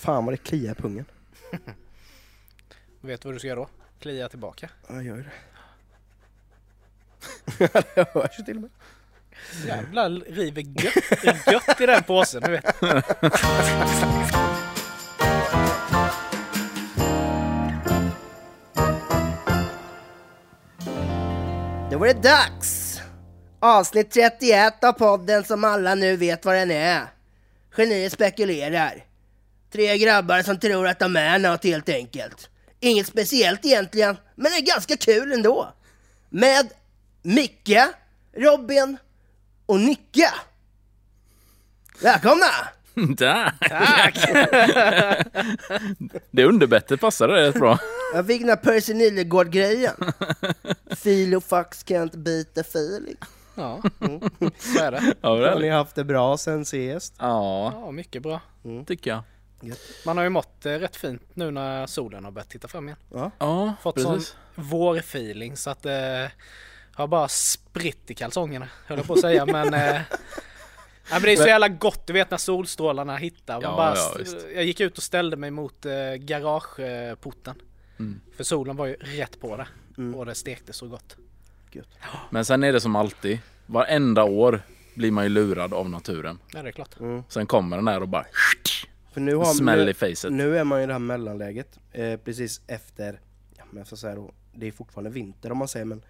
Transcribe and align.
Fan 0.00 0.24
vad 0.24 0.32
det 0.32 0.38
kliar 0.38 0.72
i 0.72 0.74
pungen. 0.74 1.04
Vet 3.00 3.20
du 3.22 3.28
vad 3.28 3.34
du 3.34 3.38
ska 3.38 3.48
göra 3.48 3.60
då? 3.60 3.68
Klia 3.98 4.28
tillbaka. 4.28 4.70
Ja, 4.88 4.94
jag 4.94 5.04
gör 5.04 5.16
det. 5.16 5.30
Det 7.94 8.14
hörs 8.14 8.38
ju 8.38 8.44
till 8.44 8.56
och 8.56 8.62
med. 8.62 8.70
Jävlar 9.66 10.10
river 10.10 10.62
gött, 10.62 11.46
gött 11.46 11.80
i 11.80 11.86
den 11.86 12.02
påsen, 12.02 12.42
du 12.42 12.50
vet. 12.50 12.80
Då 21.90 21.98
var 21.98 22.06
det 22.06 22.22
dags! 22.22 23.00
Avsnitt 23.58 24.10
31 24.10 24.84
av 24.84 24.92
podden 24.92 25.44
som 25.44 25.64
alla 25.64 25.94
nu 25.94 26.16
vet 26.16 26.44
vad 26.44 26.54
den 26.54 26.70
är. 26.70 27.06
Genier 27.70 28.08
spekulerar. 28.08 29.09
Tre 29.72 29.98
grabbar 29.98 30.42
som 30.42 30.58
tror 30.60 30.86
att 30.88 30.98
de 30.98 31.16
är 31.16 31.38
något 31.38 31.64
helt 31.64 31.88
enkelt. 31.88 32.48
Inget 32.80 33.06
speciellt 33.06 33.64
egentligen, 33.64 34.16
men 34.34 34.52
det 34.52 34.58
är 34.58 34.74
ganska 34.74 34.96
kul 34.96 35.32
ändå. 35.32 35.72
Med 36.28 36.68
Micke, 37.22 37.78
Robin 38.36 38.96
och 39.66 39.80
Nicke. 39.80 40.30
Välkomna! 42.02 42.44
Tack! 43.18 43.54
Tack! 43.68 44.16
Det 46.30 46.44
underbettet 46.44 47.00
passade 47.00 47.32
rätt 47.48 47.54
bra. 47.54 47.78
Jag 48.14 48.26
fick 48.26 48.40
den 48.40 48.48
här 48.48 48.56
Percy 48.56 48.94
Nilegård-grejen. 48.94 49.94
Filofax 50.96 51.84
can't 51.84 52.16
beat 52.16 52.54
the 52.54 52.60
feeling. 52.60 53.16
Ja, 53.54 53.82
så 54.58 54.78
är 54.82 54.90
det. 54.90 55.14
Ja, 55.20 55.28
Har 55.50 55.60
ni 55.60 55.68
haft 55.68 55.94
det 55.96 56.04
bra 56.04 56.36
sen 56.38 56.64
sist? 56.64 57.14
ja 57.18 57.72
Ja, 57.74 57.90
mycket 57.90 58.22
bra. 58.22 58.40
tycker 58.86 59.10
jag. 59.10 59.22
Man 60.06 60.16
har 60.16 60.24
ju 60.24 60.30
mått 60.30 60.66
eh, 60.66 60.72
rätt 60.72 60.96
fint 60.96 61.22
nu 61.34 61.50
när 61.50 61.86
solen 61.86 62.24
har 62.24 62.30
börjat 62.30 62.50
titta 62.50 62.68
fram 62.68 62.88
igen. 62.88 62.98
Ja, 63.38 63.74
Fått 63.82 64.00
sån 64.00 64.14
precis. 64.14 64.36
vårfeeling 64.54 65.56
så 65.56 65.70
att 65.70 65.82
det 65.82 66.22
eh, 66.24 66.30
har 66.94 67.06
bara 67.06 67.28
spritt 67.28 68.10
i 68.10 68.14
kalsongerna, 68.14 68.68
höll 68.86 68.98
jag 68.98 69.06
på 69.06 69.12
att 69.12 69.20
säga. 69.20 69.46
Men, 69.46 69.74
eh, 69.74 69.80
ja, 71.10 71.12
men 71.12 71.22
det 71.22 71.32
är 71.32 71.36
så 71.36 71.46
jävla 71.46 71.68
gott, 71.68 72.06
du 72.06 72.12
vet 72.12 72.30
när 72.30 72.38
solstrålarna 72.38 73.16
hittar. 73.16 73.54
Man 73.54 73.62
Ja, 73.62 73.76
bara, 73.76 73.96
ja, 73.96 74.38
jag 74.54 74.64
gick 74.64 74.80
ut 74.80 74.96
och 74.98 75.02
ställde 75.04 75.36
mig 75.36 75.50
mot 75.50 75.86
eh, 75.86 75.92
garageporten. 76.18 77.54
Mm. 77.98 78.20
För 78.36 78.44
solen 78.44 78.76
var 78.76 78.86
ju 78.86 78.94
rätt 78.94 79.40
på 79.40 79.56
det. 79.56 79.66
Och 80.16 80.26
det 80.26 80.34
stekte 80.34 80.72
så 80.72 80.86
gott. 80.88 81.16
Men 82.30 82.44
sen 82.44 82.64
är 82.64 82.72
det 82.72 82.80
som 82.80 82.96
alltid. 82.96 83.38
Varenda 83.66 84.24
år 84.24 84.62
blir 84.94 85.10
man 85.10 85.24
ju 85.24 85.30
lurad 85.30 85.74
av 85.74 85.90
naturen. 85.90 86.38
Ja, 86.52 86.62
det 86.62 86.68
är 86.68 86.72
klart. 86.72 86.90
Sen 87.28 87.46
kommer 87.46 87.76
den 87.76 87.88
här 87.88 88.00
och 88.00 88.08
bara 88.08 88.26
För 89.10 89.20
nu, 89.20 89.34
har, 89.34 89.44
smäll 89.44 89.88
i 89.88 89.94
facet. 89.94 90.32
nu 90.32 90.58
är 90.58 90.64
man 90.64 90.78
ju 90.78 90.84
i 90.84 90.86
det 90.86 90.92
här 90.92 90.98
mellanläget, 90.98 91.78
eh, 91.92 92.16
precis 92.16 92.60
efter, 92.66 93.20
ja, 93.56 93.64
men 93.70 93.78
jag 93.78 93.86
ska 93.86 93.96
säga 93.96 94.14
då, 94.14 94.30
det 94.52 94.66
är 94.66 94.72
fortfarande 94.72 95.10
vinter 95.10 95.52
om 95.52 95.58
man 95.58 95.68
säger 95.68 95.86
men 95.86 96.02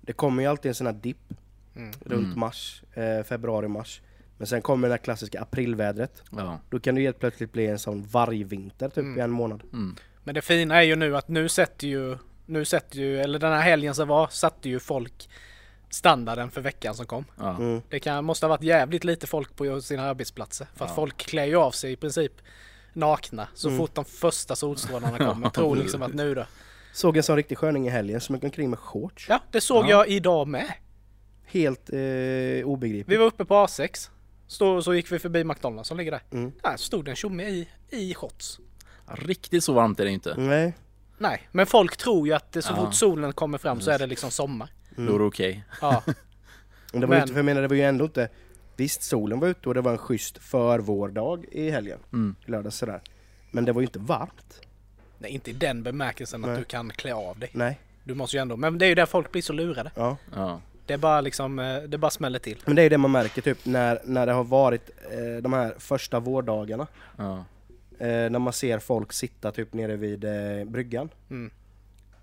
det 0.00 0.12
kommer 0.12 0.42
ju 0.42 0.48
alltid 0.48 0.68
en 0.68 0.74
sån 0.74 0.86
här 0.86 0.94
dipp 0.94 1.34
Mm. 1.76 1.90
runt 2.00 2.36
mars, 2.36 2.82
eh, 2.94 3.22
februari, 3.22 3.68
mars. 3.68 4.00
Men 4.38 4.46
sen 4.46 4.62
kommer 4.62 4.88
det 4.88 4.92
här 4.94 4.98
klassiska 4.98 5.40
aprilvädret. 5.40 6.22
Ja. 6.36 6.58
Då 6.70 6.80
kan 6.80 6.94
det 6.94 7.00
helt 7.00 7.18
plötsligt 7.18 7.52
bli 7.52 7.66
en 7.66 7.78
sån 7.78 8.02
vargvinter 8.02 8.88
typ 8.88 8.98
Mm. 8.98 9.18
i 9.18 9.20
en 9.20 9.30
månad. 9.30 9.62
Mm. 9.72 9.96
Men 10.24 10.34
det 10.34 10.42
fina 10.42 10.76
är 10.76 10.82
ju 10.82 10.96
nu 10.96 11.16
att 11.16 11.28
nu 11.28 11.48
sätter 11.48 11.86
ju, 11.88 12.18
nu 12.46 12.64
sätter 12.64 12.96
ju, 12.98 13.20
eller 13.20 13.38
den 13.38 13.52
här 13.52 13.60
helgen 13.60 13.94
som 13.94 14.08
var, 14.08 14.28
satte 14.28 14.68
ju 14.68 14.78
folk 14.80 15.28
standarden 15.92 16.50
för 16.50 16.60
veckan 16.60 16.94
som 16.94 17.06
kom. 17.06 17.24
Ja. 17.38 17.56
Mm. 17.56 17.82
Det 17.88 18.00
kan, 18.00 18.24
måste 18.24 18.46
ha 18.46 18.48
varit 18.48 18.62
jävligt 18.62 19.04
lite 19.04 19.26
folk 19.26 19.56
på 19.56 19.80
sina 19.80 20.02
arbetsplatser. 20.02 20.66
För 20.76 20.84
att 20.84 20.90
Ja. 20.90 20.94
folk 20.94 21.16
klär 21.16 21.44
ju 21.44 21.56
av 21.56 21.70
sig 21.70 21.92
i 21.92 21.96
princip 21.96 22.32
nakna 22.92 23.48
så 23.54 23.68
Mm. 23.68 23.78
fort 23.78 23.94
de 23.94 24.04
första 24.04 24.56
solstrålarna 24.56 25.18
kommer. 25.18 25.50
Tror 25.50 25.76
liksom 25.76 26.02
att 26.02 26.14
nu 26.14 26.34
då. 26.34 26.44
Såg 26.92 27.16
en 27.16 27.22
sån 27.22 27.36
riktig 27.36 27.58
sköning 27.58 27.86
i 27.86 27.90
helgen 27.90 28.20
som 28.20 28.34
gick 28.34 28.44
omkring 28.44 28.70
med 28.70 28.78
shorts. 28.78 29.26
Ja, 29.28 29.40
det 29.50 29.60
såg 29.60 29.84
Ja. 29.84 29.88
jag 29.90 30.08
idag 30.08 30.48
med. 30.48 30.72
Helt 31.46 31.90
eh, 31.92 32.64
obegripligt. 32.68 33.08
Vi 33.08 33.16
var 33.16 33.26
uppe 33.26 33.44
på 33.44 33.54
A6. 33.54 34.10
Stod, 34.46 34.84
så 34.84 34.94
gick 34.94 35.12
vi 35.12 35.18
förbi 35.18 35.44
McDonalds 35.44 35.88
som 35.88 35.96
ligger 35.98 36.10
där. 36.10 36.22
Mm. 36.30 36.52
Där 36.62 36.76
stod 36.76 37.08
en 37.08 37.16
tjomme 37.16 37.44
i, 37.44 37.68
i 37.90 38.14
shorts. 38.14 38.58
Riktigt 39.06 39.64
så 39.64 39.72
varmt 39.72 40.00
är 40.00 40.04
det 40.04 40.10
inte. 40.10 40.34
Nej. 40.36 40.74
Nej, 41.18 41.48
men 41.52 41.66
folk 41.66 41.96
tror 41.96 42.26
ju 42.26 42.32
att 42.34 42.52
så 42.64 42.72
Ja. 42.72 42.76
fort 42.76 42.94
solen 42.94 43.32
kommer 43.32 43.58
fram 43.58 43.80
så 43.80 43.90
är 43.90 43.98
det 43.98 44.06
liksom 44.06 44.30
sommar. 44.30 44.70
Då 44.96 45.14
är 45.14 45.18
det 45.18 45.24
okej. 45.24 45.64
Ja, 45.80 46.02
Men 46.92 47.00
det 47.00 47.06
var 47.06 47.14
ju 47.14 47.18
Men- 47.18 47.22
inte, 47.22 47.32
för 47.32 47.38
jag 47.38 47.44
menar 47.44 47.62
det 47.62 47.68
var 47.68 47.76
ju 47.76 47.82
ändå 47.82 48.04
inte 48.04 48.28
Visst 48.76 49.02
solen 49.02 49.40
var 49.40 49.48
ute 49.48 49.68
och 49.68 49.74
det 49.74 49.80
var 49.80 49.92
en 49.92 49.98
schysst 49.98 50.38
förvårdag 50.38 51.44
i 51.52 51.70
helgen. 51.70 51.98
Mm. 52.12 52.34
Lördag 52.44 52.72
sådär. 52.72 53.00
Men 53.50 53.64
det 53.64 53.72
var 53.72 53.80
ju 53.80 53.86
inte 53.86 53.98
varmt. 53.98 54.60
nej, 55.18 55.30
inte 55.30 55.50
i 55.50 55.52
den 55.52 55.82
bemärkelsen 55.82 56.44
att 56.44 56.50
Nej. 56.50 56.58
du 56.58 56.64
kan 56.64 56.90
klä 56.90 57.14
av 57.14 57.38
dig. 57.38 57.50
Nej. 57.52 57.80
Du 58.04 58.14
måste 58.14 58.36
ju 58.36 58.40
ändå, 58.40 58.56
men 58.56 58.78
det 58.78 58.86
är 58.86 58.88
ju 58.88 58.94
där 58.94 59.06
folk 59.06 59.32
blir 59.32 59.42
så 59.42 59.52
lurade. 59.52 59.90
Ja. 59.96 60.16
Ja. 60.34 60.60
Det 60.86 60.94
är 60.94 60.98
bara 60.98 61.20
liksom, 61.20 61.58
eh, 61.58 61.82
det 61.82 61.98
bara 61.98 62.10
smäller 62.10 62.38
till. 62.38 62.58
Men 62.64 62.76
det 62.76 62.82
är 62.82 62.84
ju 62.84 62.88
det 62.88 62.98
man 62.98 63.10
märker 63.12 63.42
typ 63.42 63.66
när, 63.66 64.00
när 64.04 64.26
det 64.26 64.32
har 64.32 64.44
varit 64.44 64.90
eh, 65.10 65.42
de 65.42 65.52
här 65.52 65.74
första 65.78 66.20
vårdagarna. 66.20 66.86
Ja. 67.16 67.44
Eh, 67.98 68.06
när 68.06 68.38
man 68.38 68.52
ser 68.52 68.78
folk 68.78 69.12
sitta 69.12 69.52
typ 69.52 69.72
nere 69.72 69.96
vid 69.96 70.24
eh, 70.24 70.64
bryggan. 70.66 71.08
Mm. 71.30 71.50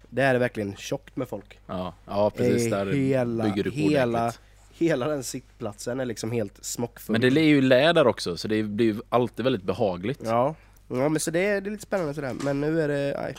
Det 0.10 0.22
är 0.24 0.34
det 0.34 0.40
verkligen 0.40 0.76
tjockt 0.76 1.16
med 1.16 1.30
folk. 1.30 1.60
Ja. 1.68 1.94
ja, 2.06 2.30
precis. 2.30 2.74
Eh, 2.74 2.86
Där 2.86 2.94
hela, 2.94 3.44
bygger 3.44 3.64
du 3.64 3.72
på 3.72 3.78
hela, 3.78 4.20
ordentligt. 4.20 4.42
hela 4.78 5.08
den 5.08 5.24
sittplatsen 5.24 6.00
är 6.00 6.06
liksom 6.06 6.32
helt 6.32 6.66
smockfull. 6.66 7.14
Men 7.14 7.22
det 7.22 7.42
är 7.42 7.44
ju 7.44 7.62
läder 7.62 8.08
också 8.08 8.38
så 8.38 8.48
det 8.48 8.64
blir 8.64 8.86
ju 8.86 9.02
alltid 9.10 9.44
väldigt 9.44 9.64
behagligt. 9.64 10.22
Ja, 10.24 10.56
ja 10.88 11.10
men 11.10 11.20
så 11.20 11.32
det 11.32 11.46
är, 11.46 11.62
det 11.62 11.70
är 11.70 11.72
lite 11.72 11.84
spännande 11.84 12.14
sådär. 12.14 12.36
Men 12.44 12.62
nu 12.62 12.82
är 12.82 12.88
det, 12.88 13.18
nej. 13.22 13.36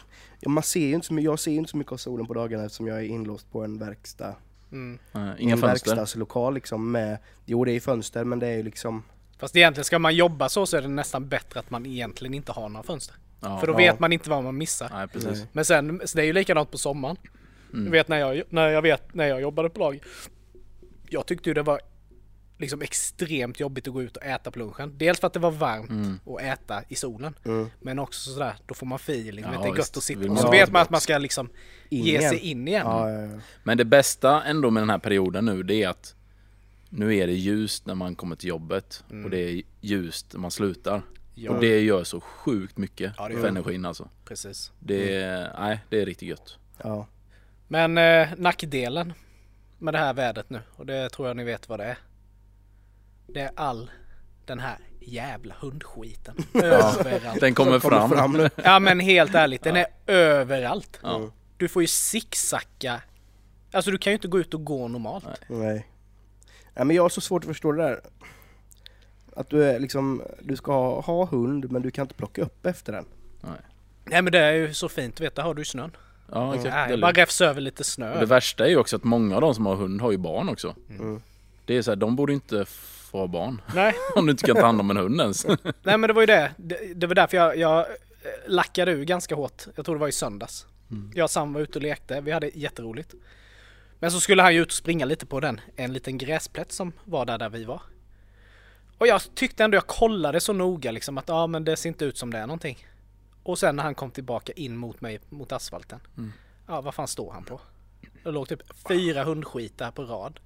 Man 0.47 0.63
ser 0.63 0.87
ju 0.87 0.95
inte 0.95 1.07
så 1.07 1.15
mycket, 1.15 1.25
jag 1.25 1.39
ser 1.39 1.51
ju 1.51 1.59
inte 1.59 1.71
så 1.71 1.77
mycket 1.77 1.93
av 1.93 1.97
solen 1.97 2.27
på 2.27 2.35
dagarna 2.35 2.65
eftersom 2.65 2.87
jag 2.87 2.99
är 2.99 3.05
inlåst 3.05 3.53
på 3.53 3.65
en 3.65 3.79
verkstad. 3.79 4.35
Mm. 4.73 4.99
Inga 5.15 5.53
en 5.53 5.61
fönster. 5.61 5.67
verkstadslokal 5.67 6.55
liksom 6.55 6.91
med, 6.91 7.19
jo 7.47 7.65
det 7.65 7.71
är 7.71 7.75
ju 7.75 7.81
fönster 7.81 8.25
men 8.25 8.39
det 8.39 8.47
är 8.47 8.57
ju 8.57 8.63
liksom 8.63 9.03
Fast 9.39 9.57
egentligen 9.57 9.85
ska 9.85 9.99
man 9.99 10.15
jobba 10.15 10.49
så 10.49 10.67
så 10.67 10.77
är 10.77 10.83
det 10.83 10.89
nästan 10.89 11.29
bättre 11.29 11.61
att 11.61 11.71
man 11.71 11.87
egentligen 11.87 12.35
inte 12.35 12.53
har 12.53 12.69
några 12.69 12.83
fönster. 12.83 13.17
Ja. 13.41 13.59
För 13.61 13.67
då 13.67 13.73
Ja. 13.73 13.77
vet 13.77 14.01
man 14.01 14.13
inte 14.13 14.31
vad 14.31 14.45
man 14.45 14.59
missar. 14.59 14.91
Nej, 14.93 15.09
precis. 15.09 15.31
Nej. 15.39 15.47
Men 15.53 15.65
sen, 15.65 16.01
så 16.05 16.17
det 16.17 16.23
är 16.23 16.27
ju 16.27 16.33
likadant 16.33 16.71
på 16.71 16.79
sommaren. 16.79 17.17
Mm. 17.73 17.85
Du 17.85 17.91
vet 17.91 18.09
när 18.09 18.17
jag, 18.19 18.43
när 18.49 18.69
jag 18.69 18.83
vet 18.83 19.15
när 19.15 19.27
jag 19.27 19.41
jobbade 19.41 19.71
på 19.71 19.81
lag. 19.81 20.01
Jag 21.09 21.27
tyckte 21.27 21.51
ju 21.51 21.55
det 21.55 21.63
var 21.63 21.81
liksom 22.59 22.83
extremt 22.83 23.61
jobbigt 23.61 23.89
att 23.89 23.95
gå 23.95 24.03
ut 24.03 24.17
och 24.17 24.23
äta 24.25 24.51
på 24.51 24.59
lunchen. 24.59 24.95
Dels 24.99 25.21
för 25.21 25.27
att 25.27 25.33
det 25.33 25.39
var 25.41 25.51
varmt 25.51 25.91
Mm. 25.91 26.21
att 26.27 26.43
äta 26.43 26.83
i 26.89 26.95
solen. 26.95 27.35
mm, 27.45 27.69
Men 27.81 27.99
också 27.99 28.31
sådär, 28.31 28.55
då 28.67 28.75
får 28.75 28.87
man 28.87 28.97
feeling. 28.97 29.45
Ja, 29.53 29.63
det 29.63 29.69
är 29.69 29.77
gött 29.77 29.97
att 29.97 30.03
sitta. 30.03 30.31
Och 30.33 30.39
så 30.39 30.51
vet 30.51 30.73
man 30.73 30.83
att 30.83 30.91
man 30.91 31.01
ska 31.01 31.19
liksom 31.19 31.49
in 31.89 32.05
ge 32.05 32.19
igen. 32.19 32.31
sig 32.31 32.39
in 32.39 32.69
igen. 32.69 32.83
Ja, 32.87 33.11
ja, 33.11 33.21
ja. 33.23 33.39
Men 33.63 33.79
det 33.79 33.85
bästa 33.85 34.43
ändå 34.43 34.71
med 34.71 34.83
den 34.83 34.91
här 34.91 34.99
perioden 34.99 35.45
nu 35.45 35.63
det 35.63 35.75
är 35.83 35.89
att 35.89 36.15
nu 36.89 37.17
är 37.17 37.27
det 37.27 37.33
ljust 37.33 37.87
när 37.87 37.95
man 37.95 38.15
kommer 38.15 38.37
till 38.37 38.49
jobbet 38.49 39.05
och 39.25 39.31
det 39.31 39.39
är 39.39 39.63
ljust 39.81 40.33
när 40.33 40.41
man 40.41 40.51
slutar. 40.51 41.03
Ja. 41.43 41.51
Och 41.51 41.61
det 41.61 41.81
gör 41.81 42.05
så 42.05 42.21
sjukt 42.21 42.77
mycket 42.79 43.13
Ja, 43.19 43.29
för 43.29 43.49
energin 43.49 43.85
alltså. 43.85 44.09
Precis. 44.25 44.73
Det 44.79 45.15
är, 45.17 45.55
nej, 45.61 45.81
det 45.89 46.01
är 46.03 46.07
riktigt 46.07 46.29
gött. 46.29 46.59
ja. 46.83 47.07
Men 47.69 47.99
eh, 47.99 48.29
nackdelen 48.37 49.13
med 49.79 49.95
det 49.95 49.99
här 49.99 50.15
vädret 50.15 50.51
nu, 50.51 50.61
och 50.77 50.87
det 50.87 51.09
tror 51.09 51.29
jag 51.29 51.37
ni 51.37 51.45
vet 51.45 51.69
vad 51.69 51.81
det 51.81 51.85
är. 51.85 51.99
Det 53.27 53.41
är 53.41 53.51
all 53.57 53.91
den 54.47 54.59
här 54.59 54.79
jävla 55.01 55.55
hundskiten. 55.61 56.37
Överallt. 56.55 57.41
Den 57.41 57.55
kommer 57.55 57.81
Kommer 57.81 57.99
fram. 57.99 58.11
fram 58.11 58.33
nu. 58.33 58.51
Ja 58.65 58.79
men 58.79 59.01
helt 59.01 59.35
ärligt, 59.35 59.63
den 59.63 59.77
är 59.77 59.87
överallt. 60.07 60.99
Ja. 61.03 61.31
Du 61.57 61.69
får 61.69 61.83
ju 61.83 61.87
zigzacka. 61.89 63.01
Alltså 63.73 63.91
du 63.91 63.99
kan 63.99 64.11
ju 64.11 64.15
inte 64.15 64.29
gå 64.29 64.39
ut 64.41 64.55
och 64.55 64.65
gå 64.65 64.89
normalt. 64.89 65.25
Nej. 65.49 65.87
Nej 66.75 66.85
men 66.85 66.97
jag 66.97 67.03
har 67.03 67.09
så 67.09 67.21
svårt 67.21 67.43
att 67.45 67.49
förstå 67.49 67.73
det 67.73 67.83
där. 67.83 68.01
Att 69.37 69.51
du 69.51 69.65
är 69.65 69.79
liksom, 69.81 70.23
du 70.43 70.57
ska 70.57 70.73
ha, 70.73 71.01
ha 71.01 71.27
hund 71.27 71.73
men 71.73 71.83
du 71.83 71.91
kan 71.91 72.03
inte 72.03 72.15
plocka 72.15 72.43
upp 72.43 72.67
efter 72.67 72.93
den. 72.93 73.05
Nej 74.05 74.23
men 74.23 74.33
det 74.33 74.39
är 74.39 74.53
ju 74.53 74.75
så 74.75 74.89
fint, 74.89 75.17
du 75.17 75.25
vet 75.25 75.35
där 75.35 75.43
har 75.43 75.55
du 75.55 75.65
snön. 75.65 75.97
Ja, 76.33 76.55
exakt. 76.55 76.75
Nej, 76.75 76.89
Det 76.89 76.95
är 76.95 76.99
bara 76.99 77.07
lugnt. 77.07 77.19
räfs 77.19 77.41
över 77.41 77.61
lite 77.61 77.81
Och 77.81 77.87
snö. 77.87 78.21
det 78.21 78.27
värsta 78.27 78.65
är 78.65 78.69
ju 78.69 78.77
också 78.77 78.97
att 78.97 79.05
många 79.05 79.35
av 79.35 79.41
de 79.41 79.55
som 79.55 79.67
har 79.67 79.75
hund 79.77 80.01
har 80.01 80.11
ju 80.11 80.17
barn 80.19 80.49
också. 80.49 80.75
Mm. 80.91 81.23
Det 81.65 81.77
är 81.77 81.83
så 81.83 81.91
här, 81.91 81.97
de 81.97 82.17
borde 82.17 82.33
inte 82.33 82.65
få 82.65 83.19
ha 83.19 83.27
barn. 83.27 83.61
Nej, 83.75 83.95
Om 84.17 84.27
du 84.27 84.31
inte 84.31 84.47
kan 84.47 84.57
ta 84.57 84.67
hand 84.67 84.81
om 84.81 84.91
en 84.91 84.97
hund 84.97 85.21
ens. 85.21 85.47
nej 85.83 85.99
men 85.99 86.01
det 86.01 86.13
var 86.13 86.23
ju 86.23 86.27
det. 86.27 86.51
Det, 86.57 86.95
det 86.95 87.07
var 87.07 87.15
därför 87.15 87.37
jag, 87.37 87.57
jag 87.57 87.79
eh, 87.79 87.87
lackade 88.47 88.93
ur 88.93 89.05
ganska 89.05 89.35
hårt. 89.35 89.63
Jag 89.77 89.85
tror 89.85 89.95
det 89.95 90.01
var 90.01 90.09
i 90.09 90.13
söndags. 90.13 90.67
Jag 91.15 91.25
och 91.25 91.31
Sam 91.31 91.53
var 91.53 91.61
ute 91.61 91.79
och 91.79 91.83
lekte, 91.83 92.21
vi 92.21 92.31
hade 92.33 92.51
jätteroligt. 92.55 93.15
Men 93.99 94.11
så 94.11 94.21
skulle 94.21 94.43
han 94.43 94.55
ju 94.55 94.61
ut 94.63 94.67
och 94.69 94.73
springa 94.73 95.05
lite 95.05 95.27
på 95.27 95.41
den, 95.41 95.61
en 95.77 95.93
liten 95.93 96.19
gräsplätt 96.19 96.73
som 96.73 96.93
var 97.05 97.27
där, 97.27 97.39
där 97.39 97.49
vi 97.49 97.65
var. 97.65 97.83
Och 99.01 99.07
jag 99.07 99.35
tyckte 99.35 99.65
ändå 99.65 99.77
jag 99.77 99.87
kollade 99.87 100.41
så 100.41 100.53
noga 100.53 100.91
liksom 100.91 101.19
att 101.19 101.29
ja 101.29 101.47
men 101.47 101.65
det 101.65 101.77
ser 101.77 101.89
inte 101.89 102.05
ut 102.05 102.17
som 102.19 102.31
det 102.33 102.39
är 102.39 102.47
någonting. 102.47 102.87
Och 103.43 103.59
sen 103.59 103.77
när 103.77 103.83
han 103.83 103.95
kom 103.95 104.11
tillbaka 104.11 104.53
in 104.53 104.77
mot 104.77 105.01
mig, 105.01 105.21
mot 105.29 105.53
asfalten. 105.53 106.01
Mm. 106.17 106.33
Ja 106.67 106.81
vad 106.81 106.95
fan 106.95 107.09
står 107.09 107.33
han 107.33 107.45
på? 107.45 107.61
Det 108.25 108.31
låg 108.31 108.49
typ 108.49 108.63
fyra 108.89 109.25
hundskitar 109.25 109.91
på 109.91 110.03
rad. 110.05 110.41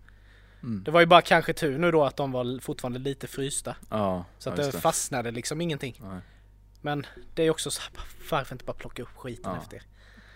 Mm. 0.63 0.83
Det 0.85 0.91
var 0.91 1.01
ju 1.01 1.07
bara 1.07 1.23
kanske 1.23 1.53
tur 1.53 1.79
nu 1.79 1.91
då 1.91 2.05
att 2.05 2.17
de 2.17 2.33
var 2.33 2.61
fortfarande 2.61 2.99
lite 2.99 3.27
frysta. 3.27 3.77
Ja, 3.91 4.25
Så 4.39 4.51
att 4.51 4.59
ja, 4.59 4.65
det 4.65 4.71
det. 4.71 4.81
fastnade 4.81 5.31
liksom 5.31 5.61
ingenting. 5.61 6.01
Nej. 6.03 6.21
Men 6.81 7.07
det 7.35 7.43
är 7.43 7.51
också 7.51 7.71
så 7.71 7.83
här, 7.83 7.91
varför 8.31 8.55
inte 8.55 8.65
bara 8.65 8.73
plocka 8.77 9.03
upp 9.03 9.09
skiten 9.17 9.53
Ja. 9.55 9.59
efter? 9.63 9.83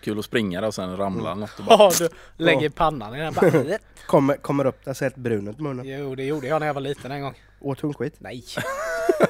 Kul 0.01 0.19
att 0.19 0.25
springa 0.25 0.61
där 0.61 0.67
och 0.67 0.75
sen 0.75 0.97
ramla 0.97 1.31
eller 1.31 1.41
något 1.41 1.59
och 1.59 1.65
bara... 1.77 1.77
Ja, 1.99 2.07
du 2.37 2.43
lägger 2.43 2.69
pannan 2.69 3.15
i 3.15 3.19
den 3.19 3.33
bara. 3.33 3.51
Kommer, 4.07 4.35
kommer 4.37 4.65
upp 4.65 4.85
där 4.85 4.93
så 4.93 5.05
helt 5.05 5.15
brun 5.15 5.47
ut 5.47 5.59
munnen. 5.59 5.85
Jo, 5.87 6.15
det 6.15 6.23
gjorde 6.23 6.47
jag 6.47 6.59
när 6.59 6.67
jag 6.67 6.73
var 6.73 6.81
liten 6.81 7.11
en 7.11 7.21
gång. 7.21 7.33
Åt 7.59 7.79
hundskit. 7.79 8.15
Nej. 8.19 8.43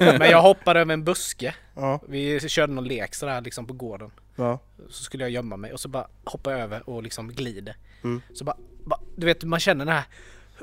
Men 0.00 0.30
jag 0.30 0.42
hoppade 0.42 0.80
över 0.80 0.94
en 0.94 1.04
buske. 1.04 1.54
Ja, 1.74 2.00
Vi 2.08 2.40
körde 2.40 2.72
någon 2.72 2.84
lek 2.84 3.14
sådär 3.14 3.40
liksom 3.40 3.66
på 3.66 3.72
gården. 3.74 4.10
ja. 4.36 4.58
Så 4.88 5.02
skulle 5.02 5.24
jag 5.24 5.30
gömma 5.30 5.56
mig 5.56 5.72
och 5.72 5.80
så 5.80 5.88
bara 5.88 6.06
hoppar 6.24 6.50
jag 6.52 6.60
över 6.60 6.88
och 6.88 7.02
liksom 7.02 7.32
glider. 7.32 7.76
Mm. 8.04 8.22
Så 8.34 8.44
bara, 8.44 8.56
bara, 8.84 9.00
du 9.16 9.26
vet 9.26 9.44
man 9.44 9.60
känner 9.60 9.84
den 9.84 9.94
här 9.94 10.04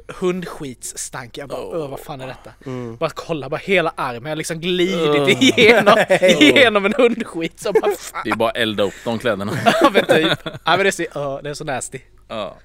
hundskitsstanken. 0.07 1.41
Jag 1.41 1.49
bara, 1.49 1.83
oh. 1.83 1.89
vad 1.89 1.99
fan 1.99 2.21
är 2.21 2.27
detta? 2.27 2.51
Mm. 2.65 2.95
Bara 2.95 3.09
kolla, 3.09 3.49
bara 3.49 3.57
hela 3.57 3.93
armen 3.95 4.29
har 4.29 4.35
liksom 4.35 4.59
glidit 4.59 5.41
igenom, 5.41 5.97
igenom 6.21 6.85
en 6.85 6.93
hundskit. 6.97 7.59
Så 7.59 7.73
bara, 7.73 7.91
fan. 7.91 8.21
Det 8.23 8.29
är 8.29 8.35
bara 8.35 8.49
att 8.49 8.57
elda 8.57 8.83
upp 8.83 8.93
de 9.03 9.19
kläderna. 9.19 9.51
Ja 9.81 9.89
men 9.93 10.05
typ. 10.05 10.39
Ja 10.43 10.59
men 10.65 10.79
det 10.79 10.87
är 10.87 10.91
så, 10.91 11.05
ja, 11.13 11.39
det 11.43 11.49
är 11.49 11.53
så 11.53 11.63
nasty. 11.63 11.99
Ja. 12.27 12.55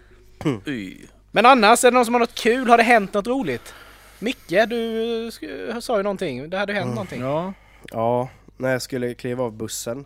Uy. 0.67 1.07
Men 1.31 1.47
annars, 1.47 1.85
är 1.85 1.91
det 1.91 1.95
någon 1.95 2.05
som 2.05 2.15
har 2.15 2.21
något 2.21 2.35
kul? 2.35 2.69
Har 2.69 2.77
det 2.77 2.83
hänt 2.83 3.15
något 3.15 3.27
roligt? 3.27 3.75
Micke, 4.19 4.69
du 4.69 5.31
sa 5.81 5.97
ju 5.97 6.03
någonting. 6.03 6.51
Det 6.51 6.59
hade 6.59 6.73
hänt 6.73 6.95
någonting. 6.95 7.21
Ja. 7.21 7.53
Ja, 7.91 8.29
när 8.57 8.73
jag 8.73 8.83
skulle 8.83 9.15
kliva 9.15 9.45
av 9.45 9.53
bussen 9.53 10.05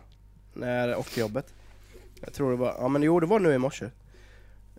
när, 0.53 0.95
och 0.95 1.17
jobbet. 1.17 1.53
Jag 2.21 2.33
tror 2.33 2.51
det 2.51 2.57
var, 2.57 2.75
ja 2.79 2.87
men 2.87 3.03
jo 3.03 3.19
det 3.19 3.25
var 3.25 3.39
nu 3.39 3.53
i 3.53 3.57
morse. 3.57 3.85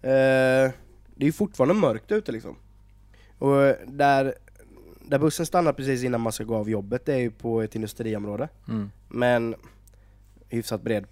Eh, 0.03 0.71
det 1.19 1.25
är 1.25 1.27
ju 1.27 1.33
fortfarande 1.33 1.75
mörkt 1.75 2.13
ute 2.13 2.33
liksom. 2.33 2.57
Och 3.39 3.63
eh, 3.63 3.77
där, 3.87 4.35
där 5.01 5.19
bussen 5.19 5.47
stannar 5.47 5.73
precis 5.73 6.05
innan 6.05 6.21
man 6.21 6.33
ska 6.33 6.45
gå 6.45 6.57
av 6.57 6.71
jobbet, 6.71 7.07
det 7.07 7.15
är 7.15 7.19
ju 7.19 7.31
på 7.31 7.63
ett 7.63 7.75
industriområde. 7.75 8.49
Mm. 8.69 8.91
Men 9.09 9.55
hyfsat 10.49 10.83
bred 10.83 11.07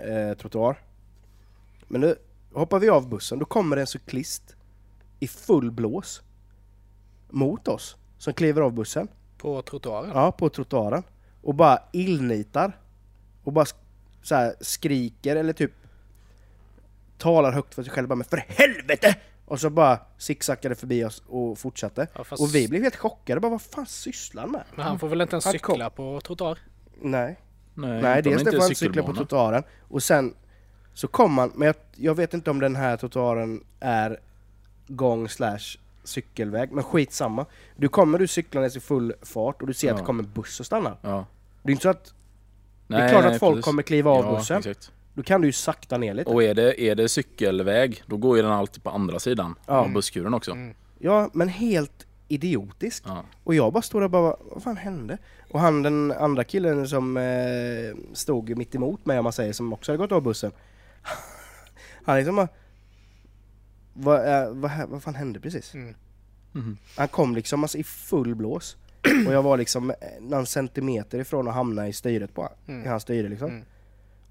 eh, 0.00 0.36
trottoar. 0.36 0.78
Men 1.88 2.00
nu 2.00 2.16
hoppar 2.52 2.78
vi 2.78 2.88
av 2.88 3.08
bussen, 3.08 3.38
då 3.38 3.44
kommer 3.44 3.76
en 3.76 3.86
cyklist 3.86 4.56
i 5.20 5.28
full 5.28 5.70
blås 5.70 6.22
mot 7.30 7.68
oss 7.68 7.96
som 8.18 8.34
kliver 8.34 8.62
av 8.62 8.72
bussen. 8.72 9.08
På 9.38 9.62
trottoaren. 9.62 10.10
Ja, 10.14 10.32
på 10.32 10.48
trottoaren. 10.48 11.02
Och 11.42 11.54
bara 11.54 11.78
illnitar. 11.92 12.72
Och 13.44 13.52
bara 13.52 13.66
så 14.22 14.34
här 14.34 14.54
skriker 14.60 15.36
eller 15.36 15.52
typ 15.52 15.72
talar 17.22 17.52
högt 17.52 17.74
för 17.74 17.82
sig 17.82 17.92
själv 17.92 18.08
bara 18.08 18.14
men 18.14 18.24
för 18.24 18.44
helvete! 18.48 19.16
Och 19.44 19.60
så 19.60 19.70
bara 19.70 19.98
zigzackade 20.18 20.74
förbi 20.74 21.04
oss 21.04 21.22
och 21.26 21.58
fortsatte. 21.58 22.06
Ja, 22.14 22.24
fast- 22.24 22.42
Och 22.42 22.54
vi 22.54 22.68
blev 22.68 22.82
helt 22.82 22.96
chockade, 22.96 23.40
bara 23.40 23.50
vad 23.50 23.62
fan 23.62 23.86
sysslar 23.86 24.42
han 24.42 24.52
med? 24.52 24.64
Men 24.74 24.84
han 24.86 24.98
får 24.98 25.08
väl 25.08 25.20
inte 25.20 25.34
ens 25.34 25.44
Han 25.44 25.52
cykla 25.52 25.90
på 25.90 26.20
trottoar? 26.20 26.58
Nej, 27.00 27.36
Nej, 27.74 28.02
Nej 28.02 28.22
dels 28.22 28.42
det 28.44 28.52
får 28.52 28.60
han 28.60 28.74
cykla 28.74 29.02
på 29.02 29.12
trottoaren. 29.14 29.62
Och 29.88 30.02
sen 30.02 30.34
så 30.94 31.08
kom 31.08 31.38
han, 31.38 31.52
men 31.54 31.66
jag, 31.66 31.74
jag 31.96 32.14
vet 32.14 32.34
inte 32.34 32.50
om 32.50 32.60
den 32.60 32.76
här 32.76 32.96
trottoaren 32.96 33.64
är 33.80 34.20
gång 34.88 35.28
slash 35.28 35.78
cykelväg, 36.04 36.72
men 36.72 36.84
skitsamma. 36.84 37.46
Du 37.76 37.88
kommer 37.88 38.18
du 38.18 38.26
cyklandes 38.26 38.76
i 38.76 38.80
full 38.80 39.12
fart 39.22 39.60
och 39.60 39.66
du 39.66 39.74
ser 39.74 39.88
att 39.88 39.96
Ja. 39.96 39.98
det 40.02 40.06
kommer 40.06 40.22
en 40.24 40.30
buss 40.34 40.60
och 40.60 40.66
stannar. 40.66 40.96
Ja. 41.02 41.26
Det 41.62 41.70
är 41.70 41.72
inte 41.72 41.82
så 41.82 41.88
att 41.88 42.14
Nej, 42.86 42.98
det 43.00 43.04
är 43.06 43.10
klart 43.10 43.24
att 43.24 43.38
folk 43.38 43.54
precis. 43.56 43.64
kommer 43.64 43.82
kliva 43.82 44.10
av 44.10 44.24
ja, 44.24 44.36
bussen. 44.38 44.58
Exakt. 44.58 44.92
Då 45.14 45.22
kan 45.22 45.40
du 45.40 45.48
ju 45.48 45.52
sakta 45.52 45.98
ner 45.98 46.14
lite. 46.14 46.30
Och 46.30 46.42
är 46.42 46.54
det, 46.54 46.80
är 46.82 46.94
det 46.94 47.08
cykelväg, 47.08 48.02
då 48.06 48.16
går 48.16 48.36
ju 48.36 48.42
den 48.42 48.52
alltid 48.52 48.82
på 48.82 48.90
andra 48.90 49.18
sidan 49.18 49.54
Ja. 49.66 49.72
av 49.74 49.92
busskuren 49.92 50.34
också. 50.34 50.50
Mm. 50.50 50.74
Ja, 50.98 51.30
men 51.32 51.48
helt 51.48 52.06
idiotisk. 52.28 53.02
Ja. 53.06 53.24
Och 53.44 53.54
jag 53.54 53.72
bara 53.72 53.82
står 53.82 54.00
där 54.00 54.04
och 54.04 54.10
bara, 54.10 54.36
vad 54.40 54.62
fan 54.62 54.76
hände? 54.76 55.18
Och 55.50 55.60
han 55.60 55.82
den 55.82 56.12
andra 56.12 56.44
killen 56.44 56.88
som 56.88 57.16
eh, 57.16 58.14
stod 58.14 58.56
mitt 58.56 58.74
emot 58.74 59.06
mig 59.06 59.18
om 59.18 59.24
man 59.24 59.32
säger, 59.32 59.52
som 59.52 59.72
också 59.72 59.92
hade 59.92 59.98
gått 59.98 60.12
av 60.12 60.22
bussen. 60.22 60.52
Han 62.04 62.16
liksom 62.16 62.36
bara, 62.36 62.48
vad, 63.94 64.28
eh, 64.42 64.50
vad, 64.52 64.70
vad 64.88 65.02
fan 65.02 65.14
hände 65.14 65.40
precis? 65.40 65.74
Mm. 65.74 65.94
Mhm. 66.52 66.76
Han 66.96 67.08
kom 67.08 67.34
liksom 67.34 67.64
alltså, 67.64 67.78
i 67.78 67.84
full 67.84 68.34
blås. 68.34 68.76
Och 69.26 69.32
jag 69.32 69.42
var 69.42 69.56
liksom 69.56 69.90
eh, 69.90 69.96
någon 70.20 70.46
centimeter 70.46 71.18
ifrån 71.18 71.48
att 71.48 71.54
hamna 71.54 71.88
i 71.88 71.92
styret 71.92 72.34
på 72.34 72.48
Mm. 72.66 72.84
i 72.84 72.88
hans 72.88 73.02
styre 73.02 73.28
liksom. 73.28 73.48
Mm. 73.50 73.64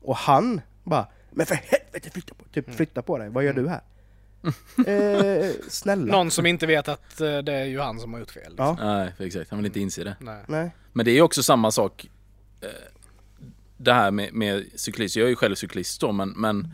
Och 0.01 0.15
han 0.15 0.61
bara, 0.83 1.07
men 1.31 1.45
för 1.45 1.55
helvete 1.55 2.09
flytta 2.09 2.33
på, 2.33 2.43
typ, 2.53 2.75
flytta 2.75 3.01
på 3.01 3.17
dig, 3.17 3.29
vad 3.29 3.43
gör 3.43 3.53
du 3.53 3.67
här? 3.69 3.81
eh, 4.87 5.49
snälla. 5.69 6.11
Någon 6.11 6.31
som 6.31 6.45
inte 6.45 6.67
vet 6.67 6.87
att 6.87 7.21
eh, 7.21 7.37
det 7.37 7.53
är 7.53 7.65
ju 7.65 7.79
han 7.79 7.99
som 7.99 8.13
har 8.13 8.19
gjort 8.19 8.31
fel. 8.31 8.43
Liksom. 8.49 8.77
Ja. 8.79 8.97
Nej, 8.97 9.13
för 9.17 9.23
exakt. 9.23 9.49
Han 9.49 9.59
vill 9.59 9.65
inte 9.65 9.79
inse 9.79 10.03
det. 10.03 10.15
Nej. 10.19 10.43
Nej. 10.47 10.71
Men 10.93 11.05
det 11.05 11.11
är 11.11 11.15
ju 11.15 11.21
också 11.21 11.43
samma 11.43 11.71
sak 11.71 12.09
eh, 12.61 12.67
Det 13.77 13.93
här 13.93 14.11
med, 14.11 14.33
med 14.33 14.65
cyklist, 14.75 15.15
jag 15.15 15.25
är 15.25 15.29
ju 15.29 15.35
själv 15.35 15.55
cyklist 15.55 16.01
då 16.01 16.11
men, 16.11 16.29
men 16.29 16.73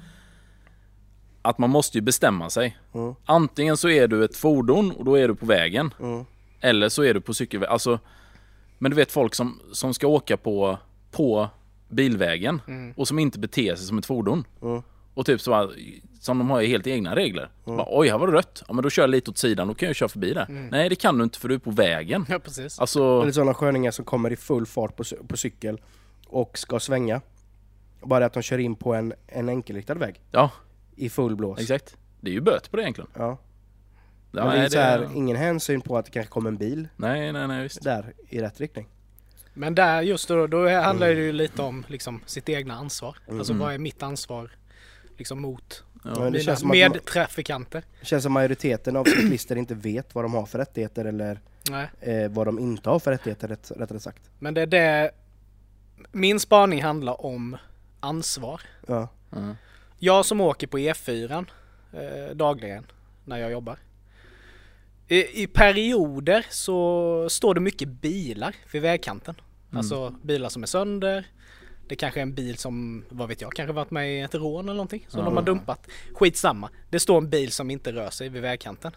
Att 1.41 1.57
man 1.57 1.69
måste 1.69 1.97
ju 1.97 2.01
bestämma 2.01 2.49
sig 2.49 2.77
Mm. 2.93 3.15
Antingen 3.25 3.77
så 3.77 3.89
är 3.89 4.07
du 4.07 4.25
ett 4.25 4.35
fordon 4.35 4.91
och 4.91 5.05
då 5.05 5.15
är 5.15 5.27
du 5.27 5.35
på 5.35 5.45
vägen 5.45 5.93
Mm. 5.99 6.25
Eller 6.61 6.89
så 6.89 7.03
är 7.03 7.13
du 7.13 7.21
på 7.21 7.33
cykelväg, 7.33 7.69
alltså 7.69 7.99
Men 8.77 8.91
du 8.91 8.95
vet 8.95 9.11
folk 9.11 9.35
som, 9.35 9.59
som 9.71 9.93
ska 9.93 10.07
åka 10.07 10.37
på, 10.37 10.77
på 11.11 11.49
bilvägen 11.89 12.61
Mm. 12.67 12.93
och 12.97 13.07
som 13.07 13.19
inte 13.19 13.39
beter 13.39 13.75
sig 13.75 13.85
som 13.87 13.97
ett 13.97 14.05
fordon 14.05 14.43
Mm. 14.61 14.81
Och 15.13 15.25
typ 15.25 15.41
så 15.41 15.53
här, 15.53 15.71
som 16.19 16.37
de 16.37 16.49
har 16.49 16.61
ju 16.61 16.67
helt 16.67 16.87
egna 16.87 17.15
regler 17.15 17.49
Mm. 17.65 17.77
bara, 17.77 17.87
Oj, 17.89 18.09
här 18.09 18.17
var 18.17 18.27
det 18.27 18.33
rött, 18.33 18.63
ja 18.67 18.73
men 18.73 18.83
då 18.83 18.89
kör 18.89 19.03
jag 19.03 19.09
lite 19.09 19.31
åt 19.31 19.37
sidan, 19.37 19.67
då 19.67 19.73
kan 19.73 19.87
jag 19.87 19.95
köra 19.95 20.09
förbi 20.09 20.33
där 20.33 20.67
Nej 20.71 20.89
det 20.89 20.95
kan 20.95 21.17
du 21.17 21.23
inte 21.23 21.39
för 21.39 21.47
du 21.49 21.55
är 21.55 21.59
på 21.59 21.71
vägen 21.71 22.25
Ja 22.29 22.39
precis. 22.39 22.79
Alltså, 22.79 23.21
Eller 23.21 23.31
sådana 23.31 23.53
sköningar 23.53 23.91
som 23.91 24.05
kommer 24.05 24.31
i 24.31 24.35
full 24.35 24.65
fart 24.65 24.95
på, 24.95 25.03
på 25.27 25.37
cykel 25.37 25.81
och 26.27 26.57
ska 26.57 26.79
svänga. 26.79 27.21
Bara 28.01 28.25
att 28.25 28.33
de 28.33 28.43
kör 28.43 28.57
in 28.57 28.75
på 28.75 28.93
en, 28.93 29.13
en 29.27 29.49
enkelriktad 29.49 29.93
väg 29.93 30.21
ja 30.31 30.51
i 30.95 31.09
full 31.09 31.35
blås. 31.35 31.59
Exakt. 31.59 31.97
Det 32.21 32.29
är 32.29 32.33
ju 32.33 32.41
böter 32.41 32.69
på 32.69 32.77
det 32.77 32.83
egentligen. 32.83 33.09
Ja. 33.13 33.37
Men 34.31 34.47
det 34.47 34.57
är 34.65 34.69
så 34.69 34.79
här, 34.79 35.09
ingen 35.15 35.37
hänsyn 35.37 35.81
på 35.81 35.97
att 35.97 36.05
det 36.05 36.11
kanske 36.11 36.31
kommer 36.31 36.49
en 36.49 36.57
bil 36.57 36.87
nej, 36.95 37.31
nej, 37.33 37.47
nej, 37.47 37.63
visst. 37.63 37.83
där 37.83 38.13
i 38.29 38.41
rätt 38.41 38.59
riktning. 38.59 38.87
Men 39.57 39.75
där 39.75 40.01
just 40.01 40.27
då, 40.27 40.47
då 40.47 40.69
handlar 40.69 41.07
det 41.07 41.13
ju 41.13 41.31
lite 41.31 41.61
om 41.61 41.85
liksom, 41.87 42.21
sitt 42.25 42.49
egna 42.49 42.73
ansvar. 42.75 43.17
Alltså 43.31 43.53
Mm. 43.53 43.65
vad 43.65 43.73
är 43.73 43.77
mitt 43.77 44.03
ansvar 44.03 44.51
liksom 45.17 45.41
mot 45.41 45.83
Ja, 46.03 46.09
mina 46.23 46.39
känns 46.39 46.59
som 46.59 46.71
att 46.71 46.77
man- 46.77 46.91
medtrafikanter? 46.91 47.83
Det 47.99 48.05
känns 48.05 48.23
som 48.23 48.33
majoriteten 48.33 48.95
av 48.95 49.03
cyklister 49.03 49.55
inte 49.55 49.75
vet 49.75 50.15
vad 50.15 50.23
de 50.23 50.33
har 50.33 50.45
för 50.45 50.59
rättigheter 50.59 51.05
eller 51.05 51.39
Nej. 51.69 51.87
eh, 52.01 52.29
vad 52.31 52.47
de 52.47 52.59
inte 52.59 52.89
har 52.89 52.99
för 52.99 53.11
rättigheter 53.11 53.47
rätt, 53.47 53.71
rättare 53.75 53.99
sagt. 53.99 54.21
Men 54.39 54.53
det 54.53 54.61
är 54.61 54.65
det 54.67 55.11
min 56.11 56.39
spaning 56.39 56.83
handlar 56.83 57.25
om 57.25 57.57
ansvar. 57.99 58.61
Ja. 58.87 59.07
Ja. 59.29 59.55
Jag 59.99 60.25
som 60.25 60.41
åker 60.41 60.67
på 60.67 60.77
E4 60.77 61.45
eh, 61.93 62.35
dagligen 62.35 62.85
när 63.25 63.37
jag 63.37 63.51
jobbar. 63.51 63.77
I, 65.07 65.43
I 65.43 65.47
perioder 65.47 66.45
så 66.49 67.27
står 67.29 67.53
det 67.53 67.59
mycket 67.61 67.87
bilar 67.87 68.55
vid 68.71 68.81
vägkanten. 68.81 69.35
Alltså 69.71 70.15
bilar 70.21 70.49
som 70.49 70.63
är 70.63 70.67
sönder. 70.67 71.27
Det 71.87 71.95
kanske 71.95 72.19
är 72.19 72.21
en 72.21 72.33
bil 72.33 72.57
som, 72.57 73.05
vad 73.09 73.27
vet 73.27 73.41
jag, 73.41 73.53
kanske 73.53 73.73
varit 73.73 73.91
med 73.91 74.17
i 74.17 74.21
ett 74.21 74.35
rån 74.35 74.65
eller 74.65 74.73
någonting 74.73 75.05
som 75.09 75.19
Ja. 75.19 75.25
de 75.25 75.35
har 75.37 75.43
dumpat. 75.43 75.87
Skitsamma. 76.13 76.69
Det 76.89 76.99
står 76.99 77.17
en 77.17 77.29
bil 77.29 77.51
som 77.51 77.71
inte 77.71 77.91
rör 77.91 78.09
sig 78.09 78.29
vid 78.29 78.41
vägkanten. 78.41 78.91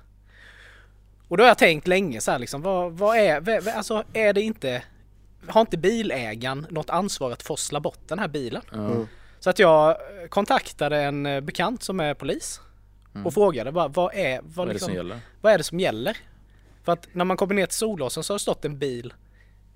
Och 1.28 1.36
då 1.36 1.42
har 1.42 1.48
jag 1.48 1.58
tänkt 1.58 1.86
länge 1.88 2.20
så 2.20 2.30
här 2.30 2.38
liksom, 2.38 2.62
vad, 2.62 2.92
vad 2.92 3.16
är, 3.16 3.40
vad, 3.40 3.68
alltså 3.68 4.04
är 4.12 4.32
det 4.32 4.40
inte, 4.42 4.82
har 5.48 5.60
inte 5.60 5.76
bilägaren 5.78 6.66
något 6.70 6.90
ansvar 6.90 7.30
att 7.32 7.42
forsla 7.42 7.80
bort 7.80 7.98
den 8.08 8.18
här 8.18 8.28
bilen? 8.28 8.62
Mm. 8.74 9.06
Så 9.40 9.50
att 9.50 9.58
jag 9.58 9.96
kontaktade 10.28 10.96
en 11.02 11.26
eh, 11.26 11.40
bekant 11.40 11.82
som 11.82 12.00
är 12.00 12.14
polis 12.14 12.60
och 13.24 13.34
frågade 13.34 13.72
bara 13.72 13.88
vad 13.88 14.14
är, 14.14 14.40
vad, 14.42 14.42
Mm. 14.42 14.52
Vad 14.54 14.64
är 14.64 14.66
det 14.68 14.72
liksom, 14.72 14.86
som 14.86 14.94
gäller? 14.94 15.20
vad 15.40 15.52
är 15.52 15.58
det 15.58 15.64
som 15.64 15.80
gäller? 15.80 16.16
För 16.84 16.92
att 16.92 17.08
när 17.12 17.24
man 17.24 17.36
kommer 17.36 17.54
ner 17.54 17.66
till 17.66 17.76
Solåsen 17.78 18.22
så 18.24 18.32
har 18.32 18.38
det 18.38 18.42
stått 18.42 18.64
en 18.64 18.78
bil 18.78 19.12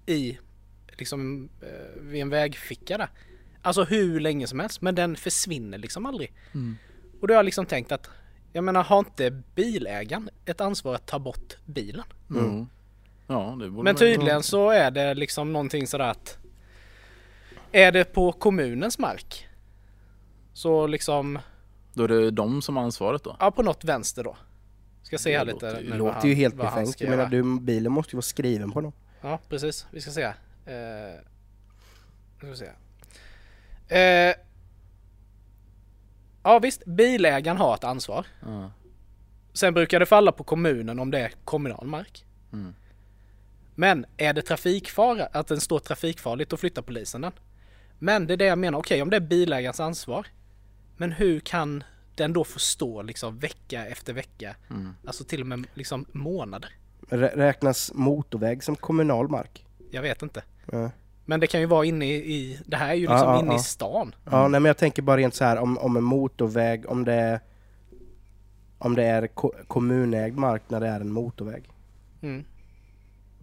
i 0.07 0.39
liksom 0.99 1.49
eh, 1.63 2.03
vid 2.03 2.23
en 2.23 2.31
vägficka 2.31 2.99
där. 2.99 3.09
Alltså 3.63 3.85
hur 3.85 4.21
länge 4.21 4.47
som 4.47 4.61
helst 4.61 4.83
men 4.83 4.95
den 4.95 5.17
försvinner 5.17 5.79
liksom 5.79 6.07
aldrig. 6.07 6.33
Mm. 6.55 6.77
Och 7.21 7.29
då 7.29 7.35
har 7.35 7.39
jag 7.39 7.45
liksom 7.45 7.67
tänkt 7.67 7.93
att 7.93 8.11
jag 8.53 8.65
menar 8.65 8.83
har 8.83 8.99
inte 8.99 9.31
bilägaren 9.55 10.31
ett 10.45 10.61
ansvar 10.61 10.95
att 10.95 11.07
ta 11.07 11.19
bort 11.19 11.57
bilen? 11.65 12.05
Mm. 12.31 12.67
Ja, 13.27 13.57
det 13.61 13.71
borde 13.71 13.85
Men 13.85 13.97
tydligen 13.97 14.43
så 14.43 14.71
är 14.71 14.91
det 14.91 15.15
liksom 15.15 15.53
någonting 15.53 15.87
sådär 15.87 16.09
att 16.09 16.39
är 17.73 17.93
det 17.93 18.05
på 18.05 18.33
kommunens 18.33 18.99
mark 18.99 19.47
så 20.53 20.87
liksom, 20.87 21.39
Då 21.93 22.05
är 22.05 22.09
det 22.09 22.31
de 22.31 22.63
som 22.63 22.77
har 22.77 22.85
ansvaret 22.85 23.25
då? 23.25 23.37
ja 23.41 23.51
på 23.51 23.63
något 23.63 23.85
vänster 23.85 24.25
då. 24.25 24.37
Ska 25.03 25.19
se 25.19 25.33
Det 25.33 25.39
här 25.39 25.45
lite. 25.45 25.81
Det 25.81 25.97
låter 25.97 26.29
ju 26.29 26.35
helt 26.35 26.57
befängt. 26.57 27.01
Jag 27.01 27.11
menar, 27.11 27.27
du, 27.27 27.61
bilen 27.61 27.93
måste 27.93 28.13
ju 28.13 28.17
vara 28.17 28.23
skriven 28.23 28.71
på 28.71 28.81
någon. 28.81 28.93
Ja 29.21 29.41
precis, 29.49 29.87
vi 29.91 30.01
ska 30.01 30.11
se. 30.11 30.25
här. 30.25 30.35
Eh, 30.67 31.21
ska 32.39 32.47
vi 32.47 32.57
se. 32.57 32.71
Eh, 33.99 34.35
ja 36.43 36.59
visst, 36.59 36.85
bilägaren 36.85 37.57
har 37.57 37.75
ett 37.75 37.85
ansvar. 37.85 38.27
Ja. 38.41 38.71
Sen 39.53 39.75
brukar 39.75 40.01
det 40.01 40.07
falla 40.07 40.33
på 40.33 40.45
kommunen 40.45 40.99
om 40.99 41.11
det 41.11 41.19
är 41.21 41.33
kommunal 41.45 41.87
mark. 41.87 42.25
Mm. 42.53 42.75
Men 43.75 44.07
är 44.17 44.33
det 44.33 44.43
trafikfara, 44.43 45.27
att 45.27 45.47
den 45.47 45.61
står 45.61 45.79
trafikfarligt, 45.79 46.51
då 46.51 46.57
flyttar 46.57 46.83
polisen 46.83 47.21
den. 47.21 47.33
Men 47.99 48.27
det 48.27 48.33
är 48.33 48.37
det 48.37 48.45
jag 48.45 48.59
menar, 48.59 48.79
okej 48.79 49.03
om 49.03 49.11
det 49.11 49.17
är 49.17 49.21
bilägarens 49.21 49.81
ansvar. 49.81 50.27
Men 50.97 51.13
hur 51.13 51.41
kan 51.41 51.85
den 52.15 52.33
då 52.33 52.45
få 52.45 52.59
stå 52.59 53.03
liksom 53.03 53.39
vecka 53.39 53.87
efter 53.87 54.13
vecka? 54.13 54.57
Alltså 55.07 55.25
till 55.25 55.41
och 55.41 55.47
med 55.47 55.67
liksom 55.75 56.07
månader. 56.13 56.71
Rä- 57.09 57.37
Räknas 57.37 57.93
motorväg 57.95 58.63
som 58.65 58.77
kommunal 58.77 59.29
mark? 59.29 59.67
Jag 59.91 60.03
vet 60.03 60.23
inte. 60.23 60.43
Ja. 60.73 60.91
Men 61.25 61.41
det 61.41 61.47
kan 61.47 61.61
ju 61.61 61.67
vara 61.67 61.85
inne 61.85 62.07
i, 62.07 62.15
i 62.35 62.59
det 62.67 62.77
här 62.77 62.89
är 62.89 62.95
ju 62.95 63.01
liksom 63.01 63.19
ja, 63.29 63.39
inne 63.41 63.51
ja. 63.53 63.57
i 63.57 63.63
stan. 63.63 64.15
Ja, 64.31 64.49
nej 64.49 64.61
men 64.61 64.65
jag 64.69 64.77
tänker 64.77 65.03
bara 65.03 65.17
rent 65.17 65.35
så 65.35 65.45
här 65.45 65.59
om, 65.59 65.79
om 65.79 65.97
en 65.97 66.03
motorväg, 66.05 66.91
om 66.91 67.05
det 67.05 67.13
är 67.13 67.41
om 68.79 68.95
det 68.95 69.05
är 69.05 69.27
ko- 69.27 69.53
kommunägd 69.67 70.37
mark 70.39 70.63
när 70.69 70.81
det 70.81 70.89
är 70.89 71.01
en 71.01 71.13
motorväg. 71.13 71.65
Mm. 72.23 72.45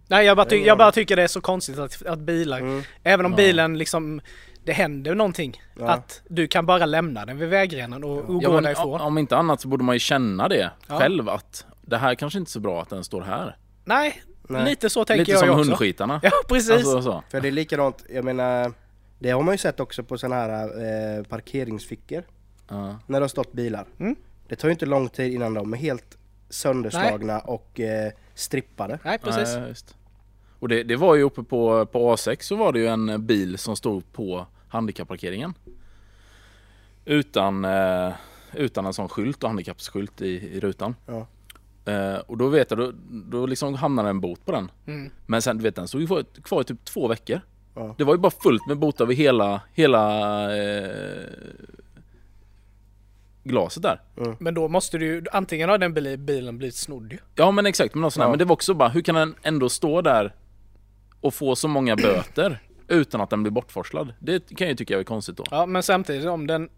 Nej 0.08 0.26
jag 0.26 0.36
bara, 0.36 0.46
ty- 0.46 0.56
jag 0.64 0.78
bara 0.78 0.92
tycker 0.92 1.16
det 1.16 1.22
är 1.22 1.26
så 1.28 1.40
konstigt 1.40 1.78
att, 1.78 2.06
att 2.06 2.18
bilar, 2.18 2.58
Mm. 2.60 2.82
även 3.02 3.26
om 3.26 3.32
Ja. 3.32 3.36
bilen 3.36 3.78
liksom 3.78 4.20
det 4.64 4.72
händer 4.72 5.14
någonting. 5.14 5.62
Ja. 5.78 5.88
Att 5.90 6.22
du 6.28 6.46
kan 6.46 6.66
bara 6.66 6.86
lämna 6.86 7.26
den 7.26 7.38
vid 7.38 7.48
vägrenen 7.48 8.04
och, 8.04 8.18
och 8.18 8.42
Ja, 8.42 8.50
gå 8.50 8.60
därifrån. 8.60 9.00
om 9.00 9.18
inte 9.18 9.36
annat 9.36 9.60
så 9.60 9.68
borde 9.68 9.84
man 9.84 9.94
ju 9.94 9.98
känna 9.98 10.48
det 10.48 10.70
Ja. 10.88 10.98
själv 10.98 11.28
att 11.28 11.66
det 11.82 11.96
här 11.96 12.14
kanske 12.14 12.38
inte 12.38 12.48
är 12.48 12.50
så 12.52 12.60
bra 12.60 12.82
att 12.82 12.90
den 12.90 13.04
står 13.04 13.20
här. 13.22 13.56
Nej, 13.84 14.22
Nej. 14.58 14.70
lite 14.70 14.90
så 14.90 15.04
tänker 15.04 15.18
Lite 15.18 15.30
jag 15.30 15.38
som 15.38 15.48
ju 15.48 15.54
också. 15.54 15.68
hundskitarna. 15.70 16.20
Ja 16.22 16.30
precis. 16.48 16.70
Alltså, 16.70 17.02
så. 17.02 17.22
För 17.28 17.40
det 17.40 17.48
är 17.48 17.52
likadant, 17.52 18.04
jag 18.10 18.24
menar 18.24 18.72
det 19.18 19.30
har 19.30 19.42
man 19.42 19.54
ju 19.54 19.58
sett 19.58 19.80
också 19.80 20.02
på 20.04 20.18
sådana 20.18 20.34
här 20.34 20.62
eh, 21.18 21.24
parkeringsfickor 21.24 22.22
Ja. 22.68 22.96
när 23.06 23.20
det 23.20 23.24
har 23.24 23.28
stått 23.28 23.52
bilar. 23.52 23.86
Mm. 23.98 24.16
Det 24.48 24.56
tar 24.56 24.68
ju 24.68 24.72
inte 24.72 24.86
lång 24.86 25.08
tid 25.08 25.32
innan 25.32 25.54
de 25.54 25.72
är 25.72 25.76
helt 25.76 26.18
sönderslagna 26.48 27.38
och 27.38 27.80
eh, 27.80 28.12
strippade. 28.34 28.98
Nej 29.04 29.18
precis. 29.18 29.56
Nej, 29.56 29.68
just. 29.68 29.96
Och 30.58 30.68
det, 30.68 30.82
det 30.82 30.96
var 30.96 31.14
ju 31.14 31.22
uppe 31.22 31.42
på, 31.42 31.86
på 31.86 32.14
A6 32.16 32.36
så 32.42 32.56
var 32.56 32.72
det 32.72 32.78
ju 32.78 32.86
en 32.86 33.26
bil 33.26 33.58
som 33.58 33.76
stod 33.76 34.12
på 34.12 34.46
handikapparkeringen. 34.68 35.54
Utan, 37.04 37.64
eh, 37.64 38.12
utan 38.52 38.86
en 38.86 38.92
sån 38.92 39.08
skylt 39.08 39.42
och 39.42 39.48
handikappsskylt 39.48 40.22
i, 40.22 40.26
i 40.56 40.60
rutan. 40.60 40.94
Ja. 41.06 41.26
Eh, 41.84 42.14
och 42.14 42.36
då 42.36 42.48
vet 42.48 42.70
jag, 42.70 42.78
då, 42.78 42.92
då 43.10 43.46
liksom 43.46 43.74
hamnade 43.74 44.08
en 44.10 44.20
bot 44.20 44.44
på 44.46 44.52
den. 44.52 44.70
Mm. 44.86 45.10
Men 45.26 45.42
sen, 45.42 45.56
du 45.56 45.62
vet 45.62 45.76
den 45.76 45.88
stod 45.88 46.00
ju 46.00 46.06
kvar, 46.06 46.24
kvar 46.42 46.60
i 46.60 46.64
typ 46.64 46.84
två 46.84 47.08
veckor. 47.08 47.40
Ja. 47.74 47.94
Det 47.98 48.04
var 48.04 48.14
ju 48.14 48.18
bara 48.20 48.32
fullt 48.42 48.66
med 48.66 48.78
bot 48.78 49.00
över 49.00 49.14
hela, 49.14 49.60
hela 49.72 50.56
eh, 50.56 51.24
glaset 53.44 53.82
där. 53.82 54.00
Men 54.38 54.54
då 54.54 54.68
måste 54.68 54.98
du 54.98 55.06
ju, 55.06 55.24
antingen 55.32 55.68
har 55.68 55.78
den 55.78 55.94
bil- 55.94 56.18
bilen 56.18 56.58
blivit 56.58 56.74
snodd 56.76 57.12
ju. 57.12 57.18
Ja 57.34 57.50
men 57.50 57.66
exakt, 57.66 57.94
men, 57.94 58.02
något 58.02 58.12
sånt 58.12 58.20
här. 58.22 58.26
Ja. 58.26 58.30
men 58.30 58.38
det 58.38 58.44
var 58.44 58.52
också 58.52 58.74
bara, 58.74 58.88
hur 58.88 59.02
kan 59.02 59.14
den 59.14 59.34
ändå 59.42 59.68
stå 59.68 60.02
där 60.02 60.34
och 61.20 61.34
få 61.34 61.56
så 61.56 61.68
många 61.68 61.96
böter 61.96 62.58
utan 62.88 63.20
att 63.20 63.30
den 63.30 63.42
blir 63.42 63.50
bortforslad? 63.52 64.14
Det 64.18 64.48
kan 64.56 64.66
jag 64.66 64.68
ju 64.68 64.76
tycka 64.76 64.98
är 64.98 65.04
konstigt 65.04 65.36
då. 65.36 65.44
Ja 65.50 65.66
men 65.66 65.82
samtidigt 65.82 66.26
om 66.26 66.46
den 66.46 66.68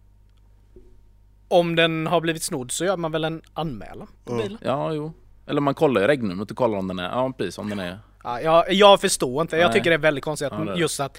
om 1.49 1.77
den 1.77 2.07
har 2.07 2.21
blivit 2.21 2.43
snodd 2.43 2.71
så 2.73 2.85
gör 2.85 2.97
man 2.97 3.13
väl 3.13 3.25
en 3.25 3.43
anmälan 3.55 4.09
på 4.25 4.33
Mm. 4.33 4.43
bilen? 4.45 4.59
Ja, 4.63 4.93
jo. 4.93 5.13
Eller 5.47 5.61
man 5.61 5.75
kollar 5.75 6.01
ju 6.01 6.07
regnumret 6.07 6.51
och 6.51 6.57
kollar 6.57 6.79
om 6.79 6.89
den 6.89 6.99
är, 6.99 7.05
ja 7.11 7.33
precis, 7.39 7.59
om 7.59 7.69
den 7.71 7.79
är... 7.79 7.99
Ja, 8.25 8.41
jag, 8.41 8.73
jag 8.73 9.01
förstår 9.01 9.43
inte. 9.43 9.57
Jag 9.57 9.67
Nej. 9.67 9.73
tycker 9.73 9.91
det 9.91 9.97
är 9.97 9.99
väldigt 9.99 10.25
konstigt 10.25 10.53
att 10.53 10.67
Ja, 10.67 10.73
det 10.75 10.81
just 10.81 11.01
att 11.01 11.19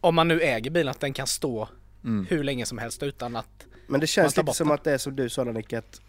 om 0.00 0.14
man 0.14 0.28
nu 0.28 0.40
äger 0.40 0.70
bilen 0.70 0.90
att 0.90 1.00
den 1.00 1.12
kan 1.12 1.26
stå 1.26 1.68
Mm. 2.04 2.26
hur 2.30 2.44
länge 2.44 2.66
som 2.66 2.78
helst 2.78 3.02
utan 3.02 3.36
att 3.36 3.66
Men 3.86 4.00
det 4.00 4.06
känns 4.06 4.36
lite 4.36 4.52
som 4.52 4.68
den. 4.68 4.74
att 4.74 4.84
det 4.84 4.92
är 4.92 4.98
som 4.98 5.16
du 5.16 5.28
sa 5.28 5.44
Nick, 5.44 5.72
att, 5.72 6.00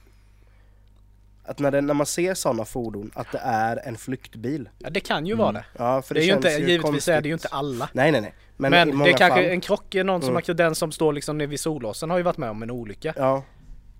att 1.49 1.59
när, 1.59 1.71
det, 1.71 1.81
när 1.81 1.93
man 1.93 2.05
ser 2.05 2.33
sådana 2.33 2.65
fordon 2.65 3.11
att 3.15 3.31
det 3.31 3.37
är 3.43 3.87
en 3.87 3.97
flyktbil. 3.97 4.69
Ja 4.77 4.89
det 4.89 4.99
kan 4.99 5.25
ju 5.25 5.35
vara 5.35 5.51
det. 5.51 5.65
Ja, 5.77 6.01
för 6.01 6.15
Det 6.15 6.21
är 6.21 6.25
ju 6.25 6.33
inte, 6.33 6.49
givetvis 6.49 6.81
konstigt. 6.81 7.07
är 7.13 7.21
det 7.21 7.27
ju 7.27 7.33
inte 7.33 7.47
alla. 7.47 7.89
Nej 7.93 8.11
nej 8.11 8.21
nej. 8.21 8.33
Men, 8.57 8.71
Men, 8.71 8.89
i 8.89 9.03
det 9.03 9.09
är 9.13 9.17
kanske 9.17 9.41
fall, 9.43 9.51
en 9.51 9.61
krock 9.61 9.95
är 9.95 10.03
någon 10.03 10.21
som 10.21 10.29
Mm. 10.37 10.55
den 10.57 10.75
som 10.75 10.91
står 10.91 11.13
liksom 11.13 11.37
nere 11.37 11.47
vid 11.47 11.59
sollåsen 11.59 12.09
har 12.09 12.17
ju 12.17 12.23
varit 12.23 12.37
med 12.37 12.49
om 12.49 12.63
en 12.63 12.71
olycka. 12.71 13.13
Ja, 13.17 13.43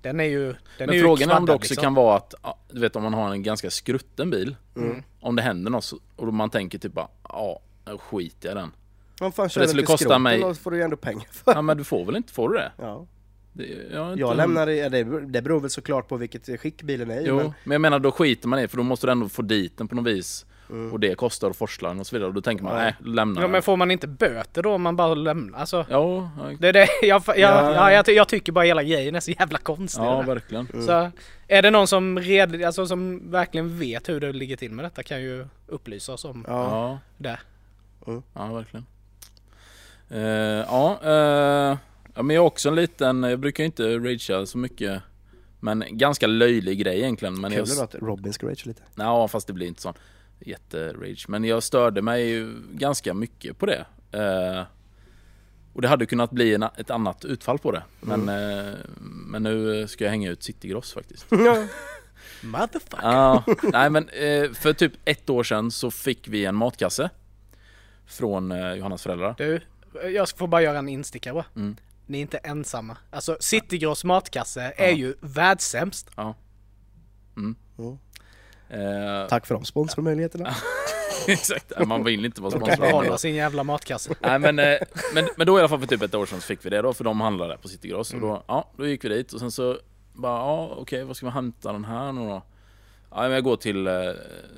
Den 0.01 0.19
är 0.19 0.23
ju, 0.23 0.45
den 0.45 0.53
är 0.79 0.85
Men 0.87 0.95
ju 0.95 1.01
frågan 1.01 1.29
är 1.29 1.37
om 1.37 1.45
det 1.45 1.53
också 1.53 1.71
liksom. 1.71 1.83
kan 1.83 1.93
vara 1.93 2.15
att, 2.17 2.33
du 2.71 2.79
vet 2.79 2.95
om 2.95 3.03
man 3.03 3.13
har 3.13 3.31
en 3.31 3.43
ganska 3.43 3.69
skrutten 3.69 4.29
bil. 4.29 4.55
Mm. 4.75 5.03
Om 5.21 5.35
det 5.35 5.41
händer 5.41 5.71
något 5.71 5.91
och 6.15 6.33
man 6.33 6.49
tänker 6.49 6.77
typ 6.77 6.93
bara, 6.93 7.07
ja, 7.29 7.59
skit 7.99 8.45
i 8.45 8.47
den. 8.47 8.71
man 9.21 9.31
fan 9.31 9.49
För 9.49 9.59
det 9.59 9.67
skulle 9.67 9.83
kosta 9.83 10.19
mig- 10.19 10.55
får 10.55 10.71
du 10.71 10.77
ju 10.77 10.83
ändå 10.83 10.97
pengar 10.97 11.27
för. 11.31 11.53
Ja 11.53 11.61
men 11.61 11.77
du 11.77 11.83
får 11.83 12.05
väl 12.05 12.15
inte, 12.15 12.33
får 12.33 12.49
du 12.49 12.57
det? 12.57 12.71
Ja. 12.77 13.05
Det 13.59 14.19
jag, 14.19 14.37
lämnar, 14.37 14.67
ja, 14.67 14.89
det, 14.89 15.03
det 15.25 15.41
beror 15.41 15.59
väl 15.59 15.69
såklart 15.69 16.07
på 16.07 16.17
vilket 16.17 16.59
skick 16.59 16.83
bilen 16.83 17.11
är 17.11 17.21
i, 17.21 17.25
Jo, 17.25 17.35
men 17.35 17.53
men 17.63 17.71
jag 17.71 17.81
menar 17.81 17.99
då 17.99 18.11
skiter 18.11 18.47
man 18.47 18.59
i 18.59 18.67
för 18.67 18.77
då 18.77 18.83
måste 18.83 19.07
du 19.07 19.11
ändå 19.11 19.29
få 19.29 19.41
dit 19.41 19.77
den 19.77 19.87
på 19.87 19.95
något 19.95 20.07
vis. 20.07 20.45
Mm. 20.69 20.93
Och 20.93 20.99
det 20.99 21.15
kostar 21.15 21.49
att 21.49 21.57
forsla 21.57 21.89
och 21.89 22.07
så 22.07 22.15
vidare. 22.15 22.27
Och 22.27 22.33
då 22.33 22.41
tänker 22.41 22.63
man, 22.63 22.75
nej, 22.75 22.95
lämna 23.05 23.41
Ja 23.41 23.47
men 23.47 23.61
får 23.61 23.77
man 23.77 23.91
inte 23.91 24.07
böter 24.07 24.63
då 24.63 24.73
om 24.73 24.81
man 24.81 24.95
bara 24.95 25.13
lämnar? 25.13 25.59
Alltså, 25.59 25.85
Ja, 25.89 26.31
ja, 26.37 26.55
det 26.59 26.67
är 26.67 26.73
det, 26.73 26.87
jag, 27.01 27.23
jag, 27.27 27.37
Ja. 27.37 27.73
ja, 27.73 27.91
jag, 27.91 28.09
jag 28.09 28.27
tycker 28.27 28.51
bara 28.51 28.65
hela 28.65 28.83
grejen 28.83 29.15
är 29.15 29.19
så 29.19 29.31
jävla 29.31 29.57
konstig. 29.57 30.03
ja 30.03 30.21
verkligen. 30.21 30.67
Mm. 30.73 30.85
Så 30.85 31.11
är 31.47 31.61
det 31.61 31.71
någon 31.71 31.87
som, 31.87 32.19
red, 32.19 32.63
alltså, 32.63 32.85
som 32.85 33.31
verkligen 33.31 33.79
vet 33.79 34.09
hur 34.09 34.19
det 34.19 34.33
ligger 34.33 34.57
till 34.57 34.71
med 34.71 34.85
detta 34.85 35.03
kan 35.03 35.21
ju 35.21 35.47
upplysa 35.67 36.13
oss 36.13 36.25
om 36.25 36.45
ja. 36.47 36.63
Ja, 36.63 36.99
det. 37.17 37.39
ja 38.33 38.53
verkligen. 38.53 38.85
Eh, 40.09 40.21
ja, 40.67 40.99
eh, 41.03 41.77
ja, 42.19 42.23
men 42.23 42.35
jag 42.35 42.41
har 42.41 42.47
också 42.47 42.69
en 42.69 42.75
liten, 42.75 43.23
jag 43.23 43.39
brukar 43.39 43.63
inte 43.63 43.97
ragea 43.97 44.45
så 44.45 44.57
mycket. 44.57 45.01
Men 45.59 45.83
ganska 45.89 46.27
löjlig 46.27 46.79
grej 46.79 46.99
egentligen. 46.99 47.41
Men 47.41 47.51
Kul 47.51 47.65
jag, 47.67 47.83
att 47.83 47.95
Robin 47.95 48.33
ska 48.33 48.47
rage 48.47 48.65
lite. 48.65 48.81
Ja, 48.95 49.27
fast 49.27 49.47
det 49.47 49.53
blir 49.53 49.67
inte 49.67 49.81
sån 49.81 49.93
jätterage. 50.39 51.25
Men 51.29 51.43
jag 51.43 51.63
störde 51.63 52.01
mig 52.01 52.29
ju 52.29 52.53
ganska 52.71 53.13
mycket 53.13 53.57
på 53.57 53.65
det. 53.65 53.85
Eh, 54.11 54.63
och 55.73 55.81
det 55.81 55.87
hade 55.87 56.05
kunnat 56.05 56.31
bli 56.31 56.53
en, 56.53 56.63
ett 56.63 56.89
annat 56.89 57.25
utfall 57.25 57.59
på 57.59 57.71
det. 57.71 57.83
Men, 57.99 58.29
eh, 58.29 58.73
men 59.01 59.43
nu 59.43 59.87
ska 59.87 60.03
jag 60.03 60.11
hänga 60.11 60.31
ut 60.31 60.43
Citygross 60.43 60.93
faktiskt. 60.93 61.31
Motherfucker. 62.41 62.99
Ja, 63.01 63.43
nej 63.63 63.89
men 63.89 64.09
eh, 64.09 64.51
för 64.51 64.73
typ 64.73 64.93
ett 65.05 65.29
år 65.29 65.43
sedan 65.43 65.71
så 65.71 65.91
fick 65.91 66.27
vi 66.27 66.45
en 66.45 66.55
matkasse. 66.55 67.09
Från 68.05 68.51
eh, 68.51 68.73
Johannas 68.73 69.03
föräldrar. 69.03 69.35
Du, 69.37 69.61
jag 70.13 70.29
får 70.29 70.47
bara 70.47 70.61
göra 70.61 70.77
en 70.77 70.89
instickare 70.89 71.33
bara. 71.33 71.45
Mm. 71.55 71.75
Ni 72.09 72.17
är 72.17 72.21
inte 72.21 72.37
ensamma. 72.37 72.97
Alltså 73.09 73.37
Citygross 73.39 74.03
matkasse 74.03 74.73
är 74.77 74.91
ju 74.91 75.15
världssämst. 75.21 76.09
Ja. 76.15 76.35
Mm. 77.37 77.55
Mm. 77.79 79.27
Tack 79.29 79.45
för 79.47 79.55
de 79.55 79.65
sponsormöjligheterna. 79.65 80.55
exakt, 81.27 81.71
Ja, 81.77 81.85
man 81.85 82.03
vill 82.03 82.25
inte 82.25 82.41
vara 82.41 82.51
De 82.51 82.59
kan 82.59 82.67
sponsrad. 82.67 82.89
behålla 82.89 83.17
sin 83.17 83.35
jävla 83.35 83.63
matkasse. 83.63 84.15
Nej 84.21 84.39
men, 84.39 84.59
eh, 84.59 84.77
men, 85.13 85.29
men 85.37 85.47
då 85.47 85.57
i 85.57 85.59
alla 85.59 85.69
fall 85.69 85.79
för 85.79 85.87
typ 85.87 86.01
ett 86.01 86.15
år 86.15 86.25
sedan 86.25 86.41
så 86.41 86.45
fick 86.47 86.65
vi 86.65 86.69
det 86.69 86.81
då, 86.81 86.93
för 86.93 87.03
de 87.03 87.21
handlade 87.21 87.57
på 87.57 87.67
Citygross. 87.67 88.13
Och 88.13 88.19
då, 88.21 88.43
ja, 88.47 88.69
då 88.77 88.87
gick 88.87 89.03
vi 89.05 89.09
dit 89.09 89.33
och 89.33 89.39
sen 89.39 89.51
så 89.51 89.79
bara, 90.13 90.37
ja 90.37 90.75
okej, 90.77 91.03
vad 91.03 91.17
ska 91.17 91.25
vi 91.25 91.31
hämta 91.31 91.71
den 91.73 91.85
här 91.85 92.11
nu 92.11 92.21
då? 92.21 92.41
Ja, 93.11 93.21
men 93.21 93.31
jag 93.31 93.43
går 93.43 93.55
till 93.55 93.87
eh, 93.87 93.93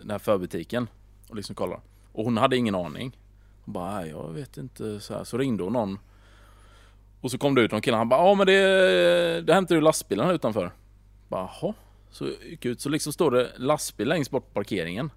den 0.01 0.09
här 0.11 0.19
förbutiken 0.19 0.87
och 1.29 1.35
liksom 1.35 1.55
kollar. 1.55 1.79
Och 2.13 2.23
hon 2.23 2.37
hade 2.37 2.57
ingen 2.57 2.75
aning. 2.75 3.17
Hon 3.65 3.73
bara, 3.73 4.07
jag 4.07 4.33
vet 4.33 4.57
inte, 4.57 4.99
så, 4.99 5.13
här. 5.13 5.23
så 5.23 5.37
ringde 5.37 5.63
hon 5.63 5.73
någon. 5.73 5.99
Och 7.21 7.31
så 7.31 7.37
kom 7.37 7.55
det 7.55 7.61
ut 7.61 7.71
någon 7.71 7.81
kille, 7.81 7.97
han 7.97 8.09
bara, 8.09 8.27
ja 8.27 8.33
men 8.33 8.47
det, 8.47 9.41
det 9.41 9.53
hämtar 9.53 9.75
du 9.75 9.81
lastbilen 9.81 10.25
här 10.25 10.33
utanför. 10.33 10.71
Bara, 11.27 11.49
jaha. 11.61 11.73
Så 12.11 12.27
gick 12.49 12.65
ut, 12.65 12.81
så 12.81 12.89
liksom 12.89 13.13
står 13.13 13.31
det 13.31 13.51
lastbil 13.57 14.07
längst 14.07 14.31
bort 14.31 14.47
på 14.47 14.53
parkeringen. 14.53 15.11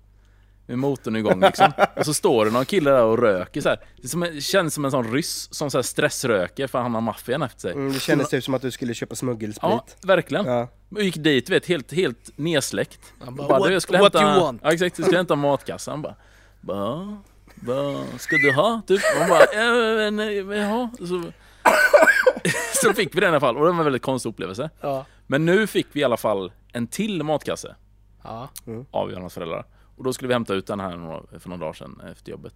Med 0.67 0.79
motorn 0.79 1.17
igång 1.17 1.41
liksom. 1.41 1.73
Och 1.97 2.07
så 2.07 2.15
står 2.15 2.45
det 2.45 2.51
någon 2.51 2.65
kille 2.65 2.91
där 2.91 3.03
och 3.03 3.19
röker 3.19 3.61
så 3.61 3.69
här. 3.69 3.81
Det 4.03 4.09
som 4.09 4.41
känns 4.41 4.75
som 4.75 4.85
en 4.85 4.91
sån 4.91 5.13
ryss 5.13 5.49
som 5.55 5.71
så 5.71 5.79
här 5.79 5.83
stressröker 5.83 6.67
för 6.67 6.79
han 6.79 6.95
har 6.95 7.01
maffian 7.01 7.43
efter 7.43 7.61
sig. 7.61 7.73
Mm, 7.73 7.93
det 7.93 8.01
kändes 8.01 8.29
typ 8.29 8.45
som 8.45 8.55
att 8.55 8.63
du 8.63 8.71
skulle 8.71 8.95
köpa 8.95 9.15
smuggelsprit. 9.15 9.71
Ja, 9.71 9.85
verkligen. 10.03 10.47
Ja. 10.47 10.69
Och 10.91 11.03
gick 11.03 11.17
dit, 11.17 11.51
vet, 11.51 11.67
helt, 11.67 11.93
helt 11.93 12.31
nedsläckt. 12.37 13.01
Han 13.25 13.35
bara, 13.37 13.49
Bara, 13.49 13.59
what, 13.59 13.69
du, 13.69 13.73
jag 13.73 13.83
skulle 13.83 13.99
what 13.99 14.15
hämta, 14.15 14.33
you 14.33 14.41
want? 14.41 14.61
Ja 14.65 14.73
exakt, 14.73 14.99
jag 14.99 15.07
skulle 15.07 15.19
hämta 15.19 15.37
matkassan. 15.37 16.03
Bara, 16.03 16.15
bara, 16.61 17.19
bara, 17.55 18.19
ska 18.19 18.37
du 18.37 18.53
ha? 18.53 18.83
Typ. 18.87 19.01
Och 19.15 19.21
hon 19.21 19.29
bara, 19.29 19.45
ja, 19.55 19.73
men, 20.11 20.15
men, 20.47 20.59
jaha. 20.59 20.91
Så, 20.99 21.33
så 22.83 22.93
fick 22.93 23.15
vi 23.17 23.21
den 23.21 23.29
i 23.29 23.31
alla 23.31 23.41
fall 23.41 23.57
och 23.57 23.65
det 23.65 23.71
var 23.73 23.79
en 23.79 23.85
väldigt 23.85 24.03
konstig 24.03 24.31
upplevelse. 24.31 24.71
Ja. 24.81 25.07
Men 25.27 25.45
nu 25.47 25.67
fick 25.67 25.87
vi 25.93 26.01
i 26.01 26.05
alla 26.05 26.17
fall 26.17 26.53
en 26.73 26.87
till 26.87 27.23
matkasse 27.23 27.75
Ja. 28.23 28.49
av 28.91 29.11
Johannas 29.11 29.35
föräldrar. 29.35 29.65
Och 29.97 30.05
då 30.05 30.13
skulle 30.13 30.29
vi 30.29 30.35
hämta 30.35 30.55
ut 30.55 30.67
den 30.67 30.81
här 30.81 30.91
för 31.39 31.49
några 31.49 31.61
dagar 31.61 31.73
sedan 31.73 32.01
efter 32.13 32.31
jobbet. 32.31 32.55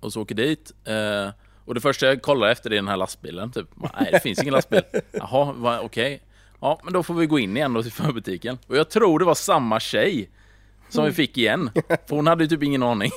Och 0.00 0.12
så 0.12 0.22
åker 0.22 0.34
dit. 0.34 0.72
Eh, 0.84 1.28
och 1.64 1.74
det 1.74 1.80
första 1.80 2.06
jag 2.06 2.22
kollar 2.22 2.48
efter 2.48 2.70
är 2.70 2.74
den 2.76 2.88
här 2.88 2.96
lastbilen. 2.96 3.52
Typ. 3.52 3.66
Nej, 3.76 4.08
det 4.12 4.20
finns 4.20 4.42
ingen 4.42 4.54
lastbil. 4.54 4.82
Jaha, 5.12 5.80
okej. 5.82 6.22
Ja, 6.60 6.80
men 6.84 6.92
då 6.92 7.02
får 7.02 7.14
vi 7.14 7.26
gå 7.26 7.38
in 7.38 7.56
igen 7.56 7.72
då 7.74 7.82
till 7.82 7.92
förbutiken. 7.92 8.58
Och 8.66 8.76
jag 8.76 8.90
tror 8.90 9.18
det 9.18 9.24
var 9.24 9.34
samma 9.34 9.80
tjej 9.80 10.30
som 10.94 11.04
vi 11.04 11.12
fick 11.12 11.38
igen. 11.38 11.70
För 12.06 12.16
hon 12.16 12.26
hade 12.26 12.44
ju 12.44 12.48
typ 12.48 12.62
ingen 12.62 12.82
aning. 12.82 13.10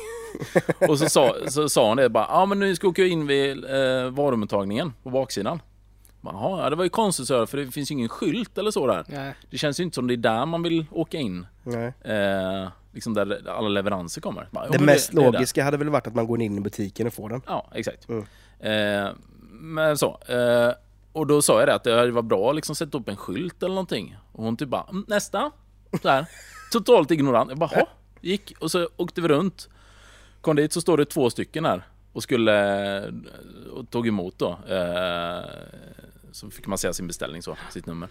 Och 0.90 1.00
så 1.00 1.10
sa, 1.10 1.36
så 1.48 1.70
sa 1.70 1.88
hon 1.88 1.98
det 1.98 2.10
bara, 2.10 2.26
ja 2.30 2.46
men 2.46 2.60
nu 2.60 2.76
ska 2.76 2.88
vi 2.88 2.92
åka 2.92 3.06
in 3.06 3.28
vid 3.28 3.64
eh, 3.66 4.10
varumottagningen 4.10 4.94
på 5.04 5.10
baksidan. 5.10 5.62
Jaha, 6.22 6.64
ja, 6.64 6.70
det 6.70 6.76
var 6.76 6.84
ju 6.84 6.90
konstigt 6.90 7.28
så 7.28 7.48
för 7.48 7.58
det 7.58 7.68
finns 7.72 7.92
ju 7.92 7.94
ingen 7.94 8.10
skylt 8.10 8.58
eller 8.58 8.72
så 8.72 8.88
där. 8.88 9.06
Nej. 9.08 9.34
Det 9.50 9.58
känns 9.58 9.80
ju 9.80 9.84
inte 9.84 9.96
som 9.96 10.08
det 10.08 10.14
är 10.14 10.18
där 10.18 10.46
man 10.46 10.64
vill 10.64 10.86
åka 10.92 11.18
in. 11.18 11.48
Nej. 11.64 11.94
Eh, 12.02 12.68
liksom 12.94 13.14
där 13.14 13.50
alla 13.50 13.70
leveranser 13.70 14.22
kommer. 14.22 14.48
Bara, 14.52 14.68
Det 14.70 14.80
mest 14.80 15.12
det 15.12 15.22
där. 15.22 15.32
logiska 15.32 15.64
hade 15.64 15.78
väl 15.78 15.90
varit 15.90 16.08
att 16.08 16.16
man 16.16 16.28
går 16.28 16.42
in 16.42 16.58
i 16.58 16.62
butiken 16.62 17.08
och 17.08 17.14
får 17.14 17.30
den. 17.30 17.42
Ja, 17.48 17.68
exakt. 17.74 18.08
Mm. 18.10 18.26
Eh, 18.60 19.12
men 19.52 19.98
så. 19.98 20.20
Eh, 20.28 20.72
och 21.12 21.28
då 21.28 21.42
sa 21.42 21.60
jag 21.60 21.68
det 21.68 21.76
att 21.76 21.84
det 21.84 22.12
varit 22.12 22.26
bra 22.26 22.50
att 22.50 22.56
liksom 22.56 22.76
sätta 22.76 22.98
upp 22.98 23.10
en 23.10 23.18
skylt 23.18 23.64
eller 23.64 23.76
någonting. 23.76 24.18
Och 24.32 24.44
hon 24.44 24.58
typ 24.58 24.70
bara, 24.70 24.86
"Mm, 24.90 25.06
nästa. 25.08 25.52
Så 26.02 26.10
här. 26.10 26.26
Totalt 26.72 27.12
ignorant. 27.12 27.50
Jag 27.50 27.60
bara, 27.60 27.70
"Hå?" 27.76 27.88
Gick 28.22 28.54
och 28.60 28.72
så 28.72 28.90
åkte 28.98 29.22
vi 29.22 29.28
runt. 29.28 29.70
Kom 30.42 30.56
dit 30.56 30.74
så 30.74 30.82
står 30.82 30.98
det 30.98 31.06
två 31.06 31.30
stycken 31.30 31.66
här 31.66 31.82
och 32.14 32.24
skulle 32.24 33.14
och 33.74 33.90
tog 33.90 34.08
emot 34.08 34.34
då. 34.38 34.60
Eh, 34.70 35.46
så 36.32 36.50
fick 36.50 36.68
man 36.68 36.78
säga 36.78 36.94
sin 36.94 37.08
beställning 37.08 37.42
så, 37.42 37.58
sitt 37.70 37.86
nummer. 37.86 38.10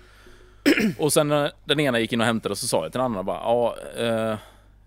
Och 0.98 1.12
sen 1.12 1.28
när 1.28 1.52
den 1.64 1.80
ena 1.80 1.98
gick 1.98 2.12
in 2.12 2.20
och 2.20 2.26
hämtade 2.26 2.56
så 2.56 2.66
sa 2.66 2.82
jag 2.82 2.92
till 2.92 2.98
den 2.98 3.04
andra 3.04 3.22
bara, 3.22 3.36
ja, 3.36 3.76
eh, 3.96 4.38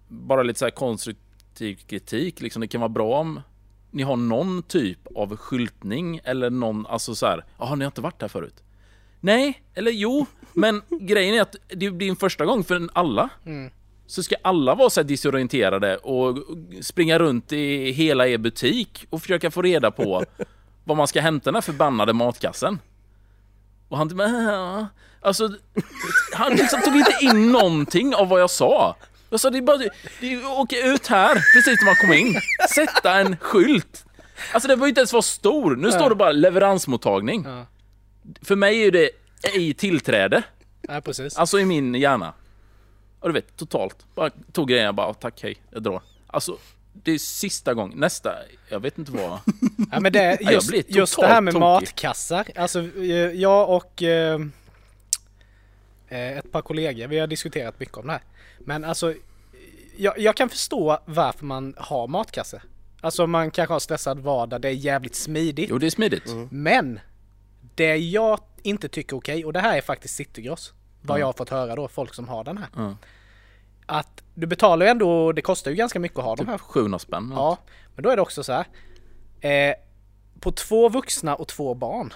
bara 0.07 0.43
lite 0.43 0.59
så 0.59 0.71
konstruktiv 0.71 1.75
kritik 1.75 2.41
liksom. 2.41 2.61
Det 2.61 2.67
kan 2.67 2.81
vara 2.81 2.89
bra 2.89 3.19
om 3.19 3.41
ni 3.91 4.03
har 4.03 4.15
någon 4.15 4.63
typ 4.63 4.99
av 5.15 5.37
skyltning 5.37 6.21
eller 6.23 6.49
någon, 6.49 6.85
alltså 6.85 7.15
så 7.15 7.25
här, 7.25 7.45
jaha 7.57 7.75
ni 7.75 7.85
har 7.85 7.91
inte 7.91 8.01
varit 8.01 8.21
här 8.21 8.29
förut? 8.29 8.63
Nej, 9.19 9.61
eller 9.75 9.91
jo, 9.91 10.25
men 10.53 10.81
grejen 10.99 11.35
är 11.35 11.41
att 11.41 11.55
det 11.67 11.91
blir 11.91 12.09
en 12.09 12.15
första 12.15 12.45
gång 12.45 12.63
för 12.63 12.89
alla. 12.93 13.29
Så 14.07 14.23
ska 14.23 14.35
alla 14.41 14.75
vara 14.75 14.89
så 14.89 14.99
här 14.99 15.07
disorienterade 15.07 15.97
och 15.97 16.37
springa 16.81 17.19
runt 17.19 17.51
i 17.51 17.91
hela 17.91 18.27
er 18.27 18.37
butik 18.37 19.05
och 19.09 19.21
försöka 19.21 19.51
få 19.51 19.61
reda 19.61 19.91
på 19.91 20.23
vad 20.83 20.97
man 20.97 21.07
ska 21.07 21.21
hämta 21.21 21.45
den 21.45 21.55
här 21.55 21.61
förbannade 21.61 22.13
matkassen. 22.13 22.79
Och 23.89 23.97
han 23.97 24.09
typ, 24.09 24.19
"Äh." 24.19 24.83
alltså, 25.21 25.49
han 26.33 26.51
liksom 26.51 26.81
tog 26.81 26.95
inte 26.95 27.13
in 27.21 27.51
någonting 27.51 28.15
av 28.15 28.29
vad 28.29 28.41
jag 28.41 28.49
sa. 28.49 28.95
Jag 29.29 29.39
sa, 29.39 29.49
det 29.49 29.57
är 29.57 29.61
bara, 29.61 29.77
det 30.21 30.33
är, 30.33 30.59
åka 30.59 30.85
ut 30.85 31.07
här 31.07 31.33
precis 31.53 31.79
när 31.81 31.85
man 31.85 31.95
kommer 31.95 32.15
in. 32.15 32.35
Sätta 32.75 33.19
en 33.19 33.37
skylt. 33.37 34.05
Alltså 34.53 34.67
det 34.67 34.75
var 34.75 34.85
ju 34.87 34.89
inte 34.89 35.01
ens 35.01 35.13
vara 35.13 35.21
stor. 35.21 35.75
Nu 35.75 35.91
står 35.91 36.09
det 36.09 36.15
bara 36.15 36.31
leveransmottagning. 36.31 37.45
Ja. 38.39 38.45
För 38.45 38.55
mig 38.55 38.87
är 38.87 38.91
det 38.91 39.09
ej 39.55 39.73
tillträde. 39.73 40.43
Ja, 40.81 41.01
precis. 41.01 41.37
Alltså 41.37 41.59
i 41.59 41.65
min 41.65 41.95
hjärna. 41.95 42.33
Och 43.19 43.29
du 43.29 43.33
vet, 43.33 43.57
totalt. 43.57 44.05
Bara 44.15 44.29
tog 44.51 44.67
grejen 44.67 44.87
och 44.87 44.95
bara, 44.95 45.13
tack 45.13 45.43
hej, 45.43 45.57
jag 45.69 45.83
drar. 45.83 46.01
Alltså, 46.27 46.57
det 46.93 47.11
är 47.11 47.17
sista 47.17 47.73
gången. 47.73 47.97
Nästa, 47.99 48.35
jag 48.69 48.79
vet 48.79 48.97
inte 48.97 49.11
vad. 49.11 49.39
Ja, 49.91 49.99
men 49.99 50.13
det, 50.13 50.37
just, 50.51 50.67
blir 50.67 50.83
just 50.87 51.19
det 51.19 51.27
här 51.27 51.41
med 51.41 51.53
tokig. 51.53 51.59
matkassar. 51.59 52.47
Alltså 52.55 52.79
eh, 52.97 53.13
jag 53.15 53.69
och 53.69 54.03
eh, 54.03 54.39
eh, 56.07 56.37
ett 56.37 56.51
par 56.51 56.61
kollegor, 56.61 57.07
vi 57.07 57.19
har 57.19 57.27
diskuterat 57.27 57.79
mycket 57.79 57.97
om 57.97 58.07
det 58.07 58.11
här. 58.11 58.21
Men 58.59 58.83
alltså, 58.83 59.13
jag, 59.97 60.19
jag 60.19 60.35
kan 60.35 60.49
förstå 60.49 60.99
varför 61.05 61.45
man 61.45 61.73
har 61.77 62.07
matkasse. 62.07 62.61
Alltså 63.01 63.27
man 63.27 63.51
kanske 63.51 63.73
har 63.73 63.79
stressad 63.79 64.19
vardag, 64.19 64.61
det 64.61 64.67
är 64.67 64.73
jävligt 64.73 65.15
smidigt. 65.15 65.69
Jo, 65.69 65.77
det 65.77 65.85
är 65.85 65.89
smidigt. 65.89 66.35
Men 66.49 66.99
det 67.79 67.97
jag 67.97 68.39
inte 68.63 68.89
tycker 68.89 69.15
är 69.15 69.19
okej, 69.19 69.45
och 69.45 69.53
det 69.53 69.59
här 69.59 69.77
är 69.77 69.81
faktiskt 69.81 70.15
Citygross, 70.15 70.73
vad 71.01 71.19
jag 71.19 71.25
har 71.25 71.33
fått 71.33 71.49
höra 71.49 71.75
då, 71.75 71.87
folk 71.87 72.13
som 72.13 72.27
har 72.27 72.43
den 72.43 72.57
här. 72.57 72.67
Ja. 72.75 72.95
Att 73.85 74.23
du 74.33 74.47
betalar 74.47 74.85
ju 74.85 74.89
ändå, 74.89 75.31
det 75.31 75.41
kostar 75.41 75.71
ju 75.71 75.77
ganska 75.77 75.99
mycket 75.99 76.19
att 76.19 76.25
ha 76.25 76.35
de 76.35 76.47
här 76.47 76.57
Typ 76.57 76.61
700 76.61 76.99
spänn. 76.99 77.31
Ja, 77.35 77.57
men 77.95 78.03
då 78.03 78.09
är 78.09 78.15
det 78.15 78.21
också 78.21 78.43
så 78.43 78.53
här. 78.53 78.65
Eh, 79.41 79.75
på 80.39 80.51
två 80.51 80.89
vuxna 80.89 81.35
och 81.35 81.47
två 81.47 81.73
barn. 81.73 82.13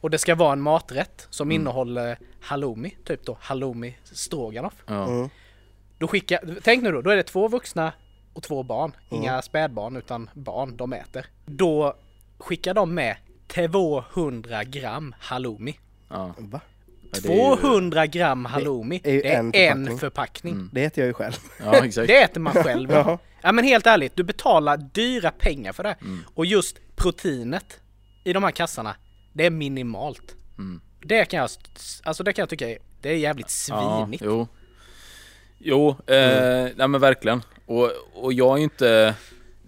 Och 0.00 0.10
det 0.10 0.18
ska 0.18 0.34
vara 0.34 0.52
en 0.52 0.60
maträtt 0.60 1.26
som 1.30 1.52
innehåller 1.52 2.18
halloumi, 2.40 2.96
typ 3.04 3.26
då 3.26 3.36
halloumi 3.40 3.96
stroganoff. 4.04 4.82
Ja. 4.86 5.06
Mm. 5.06 5.28
Då 5.98 6.08
skickar, 6.08 6.58
tänk 6.62 6.82
nu 6.82 6.92
då, 6.92 7.02
då 7.02 7.10
är 7.10 7.16
det 7.16 7.22
två 7.22 7.48
vuxna 7.48 7.92
och 8.32 8.42
två 8.42 8.62
barn. 8.62 8.92
Inga 9.08 9.42
spädbarn 9.42 9.96
utan 9.96 10.30
barn, 10.34 10.76
de 10.76 10.92
äter. 10.92 11.26
Då 11.46 11.94
skickar 12.38 12.74
de 12.74 12.94
med 12.94 13.16
200 13.54 14.64
gram 14.64 15.14
halloumi. 15.20 15.78
Ja. 16.08 16.34
Va? 16.38 16.60
Ja, 17.12 17.18
det 17.22 17.28
är 17.28 17.50
ju- 17.50 17.56
200 17.56 18.06
gram 18.06 18.44
halloumi, 18.44 19.00
är 19.04 19.12
ju 19.12 19.20
det 19.22 19.34
är 19.34 19.38
en 19.38 19.46
en 19.46 19.52
förpackning. 19.54 19.98
förpackning. 19.98 20.68
Det 20.72 20.84
äter 20.84 21.02
jag 21.02 21.06
ju 21.08 21.14
själv. 21.14 21.32
Ja, 21.64 21.84
exakt. 21.84 22.06
Det 22.08 22.22
äter 22.22 22.40
man 22.40 22.52
själv. 22.52 22.90
Jaha. 22.90 23.18
ja 23.42 23.52
men 23.52 23.64
helt 23.64 23.86
ärligt, 23.86 24.16
du 24.16 24.22
betalar 24.22 24.76
dyra 24.76 25.30
pengar 25.30 25.72
för 25.72 25.82
det. 25.82 25.96
Mm. 26.00 26.18
Och 26.34 26.46
just 26.46 26.76
proteinet 26.96 27.80
i 28.24 28.32
de 28.32 28.44
här 28.44 28.50
kassarna, 28.50 28.96
det 29.32 29.46
är 29.46 29.50
minimalt. 29.50 30.34
Mm. 30.58 30.80
Det 31.02 31.24
kan 31.24 31.40
jag, 31.40 31.50
alltså 32.02 32.22
det 32.24 32.32
kan 32.32 32.42
jag 32.42 32.48
tycka 32.48 32.68
är, 32.68 32.78
det 33.00 33.08
är 33.08 33.16
jävligt 33.16 33.50
svinigt. 33.50 34.22
Ja, 34.24 34.30
jo. 34.30 34.48
Jo, 35.58 35.88
eh, 36.06 36.68
nej 36.76 36.88
men 36.88 37.00
verkligen. 37.00 37.42
Och, 37.66 37.90
och 38.14 38.32
jag 38.32 38.52
är 38.54 38.56
ju 38.58 38.64
inte... 38.64 39.14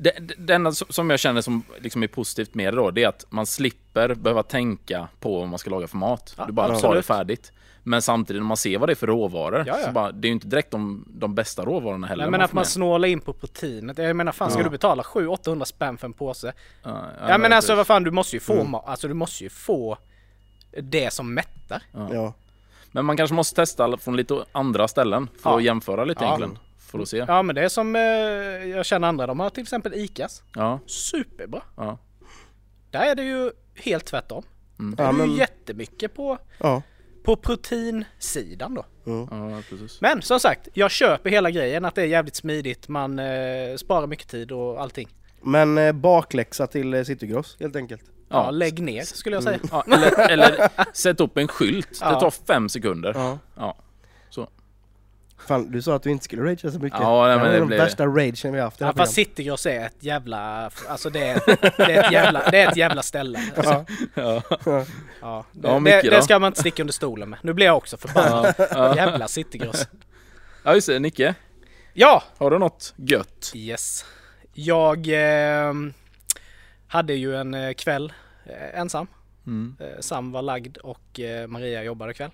Det, 0.03 0.13
det 0.39 0.55
enda 0.55 0.73
som- 0.73 1.11
jag 1.11 1.21
känner 1.21 1.41
som 1.41 1.63
liksom 1.81 2.03
är 2.03 2.07
positivt 2.07 2.55
med 2.55 2.73
det 2.73 2.77
då, 2.77 2.91
det 2.91 3.03
är 3.05 3.09
att 3.09 3.27
man 3.31 3.47
slipper 3.47 4.15
behöva 4.15 4.43
tänka 4.43 5.09
på 5.21 5.39
vad 5.41 5.49
man 5.49 5.59
ska 5.59 5.71
laga 5.71 5.87
för 5.89 5.97
mat. 5.97 6.35
Ja, 6.39 6.45
du 6.47 6.53
bara 6.53 6.67
tar 6.67 6.73
det 6.73 6.79
absolut. 6.79 7.07
färdigt. 7.07 7.53
Men 7.85 8.03
samtidigt 8.03 8.43
när 8.43 8.47
man 8.49 8.57
ser 8.57 8.79
vad 8.79 8.89
det 8.89 8.93
är 8.93 8.95
för 8.95 9.07
råvaror, 9.07 9.65
Ja, 9.67 9.79
ja. 9.81 9.87
så 9.87 9.93
bara, 9.93 10.13
det 10.13 10.27
är 10.27 10.29
ju 10.29 10.33
inte 10.33 10.47
direkt 10.47 10.71
de, 10.71 11.05
de 11.09 11.35
bästa 11.35 11.65
råvarorna 11.65 12.07
heller. 12.07 12.25
Nej, 12.25 12.31
men 12.31 12.39
man 12.39 12.45
att 12.45 12.53
man 12.53 12.61
med. 12.61 12.67
snålar 12.67 13.09
in 13.09 13.21
på 13.21 13.33
proteinet. 13.33 13.99
Jag 13.99 14.17
menar 14.17 14.33
fan 14.33 14.51
ska 14.51 14.61
Ja. 14.61 14.65
du 14.65 14.71
betala 14.71 15.03
700-800 15.03 15.65
spänn 15.65 15.99
för 15.99 16.07
en 16.07 16.13
påse? 16.13 16.53
Ja, 16.83 17.05
Ja, 17.29 17.39
men 17.39 17.53
alltså 17.53 17.75
vad 17.75 17.87
fan 17.87 18.03
du 18.03 18.11
måste 18.11 18.37
ju 18.37 18.41
få 18.41 18.55
ma- 18.55 18.83
alltså 18.87 19.09
du 19.09 19.15
måste 19.15 19.45
ju 19.45 19.51
få 19.51 19.99
det 20.83 21.13
som 21.13 21.35
mättar. 21.35 21.83
Ja. 22.11 22.35
Men 22.91 23.05
man 23.05 23.17
kanske 23.17 23.35
måste 23.35 23.55
testa 23.57 23.97
från 23.99 24.17
lite 24.17 24.45
andra 24.53 24.89
ställen 24.89 25.29
för 25.43 25.51
Ja. 25.51 25.57
att 25.57 25.63
jämföra 25.63 26.05
lite 26.05 26.25
Ja. 26.25 26.27
egentligen. 26.29 26.59
För 26.93 26.99
att 26.99 27.09
se. 27.09 27.17
Ja. 27.17 27.25
Ja 27.29 27.43
men 27.43 27.55
det 27.55 27.63
är 27.65 27.69
som 27.69 27.97
eh, 27.97 28.03
jag 28.71 28.87
känner 28.87 29.09
andra, 29.09 29.27
de 29.27 29.41
har 29.41 29.51
till 29.51 29.63
exempel 29.63 29.95
ICAs. 29.95 30.43
Ja. 30.55 30.81
Superbra. 30.87 31.63
Ja. 31.77 31.99
Där 32.91 33.01
är 33.11 33.15
det 33.15 33.23
ju 33.23 33.51
helt 33.75 34.05
tvärtom. 34.05 34.43
Mm. 34.79 34.95
Där 34.95 35.05
är 35.05 35.09
Ja, 35.09 35.13
det 35.13 35.19
ju 35.23 35.27
men- 35.29 35.37
jättemycket 35.37 36.15
på, 36.15 36.39
Ja. 36.59 36.83
på 37.25 37.37
proteinsidan 37.37 38.75
då. 38.75 38.85
ja, 39.05 39.61
precis. 39.71 40.01
Men 40.01 40.23
som 40.23 40.41
sagt, 40.41 40.69
jag 40.75 40.91
köper 40.91 41.31
hela 41.31 41.51
grejen 41.51 41.85
att 41.85 41.95
det 41.95 42.03
är 42.03 42.07
jävligt 42.07 42.37
smidigt, 42.37 42.89
man 42.89 43.19
eh, 43.19 43.77
sparar 43.77 44.07
mycket 44.07 44.29
tid 44.29 44.53
och 44.53 44.81
allting. 44.83 45.09
Men 45.43 45.79
eh, 45.79 45.93
bakläxa 45.93 46.67
till 46.67 46.95
eh, 46.95 47.03
Citygross 47.03 47.57
helt 47.61 47.77
enkelt. 47.77 48.03
Ja, 48.29 48.45
Ja. 48.45 48.51
lägg 48.51 48.83
ner 48.83 49.03
skulle 49.03 49.37
jag 49.37 49.43
säga. 49.43 49.59
Ja, 49.71 49.85
eller, 49.87 50.31
eller 50.31 50.69
sätt 50.93 51.21
upp 51.21 51.39
en 51.39 51.49
skylt. 51.49 51.91
Det 51.91 51.97
Ja. 52.01 52.21
tar 52.21 52.31
fem 52.31 52.69
sekunder. 52.69 53.39
Ja. 53.57 53.77
Ja. 55.43 55.49
Fan, 55.49 55.71
du 55.71 55.83
sa 55.83 55.95
att 55.97 56.03
du 56.03 56.11
inte 56.11 56.25
skulle 56.25 56.43
ragea 56.43 56.71
så 56.71 56.79
mycket. 56.79 57.01
Ja, 57.01 57.27
nej, 57.27 57.31
det 57.31 57.37
men 57.37 57.47
är 57.47 57.53
det 57.53 57.59
den 57.59 57.67
blev- 57.67 57.79
värsta 57.81 58.07
ragen 58.07 58.53
vi 58.53 58.59
har 58.59 58.65
haft 58.65 58.77
i 58.81 58.85
det 58.85 58.85
Ja, 58.85 58.87
här 58.87 58.93
fast 58.93 59.15
programmet. 59.15 59.29
Citygross 59.35 59.67
är 59.67 59.87
ett 59.87 59.97
jävla, 60.01 60.71
alltså 60.89 61.11
det 61.11 61.21
är, 61.29 61.43
det 61.77 61.93
är, 61.93 62.05
ett, 62.05 62.13
jävla, 62.13 62.51
det 62.51 62.61
är 62.61 62.69
ett 62.71 62.77
jävla 62.77 63.03
ställe. 63.03 63.41
Alltså, 63.57 63.85
Ja. 64.15 64.43
ja, 65.21 65.45
det, 65.53 65.69
Ja, 65.69 65.75
det, 65.75 65.81
mycket 65.81 66.03
det 66.11 66.17
då. 66.17 66.23
ska 66.23 66.39
man 66.39 66.49
inte 66.49 66.61
sticka 66.61 66.83
under 66.83 66.93
stolen 66.93 67.31
med. 67.31 67.39
Nu 67.43 67.53
blir 67.53 67.67
jag 67.67 67.77
också 67.77 67.97
förbannad. 67.97 68.55
Ja. 68.59 68.67
Ja. 68.71 68.97
Jävla 68.97 69.29
Citygross. 69.29 69.89
ja, 70.65 70.75
just 70.75 70.87
det. 70.87 70.99
Nicke. 70.99 71.35
Ja! 71.93 72.23
Har 72.39 72.51
du 72.51 72.59
något 72.59 72.95
gött? 72.97 73.53
Yes. 73.55 74.05
Jag 74.53 75.09
eh, 75.69 75.73
hade 76.87 77.15
ju 77.15 77.37
en 77.37 77.55
eh, 77.55 77.73
kväll 77.73 78.13
eh, 78.47 78.81
ensam. 78.81 79.07
Mm. 79.47 79.77
Eh, 79.81 79.87
Sam 80.01 80.33
var 80.33 80.43
lagd 80.43 80.77
och 80.77 81.21
eh, 81.21 81.47
Maria 81.47 81.83
jobbade 81.83 82.15
kväll. 82.15 82.31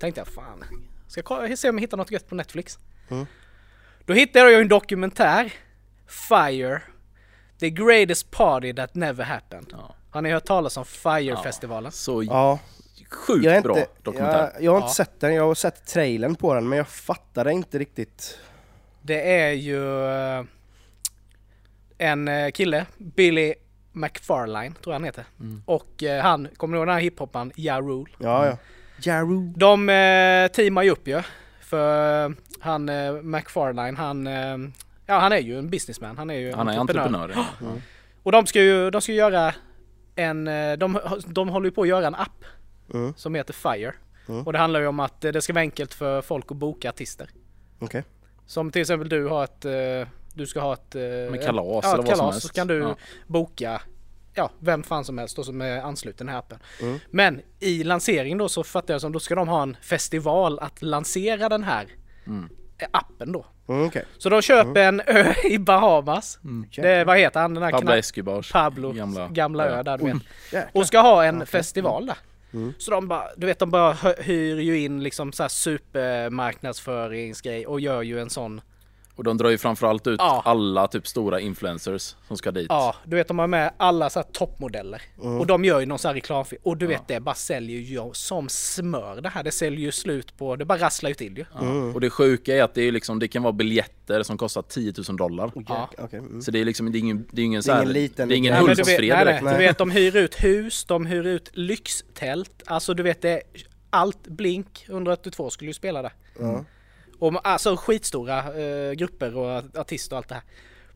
Tänkte 0.00 0.20
jag 0.20 0.28
fan, 0.28 0.64
ska 1.10 1.56
se 1.56 1.68
om 1.68 1.76
jag 1.76 1.80
hittar 1.80 1.96
något 1.96 2.10
gött 2.10 2.28
på 2.28 2.34
Netflix. 2.34 2.78
Mm. 3.08 3.26
Då 4.04 4.12
hittade 4.12 4.50
jag 4.50 4.60
en 4.60 4.68
dokumentär, 4.68 5.52
Fire, 6.06 6.82
The 7.60 7.70
Greatest 7.70 8.30
Party 8.30 8.74
That 8.74 8.94
Never 8.94 9.24
Happened. 9.24 9.66
Ja. 9.72 9.94
Har 10.10 10.22
ni 10.22 10.30
hört 10.32 10.44
talas 10.44 10.76
om 10.76 10.84
Fire-festivalen? 10.84 11.92
Så 11.92 12.22
Ja, 12.22 12.58
sjukt 13.10 13.44
jag, 13.44 13.56
är 13.56 13.60
bra 13.62 13.78
inte, 13.78 13.90
dokumentär. 14.02 14.50
jag, 14.54 14.62
jag 14.62 14.70
har 14.72 14.78
inte 14.78 14.86
Ja. 14.90 14.94
sett 14.94 15.20
den, 15.20 15.34
jag 15.34 15.46
har 15.46 15.54
sett 15.54 15.86
trailern 15.86 16.34
på 16.34 16.54
den 16.54 16.68
men 16.68 16.78
jag 16.78 16.88
fattade 16.88 17.52
inte 17.52 17.78
riktigt. 17.78 18.38
Det 19.02 19.40
är 19.40 19.50
ju 19.52 20.04
eh, 20.06 20.44
en 21.98 22.28
eh, 22.28 22.50
kille, 22.50 22.86
Billy 22.98 23.54
McFarlane 23.92 24.70
tror 24.70 24.84
jag 24.86 24.92
han 24.92 25.04
heter. 25.04 25.24
Mm. 25.40 25.62
Och 25.66 26.02
eh, 26.02 26.22
han, 26.22 26.48
kommer 26.56 26.72
ni 26.72 26.78
ihåg 26.78 26.86
den 26.86 26.94
här 26.94 27.02
hiphoppan 27.02 27.52
Ja 27.56 27.80
Rule? 27.80 28.10
Ja, 28.18 28.46
ja. 28.46 28.56
Jaru. 29.02 29.52
De 29.56 29.88
eh, 29.88 30.48
teamar 30.52 30.82
ju 30.82 30.90
upp 30.90 31.08
ju. 31.08 31.22
För 31.60 32.24
eh, 32.24 32.30
han 32.60 32.88
eh, 32.88 33.12
McFarlane, 33.22 33.96
han, 33.98 34.26
eh, 34.26 34.56
ja 35.06 35.18
han 35.18 35.32
är 35.32 35.38
ju 35.38 35.58
en 35.58 35.70
businessman. 35.70 36.18
Han 36.18 36.30
är 36.30 36.34
ju 36.34 36.52
Han 36.54 36.68
är 36.68 36.78
entreprenör. 36.78 37.32
Ja. 37.34 37.44
Och 38.22 38.32
de 38.32 38.46
ska 38.46 38.62
ju, 38.62 38.90
de 38.90 39.00
ska 39.00 39.12
göra 39.12 39.54
en, 40.16 40.48
eh, 40.48 40.72
de, 40.72 40.98
de 41.26 41.48
håller 41.48 41.66
ju 41.66 41.70
på 41.70 41.82
att 41.82 41.88
göra 41.88 42.06
en 42.06 42.14
app 42.14 42.44
Mm. 42.94 43.14
som 43.16 43.34
heter 43.34 43.52
Fire. 43.54 43.92
Mm. 44.28 44.46
Och 44.46 44.52
det 44.52 44.58
handlar 44.58 44.80
ju 44.80 44.86
om 44.86 45.00
att 45.00 45.24
eh, 45.24 45.32
det 45.32 45.42
ska 45.42 45.52
vara 45.52 45.60
enkelt 45.60 45.94
för 45.94 46.22
folk 46.22 46.50
att 46.50 46.56
boka 46.56 46.88
artister. 46.88 47.28
Okej. 47.78 48.04
Som 48.46 48.70
till 48.70 48.80
exempel 48.80 49.08
du 49.08 49.26
har 49.26 49.44
ett, 49.44 49.60
du 50.34 50.46
ska 50.46 50.60
ha 50.60 50.72
ett, 50.72 50.94
Med 51.30 51.44
kalas 51.44 51.84
ja, 51.84 51.94
eller 51.94 52.02
ett 52.02 52.08
vad 52.08 52.08
som 52.08 52.16
kalas 52.18 52.34
helst. 52.34 52.46
så 52.46 52.52
kan 52.52 52.66
du 52.66 52.78
Ja. 52.78 52.96
boka 53.26 53.82
ja, 54.34 54.50
vem 54.58 54.82
fan 54.82 55.04
som 55.04 55.18
helst 55.18 55.36
då 55.36 55.44
som 55.44 55.60
är 55.60 55.80
ansluten 55.80 56.28
i 56.28 56.32
appen. 56.32 56.58
Mm. 56.80 56.98
Men 57.10 57.40
i 57.60 57.84
lanseringen 57.84 58.38
då 58.38 58.48
så 58.48 58.64
fattar 58.64 58.94
jag 58.94 59.00
som 59.00 59.12
då 59.12 59.20
ska 59.20 59.34
de 59.34 59.48
ha 59.48 59.62
en 59.62 59.76
festival 59.82 60.58
att 60.58 60.82
lansera 60.82 61.48
den 61.48 61.64
här 61.64 61.86
Mm. 62.26 62.48
appen 62.90 63.32
då. 63.32 63.46
Mm, 63.68 63.86
okej. 63.86 64.04
Så 64.18 64.28
de 64.28 64.42
köper 64.42 64.82
en 64.82 65.00
ö 65.06 65.34
i 65.44 65.58
Bahamas. 65.58 66.38
Det, 66.76 67.04
vad 67.04 67.18
heter 67.18 67.40
han 67.40 67.54
den 67.54 67.62
här 67.62 67.70
Pablo 67.70 67.92
Escobars 67.92 68.52
Pablos 68.52 68.96
gamla, 68.96 69.28
gamla, 69.28 69.66
ö 69.68 69.82
där 69.82 69.98
du 69.98 70.04
vet. 70.04 70.16
Jäklar. 70.52 70.70
Och 70.74 70.86
ska 70.86 71.00
ha 71.00 71.24
en 71.24 71.46
festival 71.46 72.06
där. 72.06 72.16
Så 72.78 72.90
de 72.90 73.08
bara, 73.08 73.24
du 73.36 73.46
vet 73.46 73.58
de 73.58 73.70
bara 73.70 73.92
hyr 74.18 74.60
ju 74.60 74.78
in 74.80 75.02
liksom 75.02 75.32
så 75.32 75.42
här 75.42 75.48
supermarknadsföringsgrej 75.48 77.66
och 77.66 77.80
gör 77.80 78.02
ju 78.02 78.20
en 78.20 78.30
sån 78.30 78.60
Och 79.20 79.24
de 79.24 79.36
drar 79.36 79.50
ju 79.50 79.58
framförallt 79.58 80.06
ut 80.06 80.16
Ja. 80.20 80.42
alla 80.44 80.86
typ 80.88 81.06
stora 81.06 81.40
influencers 81.40 82.14
som 82.28 82.36
ska 82.36 82.50
dit. 82.50 82.66
Ja, 82.68 82.94
du 83.04 83.16
vet 83.16 83.28
de 83.28 83.38
har 83.38 83.46
med 83.46 83.72
alla 83.76 84.10
så 84.10 84.18
här 84.18 84.26
toppmodeller. 84.32 85.02
Och 85.16 85.46
de 85.46 85.64
gör 85.64 85.80
ju 85.80 85.86
någon 85.86 85.98
sån 85.98 86.08
här 86.08 86.14
reklamfilm. 86.14 86.62
Och 86.64 86.76
du 86.76 86.86
vet 86.86 87.08
det 87.08 87.20
bara 87.20 87.34
säljer 87.34 87.80
ju 87.80 88.10
som 88.12 88.48
smör 88.48 89.20
det 89.20 89.28
här. 89.28 89.42
Det 89.42 89.50
säljer 89.52 89.80
ju 89.80 89.92
slut 89.92 90.36
på, 90.38 90.56
det 90.56 90.64
bara 90.64 90.78
rasslar 90.78 91.08
ju 91.10 91.14
till 91.14 91.38
ju. 91.38 91.44
Ja. 91.54 91.60
Och 91.94 92.00
det 92.00 92.10
sjuka 92.10 92.56
är 92.56 92.62
att 92.62 92.74
det, 92.74 92.82
är 92.82 92.92
liksom, 92.92 93.18
det 93.18 93.28
kan 93.28 93.42
vara 93.42 93.52
biljetter 93.52 94.22
som 94.22 94.38
kostar 94.38 94.62
10 94.62 94.92
000 95.08 95.16
dollar. 95.16 95.52
Ja. 95.68 95.90
Okej, 95.98 96.18
mm. 96.18 96.42
Så 96.42 96.50
det 96.50 96.58
är 96.60 96.64
liksom, 96.64 96.92
det 96.92 96.98
är 96.98 97.00
ingen, 97.00 97.26
det 97.32 97.42
är 97.42 97.46
ingen, 97.46 97.60
Det 97.60 97.64
är 97.64 97.66
så 97.66 97.72
här, 97.72 97.82
ingen 97.82 97.92
liten- 97.92 98.28
det 98.28 98.34
är 98.34 98.36
ingen 98.36 98.52
Nej, 98.52 98.60
du 98.74 98.74
vet, 99.24 99.42
nej, 99.42 99.52
du 99.52 99.58
vet 99.58 99.78
de 99.78 99.90
hyr 99.90 100.16
ut 100.16 100.44
hus, 100.44 100.84
de 100.84 101.06
hyr 101.06 101.26
ut 101.26 101.50
lyxtält. 101.52 102.62
Alltså 102.66 102.94
du 102.94 103.02
vet 103.02 103.22
det, 103.22 103.42
allt 103.90 104.28
Blink 104.28 104.84
182 104.88 105.50
skulle 105.50 105.70
ju 105.70 105.74
spela 105.74 106.02
där. 106.02 106.12
Och 107.20 107.48
alltså 107.48 107.76
skitstora 107.76 108.38
eh, 108.62 108.92
grupper 108.92 109.36
och 109.36 109.62
artister 109.78 110.16
och 110.16 110.18
allt 110.18 110.28
det 110.28 110.34
här. 110.34 110.44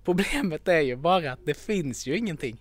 Problemet 0.04 0.68
är 0.68 0.80
ju 0.80 0.96
bara 0.96 1.32
att 1.32 1.38
det 1.46 1.54
finns 1.54 2.06
ju 2.06 2.16
ingenting. 2.18 2.56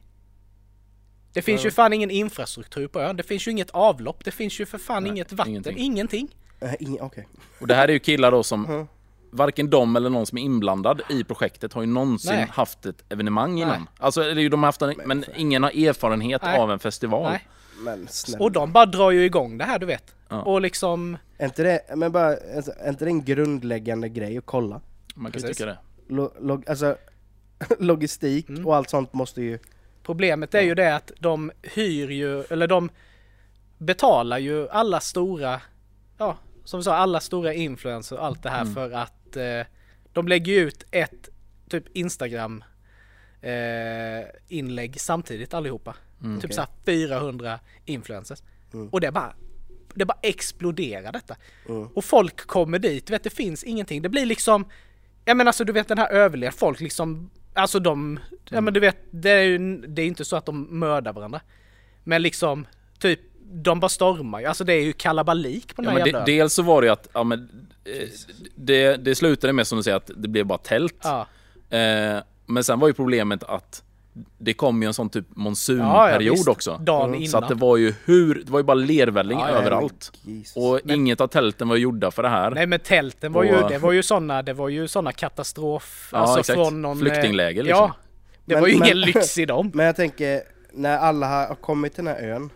Det 1.33 1.41
finns 1.41 1.65
ju 1.65 1.71
fan 1.71 1.93
ingen 1.93 2.11
infrastruktur 2.11 2.87
på 2.87 2.99
ön. 2.99 3.15
Det 3.17 3.23
finns 3.23 3.47
ju 3.47 3.51
inget 3.51 3.69
avlopp. 3.69 4.25
Det 4.25 4.31
finns 4.31 4.59
ju 4.59 4.65
för 4.65 4.77
fan 4.77 5.03
Nej, 5.03 5.11
inget 5.11 5.31
vatten. 5.31 5.51
ingenting. 5.51 5.77
Ingenting. 5.77 6.35
Eh, 6.59 6.73
ingen- 6.79 7.01
Okej. 7.01 7.27
Och 7.59 7.67
det 7.67 7.75
här 7.75 7.87
är 7.87 7.93
ju 7.93 7.99
killar 7.99 8.31
då 8.31 8.43
som 8.43 8.61
Mhm. 8.61 8.87
Varken 9.35 9.69
de 9.69 9.95
eller 9.95 10.09
någon 10.09 10.25
som 10.25 10.37
är 10.37 10.41
inblandad 10.41 11.01
i 11.09 11.23
projektet 11.23 11.73
har 11.73 11.81
ju 11.81 11.87
någonsin 11.87 12.35
Nej. 12.35 12.47
haft 12.51 12.85
ett 12.85 13.03
evenemang 13.09 13.57
innan. 13.59 13.79
Nej. 13.79 13.87
Alltså, 13.99 14.21
eller 14.23 14.41
ju, 14.41 14.49
de 14.49 14.59
har 14.63 14.67
haft 14.67 14.81
en, 14.81 14.93
men 15.05 15.25
ingen 15.35 15.63
har 15.63 15.69
erfarenhet 15.69 16.41
Nej. 16.43 16.59
av 16.59 16.71
en 16.71 16.79
festival. 16.79 17.31
Nej. 17.31 17.47
Men 17.79 18.07
snälla. 18.07 18.43
Och 18.43 18.51
de 18.51 18.71
bara 18.71 18.85
drar 18.85 19.11
ju 19.11 19.25
igång 19.25 19.57
det 19.57 19.65
här 19.65 19.79
du 19.79 19.85
vet. 19.85 20.15
Ja. 20.29 20.41
Och 20.41 20.61
liksom... 20.61 21.17
Är 21.37 21.45
inte 21.45 21.63
det, 21.63 21.95
men 21.95 22.11
bara, 22.11 22.37
alltså, 22.55 22.71
är 22.79 22.89
inte 22.89 23.05
det 23.05 23.09
en 23.11 23.23
grundläggande 23.23 24.09
grej 24.09 24.37
att 24.37 24.45
kolla? 24.45 24.81
Man 25.15 25.31
kan 25.31 25.41
Precis. 25.41 25.57
tycka 25.57 25.65
det. 25.69 25.77
Lo, 26.07 26.33
log, 26.41 26.69
alltså, 26.69 26.97
logistik 27.79 28.49
Mm. 28.49 28.67
och 28.67 28.75
allt 28.75 28.89
sånt 28.89 29.13
måste 29.13 29.41
ju... 29.41 29.59
Problemet 30.03 30.55
är 30.55 30.61
ju 30.61 30.75
det 30.75 30.95
att 30.95 31.11
de 31.19 31.51
hyr 31.61 32.09
ju, 32.11 32.43
eller 32.43 32.67
de 32.67 32.89
betalar 33.77 34.37
ju 34.37 34.69
alla 34.69 34.99
stora, 34.99 35.61
ja 36.17 36.37
som 36.65 36.79
vi 36.79 36.83
sa, 36.83 36.95
alla 36.95 37.19
stora 37.19 37.53
influencers 37.53 38.11
och 38.17 38.25
allt 38.25 38.43
det 38.43 38.49
här 38.49 38.61
Mm. 38.61 38.73
för 38.73 38.91
att 38.91 39.35
eh, 39.35 39.67
de 40.13 40.27
lägger 40.27 40.53
ju 40.53 40.59
ut 40.59 40.85
ett 40.91 41.29
typ 41.69 41.83
Instagram 41.97 42.63
eh, 43.41 44.25
inlägg 44.47 44.99
samtidigt 45.01 45.53
allihopa. 45.53 45.95
Mm. 46.23 46.35
typ 46.41 46.45
Okej. 46.45 46.55
såhär 46.55 46.69
400 46.85 47.59
influencers. 47.85 48.39
Mm. 48.73 48.89
Och 48.89 49.01
det 49.01 49.11
bara, 49.11 49.33
det 49.93 50.05
bara 50.05 50.17
exploderar 50.21 51.11
detta. 51.11 51.35
Mm. 51.69 51.87
Och 51.87 52.05
folk 52.05 52.47
kommer 52.47 52.79
dit, 52.79 53.07
du 53.07 53.11
vet 53.13 53.23
det 53.23 53.29
finns 53.29 53.63
ingenting. 53.63 54.01
Det 54.01 54.09
blir 54.09 54.25
liksom, 54.25 54.65
ja 55.25 55.33
men 55.33 55.47
alltså 55.47 55.63
du 55.63 55.73
vet 55.73 55.87
den 55.87 55.97
här 55.97 56.09
överlev, 56.11 56.51
folk 56.51 56.79
liksom, 56.79 57.29
alltså 57.53 57.79
de, 57.79 58.19
ja 58.49 58.61
men 58.61 58.73
du 58.73 58.79
vet, 58.79 58.97
det 59.11 59.29
är 59.29 59.43
ju 59.43 59.77
det 59.87 60.01
är 60.01 60.05
inte 60.05 60.25
så 60.25 60.35
att 60.35 60.45
de 60.45 60.79
mördar 60.79 61.13
varandra. 61.13 61.41
Men 62.03 62.21
liksom, 62.21 62.65
typ, 62.99 63.19
de 63.45 63.79
bara 63.79 63.89
stormar 63.89 64.39
ju, 64.39 64.45
alltså 64.45 64.63
det 64.63 64.73
är 64.73 64.81
ju 64.83 64.93
kalabalik 64.93 65.75
på 65.75 65.81
den 65.81 65.85
Ja, 65.85 65.91
här 65.91 65.97
men 65.99 66.07
jävla 66.07 66.19
ön. 66.19 66.25
dels 66.25 66.53
så 66.53 66.61
var 66.61 66.81
det 66.81 66.87
ju 66.87 66.93
att, 66.93 67.07
ja, 67.13 67.23
men, 67.23 67.67
eh, 67.85 68.07
det, 68.55 68.95
det 68.97 69.15
slutade 69.15 69.53
med 69.53 69.67
som 69.67 69.77
du 69.77 69.83
säger 69.83 69.97
att 69.97 70.11
det 70.15 70.27
blev 70.27 70.45
bara 70.45 70.57
tält. 70.57 70.97
Ja, 71.03 71.27
Eh, 71.69 72.19
men 72.45 72.63
sen 72.63 72.79
var 72.79 72.87
ju 72.87 72.93
problemet 72.93 73.43
att 73.43 73.83
det 74.37 74.53
kom 74.53 74.81
ju 74.81 74.87
en 74.87 74.93
sån 74.93 75.09
typ 75.09 75.25
ja, 75.29 75.33
ja, 75.35 75.41
monsunperiod 75.43 76.35
visst. 76.35 76.47
också. 76.47 76.77
Dagen 76.81 77.15
innan. 77.15 77.27
Så 77.27 77.37
att 77.37 77.49
det 77.49 77.55
var 77.55 77.77
ju 77.77 77.93
hur, 78.05 78.43
det 78.45 78.51
var 78.51 78.59
ju 78.59 78.63
bara 78.63 78.73
lervälling 78.73 79.39
Ja, 79.39 79.49
ja, 79.49 79.55
överallt. 79.57 80.11
Jesus. 80.21 80.55
Och 80.57 80.79
inget 80.91 81.21
av 81.21 81.27
tälten 81.27 81.67
var 81.69 81.75
gjorda 81.75 82.11
för 82.11 82.23
det 82.23 82.29
här. 82.29 82.51
Nej 82.51 82.67
men 82.67 82.79
tälten 82.79 83.33
var 83.33 83.43
ju, 83.43 83.55
Och- 83.63 83.69
det 83.69 83.77
var 83.77 83.91
ju 83.91 84.03
såna, 84.03 84.41
det 84.41 84.53
var 84.53 84.69
ju 84.69 84.87
såna 84.87 85.11
katastrof, 85.11 86.09
Ja, 86.11 86.17
alltså 86.17 86.39
exakt. 86.39 86.57
från 86.59 86.81
någon... 86.81 86.97
eh, 86.97 87.01
Flyktingläger, 87.01 87.63
liksom. 87.63 87.79
Ja, 87.87 87.95
det 88.45 88.53
Men- 88.55 88.61
var 88.61 88.67
ju 88.67 88.77
men- 88.79 88.87
ingen 88.87 88.99
lyx 89.01 89.37
i 89.37 89.45
dem. 89.45 89.71
Men 89.73 89.85
jag 89.85 89.95
tänker, 89.95 90.41
när 90.73 90.97
alla 90.97 91.27
har 91.47 91.55
kommit 91.55 91.95
till 91.95 92.05
den 92.05 92.15
här 92.15 92.23
ön, 92.29 92.49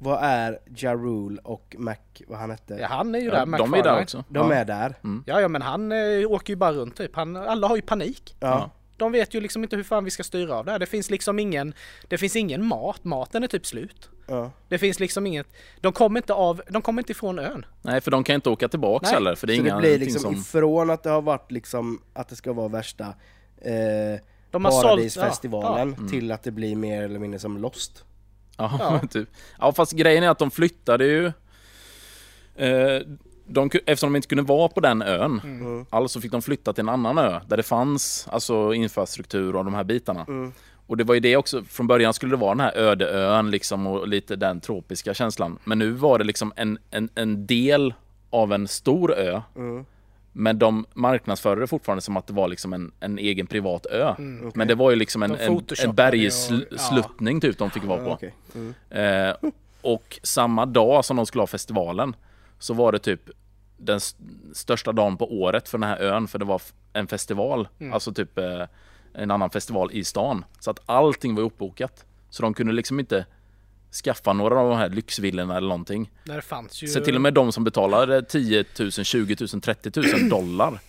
vad 0.00 0.18
är 0.22 0.58
Ja 0.76 0.94
Rule 0.94 1.40
och 1.44 1.76
Mac, 1.78 1.94
vad 2.28 2.38
han 2.38 2.50
hette? 2.50 2.74
Ja, 2.80 2.86
han 2.90 3.14
är 3.14 3.18
ju 3.18 3.24
Ja, 3.26 3.44
där, 3.46 3.58
de 3.58 3.74
är 3.74 3.82
där 3.82 4.02
också. 4.02 4.24
De 4.28 4.50
ja. 4.50 4.56
är 4.56 4.64
där. 4.64 4.94
Ja, 5.26 5.40
ja 5.40 5.48
men 5.48 5.62
han 5.62 5.92
eh, 5.92 6.30
åker 6.30 6.52
ju 6.52 6.56
bara 6.56 6.72
runt 6.72 6.96
typ. 6.96 7.16
Han, 7.16 7.36
alla 7.36 7.66
har 7.68 7.76
ju 7.76 7.82
panik. 7.82 8.36
Ja. 8.40 8.70
De 8.98 9.12
vet 9.12 9.34
ju 9.34 9.40
liksom 9.40 9.62
inte 9.62 9.76
hur 9.76 9.82
fan 9.82 10.04
vi 10.04 10.10
ska 10.10 10.22
styra 10.24 10.54
av 10.56 10.64
det 10.64 10.70
här. 10.72 10.78
Det 10.78 10.86
finns 10.86 11.10
liksom 11.10 11.38
ingen, 11.38 11.74
det 12.08 12.18
finns 12.18 12.36
ingen 12.36 12.64
mat. 12.66 13.04
Maten 13.04 13.42
är 13.42 13.46
typ 13.48 13.66
slut. 13.66 14.08
ja. 14.26 14.50
Det 14.68 14.78
finns 14.78 15.00
liksom 15.00 15.26
inget, 15.26 15.46
de 15.80 15.92
kommer 15.92 16.20
inte 16.20 16.32
av, 16.34 16.62
de 16.70 16.82
kommer 16.82 17.02
inte 17.02 17.12
ifrån 17.12 17.38
ön. 17.38 17.66
Nej, 17.82 18.00
för 18.00 18.10
de 18.10 18.24
kan 18.24 18.34
inte 18.34 18.50
åka 18.50 18.68
tillbaks 18.68 19.02
Nej. 19.04 19.12
heller. 19.14 19.34
För 19.34 19.46
det 19.46 19.52
är 19.52 19.56
Så 19.56 19.62
det 19.62 19.68
inga 19.68 19.78
blir 19.78 19.90
ting 19.98 20.04
liksom 20.04 20.22
som... 20.22 20.34
ifrån 20.34 20.90
att 20.90 21.02
det 21.02 21.10
har 21.10 21.22
varit 21.22 21.50
liksom, 21.52 22.02
att 22.12 22.28
det 22.28 22.36
ska 22.36 22.52
vara 22.52 22.68
värsta 22.68 23.04
eh, 23.60 24.20
De 24.50 24.64
har 24.64 24.72
sålt, 24.72 24.84
Paradisfestivalen 24.84 25.94
Mm. 25.94 26.08
till 26.08 26.32
att 26.32 26.42
det 26.42 26.50
blir 26.50 26.76
mer 26.76 27.02
eller 27.02 27.18
mindre 27.18 27.40
som 27.40 27.58
Lost. 27.58 28.04
Ja, 28.56 28.76
Ja. 28.80 29.00
typ. 29.10 29.28
Ja, 29.58 29.72
fast 29.72 29.92
grejen 29.92 30.24
är 30.24 30.28
att 30.28 30.38
de 30.38 30.50
flyttade 30.50 31.04
ju... 31.04 31.26
Eh, 32.56 33.00
de, 33.48 33.70
eftersom 33.86 34.12
de 34.12 34.16
inte 34.16 34.28
kunde 34.28 34.42
vara 34.44 34.68
på 34.68 34.80
den 34.80 35.02
ön, 35.02 35.40
Mm. 35.44 35.86
alltså 35.90 36.20
fick 36.20 36.32
de 36.32 36.42
flytta 36.42 36.72
till 36.72 36.82
en 36.82 36.88
annan 36.88 37.18
ö 37.18 37.40
där 37.46 37.56
det 37.56 37.62
fanns 37.62 38.28
alltså 38.30 38.74
infrastruktur 38.74 39.56
och 39.56 39.64
de 39.64 39.74
här 39.74 39.84
bitarna. 39.84 40.24
Mm. 40.28 40.52
Och 40.86 40.96
det 40.96 41.04
var 41.04 41.14
ju 41.14 41.20
det 41.20 41.36
också, 41.36 41.62
från 41.64 41.86
början 41.86 42.14
skulle 42.14 42.32
det 42.32 42.36
vara 42.36 42.50
den 42.54 42.60
här 42.60 42.76
öde 42.76 43.10
ön 43.10 43.50
liksom 43.50 43.86
och 43.86 44.08
lite 44.08 44.36
den 44.36 44.60
tropiska 44.60 45.14
känslan. 45.14 45.58
Men 45.64 45.78
nu 45.78 45.90
var 45.90 46.18
det 46.18 46.24
liksom 46.24 46.52
en, 46.56 46.78
en, 46.90 47.08
en 47.14 47.46
del 47.46 47.94
av 48.30 48.52
en 48.52 48.68
stor 48.68 49.14
ö. 49.18 49.40
Mm. 49.56 49.84
Men 50.32 50.58
de 50.58 50.86
marknadsförde 50.94 51.60
det 51.60 51.66
fortfarande 51.66 52.02
som 52.02 52.16
att 52.16 52.26
det 52.26 52.32
var 52.32 52.48
liksom 52.48 52.72
en, 52.72 52.92
en 53.00 53.18
egen 53.18 53.46
privat 53.46 53.86
ö. 53.86 54.10
okej. 54.12 54.50
Men 54.54 54.68
det 54.68 54.74
var 54.74 54.90
ju 54.90 54.96
liksom 54.96 55.22
en, 55.22 55.34
en, 55.36 55.62
en 55.84 55.94
bergssluttning 55.94 57.36
och- 57.36 57.42
typ 57.42 57.58
de 57.58 57.70
fick 57.70 57.84
vara 57.84 57.98
Ja, 57.98 58.04
på. 58.04 58.10
okej. 58.12 58.34
Mm. 58.54 58.74
Eh, 58.90 59.50
och 59.82 60.18
samma 60.22 60.66
dag 60.66 61.04
som 61.04 61.16
de 61.16 61.26
skulle 61.26 61.42
ha 61.42 61.46
festivalen 61.46 62.16
så 62.58 62.74
var 62.74 62.92
det 62.92 62.98
typ 62.98 63.20
den 63.76 64.00
största 64.52 64.92
dagen 64.92 65.16
på 65.16 65.40
året 65.40 65.68
för 65.68 65.78
den 65.78 65.88
här 65.88 65.98
ön 65.98 66.28
för 66.28 66.38
det 66.38 66.44
var 66.44 66.62
en 66.92 67.06
festival. 67.06 67.68
Alltså 67.92 68.12
typ 68.12 68.38
eh, 68.38 68.62
en 69.14 69.30
annan 69.30 69.50
festival 69.50 69.90
i 69.92 70.04
stan. 70.04 70.44
Så 70.60 70.70
att 70.70 70.80
allting 70.86 71.34
var 71.34 71.42
uppbokat. 71.42 72.04
Så 72.30 72.42
de 72.42 72.54
kunde 72.54 72.72
liksom 72.72 73.00
inte 73.00 73.26
skaffa 74.04 74.32
några 74.32 74.60
av 74.60 74.68
de 74.70 74.78
här 74.78 74.88
lyxvillorna 74.88 75.56
eller 75.56 75.68
någonting. 75.68 76.10
Det 76.24 76.42
fanns 76.42 76.82
ju... 76.82 76.88
Så 76.88 77.00
till 77.00 77.14
och 77.14 77.20
med 77.20 77.34
de 77.34 77.52
som 77.52 77.64
betalade 77.64 78.22
10 78.22 78.64
000, 78.80 78.90
20 78.90 79.36
000, 79.52 79.60
30 79.60 80.00
000 80.20 80.28
dollar 80.28 80.80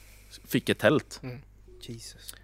fick 0.48 0.70
ett 0.70 0.80
tält. 0.80 1.22
Jesus. 1.82 2.36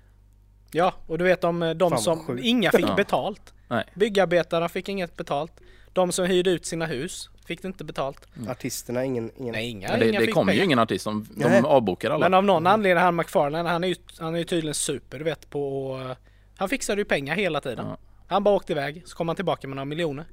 Ja, 0.71 0.93
och 1.07 1.17
du 1.17 1.23
vet 1.23 1.41
de, 1.41 1.59
de 1.59 1.77
Fan, 1.79 1.89
vad 1.91 2.01
som, 2.01 2.25
sjukt. 2.25 2.43
inga 2.45 2.71
fick 2.71 2.85
Ja. 2.85 2.95
betalt. 2.95 3.53
Nej. 3.67 3.83
Byggarbetarna 3.95 4.69
fick 4.69 4.89
inget 4.89 5.17
betalt. 5.17 5.51
De 5.93 6.11
som 6.11 6.25
hyrde 6.25 6.51
ut 6.51 6.65
sina 6.65 6.85
hus 6.85 7.29
fick 7.45 7.61
det 7.61 7.67
inte 7.67 7.83
betalt. 7.83 8.27
Artisterna, 8.49 9.05
ingen... 9.05 9.31
ingen... 9.37 9.51
Nej, 9.53 9.69
inga, 9.69 9.87
Men 9.89 9.99
det 9.99 10.09
inga 10.09 10.19
det 10.19 10.27
kom 10.27 10.47
pengar. 10.47 10.57
ju 10.59 10.63
ingen 10.65 10.79
artist, 10.79 11.05
de, 11.05 11.27
Nej. 11.35 11.61
de 11.61 11.65
avbokade 11.67 12.13
alla. 12.13 12.25
Men 12.25 12.33
av 12.33 12.43
någon 12.43 12.67
anledning, 12.67 13.03
han 13.03 13.15
McFarlane, 13.15 13.69
han 13.69 13.83
är 13.83 13.87
ju, 13.87 13.95
han 14.19 14.33
är 14.35 14.39
ju 14.39 14.43
tydligen 14.45 14.75
super, 14.75 15.17
du 15.17 15.23
vet 15.25 15.49
på... 15.49 16.15
Han 16.57 16.69
fixade 16.69 17.01
ju 17.01 17.05
pengar 17.05 17.35
hela 17.35 17.61
tiden. 17.61 17.85
Ja. 17.87 17.97
Han 18.27 18.43
bara 18.43 18.55
åkte 18.55 18.71
iväg, 18.73 19.03
så 19.05 19.15
kom 19.17 19.27
han 19.29 19.35
tillbaka 19.35 19.67
med 19.67 19.75
några 19.75 19.85
miljoner. 19.85 20.25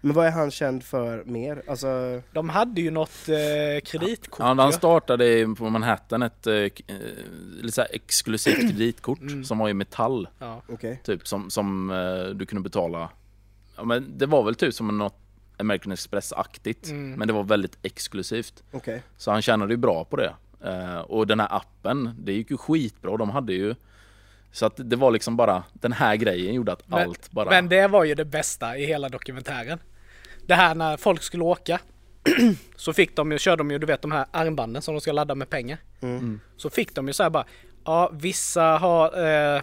Men 0.00 0.12
vad 0.14 0.26
är 0.26 0.30
han 0.30 0.50
känd 0.50 0.84
för 0.84 1.24
mer? 1.24 1.62
Alltså... 1.68 2.22
De 2.32 2.48
hade 2.48 2.80
ju 2.80 2.90
något 2.90 3.28
eh, 3.28 3.80
kreditkort. 3.84 4.40
Han, 4.40 4.58
han 4.58 4.72
startade 4.72 5.54
på 5.58 5.70
Manhattan 5.70 6.22
ett 6.22 6.46
eh, 6.46 6.54
eh, 6.54 6.70
lite 7.60 7.72
så 7.74 7.80
här 7.80 7.90
exklusivt 7.92 8.60
kreditkort 8.70 9.20
Mm. 9.20 9.44
som 9.44 9.58
var 9.58 9.68
i 9.68 9.74
metall. 9.74 10.28
Ja. 10.38 10.62
Okej. 10.68 11.00
Typ 11.04 11.28
som, 11.28 11.50
som 11.50 11.90
eh, 11.90 12.34
du 12.34 12.46
kunde 12.46 12.62
betala. 12.62 13.10
Ja, 13.76 13.84
men 13.84 14.18
det 14.18 14.26
var 14.26 14.42
väl 14.44 14.54
typ 14.54 14.74
som 14.74 14.98
något 14.98 15.18
American 15.56 15.92
Express-aktigt. 15.92 16.90
Mm. 16.90 17.12
Men 17.12 17.28
det 17.28 17.34
var 17.34 17.44
väldigt 17.44 17.78
exklusivt. 17.82 18.62
Okej. 18.72 19.02
Så 19.16 19.30
han 19.30 19.42
tjänade 19.42 19.72
ju 19.72 19.76
bra 19.76 20.04
på 20.04 20.16
det. 20.16 20.34
Eh, 20.64 20.98
och 20.98 21.26
den 21.26 21.40
här 21.40 21.48
appen, 21.56 22.14
det 22.18 22.32
gick 22.32 22.50
ju 22.50 22.56
skitbra. 22.56 23.16
De 23.16 23.30
hade 23.30 23.52
ju... 23.52 23.74
Så 24.52 24.66
att 24.66 24.74
det 24.76 24.96
var 24.96 25.10
liksom 25.10 25.36
bara, 25.36 25.62
den 25.72 25.92
här 25.92 26.16
grejen 26.16 26.54
gjorde 26.54 26.72
att 26.72 26.88
Men- 26.88 27.08
allt 27.08 27.30
bara... 27.30 27.50
Men 27.50 27.68
det 27.68 27.88
var 27.88 28.04
ju 28.04 28.14
det 28.14 28.24
bästa 28.24 28.76
i 28.78 28.86
hela 28.86 29.08
dokumentären. 29.08 29.78
Det 30.46 30.54
här 30.54 30.74
när 30.74 30.96
folk 30.96 31.22
skulle 31.22 31.44
åka. 31.44 31.80
så 32.76 32.92
fick 32.92 33.16
de 33.16 33.32
ju, 33.32 33.38
körde 33.38 33.60
de 33.60 33.70
ju 33.70 33.78
du 33.78 33.86
vet 33.86 34.02
de 34.02 34.12
här 34.12 34.26
armbanden 34.30 34.82
som 34.82 34.94
de 34.94 35.00
ska 35.00 35.12
ladda 35.12 35.34
med 35.34 35.50
pengar. 35.50 35.78
Mm. 36.00 36.40
Så 36.56 36.70
fick 36.70 36.94
de 36.94 37.06
ju 37.06 37.12
så 37.12 37.22
här 37.22 37.30
bara. 37.30 37.44
Ja 37.84 38.10
vissa 38.12 38.62
har 38.62 39.26
eh, 39.56 39.62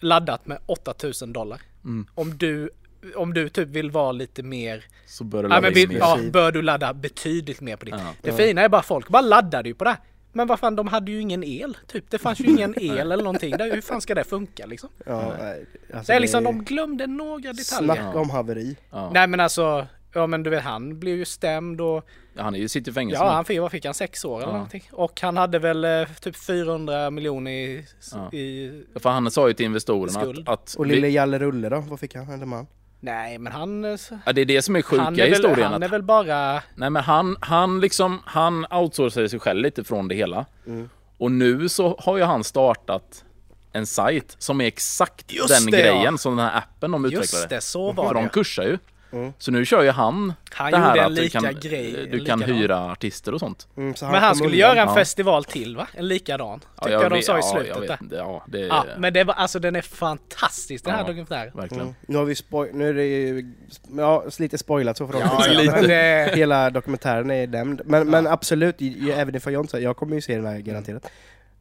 laddat 0.00 0.46
med 0.46 0.58
8000 0.66 1.32
dollar. 1.32 1.60
Mm. 1.84 2.06
Om 2.14 2.38
du 2.38 2.70
om 3.14 3.34
du 3.34 3.48
typ 3.48 3.68
vill 3.68 3.90
vara 3.90 4.12
lite 4.12 4.42
mer, 4.42 4.84
Så 5.06 5.24
ja, 5.32 5.40
men 5.42 5.48
ladda 5.50 5.70
vill, 5.70 5.88
mer. 5.88 5.96
ja, 5.98 6.18
bör 6.32 6.52
du 6.52 6.62
ladda 6.62 6.94
betydligt 6.94 7.60
mer 7.60 7.76
på 7.76 7.84
ditt. 7.84 7.94
Ja. 7.98 8.12
Det 8.22 8.32
fina 8.32 8.62
är 8.62 8.68
bara 8.68 8.82
folk 8.82 9.08
bara 9.08 9.22
laddade 9.22 9.68
ju 9.68 9.74
på 9.74 9.84
det. 9.84 9.96
Men 10.32 10.46
vad 10.46 10.60
fan, 10.60 10.76
de 10.76 10.86
hade 10.88 11.10
ju 11.12 11.20
ingen 11.20 11.44
el. 11.44 11.76
Typ, 11.86 12.10
det 12.10 12.18
fanns 12.18 12.40
ju 12.40 12.44
ingen 12.44 12.74
el 12.82 13.12
eller 13.12 13.24
någonting. 13.24 13.50
Där, 13.56 13.74
hur 13.74 13.80
fan 13.80 14.00
ska 14.00 14.14
det 14.14 14.24
funka 14.24 14.66
liksom? 14.66 14.88
Ja, 15.06 15.32
nej, 15.40 15.66
alltså 15.94 16.12
Det 16.12 16.16
är 16.16 16.20
liksom, 16.20 16.44
de 16.44 16.64
glömde 16.64 17.06
några 17.06 17.52
detaljer. 17.52 17.94
Snacka 17.94 18.18
om 18.18 18.30
haveri. 18.30 18.76
Ja. 18.90 19.10
Nej 19.14 19.26
men 19.26 19.40
alltså, 19.40 19.86
ja 20.14 20.26
men 20.26 20.42
du 20.42 20.50
vet 20.50 20.62
han 20.62 20.98
blev 21.00 21.16
ju 21.16 21.24
stämd 21.24 21.80
och 21.80 22.08
Ja, 22.38 22.42
Han 22.42 22.54
är 22.54 22.58
ju 22.58 22.68
sitter 22.68 22.90
i 22.90 22.94
fängelse 22.94 23.22
ja 23.24 23.30
han 23.32 23.44
fick, 23.44 23.60
vad 23.60 23.70
fick 23.70 23.84
han, 23.84 23.94
sex 23.94 24.24
år 24.24 24.36
eller 24.38 24.46
Ja. 24.48 24.52
någonting. 24.52 24.82
Och 24.92 25.20
han 25.20 25.36
hade 25.36 25.58
väl 25.58 25.84
eh, 25.84 26.08
typ 26.20 26.36
400 26.36 27.10
miljoner 27.10 27.50
i, 27.50 27.84
Ja. 28.12 28.32
i 28.38 28.72
För 28.96 29.10
han 29.10 29.30
sa 29.30 29.48
ju 29.48 29.54
till 29.54 29.66
investorerna 29.66 30.20
Skuld. 30.20 30.48
att... 30.48 30.48
att 30.48 30.74
Och 30.78 30.86
lille 30.86 31.08
Jalle 31.08 31.38
Rulle 31.38 31.68
då? 31.68 31.80
Vad 31.88 32.00
fick 32.00 32.14
han? 32.14 32.30
Eller 32.30 32.46
man? 32.46 32.66
Nej 33.00 33.38
men 33.38 33.52
han... 33.52 33.84
eh, 33.84 33.98
ja, 34.24 34.32
det 34.32 34.40
är 34.40 34.44
det 34.44 34.62
som 34.62 34.76
är 34.76 34.82
sjuka 34.82 35.26
i 35.26 35.30
historien. 35.30 35.72
han 35.72 35.74
att, 35.74 35.82
är 35.82 35.88
väl 35.88 36.02
bara... 36.02 36.62
Nej 36.74 36.90
men 36.90 37.02
han, 37.02 37.36
han 37.40 37.80
liksom, 37.80 38.22
han 38.24 38.66
outsourcade 38.70 39.28
sig 39.28 39.40
själv 39.40 39.62
lite 39.62 39.84
från 39.84 40.08
det 40.08 40.14
hela. 40.14 40.46
Mm. 40.66 40.90
Och 41.18 41.32
nu 41.32 41.68
så 41.68 41.96
har 41.98 42.16
ju 42.16 42.22
han 42.22 42.44
startat 42.44 43.24
en 43.72 43.86
sajt 43.86 44.36
som 44.38 44.60
är 44.60 44.64
exakt 44.64 45.32
Just 45.32 45.48
den 45.48 45.70
det, 45.70 45.78
ja. 45.78 45.94
grejen 45.94 46.18
som 46.18 46.36
den 46.36 46.46
här 46.46 46.58
appen 46.58 46.90
de 46.90 47.04
utvecklade. 47.04 47.42
Just 47.42 47.48
det, 47.48 47.60
så 47.60 47.92
var 47.92 48.08
För 48.08 48.14
det. 48.14 48.20
de 48.20 48.28
kursar 48.28 48.62
ju. 48.62 48.78
Mm. 49.12 49.32
Så 49.38 49.50
nu 49.50 49.64
kör 49.64 49.82
ju 49.82 49.90
han, 49.90 50.32
Han 50.50 50.70
det 50.72 50.78
här 50.78 50.98
att 50.98 51.16
du 51.16 51.28
kan, 51.28 51.54
grej, 51.60 52.08
du 52.12 52.24
kan 52.24 52.42
hyra 52.42 52.90
artister 52.92 53.34
och 53.34 53.40
sånt. 53.40 53.68
Mm, 53.76 53.94
så 53.94 54.04
Men 54.04 54.14
han 54.14 54.34
skulle 54.34 54.46
undan. 54.48 54.58
göra 54.60 54.82
en 54.82 54.88
Ja. 54.88 54.94
festival 54.94 55.44
till 55.44 55.76
va? 55.76 55.88
En 55.94 56.08
likadan. 56.08 56.60
Tycker 56.60 56.90
jag, 56.92 57.10
de 57.10 57.16
vet- 57.16 57.24
sa 57.24 57.36
i 57.36 57.40
ja, 57.40 57.50
slutet 57.52 57.68
jag 57.68 57.80
vet 57.80 58.10
där. 58.10 58.16
Ja, 58.16 58.44
det 58.48 58.60
är 58.62 58.66
Ja, 58.66 58.84
men 58.98 59.12
det 59.12 59.24
var, 59.24 59.34
alltså 59.34 59.58
den 59.58 59.76
är 59.76 59.82
fantastisk 59.82 60.84
den 60.84 60.94
här 60.94 61.00
Ja. 61.00 61.06
dokumentären. 61.06 61.52
verkligen. 61.56 61.82
Mm. 61.82 61.94
Nu 62.08 62.16
har 62.18 62.24
vi 62.24 62.34
spoil... 62.34 62.70
Nu 62.74 62.88
är 62.88 62.94
det 62.94 63.04
ju... 63.06 63.54
Ja, 63.96 64.24
lite 64.38 64.58
spoilat 64.58 64.96
så 64.96 65.06
för 65.06 65.12
de 65.12 65.20
Ja, 65.20 65.46
ja, 65.62 65.72
sett. 65.72 65.82
det... 65.88 66.30
Hela 66.36 66.70
dokumentären 66.70 67.30
är 67.30 67.46
nämnd. 67.46 67.82
Men, 67.84 68.10
men 68.10 68.26
absolut, 68.26 68.80
ju- 68.80 69.12
även 69.12 69.34
ifall 69.34 69.52
jag 69.52 69.62
inte 69.62 69.70
säger, 69.70 69.84
jag 69.84 69.96
kommer 69.96 70.14
ju 70.14 70.20
se 70.20 70.36
den 70.36 70.46
här 70.46 70.58
garanterat. 70.58 71.10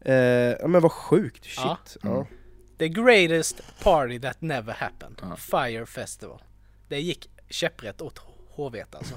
Eh, 0.01 0.13
ja 0.15 0.67
men 0.67 0.81
vad 0.81 0.91
sjukt, 0.91 1.43
shit. 1.45 1.55
Ja. 1.65 1.77
Ja. 2.01 2.10
Mm. 2.10 2.25
The 2.79 2.88
greatest 2.89 3.62
party 3.84 4.19
that 4.19 4.41
never 4.41 4.73
happened. 4.73 5.21
Ja. 5.21 5.36
Fire 5.36 5.86
Festival. 5.86 6.41
Det 6.88 6.99
gick 6.99 7.29
käpprätt 7.49 8.01
åt 8.01 8.21
hovet 8.49 8.95
alltså. 8.95 9.15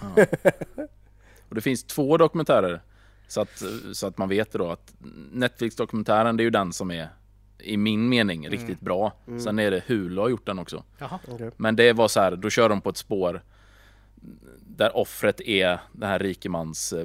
Och 1.49 1.55
det 1.55 1.61
finns 1.61 1.85
två 1.85 2.17
dokumentärer. 2.17 2.83
Så 3.29 3.41
att, 3.41 3.63
så 3.93 4.07
att 4.07 4.19
man 4.19 4.29
vet 4.29 4.53
då 4.53 4.71
att 4.71 4.95
Netflix-dokumentären 5.33 6.37
det 6.37 6.43
är 6.43 6.45
ju 6.45 6.51
den 6.51 6.73
som 6.73 6.91
är 6.91 7.09
i 7.59 7.77
min 7.77 8.09
mening 8.09 8.45
Mm. 8.47 8.59
riktigt 8.59 8.81
bra. 8.81 9.13
Sen 9.45 9.59
är 9.59 9.71
det 9.71 9.83
Hulu 9.87 10.21
har 10.21 10.29
gjort 10.29 10.47
den 10.47 10.59
också. 10.59 10.85
Jaha. 10.99 11.19
Okej. 11.29 11.51
Men 11.57 11.77
det 11.77 11.93
var 11.93 12.09
så 12.09 12.21
här, 12.21 12.37
då 12.37 12.51
kör 12.51 12.69
de 12.69 12.81
på 12.81 12.89
ett 12.91 12.97
spår 12.97 13.43
där 14.79 14.97
offret 14.97 15.41
är 15.41 15.79
det 15.93 16.07
här 16.07 16.19
rikemans 16.19 16.93
eh, 16.93 17.03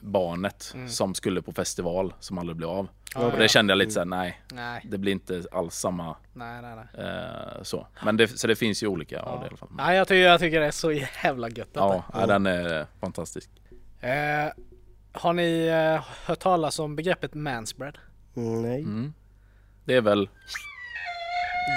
barnet 0.00 0.74
som 0.88 1.14
skulle 1.14 1.42
på 1.42 1.52
festival 1.52 2.14
som 2.20 2.38
aldrig 2.38 2.56
blev 2.56 2.70
av. 2.70 2.78
Mm. 2.78 2.90
Ja, 3.14 3.20
och 3.26 3.32
ja. 3.32 3.38
det 3.38 3.48
kände 3.48 3.70
jag 3.70 3.78
lite 3.78 3.90
så 3.90 4.00
här, 4.00 4.04
nej, 4.04 4.40
Nej, 4.52 4.86
det 4.90 4.98
blir 4.98 5.12
inte 5.12 5.44
alls 5.52 5.74
samma 5.74 6.16
nej, 6.32 6.62
nej. 6.62 6.76
nej. 6.76 7.06
eh, 7.06 7.62
så. 7.62 7.86
Men 8.04 8.16
det, 8.16 8.28
så 8.28 8.46
det 8.46 8.56
finns 8.56 8.82
ju 8.82 8.86
olika 8.86 9.20
av 9.20 9.40
det 9.40 9.46
i 9.46 9.48
alla 9.48 9.56
fall. 9.56 9.68
Nej, 9.72 9.96
jag 9.96 10.08
tycker, 10.08 10.20
jag 10.20 10.40
tycker 10.40 10.60
det 10.60 10.66
är 10.66 10.70
så 10.70 10.92
jävla 10.92 11.48
gött 11.48 11.56
detta. 11.56 11.80
Ja, 11.80 12.04
ja, 12.12 12.26
den 12.26 12.46
är 12.46 12.86
fantastisk. 13.00 13.50
Eh, 14.00 14.10
har 15.12 15.32
ni 15.32 15.66
eh, 15.66 16.04
hört 16.26 16.38
talas 16.38 16.78
om 16.78 16.96
begreppet 16.96 17.34
manspread? 17.34 17.98
Mm, 18.36 18.62
nej. 18.62 18.80
Mm. 18.80 19.14
Det 19.84 19.94
är 19.94 20.00
väl, 20.00 20.28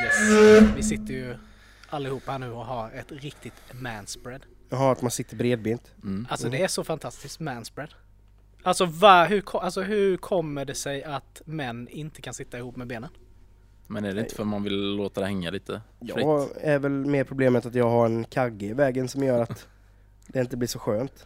Yes. 0.03 0.63
Vi 0.75 0.83
sitter 0.83 1.13
ju 1.13 1.35
allihopa 1.89 2.31
här 2.31 2.39
nu 2.39 2.51
och 2.51 2.65
har 2.65 2.91
ett 2.91 3.11
riktigt 3.11 3.63
manspread. 3.73 4.45
Jaha, 4.71 4.91
att 4.91 5.01
man 5.01 5.11
sitter 5.11 5.35
bredbent. 5.35 5.93
mm. 6.03 6.27
Alltså 6.29 6.49
det 6.49 6.61
är 6.63 6.67
så 6.67 6.83
fantastiskt 6.83 7.39
manspread. 7.39 7.89
Alltså, 8.63 8.85
va, 8.85 9.25
hur, 9.25 9.43
alltså 9.61 9.81
hur 9.81 10.17
kommer 10.17 10.65
det 10.65 10.75
sig 10.75 11.03
att 11.03 11.41
män 11.45 11.87
inte 11.87 12.21
kan 12.21 12.33
sitta 12.33 12.57
ihop 12.57 12.75
med 12.75 12.87
benen? 12.87 13.09
men 13.87 14.05
är 14.05 14.13
det 14.13 14.21
inte 14.21 14.35
för 14.35 14.43
man 14.43 14.63
vill 14.63 14.95
låta 14.95 15.21
det 15.21 15.27
hänga 15.27 15.51
lite 15.51 15.81
fritt? 15.99 16.11
Jag 16.17 16.49
är 16.61 16.79
väl 16.79 16.91
mer 16.91 17.23
problemet 17.23 17.65
att 17.65 17.75
jag 17.75 17.89
har 17.89 18.05
en 18.05 18.23
kagge 18.23 18.65
i 18.65 18.73
vägen 18.73 19.07
som 19.07 19.23
gör 19.23 19.41
att 19.41 19.67
det 20.27 20.39
inte 20.39 20.57
blir 20.57 20.67
så 20.67 20.79
skönt. 20.79 21.25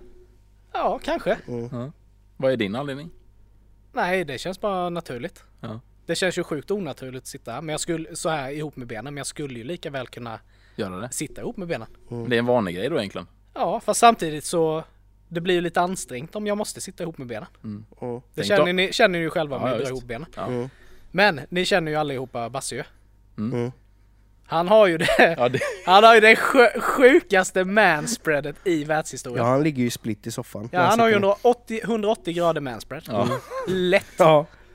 Ja, 0.74 1.00
kanske. 1.04 1.38
Mm. 1.48 1.92
Vad 2.38 2.52
är 2.52 2.58
din 2.58 2.76
anledning? 2.76 3.12
Nej, 3.94 4.26
det 4.26 4.38
känns 4.38 4.62
bara 4.62 4.90
naturligt. 4.90 5.44
Ja. 5.60 5.80
Det 6.06 6.16
känns 6.16 6.38
ju 6.38 6.44
sjukt 6.44 6.72
onaturligt 6.72 7.24
att 7.24 7.28
sitta 7.28 7.62
men 7.62 7.74
jag 7.74 7.80
skulle, 7.80 8.16
så 8.16 8.30
här 8.30 8.50
ihop 8.52 8.76
med 8.76 8.88
benen, 8.88 9.14
men 9.14 9.18
jag 9.18 9.28
skulle 9.28 9.60
ju 9.60 9.64
lika 9.64 9.90
väl 9.90 10.08
kunna 10.08 10.40
Göra 10.76 10.98
det? 10.98 11.10
sitta 11.12 11.42
ihop 11.42 11.58
med 11.58 11.68
benen. 11.68 11.88
Det 12.30 12.36
är 12.36 12.40
en 12.40 12.46
vanlig 12.46 12.76
grej 12.76 12.90
då 12.90 12.98
egentligen. 12.98 13.28
Ja, 13.56 13.80
fast 13.80 14.00
samtidigt 14.00 14.46
så 14.46 14.84
det 15.30 15.42
blir 15.42 15.56
ju 15.56 15.62
lite 15.62 15.82
ansträngt 15.82 16.36
om 16.36 16.48
jag 16.48 16.58
måste 16.58 16.82
sitta 16.82 17.04
ihop 17.04 17.18
med 17.18 17.28
benen. 17.28 17.48
Mm. 17.64 17.86
Det 18.00 18.22
Tänk 18.36 18.48
känner 18.48 18.66
då. 18.66 18.72
ni, 18.72 18.94
känner 18.94 19.20
ni 19.20 19.24
ju 19.24 19.30
själva 19.30 19.56
om 19.56 19.62
Ja, 19.62 19.68
ni 19.68 19.74
ja, 19.74 19.80
drar 19.80 19.90
ihop 19.90 20.04
benen. 20.04 20.28
Ja. 20.36 20.46
Mm. 20.48 20.70
Men 21.12 21.42
ni 21.50 21.66
känner 21.66 21.92
ju 21.92 21.98
allihopa 21.98 22.50
Basse 22.50 22.76
ju. 22.76 22.84
Mm. 23.38 23.72
Han 24.48 24.68
har 24.68 24.88
ju 24.88 24.98
det, 24.98 25.36
Ja, 25.38 25.50
det, 25.50 25.60
han 25.86 26.04
har 26.04 26.16
ju 26.16 26.22
det 26.22 26.36
sj- 26.36 26.80
sjukaste 26.80 27.64
manspreadet 27.64 28.56
i 28.68 28.82
Ja, 28.82 28.88
världshistorien. 28.88 29.46
han 29.46 29.64
ligger 29.64 29.84
ju 29.84 29.90
split 29.90 30.28
i 30.28 30.32
soffan. 30.32 30.70
Ja, 30.72 30.82
han 30.82 31.00
har 31.00 31.08
ju 31.08 31.14
sitter- 31.14 31.28
180, 31.28 31.80
180 31.84 32.34
grader 32.34 32.62
manspread. 32.62 33.04
ja. 33.08 33.30
Lätt. 33.68 34.06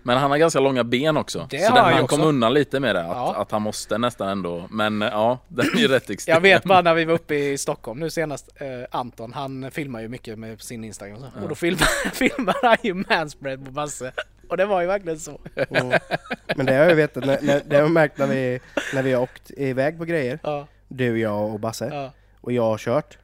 Ja. 0.03 0.07
Men 0.07 0.19
han 0.19 0.31
har 0.31 0.39
ganska 0.39 0.61
långa 0.61 0.85
ben 0.85 1.17
också. 1.17 1.47
Det 1.51 1.59
så 1.59 1.73
har 1.73 1.89
den, 1.89 1.95
han 1.95 2.07
kom 2.07 2.21
undan 2.21 2.55
lite 2.55 2.81
med 2.81 2.95
det. 2.95 3.01
Att, 3.01 3.17
Ja. 3.17 3.35
att 3.37 3.51
han 3.51 3.63
måste 3.63 3.99
nästan 3.99 4.29
ändå. 4.29 4.67
Men 4.71 5.03
eh, 5.03 5.09
ja, 5.09 5.39
den 5.49 5.67
är 5.77 5.79
ju 5.81 5.89
rätt 5.89 6.11
extrem. 6.11 6.35
Jag 6.35 6.41
vet 6.41 6.65
bara 6.65 6.83
när 6.83 6.95
vi 6.95 7.05
var 7.05 7.15
uppe 7.15 7.35
i 7.35 7.59
Stockholm 7.59 8.01
nu 8.01 8.11
senast, 8.11 8.49
eh, 8.57 8.67
Anton, 8.99 9.33
han 9.33 9.71
filmar 9.71 10.01
ju 10.01 10.09
mycket 10.09 10.39
med 10.39 10.61
sin 10.63 10.85
Instagram 10.85 11.17
och, 11.17 11.33
så. 11.35 11.43
och 11.43 11.49
då 11.49 11.55
filmar, 11.55 12.11
filmar 12.15 12.57
han 12.63 12.77
ju 12.83 12.95
manspread 12.95 13.65
på 13.65 13.71
Basse. 13.71 14.13
Och 14.49 14.57
det 14.57 14.67
var 14.67 14.81
ju 14.81 14.87
verkligen 14.87 15.19
så. 15.21 15.41
Mm. 15.55 15.99
Men 16.57 16.67
det 16.67 16.73
har 16.75 16.85
jag 16.85 16.95
vetat, 16.95 17.25
när, 17.25 17.39
när, 17.43 17.63
det 17.67 17.77
har 17.77 17.83
jag 17.83 17.91
märkt 17.91 18.19
när 18.19 18.27
vi, 18.27 18.61
när 18.95 19.03
vi 19.03 19.13
har 19.13 19.23
åkt 19.23 19.51
iväg 19.57 19.99
på 19.99 20.05
grejer. 20.05 20.39
Ja, 20.43 20.67
Du, 20.89 21.19
jag 21.21 21.51
och 21.55 21.61
Basse. 21.61 21.91
ja. 21.93 22.13
Och 22.41 22.53
jag 22.53 22.63
har 22.63 22.79
kört. 22.79 23.19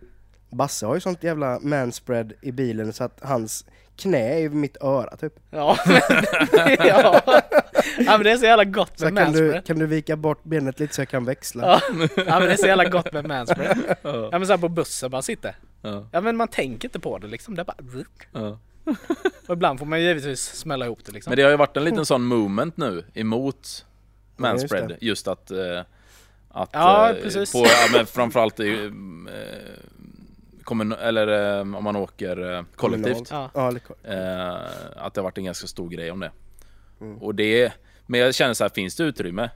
Basse 0.50 0.86
har 0.86 0.94
ju 0.94 1.00
sånt 1.00 1.22
jävla 1.22 1.58
manspread 1.60 2.32
i 2.42 2.52
bilen 2.52 2.92
så 2.92 3.04
att 3.04 3.18
hans 3.22 3.64
knä 3.96 4.38
i 4.40 4.48
mitt 4.48 4.76
öra 4.80 5.16
typ. 5.16 5.32
Ja, 5.50 5.78
ja. 6.78 7.20
ja 7.98 8.12
men 8.12 8.22
det 8.22 8.30
är 8.30 8.36
så 8.36 8.44
jävla 8.44 8.64
gott 8.64 8.98
Så 8.98 9.04
med 9.04 9.24
kan, 9.24 9.32
du, 9.32 9.40
manspread. 9.42 9.66
kan 9.66 9.78
du 9.78 9.86
vika 9.86 10.16
bort 10.16 10.44
benet 10.44 10.80
lite 10.80 10.94
så 10.94 11.00
jag 11.00 11.08
kan 11.08 11.24
växla? 11.24 11.66
Ja. 11.66 11.80
ja 12.26 12.38
men 12.38 12.42
det 12.48 12.52
är 12.52 12.56
så 12.56 12.66
jävla 12.66 12.84
gott 12.84 13.12
med 13.12 13.28
manspread. 13.28 13.78
Ja. 14.02 14.28
Men 14.32 14.46
såhär 14.46 14.58
på 14.58 14.68
bussen 14.68 15.10
man 15.10 15.22
sitter. 15.22 15.56
Ja, 15.82 16.08
Ja 16.12 16.20
men 16.20 16.36
man 16.36 16.48
tänker 16.48 16.88
inte 16.88 17.00
på 17.00 17.18
det 17.18 17.26
liksom. 17.26 17.54
Det 17.54 17.62
är 17.62 17.64
bara... 17.64 17.76
ja. 18.32 18.58
Och 19.46 19.52
ibland 19.52 19.78
får 19.78 19.86
man 19.86 20.00
ju 20.00 20.06
givetvis 20.06 20.40
smälla 20.42 20.84
ihop 20.86 20.98
det 21.04 21.12
liksom. 21.12 21.30
Men 21.30 21.36
det 21.36 21.42
har 21.42 21.50
ju 21.50 21.56
varit 21.56 21.76
en 21.76 21.84
liten 21.84 22.06
sån 22.06 22.22
moment 22.24 22.76
nu 22.76 23.04
emot 23.14 23.56
Ja, 24.38 24.52
just 24.52 24.62
manspread. 24.72 24.96
just, 25.00 25.28
att, 25.28 25.50
eh, 25.50 25.80
att 26.50 26.70
Ja, 26.72 27.10
eh, 27.10 27.22
precis. 27.22 27.52
På, 27.52 27.58
ja, 27.58 27.88
men 27.96 28.06
framförallt 28.06 28.60
i, 28.60 28.84
eh, 28.84 28.90
kommun, 30.66 30.92
eller 30.92 31.56
eh, 31.56 31.60
om 31.60 31.84
man 31.84 31.96
åker 31.96 32.54
eh, 32.54 32.62
kollektivt. 32.76 33.28
Ja. 33.30 33.50
Eh, 33.54 34.54
att 34.96 35.14
det 35.14 35.20
har 35.20 35.22
varit 35.22 35.38
en 35.38 35.44
ganska 35.44 35.66
stor 35.66 35.88
grej 35.88 36.10
om 36.10 36.20
det. 36.20 36.30
Mm. 37.00 37.18
Och 37.18 37.34
det 37.34 37.72
men 38.06 38.20
jag 38.20 38.34
känner 38.34 38.54
så 38.54 38.64
här, 38.64 38.68
finns 38.68 38.96
det 38.96 39.04
utrymme? 39.04 39.50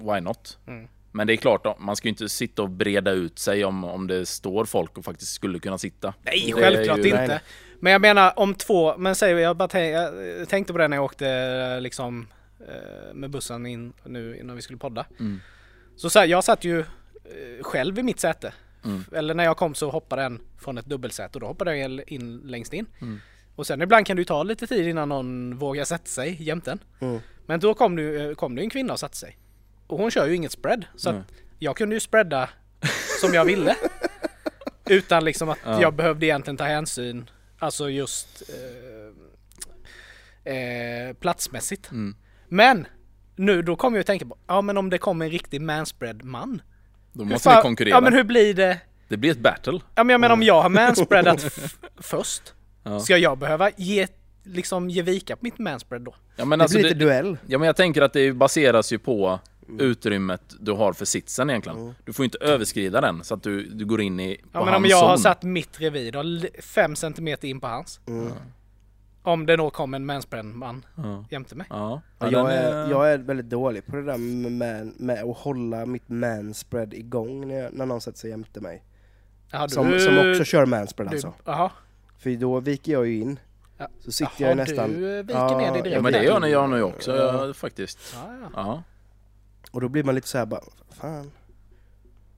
Why 0.00 0.20
not? 0.20 0.58
Mm. 0.66 0.88
Men 1.12 1.26
det 1.26 1.32
är 1.32 1.36
klart, 1.36 1.78
man 1.80 1.96
ska 1.96 2.08
ju 2.08 2.10
inte 2.10 2.28
sitta 2.28 2.62
och 2.62 2.70
breda 2.70 3.10
ut 3.10 3.38
sig 3.38 3.64
om, 3.64 3.84
om 3.84 4.06
det 4.06 4.26
står 4.26 4.64
folk 4.64 4.98
och 4.98 5.04
faktiskt 5.04 5.32
skulle 5.32 5.58
kunna 5.58 5.78
sitta. 5.78 6.14
Nej, 6.22 6.44
Det 6.46 6.52
självklart 6.52 6.98
ju- 6.98 7.04
inte. 7.04 7.26
Nej. 7.26 7.40
Men 7.80 7.92
jag 7.92 8.00
menar 8.00 8.32
om 8.38 8.54
två, 8.54 8.96
men 8.96 9.14
säg 9.14 9.32
jag 9.32 9.56
bara 9.56 9.68
tänk, 9.68 9.94
jag 9.94 10.48
tänkte 10.48 10.72
på 10.72 10.78
det 10.78 10.88
när 10.88 10.96
jag 10.96 11.04
åkte 11.04 11.80
liksom 11.80 12.26
med 13.14 13.30
bussen 13.30 13.66
in 13.66 13.92
nu 14.04 14.38
innan 14.38 14.56
vi 14.56 14.62
skulle 14.62 14.78
podda. 14.78 15.06
Mm. 15.20 15.40
Så, 15.96 16.10
så 16.10 16.18
här, 16.18 16.26
jag 16.26 16.44
satt 16.44 16.64
ju 16.64 16.84
själv 17.62 17.98
i 17.98 18.02
mitt 18.02 18.20
säte. 18.20 18.52
Mm. 18.84 19.04
Eller 19.12 19.34
när 19.34 19.44
jag 19.44 19.56
kom 19.56 19.74
så 19.74 19.90
hoppade 19.90 20.22
en 20.22 20.40
från 20.58 20.78
ett 20.78 20.86
dubbelsäte 20.86 21.36
och 21.38 21.40
då 21.40 21.46
hoppade 21.46 21.76
jag 21.76 22.02
in 22.06 22.40
längst 22.44 22.72
in. 22.72 22.86
Mm. 23.00 23.20
Och 23.56 23.66
sen 23.66 23.82
ibland 23.82 24.06
kan 24.06 24.16
det 24.16 24.20
ju 24.20 24.24
ta 24.24 24.42
lite 24.42 24.66
tid 24.66 24.88
innan 24.88 25.08
någon 25.08 25.56
vågar 25.58 25.84
sätta 25.84 26.06
sig 26.06 26.42
jämte 26.42 26.72
en. 26.72 26.78
Mm. 27.00 27.20
Men 27.46 27.60
då 27.60 27.74
kom 27.74 27.96
det, 27.96 28.24
eh, 28.24 28.34
kom 28.34 28.54
det 28.54 28.62
en 28.62 28.70
kvinna 28.70 28.92
och 28.92 29.00
satte 29.00 29.16
sig. 29.16 29.38
Och 29.86 29.98
hon 29.98 30.10
kör 30.10 30.26
ju 30.26 30.34
inget 30.36 30.52
spread. 30.52 30.84
Så 30.96 31.10
att 31.10 31.16
jag 31.58 31.76
kunde 31.76 31.96
ju 31.96 32.00
spreada 32.00 32.48
som 33.20 33.34
jag 33.34 33.44
ville. 33.44 33.76
Utan 34.90 35.24
liksom 35.24 35.48
att 35.48 35.58
Ja. 35.64 35.80
jag 35.82 35.94
behövde 35.94 36.26
egentligen 36.26 36.56
ta 36.56 36.64
hänsyn, 36.64 37.30
alltså 37.58 37.90
just 37.90 38.42
eh, 40.44 40.54
eh, 40.54 41.12
platsmässigt. 41.14 41.90
Mm. 41.90 42.16
Men 42.48 42.86
nu 43.36 43.62
då 43.62 43.76
kommer 43.76 43.96
jag 43.96 44.00
att 44.00 44.06
tänka 44.06 44.26
på, 44.26 44.36
ja 44.46 44.60
men 44.62 44.76
om 44.76 44.90
det 44.90 44.98
kommer 44.98 45.24
en 45.26 45.30
riktig 45.32 45.60
manspread 45.60 46.24
man. 46.24 46.62
Då 47.14 47.24
måste 47.24 47.48
fan- 47.50 47.56
vi 47.58 47.62
konkurrera. 47.62 47.94
Ja 47.96 48.00
men 48.00 48.12
hur 48.12 48.24
blir 48.24 48.54
det? 48.54 48.80
Det 49.08 49.16
blir 49.16 49.30
ett 49.30 49.38
battle. 49.38 49.80
Ja 49.94 50.04
men 50.04 50.08
jag 50.14 50.20
menar 50.20 50.32
om 50.34 50.42
jag 50.42 50.62
har 50.62 50.68
manspreadat 50.80 51.44
först. 52.00 52.42
Ja. 52.82 53.00
Ska 53.00 53.18
jag 53.18 53.38
behöva 53.38 53.70
ge, 53.76 54.06
liksom 54.44 54.90
ge 54.90 55.02
vika 55.02 55.36
på 55.36 55.40
mitt 55.44 55.58
manspread 55.58 56.02
då? 56.02 56.14
Ja, 56.36 56.44
men 56.44 56.58
Det 56.58 56.62
alltså, 56.62 56.78
blir 56.78 56.84
lite 56.88 56.98
det, 56.98 57.04
duell. 57.04 57.36
ja 57.46 57.58
men 57.58 57.66
jag 57.66 57.76
tänker 57.76 58.02
att 58.02 58.12
det 58.12 58.32
baseras 58.32 58.92
ju 58.92 58.98
på 58.98 59.38
utrymmet 59.78 60.42
du 60.60 60.72
har 60.72 60.92
för 60.92 61.04
sitsen 61.04 61.50
egentligen. 61.50 61.78
Mm. 61.78 61.94
Du 62.04 62.12
får 62.12 62.24
inte 62.24 62.38
överskrida 62.40 63.00
den 63.00 63.24
så 63.24 63.34
att 63.34 63.42
du, 63.42 63.62
du 63.66 63.84
går 63.84 64.00
in 64.00 64.20
i 64.20 64.36
på 64.36 64.48
Ja 64.52 64.64
men 64.64 64.74
om 64.74 64.84
jag 64.84 64.96
har 64.96 65.16
zon. 65.16 65.22
satt 65.22 65.42
mitt 65.42 65.80
revir 65.80 66.12
då, 66.12 66.22
li- 66.22 66.48
fem 66.62 66.96
centimeter 66.96 67.48
in 67.48 67.60
på 67.60 67.66
hans. 67.66 68.00
Mm. 68.08 68.32
Om 69.26 69.46
det 69.46 69.56
då 69.56 69.70
kom 69.70 69.94
en 69.94 70.06
manspread-man 70.06 70.84
Ja. 70.96 71.24
jämte 71.30 71.54
mig. 71.54 71.66
Ja. 71.70 72.00
Ja, 72.18 72.26
Ja, 72.30 72.30
jag, 72.30 72.54
är, 72.54 72.90
jag 72.90 73.12
är 73.12 73.18
väldigt 73.18 73.50
dålig 73.50 73.86
på 73.86 73.96
det 73.96 74.02
där 74.02 74.18
med, 74.50 74.92
med 75.00 75.24
att 75.24 75.36
hålla 75.36 75.86
mitt 75.86 76.08
manspread 76.08 76.94
igång 76.94 77.48
när, 77.48 77.54
jag, 77.62 77.72
när 77.72 77.86
någon 77.86 78.00
sätter 78.00 78.18
sig 78.18 78.30
jämte 78.30 78.60
mig. 78.60 78.82
Jaha, 79.50 79.68
Som, 79.68 79.98
som 80.00 80.18
också 80.30 80.44
kör 80.44 80.66
manspread 80.66 81.10
du, 81.10 81.14
alltså. 81.16 81.32
Jaha. 81.44 81.70
För 82.18 82.30
då 82.36 82.60
viker 82.60 82.92
jag 82.92 83.06
ju 83.06 83.20
in. 83.20 83.38
Ja. 83.78 83.88
Så 84.00 84.12
sitter 84.12 84.32
Jaha, 84.38 84.48
jag 84.48 84.56
nästan... 84.56 84.90
du 84.92 85.22
viker 85.22 85.38
Ja, 85.40 85.58
ner 85.58 85.72
dig 85.72 85.82
direkt. 85.82 85.94
Ja 85.96 86.02
men 86.02 86.12
det 86.12 86.24
gör 86.24 86.40
ni 86.40 86.50
jag 86.50 86.70
nu 86.70 86.82
också 86.82 87.16
Ja. 87.16 87.46
ja, 87.46 87.54
faktiskt. 87.54 87.98
Ja, 88.14 88.36
ja. 88.42 88.48
Ja. 88.54 88.82
Och 89.70 89.80
då 89.80 89.88
blir 89.88 90.04
man 90.04 90.14
lite 90.14 90.28
så 90.28 90.38
här 90.38 90.46
bara, 90.46 90.60
fan. 90.90 91.30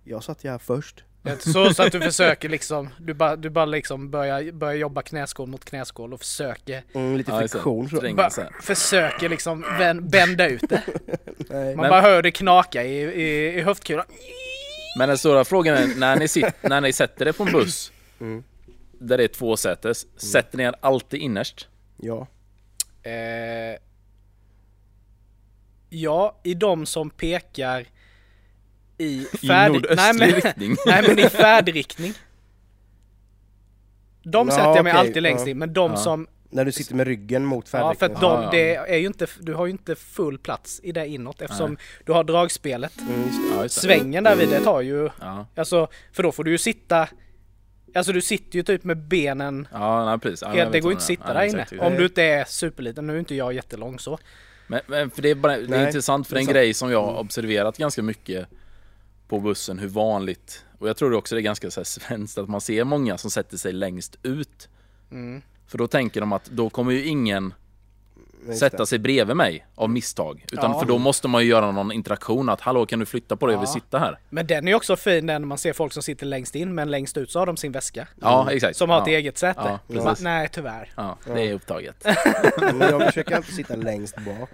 Jag 0.05 0.25
satt 0.25 0.45
ju 0.45 0.51
här 0.51 0.59
först. 0.59 1.05
Det 1.27 1.43
så, 1.53 1.75
så 1.75 1.83
att 1.83 1.93
du 1.93 2.01
försöker 2.01 2.49
liksom, 2.49 2.89
du 2.99 3.15
bara, 3.15 3.37
du 3.37 3.51
bara 3.51 3.65
liksom 3.65 4.11
börjar, 4.11 4.53
börjar 4.53 4.75
jobba 4.75 5.03
knäskål 5.03 5.49
mot 5.49 5.65
knäskål 5.65 6.13
och 6.15 6.21
försöker, 6.21 6.83
Mm, 6.95 7.17
lite 7.17 7.31
Ja, 7.31 7.41
det. 7.41 7.49
friktion 7.49 7.89
så. 7.89 7.97
Sträng. 7.97 8.17
bara, 8.17 8.31
försöker 8.63 9.29
liksom 9.29 9.61
vän, 9.79 10.09
bända 10.09 10.49
ut 10.49 10.69
det. 10.69 10.83
Nej. 11.51 11.77
Man 11.77 11.83
Men- 11.83 11.91
bara 11.91 12.01
hör 12.01 12.23
det 12.23 12.31
knaka 12.31 12.85
i, 12.85 13.03
i, 13.03 13.59
i 13.59 13.61
höftkulan. 13.61 14.05
Men 14.99 15.09
den 15.09 15.19
stora 15.19 15.45
frågan 15.45 15.77
är, 15.77 15.87
när 15.99 16.17
ni, 16.17 16.29
sit, 16.29 16.47
när 16.63 16.81
ni 16.81 16.93
sätter 16.93 17.29
er 17.29 17.33
på 17.33 17.43
en 17.43 17.53
buss 17.53 17.93
Mm. 18.21 18.45
där 18.93 19.19
det 19.19 19.25
är 19.25 19.29
två 19.29 19.57
sätes, 19.57 20.07
sätter 20.21 20.59
ni 20.59 20.65
er 20.65 20.75
alltid 20.81 21.21
innerst? 21.21 21.69
Ja. 21.97 22.27
Eh, 23.03 23.79
ja, 25.91 26.41
i 26.45 26.55
de 26.55 26.87
som 26.87 27.11
pekar 27.11 27.85
i 28.99 29.27
I 29.43 29.47
färd... 29.47 29.73
nordöstlig 29.73 29.97
nej, 29.97 30.15
men, 30.15 30.31
riktning? 30.41 30.77
nej 30.87 31.05
men 31.09 31.19
i 31.19 31.29
färdriktning. 31.29 32.13
De 34.23 34.49
Ja, 34.49 34.55
sätter 34.55 34.75
jag 34.77 34.85
mig 34.85 34.93
okej, 34.93 35.01
alltid 35.09 35.23
längst 35.23 35.47
ja. 35.47 35.51
in, 35.51 35.59
men 35.59 35.73
de 35.73 35.91
Ja. 35.91 35.97
som... 35.97 36.27
När 36.51 36.65
du 36.65 36.73
sitter 36.73 36.95
med 36.95 37.07
ryggen 37.07 37.45
mot 37.45 37.65
Ja, 37.73 37.95
för 37.95 37.99
färdriktningen. 37.99 38.35
att 38.35 38.51
de, 38.53 38.57
det 38.59 38.75
är 38.75 38.97
ju 38.97 39.07
inte, 39.07 39.27
du 39.41 39.55
har 39.55 39.67
ju 39.67 39.73
inte 39.73 39.95
full 39.95 40.39
plats 40.39 40.81
i 40.83 40.93
det 40.93 41.07
inåt 41.07 41.43
eftersom 41.43 41.77
du 42.05 42.13
har 42.13 42.25
dragspelet. 42.25 42.93
Mm. 43.01 43.69
Svängen 43.69 44.25
där 44.25 44.37
vid 44.37 44.49
det 44.49 44.61
tar 44.61 44.81
ju, 44.81 45.09
Ja, 45.21 45.47
alltså, 45.57 45.89
för 46.13 46.23
då 46.23 46.33
får 46.33 46.45
du 46.45 46.51
ju 46.51 46.59
sitta, 46.59 47.09
alltså 47.95 48.13
du 48.13 48.21
sitter 48.21 48.57
ju 48.57 48.63
typ 48.63 48.85
med 48.85 48.97
benen 48.99 49.69
ja 49.73 50.05
nej, 50.05 50.19
precis. 50.19 50.43
Ja, 50.55 50.69
det 50.71 50.81
går 50.81 50.91
ju 50.91 50.93
inte 50.93 51.03
att 51.03 51.03
sitta 51.03 51.35
där 51.35 51.45
inne. 51.45 51.63
exakt. 51.63 51.83
Om 51.83 51.95
du 51.95 52.05
inte 52.05 52.23
är 52.23 52.45
superliten. 52.45 53.07
Nu 53.07 53.15
är 53.15 53.19
inte 53.19 53.35
jag 53.35 53.53
jättelång 53.53 53.99
så. 53.99 54.19
Men, 54.67 54.81
men 54.87 55.11
för 55.11 55.23
det 55.23 55.31
är, 55.31 55.35
bara, 55.35 55.57
det 55.57 55.65
är 55.65 55.69
Nej, 55.69 55.87
intressant 55.87 56.27
för 56.27 56.35
det 56.35 56.39
är 56.39 56.41
en 56.41 56.47
sant. 56.47 56.55
grej 56.55 56.75
som 56.75 56.91
jag 56.91 57.03
har 57.03 57.19
observerat 57.21 57.79
ganska 57.79 58.03
mycket 58.03 58.47
på 59.29 59.41
bussen, 59.41 59.79
hur 59.79 59.89
vanligt, 59.89 60.65
och 60.79 60.89
jag 60.89 60.97
tror 60.97 61.15
också 61.15 61.35
det 61.35 61.41
är 61.41 61.43
ganska 61.43 61.71
så 61.71 61.81
här 61.81 61.85
svenskt, 61.85 62.39
att 62.39 62.49
man 62.49 62.61
ser 62.61 62.85
många 62.85 63.19
som 63.19 63.31
sätter 63.31 63.57
sig 63.57 63.73
längst 63.73 64.17
ut. 64.23 64.69
Mm. 65.11 65.43
För 65.67 65.79
då 65.79 65.87
tänker 65.87 66.21
de 66.21 66.33
att 66.33 66.45
då 66.45 66.71
kommer 66.71 66.93
ju 66.93 67.05
ingen 67.05 67.55
sätta 68.59 68.87
sig 68.87 68.99
bredvid 68.99 69.37
mig 69.37 69.67
av 69.75 69.91
misstag. 69.91 70.45
Utan 70.53 70.71
Ja. 70.71 70.79
för 70.81 70.87
då 70.87 70.99
måste 70.99 71.29
man 71.29 71.43
ju 71.43 71.49
göra 71.49 71.71
någon 71.73 71.93
interaktion, 71.93 72.49
att 72.49 72.61
hallå 72.61 72.87
kan 72.87 72.99
du 72.99 73.07
flytta 73.07 73.37
på 73.37 73.47
dig, 73.47 73.55
jag 73.55 73.61
vill 73.61 73.69
Ja. 73.69 73.75
sitta 73.75 73.99
här. 73.99 74.19
Men 74.31 74.47
den 74.47 74.65
är 74.65 74.69
ju 74.73 74.75
också 74.77 74.97
fin 74.97 75.27
när 75.27 75.39
man 75.39 75.59
ser 75.59 75.73
folk 75.73 75.93
som 75.93 76.03
sitter 76.03 76.27
längst 76.27 76.55
in 76.55 76.75
men 76.75 76.91
längst 76.91 77.17
ut 77.17 77.31
så 77.31 77.39
har 77.39 77.47
de 77.47 77.57
sin 77.57 77.73
väska. 77.73 78.09
Ja, 78.21 78.51
exakt. 78.51 78.77
Som 78.77 78.91
har 78.91 78.97
ja. 78.97 79.03
ett 79.03 79.09
eget 79.09 79.39
säte. 79.39 79.79
Ja, 79.89 80.15
nej 80.21 80.49
tyvärr. 80.53 80.93
Ja, 80.97 81.19
det 81.25 81.49
är 81.49 81.55
upptaget. 81.55 82.07
Men 82.61 82.81
jag 82.81 83.03
försöker 83.07 83.37
alltid 83.37 83.55
sitta 83.55 83.77
längst 83.77 84.17
bak. 84.17 84.51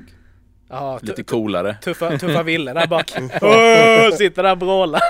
Ja, 0.75 0.99
tu- 0.99 1.07
Lite 1.07 1.23
coolare. 1.23 1.77
tuffa, 1.85 2.19
tuffa 2.19 2.43
ville 2.43 2.73
där 2.73 2.87
bak. 2.87 3.13
Åh, 3.41 4.17
sitter 4.17 4.43
där 4.43 4.53
och 4.53 4.61
vrålar. 4.61 5.01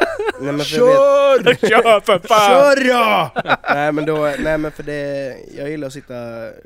Nej, 0.40 0.52
men 0.52 0.64
för 0.66 0.76
jag 0.78 1.44
vet, 1.44 1.60
Kör 1.68 2.00
för 2.00 2.18
fan! 2.18 2.50
Kör 2.50 2.88
då! 2.88 3.30
nej 3.74 3.92
men 3.92 4.06
då, 4.06 4.32
nej 4.38 4.58
men 4.58 4.72
för 4.72 4.82
det, 4.82 5.34
jag 5.56 5.70
gillar 5.70 5.86
att 5.86 5.92
sitta 5.92 6.14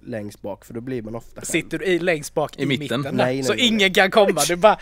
längst 0.07 0.43
bak 0.43 0.65
för 0.65 0.75
då 0.75 0.81
blir 0.81 1.03
man 1.03 1.15
ofta 1.15 1.35
själv. 1.41 1.45
Sitter 1.45 1.79
du 1.79 1.85
i, 1.85 1.99
längst 1.99 2.35
bak 2.35 2.59
i, 2.59 2.63
I 2.63 2.67
mitten, 2.67 3.01
mitten? 3.01 3.17
Nej, 3.17 3.35
nej, 3.35 3.43
så 3.45 3.53
nej. 3.53 3.67
ingen 3.67 3.95
kan 3.95 4.11
komma. 4.11 4.41
Du 4.49 4.57
bara... 4.57 4.79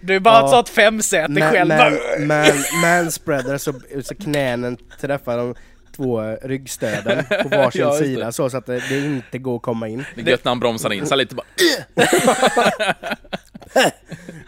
Du 0.00 0.20
bara 0.20 0.34
har 0.34 0.40
ett 0.40 0.50
Ja. 0.50 0.56
sånt 0.56 0.68
femsäte 0.68 1.32
Man, 1.32 1.50
själv. 1.52 1.68
man, 1.68 2.26
man, 2.26 2.46
manspreader 2.82 3.58
så, 3.58 3.72
så 4.02 4.14
knänen 4.14 4.76
träffar 5.00 5.36
de 5.36 5.54
två 5.98 6.36
ryggstöden 6.42 7.24
på 7.42 7.48
varsin 7.48 7.80
Ja, 7.80 7.92
sida 7.92 8.32
så, 8.32 8.50
så 8.50 8.56
att 8.56 8.66
det, 8.66 8.88
det 8.88 8.98
inte 8.98 9.38
går 9.38 9.56
att 9.56 9.62
komma 9.62 9.88
in. 9.88 10.04
Det 10.14 10.20
är 10.20 10.28
gött 10.28 10.44
när 10.44 10.50
han 10.50 10.60
bromsar 10.60 10.92
in, 10.92 11.06
så 11.06 11.10
här 11.10 11.16
lite 11.16 11.34
bara 11.34 11.46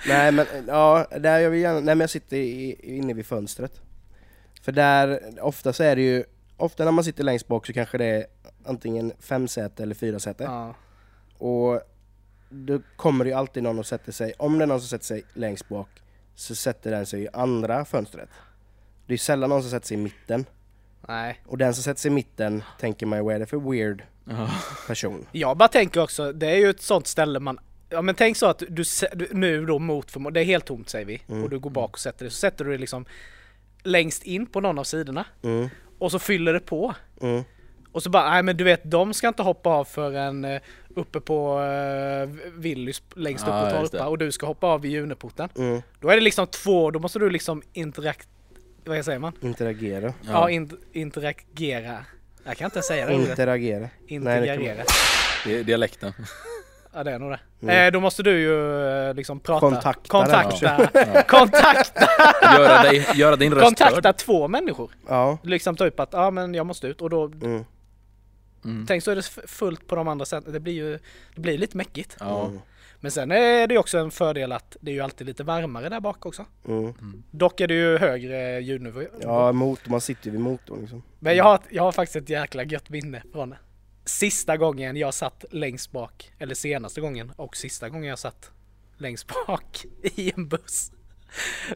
Nej 0.09 0.33
men 0.33 0.47
ja, 0.67 1.07
där 1.21 1.39
jag 1.39 1.51
vill 1.51 1.61
gärna, 1.61 1.81
nej 1.81 1.95
men 1.95 2.01
jag 2.01 2.11
sitter 2.11 2.37
i, 2.37 2.77
inne 2.83 3.15
vid 3.15 3.27
fönstret. 3.27 3.81
För 4.63 4.73
där, 4.73 5.21
ofta 5.41 5.73
så 5.73 5.83
är 5.83 5.97
det 5.97 6.03
ju, 6.03 6.25
ofta 6.57 6.85
när 6.85 6.93
man 6.93 7.05
sitter 7.05 7.25
längst 7.25 7.49
bak 7.49 7.67
så 7.67 7.73
kanske 7.73 7.99
det 7.99 8.05
är 8.05 8.27
antingen 8.65 9.13
fem 9.21 9.49
säte 9.49 9.83
eller 9.83 9.95
fyra 9.95 10.19
säte. 10.19 10.45
Ja. 10.45 10.75
Och 11.39 11.81
då 12.49 12.81
kommer 12.97 13.25
det 13.25 13.31
ju 13.31 13.37
alltid 13.37 13.63
någon 13.63 13.79
och 13.79 13.87
sätter 13.87 14.13
sig, 14.13 14.33
om 14.39 14.59
det 14.59 14.65
är 14.65 14.67
någon 14.67 14.81
som 14.81 14.89
sätter 14.89 15.05
sig 15.07 15.23
längst 15.35 15.69
bak 15.69 15.89
så 16.35 16.55
sätter 16.55 16.91
den 16.91 17.07
sig 17.07 17.23
i 17.23 17.29
andra 17.33 17.85
fönstret. 17.85 18.29
Det 19.07 19.15
är 19.15 19.19
sällan 19.19 19.51
någon 19.51 19.63
som 19.63 19.71
sätter 19.71 19.87
sig 19.87 19.97
i 19.97 20.01
mitten. 20.01 20.45
Nej. 21.09 21.41
Och 21.47 21.59
den 21.59 21.75
som 21.75 21.83
sätter 21.83 22.01
sig 22.01 22.11
i 22.11 22.15
mitten 22.15 22.63
tänker 22.81 23.07
man 23.07 23.19
ju, 23.19 23.25
vad 23.25 23.35
är 23.35 23.39
det 23.39 23.47
för 23.47 23.71
weird 23.71 24.03
person? 24.87 25.27
Jag 25.33 25.57
bara 25.57 25.69
tänker 25.69 26.03
också, 26.03 26.33
det 26.33 26.47
är 26.47 26.57
ju 26.57 26.71
ett 26.71 26.83
sånt 26.83 27.07
ställe 27.07 27.41
man 27.41 27.59
Ja 27.93 28.03
men 28.03 28.15
tänk 28.15 28.37
så 28.37 28.47
att 28.47 28.63
du, 28.69 28.85
nu 29.31 29.67
då 29.67 29.79
mot 29.79 30.11
förmodan, 30.11 30.33
det 30.35 30.41
är 30.41 30.45
helt 30.45 30.65
tomt 30.65 30.89
säger 30.89 31.07
vi, 31.07 31.23
och 31.45 31.51
du 31.51 31.59
går 31.59 31.71
bak 31.71 31.93
och 31.93 31.99
sätter 31.99 32.25
dig, 32.25 32.31
så 32.31 32.37
sätter 32.37 32.65
du 32.65 32.71
dig 32.71 32.79
liksom 32.79 33.05
längst 33.83 34.23
in 34.23 34.47
på 34.47 34.61
någon 34.61 34.79
av 34.79 34.85
sidorna 34.85 35.25
Mm, 35.43 35.69
och 35.99 36.11
så 36.11 36.19
fyller 36.19 36.53
det 36.53 36.61
på. 36.61 36.95
mm, 37.23 37.43
Och 37.93 38.03
så 38.03 38.11
bara, 38.11 38.31
nej 38.31 38.43
men 38.43 38.57
du 38.57 38.65
vet, 38.65 38.81
de 38.85 39.15
ska 39.15 39.29
inte 39.29 39.43
hoppa 39.43 39.71
av 39.71 39.85
förrän 39.85 40.45
eh, 40.45 40.61
uppe 40.97 41.21
på 41.21 41.59
uh, 41.61 42.51
Willys 42.55 43.03
längst 43.15 43.45
upp 43.45 43.53
på 43.53 43.71
Torpa 43.71 44.07
och 44.07 44.19
du 44.19 44.33
ska 44.33 44.47
hoppa 44.47 44.67
av 44.67 44.81
vid 44.81 44.93
Juneporten. 44.93 45.49
mm. 45.57 45.83
Då 46.01 46.09
är 46.09 46.15
det 46.15 46.21
liksom 46.21 46.47
två, 46.47 46.91
då 46.91 46.99
måste 46.99 47.19
du 47.19 47.31
liksom 47.31 47.63
interakt... 47.73 48.29
Vad 48.85 49.05
säger 49.05 49.19
man? 49.19 49.33
Interagera. 49.41 50.15
Ja, 50.27 50.51
in, 50.51 50.71
interagera. 50.93 52.05
Jag 52.45 52.57
kan 52.57 52.65
inte 52.65 52.83
säga 52.83 53.07
det 53.07 53.15
ordet. 53.15 53.29
Interagera. 53.29 53.89
Nej, 54.09 54.41
det 54.59 54.85
Det 55.45 55.59
är 55.59 55.65
dialekten. 55.65 56.13
Ja 56.93 57.05
det 57.05 57.11
är 57.13 57.19
nog 57.19 57.37
det. 57.61 57.87
Eh, 57.87 57.93
då 57.93 58.01
måste 58.01 58.23
du 58.23 58.41
ju 58.41 58.87
eh, 59.09 59.15
liksom 59.15 59.41
prata. 59.41 59.61
Kontakta 59.61 60.09
Kontakta. 60.09 61.23
Kontakta. 61.29 62.07
Göra, 62.59 62.83
dig, 62.83 63.07
göra 63.15 63.37
din 63.37 63.55
röst 63.55 63.65
Kontakta 63.65 64.09
hörd. 64.09 64.17
två 64.17 64.49
människor. 64.49 64.91
Ja. 65.09 65.39
Liksom 65.43 65.77
ta 65.77 65.87
upp 65.87 66.01
att 66.01 66.09
ja 66.13 66.31
men 66.31 66.55
jag 66.55 66.67
måste 66.67 66.87
ut 66.87 67.01
och 67.03 67.11
då 67.11 67.25
Mm. 67.25 67.65
Mm. 68.65 68.87
tänk 68.87 69.03
så 69.03 69.11
är 69.11 69.17
det 69.17 69.23
fullt 69.47 69.87
på 69.87 69.95
de 69.95 70.09
andra 70.09 70.25
sätten. 70.25 70.53
Det 70.53 70.61
blir 70.61 70.73
ju 70.73 70.99
det 71.35 71.41
blir 71.41 71.59
lite 71.59 71.77
mäckigt. 71.77 72.17
Ja. 72.21 72.47
Mm. 72.47 72.61
Men 73.01 73.11
sen 73.11 73.31
är 73.31 73.67
det 73.67 73.75
ju 73.75 73.81
också 73.81 73.99
en 73.99 74.11
fördel 74.11 74.53
att 74.53 74.77
det 74.81 74.91
är 74.91 74.95
ju 74.95 75.01
alltid 75.01 75.27
lite 75.27 75.45
varmare 75.45 75.89
där 75.89 76.01
bak 76.01 76.27
också. 76.27 76.47
Mm. 76.69 77.23
Dock 77.31 77.61
är 77.61 77.69
det 77.69 77.75
ju 77.75 77.99
högre 77.99 78.61
ljudnivå. 78.61 79.03
Ja, 79.21 79.53
motor, 79.53 79.91
man 79.91 80.01
sitter 80.01 80.31
vid 80.31 80.41
motorn 80.41 80.81
liksom. 80.81 81.03
Men 81.19 81.37
jag 81.37 81.45
har, 81.45 81.61
jag 81.71 81.83
har 81.83 81.93
faktiskt 81.93 82.17
ett 82.17 82.29
jäkla 82.29 82.65
gött 82.65 82.89
minne 82.89 83.23
från 83.33 83.55
sista 84.05 84.57
gången 84.57 84.97
jag 84.97 85.15
satt 85.15 85.45
längst 85.51 85.91
bak. 85.93 86.33
Eller 86.39 86.55
senaste 86.55 87.01
gången 87.01 87.33
och 87.37 87.57
sista 87.57 87.89
gången 87.89 88.09
jag 88.09 88.19
satt 88.19 88.51
längst 88.97 89.27
bak 89.47 89.85
i 90.03 90.33
en 90.37 90.49
buss. 90.49 90.93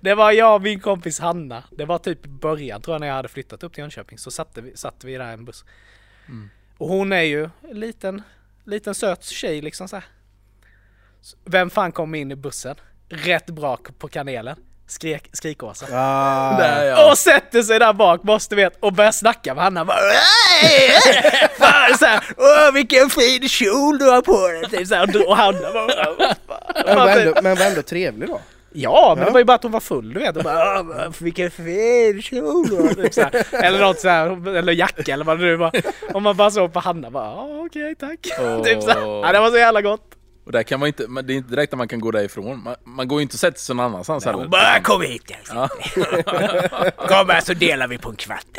Det 0.00 0.14
var 0.14 0.32
jag 0.32 0.54
och 0.54 0.62
min 0.62 0.80
kompis 0.80 1.20
Hanna. 1.20 1.64
Det 1.70 1.84
var 1.84 1.98
typ 1.98 2.26
i 2.26 2.28
början 2.28 2.82
tror 2.82 2.94
jag 2.94 3.00
när 3.00 3.06
jag 3.06 3.14
hade 3.14 3.28
flyttat 3.28 3.62
upp 3.62 3.72
till 3.72 3.82
Jönköping. 3.82 4.18
Så 4.18 4.30
satte 4.30 4.60
vi, 4.60 4.76
satt 4.76 5.04
vi 5.04 5.16
där 5.16 5.30
i 5.30 5.32
en 5.32 5.44
buss. 5.44 5.64
Och 6.78 6.88
hon 6.88 7.12
är 7.12 7.22
ju 7.22 7.50
en 7.70 7.80
liten, 7.80 8.22
liten 8.64 8.94
söt 8.94 9.24
tjej 9.24 9.60
liksom 9.60 9.88
så 9.88 9.96
här. 9.96 10.04
Vem 11.46 11.70
fan 11.70 11.92
kom 11.92 12.14
in 12.14 12.30
i 12.32 12.36
bussen? 12.36 12.74
Rätt 13.08 13.46
bra 13.46 13.78
på 13.98 14.08
kanelen. 14.08 14.56
Skrek, 14.86 15.28
skrikåsa. 15.32 15.86
Ah, 15.92 16.58
Där 16.58 16.84
ja. 16.84 17.10
Och 17.10 17.18
sätter 17.18 17.62
sig 17.62 17.78
där 17.78 17.92
bak, 17.92 18.22
måste 18.22 18.56
vet, 18.56 18.76
och 18.80 18.92
börjar 18.92 19.12
snacka 19.12 19.54
med 19.54 19.64
Hanna. 19.64 19.84
Bara, 19.84 19.96
"Ey!" 20.62 20.90
Fan, 21.58 21.98
så 21.98 22.04
här, 22.04 22.24
Åh 22.36 22.72
vilken 22.74 23.10
fin 23.10 23.48
kjol 23.48 23.98
du 23.98 24.10
har 24.10 24.22
på 24.22 24.48
dig! 24.48 24.70
Typ, 24.78 24.88
så 24.88 24.94
här, 24.94 25.28
och 25.28 25.36
Hanna 25.36 25.72
bara, 25.72 25.86
men, 26.86 26.96
var 26.96 27.08
ändå, 27.08 27.34
men 27.42 27.56
var 27.56 27.66
ändå 27.66 27.82
trevlig 27.82 28.28
då. 28.28 28.40
Ja, 28.72 29.12
men 29.16 29.18
Ja. 29.22 29.24
det 29.28 29.32
var 29.32 29.40
ju 29.40 29.44
bara 29.44 29.54
att 29.54 29.62
hon 29.62 29.72
var 29.72 29.80
full 29.80 30.12
du 30.14 30.20
vet. 30.20 30.36
Och 30.36 30.42
bara, 30.44 30.80
"Åh, 30.80 31.10
vilken 31.18 31.50
fin 31.50 32.22
kjol 32.22 32.66
du 32.68 32.76
har!" 32.76 33.30
typ. 33.30 33.54
Eller 33.54 33.80
något 33.80 34.00
så 34.00 34.08
här, 34.08 34.48
eller 34.56 34.72
jacka 34.72 35.12
eller 35.12 35.24
vad 35.24 35.38
det 35.38 35.44
nu 35.44 35.56
var. 35.56 35.72
Och 36.14 36.22
man 36.22 36.36
bara 36.36 36.50
såg 36.50 36.72
på 36.72 36.80
Hanna 36.80 37.10
bara, 37.10 37.24
"Ja, 37.24 37.62
okej 37.66 37.94
tack. 37.94 38.20
typ 38.64 38.82
så 38.82 38.90
här. 38.90 39.00
Ja, 39.26 39.32
det 39.32 39.40
var 39.40 39.50
så 39.50 39.58
jävla 39.58 39.82
gott. 39.82 40.10
Och 40.44 40.52
där 40.52 40.62
kan 40.62 40.80
man 40.80 40.86
inte, 40.86 41.08
men 41.08 41.26
det 41.26 41.32
är 41.32 41.34
inte 41.34 41.50
direkt 41.50 41.72
att 41.72 41.78
man 41.78 41.88
kan 41.88 42.00
gå 42.00 42.10
därifrån. 42.10 42.62
Man, 42.62 42.74
man 42.84 43.08
går 43.08 43.18
ju 43.18 43.22
inte 43.22 43.34
och 43.34 43.38
sätter 43.38 43.60
sig 43.60 43.76
någon 43.76 43.86
annanstans 43.86 44.24
heller. 44.24 44.48
Bara, 44.48 44.80
kom 44.80 45.02
hit 45.02 45.32
Ja. 45.48 45.68
Kom 46.96 47.28
här 47.28 47.40
så 47.40 47.54
delar 47.54 47.88
vi 47.88 47.98
på 47.98 48.10
en 48.10 48.16
kvart. 48.16 48.46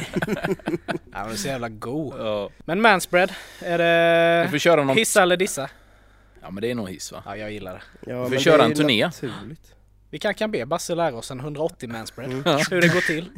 Ja, 1.13 1.25
men 1.25 1.37
så 1.37 1.47
jävla 1.47 1.69
god. 1.69 2.13
Ja. 2.19 2.49
Men 2.65 2.81
manspread, 2.81 3.31
är 3.59 4.41
Vi 4.43 4.47
får 4.47 4.53
det 4.53 4.59
köra 4.59 4.83
någon... 4.83 4.97
hissa 4.97 5.21
eller 5.21 5.37
dissa? 5.37 5.69
Ja 6.41 6.51
men 6.51 6.61
det 6.61 6.71
är 6.71 6.75
nog 6.75 6.89
hiss 6.89 7.11
va? 7.11 7.23
Ja, 7.25 7.37
jag 7.37 7.51
gillar 7.51 7.73
det. 7.73 8.11
Ja, 8.11 8.23
får 8.23 8.29
men 8.29 8.39
köra 8.39 8.63
en 8.63 8.73
turné. 8.73 9.05
Naturligt. 9.05 9.75
Vi 10.09 10.19
kanske 10.19 10.39
kan 10.39 10.51
be 10.51 10.65
Basse 10.65 10.95
lära 10.95 11.15
oss 11.15 11.31
en 11.31 11.39
180 11.39 11.89
manspread. 11.89 12.31
Hur 12.69 12.81
det 12.81 12.87
går 12.87 13.01
till. 13.01 13.29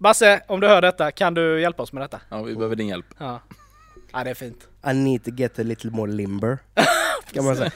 Basse, 0.00 0.40
om 0.48 0.60
du 0.60 0.68
hör 0.68 0.82
detta, 0.82 1.10
kan 1.10 1.34
du 1.34 1.60
hjälpa 1.60 1.82
oss 1.82 1.92
med 1.92 2.02
detta? 2.02 2.20
Ja, 2.28 2.42
vi 2.42 2.54
behöver 2.54 2.76
din 2.76 2.88
hjälp. 2.88 3.06
Ja. 3.18 3.40
Ja, 4.12 4.24
det 4.24 4.30
är 4.30 4.34
fint. 4.34 4.68
I 4.90 4.92
need 4.94 5.24
to 5.24 5.30
get 5.30 5.58
a 5.58 5.62
little 5.62 5.90
more 5.90 6.10
limber. 6.12 6.58
kan 7.32 7.44
man 7.44 7.56
säga. 7.56 7.70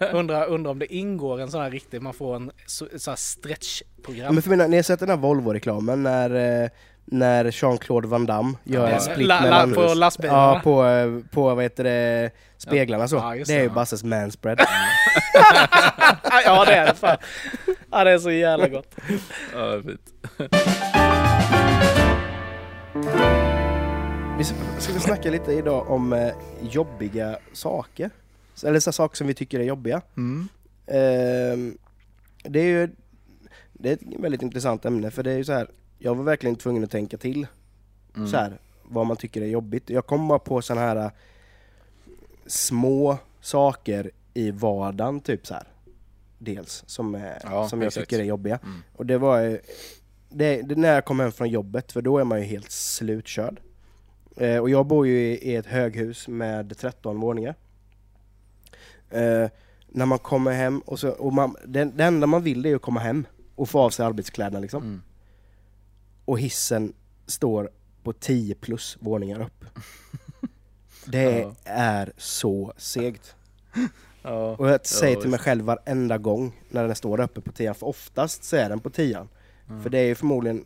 Undrar 0.12 0.46
undra 0.46 0.70
om 0.70 0.78
det 0.78 0.94
ingår 0.94 1.40
en 1.40 1.50
sån 1.50 1.62
här 1.62 1.70
riktig, 1.70 2.02
man 2.02 2.14
får 2.14 2.36
en 2.36 2.50
så, 2.66 2.86
så 2.96 3.10
här 3.10 3.16
stretchprogram. 3.16 4.34
men 4.34 4.42
för 4.42 4.50
mina, 4.50 4.66
ni 4.66 4.76
har 4.76 4.82
sett 4.82 5.00
den 5.00 5.08
här 5.08 5.16
Volvo-reklamen 5.16 6.02
när, 6.02 6.62
eh, 6.64 6.68
när 7.04 7.44
Jean-Claude 7.44 8.08
Van 8.08 8.26
Damme 8.26 8.54
gör 8.64 8.88
Ja, 8.88 8.94
en 8.94 9.00
split 9.00 9.26
la- 9.28 9.34
la- 9.34 9.40
mellan... 9.42 9.72
på 9.74 9.94
lastbilarna. 9.94 10.38
Ja, 10.38 10.60
på, 10.64 10.84
eh, 10.86 11.18
på 11.32 11.54
vad 11.54 11.62
heter 11.64 11.84
det, 11.84 12.30
speglarna 12.56 13.08
så. 13.08 13.16
Ja, 13.16 13.36
just 13.36 13.48
det 13.48 13.54
är 13.54 13.58
det, 13.58 13.64
ju. 13.64 13.70
Basses 13.70 14.04
manspread. 14.04 14.60
ja, 16.44 16.64
det 16.64 16.74
är 16.74 16.86
det 16.86 16.94
fan. 16.94 17.16
Ja, 17.90 18.04
det 18.04 18.10
är 18.10 18.18
så 18.18 18.30
jävla 18.30 18.68
gott. 18.68 18.94
Ja, 19.54 19.58
det 19.66 19.74
är 19.76 19.82
fint. 19.82 20.00
Vi 24.40 24.44
ska, 24.44 25.00
snacka 25.00 25.30
lite 25.30 25.52
idag 25.52 25.90
om 25.90 26.12
eh, 26.12 26.32
jobbiga 26.62 27.38
saker. 27.52 28.10
Eller 28.64 28.80
så 28.80 28.92
saker 28.92 29.16
som 29.16 29.26
vi 29.26 29.34
tycker 29.34 29.60
är 29.60 29.64
jobbiga. 29.64 30.02
Ehm, 30.86 31.78
det 32.44 32.60
är 32.60 32.64
ju 32.64 32.88
det 33.72 33.88
är 33.90 33.92
ett 33.94 34.00
väldigt 34.18 34.42
intressant 34.42 34.84
ämne 34.84 35.10
för 35.10 35.22
det 35.22 35.32
är 35.32 35.36
ju 35.36 35.44
så 35.44 35.52
här. 35.52 35.70
jag 35.98 36.14
var 36.14 36.24
verkligen 36.24 36.56
tvungen 36.56 36.84
att 36.84 36.90
tänka 36.90 37.16
till. 37.18 37.46
Mm. 38.16 38.28
Så 38.28 38.36
här, 38.36 38.58
vad 38.82 39.06
man 39.06 39.16
tycker 39.16 39.42
är 39.42 39.46
jobbigt. 39.46 39.90
Jag 39.90 40.06
kommer 40.06 40.28
bara 40.28 40.38
på 40.38 40.62
sådana 40.62 40.86
här 40.86 40.96
eh, 40.96 41.10
små 42.46 43.18
saker 43.40 44.10
i 44.34 44.50
vardagen 44.50 45.20
typ 45.20 45.46
så 45.46 45.54
här. 45.54 45.64
Dels 46.38 46.84
som, 46.86 47.14
är, 47.14 47.38
Ja, 47.44 47.68
som 47.68 47.80
jag 47.80 47.86
exakt. 47.86 48.08
tycker 48.08 48.22
är 48.22 48.26
jobbiga. 48.26 48.58
Mm. 48.62 48.82
Och 48.96 49.06
det 49.06 49.18
var 49.18 49.40
ju- 49.40 49.60
det, 50.28 50.62
det 50.62 50.76
när 50.76 50.94
jag 50.94 51.04
kom 51.04 51.20
hem 51.20 51.32
från 51.32 51.48
jobbet 51.48 51.92
för 51.92 52.02
då 52.02 52.18
är 52.18 52.24
man 52.24 52.38
ju 52.38 52.44
helt 52.44 52.70
slutkörd. 52.70 53.60
Eh, 54.36 54.58
och 54.58 54.70
jag 54.70 54.86
bor 54.86 55.06
ju 55.06 55.20
i, 55.20 55.50
i 55.52 55.56
ett 55.56 55.66
höghus 55.66 56.28
med 56.28 56.78
13 56.78 57.20
våningar. 57.20 57.54
Eh, 59.10 59.48
när 59.88 60.06
man 60.06 60.18
kommer 60.18 60.52
hem 60.52 60.80
och, 60.80 60.98
så, 61.00 61.08
och 61.10 61.32
man, 61.32 61.56
det, 61.66 61.84
det 61.84 62.04
enda 62.04 62.26
man 62.26 62.42
vill 62.42 62.66
är 62.66 62.76
att 62.76 62.82
komma 62.82 63.00
hem 63.00 63.26
och 63.54 63.68
få 63.68 63.80
av 63.80 63.90
sig 63.90 64.06
arbetskläderna 64.06 64.60
liksom. 64.60 64.82
Mm. 64.82 65.02
Och 66.24 66.38
hissen 66.38 66.92
står 67.26 67.70
på 68.02 68.12
10 68.12 68.54
plus 68.54 68.96
våningar 69.00 69.40
upp. 69.42 69.64
Det 71.06 71.22
Ja. 71.40 71.54
är 71.64 72.12
så 72.16 72.72
segt. 72.76 73.34
Ja. 74.22 74.56
Och 74.58 74.68
jag 74.68 74.86
säger 74.86 75.14
Ja, 75.16 75.20
till 75.20 75.30
mig 75.30 75.38
själv 75.38 75.64
varenda 75.64 76.18
gång 76.18 76.52
när 76.70 76.86
den 76.86 76.94
står 76.96 77.20
uppe 77.20 77.40
på 77.40 77.52
tian, 77.52 77.74
för 77.74 77.86
oftast 77.86 78.44
så 78.44 78.56
är 78.56 78.68
den 78.68 78.80
på 78.80 78.90
tian. 78.90 79.28
Mm. 79.68 79.82
För 79.82 79.90
det 79.90 79.98
är 79.98 80.04
ju 80.04 80.14
förmodligen, 80.14 80.64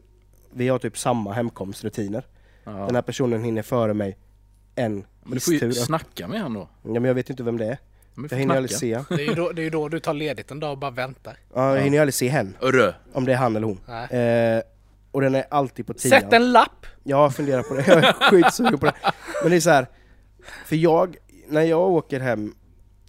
vi 0.52 0.68
har 0.68 0.78
typ 0.78 0.98
samma 0.98 1.32
hemkomstrutiner. 1.32 2.26
Ja. 2.64 2.72
Den 2.72 2.94
här 2.94 3.02
personen 3.02 3.44
hinner 3.44 3.62
före 3.62 3.94
mig 3.94 4.16
en 4.74 4.94
Men 4.94 5.32
du 5.34 5.40
får 5.40 5.54
ju 5.54 5.60
hisstur. 5.66 5.84
snacka 5.84 6.28
med 6.28 6.40
han 6.40 6.54
då. 6.54 6.68
Ja, 6.82 6.90
men 6.92 7.04
jag 7.04 7.14
vet 7.14 7.30
inte 7.30 7.42
vem 7.42 7.58
det 7.58 7.64
är. 7.66 7.78
Men 8.14 8.22
Jag 8.24 8.30
får 8.30 8.36
hinner 8.36 8.54
ju 8.54 8.58
aldrig 8.58 8.78
knacka. 8.78 9.04
se 9.08 9.16
Det 9.16 9.22
är 9.22 9.28
ju 9.28 9.34
då, 9.34 9.52
det 9.52 9.62
är 9.62 9.64
ju 9.64 9.70
då 9.70 9.88
du 9.88 10.00
tar 10.00 10.14
ledigt 10.14 10.50
en 10.50 10.60
dag 10.60 10.72
och 10.72 10.78
bara 10.78 10.90
väntar. 10.90 11.36
Ja, 11.54 11.76
jag 11.76 11.82
hinner 11.82 12.00
aldrig 12.00 12.14
se 12.14 12.28
hen, 12.28 12.56
Örre! 12.60 12.94
om 13.12 13.24
det 13.24 13.32
är 13.32 13.36
han 13.36 13.56
eller 13.56 13.66
hon. 13.66 13.80
Nej. 13.88 14.56
Eh, 14.56 14.62
och 15.12 15.20
den 15.20 15.34
är 15.34 15.44
alltid 15.50 15.86
på 15.86 15.94
tian. 15.94 16.20
Sätt 16.20 16.32
en 16.32 16.52
lapp! 16.52 16.86
Jag 17.04 17.34
funderar 17.34 17.62
på 17.62 17.74
det, 17.74 17.86
jag 17.86 18.04
är 18.04 18.12
skitsugen 18.30 18.78
på 18.78 18.86
det. 18.86 18.94
Men 19.42 19.50
det 19.50 19.56
är 19.56 19.60
så 19.60 19.70
här, 19.70 19.86
för 20.66 20.76
jag, 20.76 21.16
när 21.48 21.62
jag 21.62 21.80
åker 21.90 22.20
hem, 22.20 22.54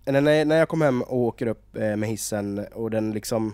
eller 0.05 0.21
när, 0.21 0.45
när 0.45 0.55
jag 0.57 0.69
kommer 0.69 0.85
hem 0.85 1.01
och 1.01 1.17
åker 1.17 1.47
upp 1.47 1.75
eh, 1.77 1.95
med 1.95 2.09
hissen 2.09 2.65
och 2.73 2.91
den 2.91 3.11
liksom 3.11 3.53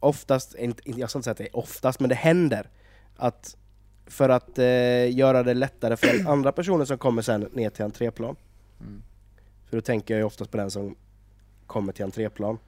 Oftast, 0.00 0.54
inte, 0.54 0.82
inte- 0.88 1.00
jag 1.00 1.10
ska 1.10 1.18
inte 1.18 1.24
säga 1.24 1.32
att 1.32 1.38
det 1.38 1.44
är 1.46 1.56
oftast, 1.56 2.00
men 2.00 2.08
det 2.08 2.14
händer 2.14 2.70
att 3.16 3.56
för 4.10 4.28
att 4.28 4.58
eh, 4.58 5.16
göra 5.16 5.42
det 5.42 5.54
lättare 5.54 5.96
för 5.96 6.30
andra 6.30 6.52
personen 6.52 6.86
som 6.86 6.98
kommer 6.98 7.22
sen 7.22 7.48
ner 7.52 7.70
till 7.70 7.84
entréplan 7.84 8.36
Mm. 8.80 9.02
För 9.68 9.76
då 9.76 9.80
tänker 9.80 10.14
jag 10.14 10.18
ju 10.18 10.24
oftast 10.24 10.50
på 10.50 10.56
den 10.56 10.70
som 10.70 10.96
kommer 11.66 11.92
till 11.92 12.04
entréplan 12.04 12.58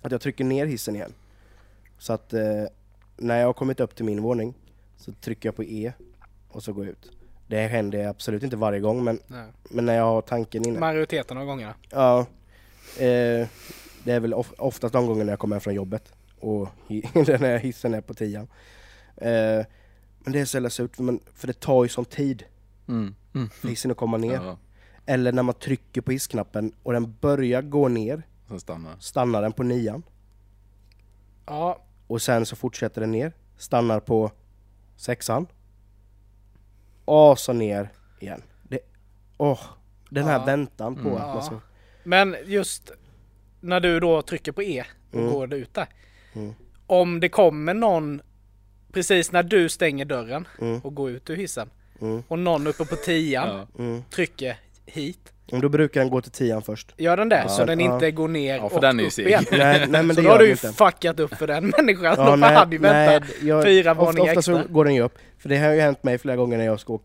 Att 0.00 0.12
jag 0.12 0.20
trycker 0.20 0.44
ner 0.44 0.66
hissen 0.66 0.96
igen 0.96 1.12
Så 1.98 2.12
att 2.12 2.32
eh, 2.32 2.64
när 3.16 3.38
jag 3.38 3.46
har 3.46 3.52
kommit 3.52 3.80
upp 3.80 3.94
till 3.94 4.04
min 4.04 4.22
våning 4.22 4.54
så 4.96 5.12
trycker 5.12 5.48
jag 5.48 5.56
på 5.56 5.64
E 5.64 5.92
och 6.48 6.62
så 6.62 6.72
går 6.72 6.84
jag 6.84 6.92
ut. 6.92 7.10
Det 7.46 7.66
händer 7.66 8.06
absolut 8.06 8.42
inte 8.42 8.56
varje 8.56 8.80
gång 8.80 9.04
men, 9.04 9.20
Nej. 9.26 9.46
men 9.62 9.86
när 9.86 9.94
jag 9.94 10.04
har 10.04 10.22
tanken 10.22 10.68
inne. 10.68 10.80
Majoriteten 10.80 11.38
av 11.38 11.46
gångerna. 11.46 11.74
Ja, 11.90 12.20
eh, 12.98 13.48
det 14.04 14.12
är 14.12 14.20
väl 14.20 14.34
of, 14.34 14.52
oftast 14.58 14.92
de 14.92 15.06
gångerna 15.06 15.32
jag 15.32 15.38
kommer 15.38 15.56
hem 15.56 15.60
från 15.60 15.74
jobbet 15.74 16.12
och 16.40 16.68
här 16.88 17.58
hissen 17.58 17.94
är 17.94 18.00
på 18.00 18.14
tian. 18.14 18.48
Eh, 19.16 19.64
men 20.20 20.32
det 20.32 20.40
är 20.40 20.44
så 20.44 20.56
jävla 20.56 20.70
surt 20.70 20.96
för, 20.96 21.02
man, 21.02 21.20
för 21.34 21.46
det 21.46 21.60
tar 21.60 21.82
ju 21.84 21.88
sån 21.88 22.04
tid 22.04 22.44
Mm. 22.88 23.14
Mm. 23.34 23.48
för 23.50 23.68
hissen 23.68 23.90
att 23.90 23.96
komma 23.96 24.16
ner. 24.16 24.32
Ja, 24.34 24.58
Eller 25.06 25.32
när 25.32 25.42
man 25.42 25.54
trycker 25.54 26.00
på 26.00 26.10
hissknappen 26.12 26.72
och 26.82 26.92
den 26.92 27.14
börjar 27.20 27.62
gå 27.62 27.88
ner, 27.88 28.22
sen 28.48 28.60
stannar. 28.60 28.96
stannar 29.00 29.42
den 29.42 29.52
på 29.52 29.62
nian 29.62 30.02
Ja, 31.46 31.82
och 32.06 32.22
sen 32.22 32.46
så 32.46 32.56
fortsätter 32.56 33.00
den 33.00 33.10
ner, 33.10 33.32
stannar 33.56 34.00
på 34.00 34.30
sexan 34.96 35.46
och 37.04 37.38
så 37.38 37.52
ner 37.52 37.92
igen. 38.20 38.42
Det, 38.62 38.78
åh, 39.36 39.60
den 40.10 40.24
här 40.24 40.38
Ja. 40.38 40.44
väntan 40.44 40.94
på 40.94 41.00
Mm. 41.08 41.14
att 41.14 41.34
man 41.34 41.42
ska... 41.42 41.60
men 42.04 42.36
just 42.46 42.90
när 43.60 43.80
du 43.80 44.00
då 44.00 44.22
trycker 44.22 44.52
på 44.52 44.62
E 44.62 44.84
och 45.10 45.18
Mm. 45.18 45.32
går 45.32 45.54
ut 45.54 45.74
där. 45.74 45.88
Mm. 46.32 46.54
Om 46.86 47.20
det 47.20 47.28
kommer 47.28 47.74
någon 47.74 48.22
precis 48.92 49.32
när 49.32 49.42
du 49.42 49.68
stänger 49.68 50.04
dörren 50.04 50.48
Mm. 50.60 50.80
och 50.80 50.94
går 50.94 51.10
ut 51.10 51.30
ur 51.30 51.36
hissen 51.36 51.70
Mm. 52.00 52.22
och 52.28 52.38
någon 52.38 52.66
uppe 52.66 52.84
på 52.84 52.96
tian 52.96 53.48
Ja. 53.76 53.82
Mm. 53.84 54.02
trycker 54.10 54.56
hit. 54.86 55.32
Och 55.52 55.60
Då 55.60 55.68
brukar 55.68 56.00
den 56.00 56.10
gå 56.10 56.20
till 56.20 56.32
tian 56.32 56.62
först. 56.62 56.94
Gör 56.96 57.16
den 57.16 57.28
det? 57.28 57.38
Ja. 57.42 57.48
så 57.48 57.64
den 57.64 57.80
Ja. 57.80 57.94
inte 57.94 58.10
går 58.10 58.28
ner 58.28 58.56
Ja, 58.56 58.68
för 58.68 58.76
och 58.76 58.82
den 58.82 59.00
är 59.00 59.04
upp 59.04 59.12
seg. 59.12 59.26
igen. 59.26 59.44
Nej, 59.52 59.86
nej 59.88 60.02
men 60.02 60.08
så 60.16 60.20
det 60.20 60.26
då 60.26 60.32
har 60.32 60.38
du 60.38 60.44
ju 60.44 60.50
inte. 60.50 60.72
fuckat 60.72 61.20
upp 61.20 61.34
för 61.34 61.46
den 61.46 61.72
människan. 61.78 62.14
Ja, 62.18 62.36
nej, 62.36 62.54
hade 62.54 62.76
ju 62.76 62.82
väntat 62.82 63.28
fyra 63.64 63.90
ofta, 63.92 64.04
våningar 64.04 64.30
ofta 64.32 64.42
så 64.42 64.56
extra. 64.58 64.72
går 64.72 64.84
den 64.84 64.94
ju 64.94 65.02
upp. 65.02 65.18
För 65.38 65.48
det 65.48 65.56
har 65.58 65.72
ju 65.72 65.80
hänt 65.80 66.02
mig 66.02 66.18
flera 66.18 66.36
gånger 66.36 66.58
när 66.58 66.64
jag, 66.64 66.80
ska, 66.80 66.98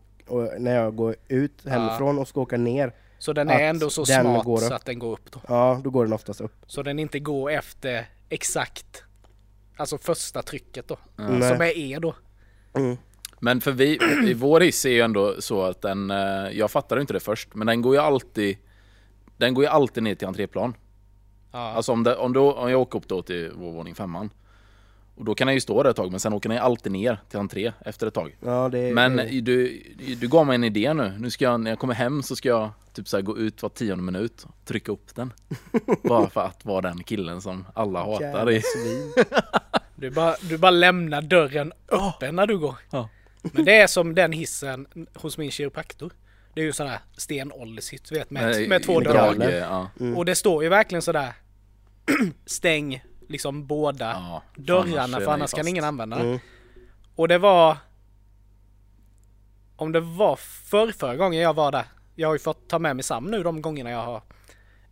när 0.58 0.74
jag 0.76 0.96
går 0.96 1.16
ut 1.28 1.66
hemifrån 1.68 2.18
och 2.18 2.28
ska 2.28 2.40
åka 2.40 2.56
ner. 2.56 2.92
Så 3.18 3.32
den 3.32 3.50
är 3.50 3.60
ändå 3.60 3.90
så 3.90 4.06
smart 4.06 4.44
så 4.60 4.74
att 4.74 4.84
den 4.84 4.98
går 4.98 5.12
upp 5.12 5.30
då. 5.32 5.40
Ja, 5.48 5.80
då 5.84 5.90
går 5.90 6.04
den 6.04 6.12
oftast 6.12 6.40
upp. 6.40 6.52
Så 6.66 6.82
den 6.82 6.98
inte 6.98 7.18
går 7.18 7.50
efter 7.50 8.06
exakt 8.28 9.02
Alltså 9.76 9.98
första 9.98 10.42
trycket 10.42 10.88
då. 10.88 10.98
Nej. 11.16 11.42
Som 11.42 11.60
är 11.60 11.78
E 11.78 11.98
då. 12.02 12.14
Mm. 12.74 12.96
Men 13.40 13.60
för 13.60 13.72
vi, 13.72 13.98
i 14.30 14.34
vår 14.34 14.60
hiss 14.60 14.84
är 14.84 14.90
ju 14.90 15.00
ändå 15.00 15.34
så 15.38 15.62
att 15.62 15.82
den, 15.82 16.10
eh, 16.10 16.50
jag 16.52 16.70
fattade 16.70 17.00
inte 17.00 17.12
det 17.12 17.20
först, 17.20 17.54
men 17.54 17.66
den 17.66 17.82
går 17.82 17.94
ju 17.94 18.00
alltid 18.00 18.56
Den 19.36 19.54
går 19.54 19.64
ju 19.64 19.70
alltid 19.70 20.02
ner 20.02 20.14
till 20.14 20.28
entréplan. 20.28 20.74
Ja. 21.52 21.58
Alltså 21.58 21.92
om, 21.92 22.02
det, 22.04 22.16
om, 22.16 22.32
då, 22.32 22.52
om 22.52 22.70
jag 22.70 22.80
åker 22.80 22.98
upp 22.98 23.08
då 23.08 23.22
till 23.22 23.52
vår 23.54 23.72
våning 23.72 23.94
femman 23.94 24.30
Och 25.14 25.24
då 25.24 25.34
kan 25.34 25.46
den 25.46 25.54
ju 25.54 25.60
stå 25.60 25.82
där 25.82 25.90
ett 25.90 25.96
tag, 25.96 26.10
men 26.10 26.20
sen 26.20 26.32
åker 26.32 26.48
den 26.48 26.56
ju 26.56 26.62
alltid 26.62 26.92
ner 26.92 27.20
till 27.30 27.38
entré 27.38 27.72
efter 27.80 28.06
ett 28.06 28.14
tag. 28.14 28.36
Ja, 28.40 28.68
det, 28.68 28.94
Men 28.94 29.16
det, 29.16 29.40
du, 29.40 29.82
du 30.20 30.28
gav 30.28 30.46
mig 30.46 30.54
en 30.54 30.64
idé 30.64 30.94
nu. 30.94 31.12
Nu 31.18 31.30
ska 31.30 31.44
jag, 31.44 31.60
när 31.60 31.70
jag 31.70 31.78
kommer 31.78 31.94
hem 31.94 32.22
så 32.22 32.36
ska 32.36 32.48
jag 32.48 32.70
typ 32.92 33.08
så 33.08 33.16
här 33.16 33.22
gå 33.22 33.38
ut 33.38 33.62
var 33.62 33.70
tionde 33.70 34.04
minut 34.04 34.42
och 34.48 34.54
trycka 34.64 34.92
upp 34.92 35.14
den. 35.14 35.32
Bara 36.02 36.28
för 36.28 36.40
att 36.40 36.64
vara 36.64 36.80
den 36.80 37.02
killen 37.02 37.40
som 37.40 37.66
alla 37.74 38.04
hatar. 38.04 38.22
Jävla 38.22 38.60
svin. 38.60 39.12
Du, 39.96 40.10
bara, 40.10 40.36
du 40.40 40.58
bara 40.58 40.70
lämnar 40.70 41.22
dörren 41.22 41.72
öppen 41.88 42.36
när 42.36 42.46
du 42.46 42.58
går. 42.58 42.74
Ja. 42.90 43.08
Men 43.42 43.64
det 43.64 43.76
är 43.80 43.86
som 43.86 44.14
den 44.14 44.32
hissen 44.32 45.06
hos 45.14 45.38
min 45.38 45.50
kiropraktor. 45.50 46.12
Det 46.54 46.60
är 46.60 46.64
ju 46.64 46.72
sån 46.72 46.86
här 46.86 46.98
stenåldershytt, 47.16 48.12
vet 48.12 48.30
med, 48.30 48.42
Nej, 48.42 48.68
med 48.68 48.82
två 48.82 49.00
dörrar. 49.00 49.34
drag, 49.34 49.52
ja. 49.52 49.90
Mm. 50.00 50.16
Och 50.16 50.24
det 50.24 50.34
står 50.34 50.62
ju 50.62 50.68
verkligen 50.68 51.02
sådär 51.02 51.32
Stäng 52.46 53.04
liksom 53.28 53.66
båda 53.66 54.04
Ja, 54.10 54.42
dörrarna 54.56 55.20
för 55.20 55.32
annars 55.32 55.50
kan 55.50 55.58
fast. 55.58 55.68
ingen 55.68 55.84
använda 55.84 56.16
den. 56.16 56.26
Mm. 56.26 56.38
Och 57.16 57.28
det 57.28 57.38
var 57.38 57.76
Om 59.76 59.92
det 59.92 60.00
var 60.00 60.36
för 60.36 60.92
förra 60.92 61.16
gången 61.16 61.40
jag 61.42 61.54
var 61.54 61.72
där 61.72 61.84
Jag 62.14 62.28
har 62.28 62.34
ju 62.34 62.38
fått 62.38 62.68
ta 62.68 62.78
med 62.78 62.96
mig 62.96 63.02
Sam 63.02 63.24
nu 63.24 63.42
de 63.42 63.62
gångerna 63.62 63.90
jag 63.90 64.02
har 64.04 64.22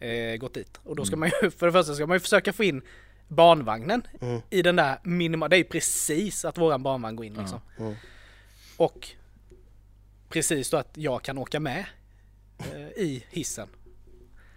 eh, 0.08 0.36
gått 0.36 0.54
dit. 0.54 0.80
Och 0.84 0.96
då 0.96 1.04
ska 1.04 1.16
man 1.16 1.30
ju, 1.42 1.50
för 1.58 1.66
det 1.66 1.72
första 1.72 1.94
ska 1.94 2.06
man 2.06 2.14
ju 2.16 2.20
försöka 2.20 2.52
få 2.52 2.64
in 2.64 2.82
barnvagnen 3.28 4.02
Mm. 4.20 4.40
i 4.50 4.62
den 4.62 4.76
där 4.76 4.98
minima, 5.02 5.48
det 5.48 5.56
är 5.56 5.58
ju 5.58 5.64
precis 5.64 6.44
att 6.44 6.58
våran 6.58 6.82
barnvagn 6.82 7.16
går 7.16 7.26
in 7.26 7.34
liksom. 7.34 7.60
Mm. 7.78 7.94
Och 8.76 9.08
precis 10.28 10.70
då 10.70 10.76
att 10.76 10.90
jag 10.94 11.22
kan 11.22 11.38
åka 11.38 11.60
med 11.60 11.84
eh, 12.58 12.88
i 13.04 13.24
hissen. 13.30 13.68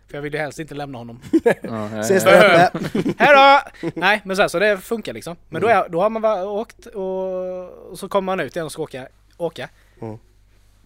För 0.07 0.18
jag 0.18 0.22
vill 0.22 0.34
ju 0.34 0.39
helst 0.39 0.59
inte 0.59 0.76
lämna 0.76 0.97
honom. 0.97 1.22
Ses 1.99 2.24
ja. 2.26 2.32
det? 2.32 2.72
Hej 3.18 3.36
då! 3.36 3.89
Nej 3.95 4.22
men 4.26 4.36
så, 4.36 4.41
här, 4.41 4.49
så 4.49 4.59
det 4.59 4.78
funkar 4.78 5.13
liksom. 5.13 5.36
Men 5.49 5.61
då, 5.61 5.68
är, 5.68 5.89
då 5.89 6.01
har 6.01 6.09
man 6.09 6.22
bara 6.22 6.49
åkt 6.49 6.86
och, 6.86 7.89
och 7.89 7.99
så 7.99 8.09
kommer 8.09 8.26
man 8.26 8.39
ut 8.39 8.55
igen 8.55 8.65
och 8.65 8.72
ska 8.72 8.82
åka. 8.82 9.07
åka. 9.38 9.70
Mm. 10.01 10.18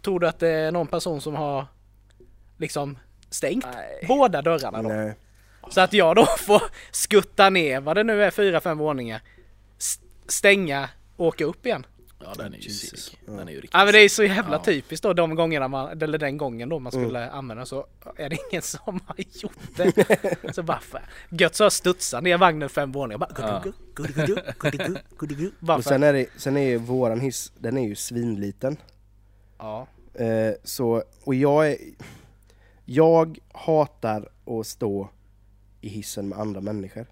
Tror 0.01 0.19
du 0.19 0.27
att 0.27 0.39
det 0.39 0.49
är 0.49 0.71
någon 0.71 0.87
person 0.87 1.21
som 1.21 1.35
har 1.35 1.65
liksom 2.57 2.97
stängt 3.29 3.65
båda 4.07 4.41
dörrarna 4.41 4.81
då? 4.81 4.89
Nej. 4.89 5.13
Så 5.69 5.81
att 5.81 5.93
jag 5.93 6.15
då 6.15 6.25
får 6.25 6.61
skutta 6.91 7.49
ner 7.49 7.81
vad 7.81 7.97
det 7.97 8.03
nu 8.03 8.23
är, 8.23 8.31
fyra, 8.31 8.59
fem 8.61 8.77
våningar. 8.77 9.21
Stänga, 10.27 10.89
åka 11.17 11.45
upp 11.45 11.65
igen. 11.65 11.85
Ja 12.23 12.33
den 12.37 12.53
är 12.53 12.57
ju 12.57 12.63
Jesus. 12.63 12.89
sick. 13.05 13.19
Den 13.25 13.47
är 13.47 13.51
ju 13.51 13.55
riktigt 13.57 13.73
Ja 13.73 13.83
men 13.85 13.93
det 13.93 13.99
är 13.99 14.09
så 14.09 14.23
jävla 14.23 14.55
Ja. 14.55 14.63
typiskt 14.63 15.03
då 15.03 15.13
de 15.13 15.35
gångerna 15.35 15.67
man, 15.67 16.01
eller 16.01 16.17
den 16.17 16.37
gången 16.37 16.69
då 16.69 16.79
man 16.79 16.91
skulle 16.91 17.29
använda 17.29 17.65
så 17.65 17.87
är 18.15 18.29
det 18.29 18.37
ingen 18.51 18.61
som 18.61 18.99
har 19.05 19.15
gjort 19.17 19.51
det. 19.75 20.53
så 20.55 20.63
fan. 20.63 21.01
Gött 21.29 21.55
så 21.55 21.63
jag 21.63 21.71
studsar 21.71 22.21
ner 22.21 22.37
vagnen 22.37 22.69
fem 22.69 22.91
våningar 22.91 23.17
bara 23.17 23.29
Ja. 23.37 23.61
gudu, 23.63 23.73
gudu, 23.95 24.13
gudu, 24.13 24.41
gudu, 24.59 24.77
gudu, 25.17 25.35
gudu. 25.35 25.51
Bara 25.59 25.77
Och 25.77 25.83
för- 25.83 25.89
sen 25.89 26.03
är, 26.03 26.13
det, 26.13 26.25
sen 26.37 26.57
är 26.57 26.61
ju 26.69 26.77
våran 26.77 27.19
hiss, 27.19 27.51
den 27.59 27.77
är 27.77 27.87
ju 27.87 27.95
svinliten. 27.95 28.77
Ja. 29.57 29.87
Eh, 30.13 30.51
så, 30.63 31.03
och 31.23 31.35
jag 31.35 31.71
är, 31.71 31.77
Jag 32.85 33.39
hatar 33.53 34.29
att 34.45 34.67
stå 34.67 35.09
i 35.81 35.89
hissen 35.89 36.29
med 36.29 36.39
andra 36.39 36.61
människor. 36.61 37.05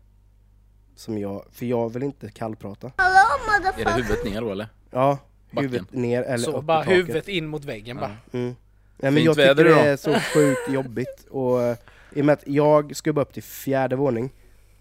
Som 0.96 1.18
jag, 1.18 1.46
för 1.52 1.66
jag 1.66 1.94
vill 1.94 2.04
inte 2.04 2.30
kallprata. 2.32 2.92
Är 2.98 3.86
det 3.86 3.92
huvudet 3.92 4.26
ner 4.26 4.42
då 4.42 4.52
eller? 4.52 4.68
Ja, 4.92 5.18
Backen. 5.52 5.70
huvudet 5.72 5.94
ner 5.94 6.24
eller 6.24 6.38
Så 6.46 6.52
upp 6.58 6.64
i 6.64 6.66
bara 6.66 6.84
taket. 6.84 6.98
huvudet 6.98 7.28
in 7.28 7.48
mot 7.48 7.66
väggen 7.66 7.98
bara. 7.98 8.18
Mm. 8.32 8.46
Nej, 8.52 8.56
men 8.98 9.14
Fint 9.14 9.26
jag 9.26 9.36
tycker 9.36 9.48
väder 9.48 9.64
det 9.64 9.80
är 9.90 9.98
så 9.98 10.14
sjukt 10.34 10.70
jobbigt. 10.70 11.26
Och, 11.30 11.62
eh, 11.62 11.78
I 12.14 12.22
och 12.22 12.26
med 12.26 12.34
att 12.34 12.48
jag 12.48 12.96
ska 12.96 13.12
upp 13.12 13.34
till 13.34 13.44
fjärde 13.44 13.96
våning, 13.96 14.30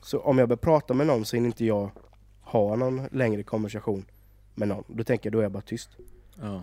så 0.03 0.21
om 0.21 0.39
jag 0.39 0.49
börjar 0.49 0.59
prata 0.59 0.95
med 0.95 1.07
någon 1.07 1.25
så 1.25 1.37
hinner 1.37 1.47
inte 1.47 1.65
jag 1.65 1.91
ha 2.41 2.77
någon 2.77 3.09
längre 3.13 3.43
konversation 3.43 4.05
med 4.55 4.69
någon. 4.69 4.85
Då 4.89 5.05
tänker 5.05 5.27
jag, 5.27 5.33
då 5.33 5.39
är 5.39 5.43
jag 5.43 5.53
bara 5.53 5.63
tyst. 5.63 5.91
Ja. 6.41 6.63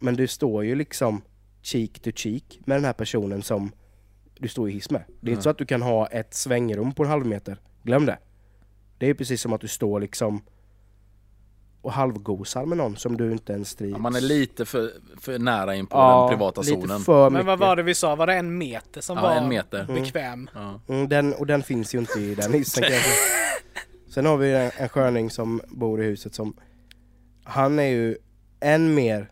Men 0.00 0.16
du 0.16 0.26
står 0.26 0.64
ju 0.64 0.74
liksom 0.74 1.22
cheek 1.62 2.00
to 2.00 2.10
cheek 2.14 2.60
med 2.64 2.76
den 2.76 2.84
här 2.84 2.92
personen 2.92 3.42
som 3.42 3.72
du 4.38 4.48
står 4.48 4.68
i 4.68 4.72
hiss 4.72 4.90
med. 4.90 5.02
Det 5.20 5.30
är 5.30 5.32
inte 5.32 5.42
så 5.42 5.50
att 5.50 5.58
du 5.58 5.66
kan 5.66 5.82
ha 5.82 6.06
ett 6.06 6.34
svängrum 6.34 6.92
på 6.92 7.02
en 7.02 7.08
halv 7.08 7.26
meter. 7.26 7.60
Glöm 7.82 8.06
det. 8.06 8.18
Det 8.98 9.06
är 9.10 9.14
precis 9.14 9.40
som 9.40 9.52
att 9.52 9.60
du 9.60 9.68
står 9.68 10.00
liksom 10.00 10.42
och 11.82 11.92
halvgosar 11.92 12.64
med 12.66 12.78
någon 12.78 12.96
som 12.96 13.16
du 13.16 13.32
inte 13.32 13.52
ens 13.52 13.74
trivs. 13.74 13.92
Ja, 13.92 13.98
man 13.98 14.16
är 14.16 14.20
lite 14.20 14.64
för, 14.66 14.90
för 15.20 15.38
nära 15.38 15.74
in 15.74 15.86
på 15.86 15.96
Ja, 15.96 16.20
den 16.20 16.38
privata 16.38 16.60
lite 16.60 16.72
zonen. 16.80 17.00
för 17.00 17.30
Men 17.30 17.46
vad 17.46 17.58
var 17.58 17.76
det 17.76 17.82
vi 17.82 17.94
sa? 17.94 18.14
Var 18.16 18.26
det 18.26 18.34
en 18.34 18.58
meter 18.58 19.00
som 19.00 19.16
Ja, 19.16 19.22
var 19.22 19.34
en 19.34 19.48
meter. 19.48 19.84
bekväm? 19.86 20.50
Ja. 20.54 20.80
Mm, 20.88 21.08
den, 21.08 21.34
och 21.34 21.46
den 21.46 21.62
finns 21.62 21.94
ju 21.94 21.98
inte 21.98 22.20
i 22.20 22.34
den 22.34 22.52
hissen 22.52 22.82
kan 22.82 22.92
jag 22.92 23.02
säga. 23.02 23.14
Sen 24.14 24.26
har 24.26 24.36
vi 24.36 24.54
en, 24.54 24.70
en 24.76 24.88
sköning 24.88 25.30
som 25.30 25.60
bor 25.68 26.02
i 26.02 26.04
huset 26.06 26.34
som 26.34 26.56
Han 27.44 27.78
är 27.78 27.82
ju 27.88 28.16
än 28.60 28.94
mer 28.94 29.30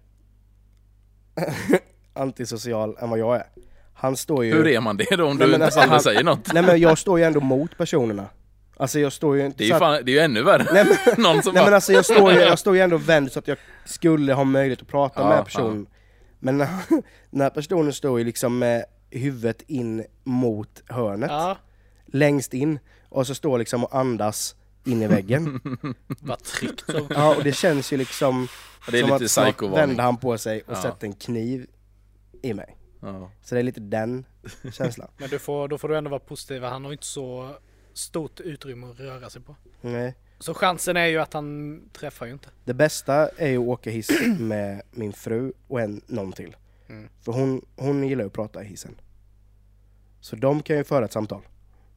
antisocial 2.13 2.97
än 3.01 3.11
vad 3.11 3.19
jag 3.19 3.37
är. 3.37 3.47
Han 3.95 4.17
står 4.17 4.45
ju... 4.45 4.53
Hur 4.55 4.67
är 4.67 4.81
man 4.81 4.97
det 4.97 5.17
då 5.17 5.25
om 5.27 5.37
Nej, 5.37 5.47
du 5.47 5.51
men 5.51 5.55
inte 5.55 5.65
alltså, 5.65 5.81
han- 5.81 6.01
säger 6.01 6.25
något? 6.25 6.53
Nej 6.53 6.63
men 6.63 6.81
jag 6.81 6.99
står 6.99 7.19
ju 7.19 7.25
ändå 7.25 7.41
mot 7.41 7.77
personerna. 7.79 8.29
Alltså 8.77 8.99
jag 9.01 9.13
står 9.13 9.37
ju 9.37 9.47
inte 9.47 9.59
Det 9.59 9.65
är 9.65 9.67
ju, 9.69 9.73
att- 9.73 9.79
fan, 9.79 10.03
det 10.05 10.11
är 10.11 10.15
ju 10.15 10.19
ännu 10.19 10.43
värre. 10.43 10.67
Nej 10.73 10.85
men, 11.07 11.15
Någon 11.23 11.43
som 11.43 11.55
nej, 11.55 11.61
bara... 11.61 11.65
men 11.65 11.75
alltså 11.75 11.93
jag 11.93 12.05
står, 12.05 12.33
ju, 12.33 12.39
jag 12.41 12.59
står 12.59 12.75
ju 12.77 12.81
ändå 12.83 12.97
vänd 12.97 13.33
så 13.33 13.39
att 13.39 13.49
jag 13.49 13.59
skulle 13.85 14.33
ha 14.33 14.45
möjlighet 14.45 14.83
att 14.83 14.89
prata 14.89 15.21
Ja, 15.21 15.29
med 15.29 15.45
personen. 15.45 15.87
Men 16.39 16.59
när, 16.59 16.69
den 17.31 17.41
här 17.41 17.51
personen 17.51 17.93
står 17.93 18.19
ju 18.19 18.25
liksom 18.25 18.59
med 18.59 18.85
huvudet 19.11 19.63
in 19.67 20.05
mot 20.25 20.83
hörnet, 20.89 21.31
Ja, 21.31 21.57
längst 22.07 22.55
in, 22.55 22.79
och 23.09 23.27
så 23.27 23.35
står 23.35 23.59
liksom 23.59 23.85
och 23.85 23.95
andas 23.99 24.55
in 24.85 25.03
i 25.03 25.07
väggen. 25.07 25.61
tryckt 26.59 26.85
så. 26.87 27.07
Ja, 27.11 27.35
och 27.37 27.45
det 27.45 27.53
känns 27.53 27.93
ju 27.93 27.97
liksom 27.97 28.49
det 28.91 28.99
är 28.99 29.01
som 29.03 29.11
lite 29.13 29.25
att 29.25 29.31
snart 29.31 29.63
vänder 29.63 30.03
han 30.05 30.17
på 30.17 30.39
sig 30.39 30.63
och 30.67 30.73
Ja. 30.77 30.83
sätter 30.83 31.07
en 31.07 31.13
kniv 31.13 31.67
i 32.43 32.55
mig. 32.55 32.77
Ja. 33.05 33.31
Så 33.43 33.55
det 33.55 33.61
är 33.61 33.63
lite 33.63 33.81
den 33.81 34.25
känslan. 34.73 35.09
Men 35.17 35.29
du 35.31 35.39
får, 35.39 35.69
då 35.69 35.79
får 35.79 35.89
du 35.89 35.97
ändå 35.97 36.11
vara 36.11 36.21
positiv. 36.21 36.63
Han 36.63 36.85
har 36.85 36.93
inte 36.93 37.07
så 37.07 37.57
stort 37.93 38.41
utrymme 38.41 38.87
att 38.91 39.01
röra 39.01 39.31
sig 39.31 39.43
på. 39.43 39.57
Nej. 39.81 40.15
Så 40.39 40.55
chansen 40.55 40.97
är 40.97 41.07
ju 41.07 41.19
att 41.19 41.33
han 41.33 41.81
träffar 41.93 42.27
ju 42.27 42.33
inte. 42.33 42.49
Det 42.65 42.75
bästa 42.75 43.29
är 43.29 43.49
ju 43.49 43.59
att 43.59 43.69
åka 43.69 43.91
hiss 43.91 44.11
med 44.39 44.83
min 44.91 45.13
fru 45.13 45.53
och 45.69 45.81
en, 45.81 46.01
någon 46.07 46.33
till. 46.33 46.57
Mm. 46.89 47.09
För 47.21 47.33
hon, 47.33 47.65
hon 47.77 48.09
gillar 48.09 48.25
ju 48.25 48.27
att 48.27 48.33
prata 48.33 48.63
i 48.63 48.67
hissen. 48.67 49.01
Så 50.21 50.37
de 50.37 50.63
kan 50.63 50.77
ju 50.77 50.85
föra 50.85 51.05
ett 51.05 51.13
samtal. 51.13 51.43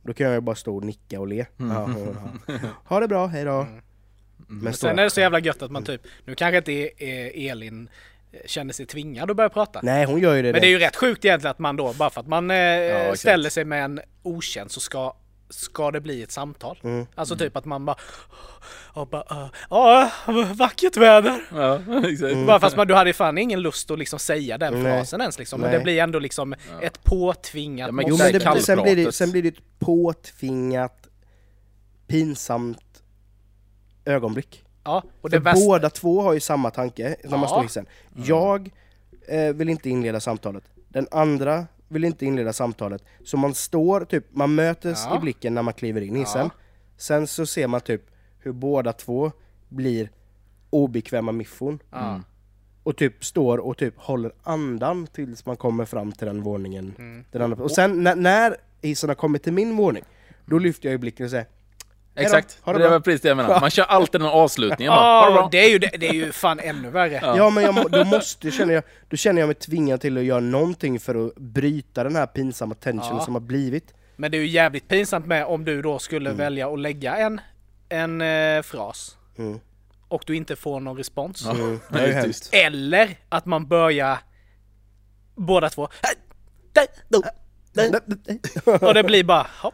Då 0.03 0.13
kan 0.13 0.25
jag 0.27 0.33
ju 0.35 0.41
bara 0.41 0.55
stå 0.55 0.75
och 0.75 0.83
nicka 0.83 1.19
och 1.19 1.27
le. 1.27 1.45
Mm. 1.59 1.71
Ja, 1.77 1.89
ja, 1.99 2.31
ja. 2.47 2.57
Ha 2.85 2.99
det 2.99 3.07
bra, 3.07 3.27
hejdå. 3.27 3.51
Mm. 3.51 3.81
Men 4.47 4.73
står 4.73 4.87
Sen 4.87 4.97
jag- 4.97 4.99
är 4.99 5.03
det 5.03 5.09
så 5.09 5.19
jävla 5.19 5.39
gött 5.39 5.61
att 5.61 5.71
man 5.71 5.83
typ, 5.83 6.01
nu 6.25 6.35
kanske 6.35 6.57
inte 6.57 6.89
eh, 7.05 7.51
Elin 7.51 7.89
känner 8.45 8.73
sig 8.73 8.85
tvingad 8.85 9.31
att 9.31 9.37
börja 9.37 9.49
prata. 9.49 9.79
Nej 9.83 10.05
hon 10.05 10.19
gör 10.19 10.35
ju 10.35 10.41
det. 10.41 10.51
Men 10.51 10.61
det 10.61 10.67
är 10.67 10.71
ju 10.71 10.79
rätt 10.79 10.95
sjukt 10.95 11.25
egentligen 11.25 11.51
att 11.51 11.59
man 11.59 11.75
då, 11.75 11.93
bara 11.93 12.09
för 12.09 12.21
att 12.21 12.27
man 12.27 12.51
eh, 12.51 12.57
exakt. 12.57 13.19
ställer 13.19 13.49
sig 13.49 13.65
med 13.65 13.83
en 13.85 13.99
okänd 14.23 14.71
så 14.71 14.79
ska, 14.79 15.13
ska 15.49 15.91
det 15.91 16.01
bli 16.01 16.23
ett 16.23 16.31
samtal. 16.31 16.79
Mm. 16.83 17.05
Alltså 17.15 17.35
typ 17.35 17.57
att 17.57 17.65
man 17.65 17.85
bara, 17.85 17.97
och 18.93 19.07
bara 19.07 19.21
"Ah, 19.27 19.49
ja, 19.69 20.11
vackert 20.55 20.97
väder. 20.97 21.39
ja, 21.51 21.75
exakt. 22.09 22.33
Mm. 22.33 22.45
Bara 22.45 22.59
fast 22.59 22.77
man, 22.77 22.87
du 22.87 22.93
hade 22.93 23.13
fan 23.13 23.37
ingen 23.37 23.61
lust 23.61 23.91
att 23.91 23.99
liksom 23.99 24.19
säga 24.19 24.57
den 24.57 24.73
Nej. 24.73 24.83
frasen 24.83 25.21
ens 25.21 25.39
liksom. 25.39 25.61
Men 25.61 25.69
Nej. 25.69 25.77
det 25.79 25.83
blir 25.83 25.99
ändå 26.01 26.19
liksom 26.19 26.55
ett 26.81 27.03
påtvingat 27.03 27.87
Ja, 27.87 27.91
men 27.91 28.05
Jo 28.07 28.17
men 28.17 28.33
det 28.33 28.61
sen, 28.61 28.81
blir 28.83 28.95
det, 28.95 29.11
sen 29.11 29.31
blir 29.31 29.43
det 29.43 29.49
ett 29.49 29.79
påtvingat, 29.79 31.07
pinsamt 32.07 33.03
ögonblick. 34.05 34.63
Ja, 34.87 35.03
och 35.21 35.21
För 35.21 35.37
det 35.37 35.39
värsta, 35.43 35.65
båda 35.65 35.89
två 35.89 36.21
har 36.21 36.33
ju 36.33 36.39
samma 36.39 36.71
tanke 36.71 37.15
när 37.23 37.31
man 37.31 37.41
Ja. 37.41 37.47
står 37.47 37.59
i 37.59 37.63
hissen. 37.63 37.85
Jag 38.15 38.69
eh, 39.27 39.53
vill 39.53 39.69
inte 39.69 39.89
inleda 39.89 40.19
samtalet. 40.19 40.63
Den 40.89 41.07
andra 41.11 41.65
vill 41.87 42.03
inte 42.03 42.25
inleda 42.25 42.53
samtalet. 42.53 43.03
Så 43.25 43.37
man 43.37 43.53
står, 43.53 44.05
typ, 44.05 44.25
man 44.31 44.55
mötes 44.55 45.05
Ja. 45.09 45.17
i 45.17 45.19
blicken 45.19 45.53
när 45.53 45.61
man 45.61 45.73
kliver 45.73 46.01
in 46.01 46.15
i 46.15 46.19
hissen. 46.19 46.49
Ja. 46.53 46.61
Sen 46.97 47.27
så 47.27 47.45
ser 47.45 47.67
man 47.67 47.81
typ 47.81 48.01
hur 48.39 48.51
båda 48.51 48.93
två 48.93 49.31
blir 49.69 50.09
obekväma 50.69 51.31
miffon. 51.31 51.79
ja. 51.91 52.21
Och 52.83 52.95
typ 52.97 53.25
står 53.25 53.57
och 53.57 53.77
typ 53.77 53.93
håller 53.97 54.31
andan 54.43 55.07
tills 55.07 55.45
man 55.45 55.57
kommer 55.57 55.85
fram 55.85 56.11
till 56.11 56.27
den 56.27 56.41
våningen. 56.43 56.93
Mm. 56.97 57.23
Den 57.31 57.41
andra. 57.41 57.63
Och 57.63 57.71
sen 57.71 58.03
när, 58.03 58.15
när 58.15 58.55
hissen 58.81 59.09
har 59.09 59.15
kommit 59.15 59.43
till 59.43 59.53
min 59.53 59.75
våning, 59.75 60.03
då 60.45 60.59
lyfter 60.59 60.85
jag 60.89 60.91
ju 60.91 60.97
blicken 60.97 61.23
och 61.25 61.29
säger 61.29 61.45
Exakt, 62.17 62.57
ha 62.61 62.73
det 62.73 62.79
det, 62.79 62.89
var 62.89 62.99
precis 62.99 63.21
det 63.21 63.27
jag 63.27 63.37
menade. 63.37 63.59
Man 63.59 63.69
kör 63.69 63.83
alltid 63.83 64.21
den 64.21 64.29
avslutningen 64.29 64.91
bara. 64.91 65.29
Ha 65.29 65.49
det 65.49 65.57
Ja, 65.57 65.63
är 65.63 65.69
ju, 65.69 65.79
det, 65.79 65.89
det 65.99 66.07
är 66.07 66.13
ju 66.13 66.31
fan 66.31 66.59
ännu 66.59 66.89
värre. 66.89 67.21
Ja, 67.37 67.49
men 67.49 67.63
jag, 67.63 67.91
då 67.91 68.03
måste 68.03 68.51
känner 68.51 68.73
jag, 68.73 68.83
då 69.09 69.17
känner 69.17 69.41
jag 69.41 69.47
mig 69.47 69.55
tvingad 69.55 70.01
till 70.01 70.17
att 70.17 70.23
göra 70.23 70.39
någonting 70.39 70.99
för 70.99 71.27
att 71.27 71.35
bryta 71.35 72.03
den 72.03 72.15
här 72.15 72.25
pinsamma 72.25 72.75
tensionen 72.75 73.17
Ja. 73.17 73.25
som 73.25 73.35
har 73.35 73.41
blivit. 73.41 73.93
Men 74.15 74.31
det 74.31 74.37
är 74.37 74.41
ju 74.41 74.47
jävligt 74.47 74.87
pinsamt 74.87 75.25
med 75.25 75.45
om 75.45 75.65
du 75.65 75.81
då 75.81 75.99
skulle 75.99 76.29
Mm. 76.29 76.37
välja 76.37 76.73
att 76.73 76.79
lägga 76.79 77.15
en, 77.17 77.41
en 77.89 78.21
eh, 78.21 78.61
fras 78.61 79.17
Mm. 79.37 79.59
och 80.07 80.23
du 80.25 80.35
inte 80.35 80.55
får 80.55 80.79
någon 80.79 80.97
respons. 80.97 81.45
Mm. 81.45 81.79
Eller 82.51 83.17
att 83.29 83.45
man 83.45 83.67
börjar 83.67 84.17
båda 85.35 85.69
två 85.69 85.83
och 88.81 88.93
det 88.93 89.03
blir 89.03 89.23
bara 89.23 89.47
hopp. 89.61 89.73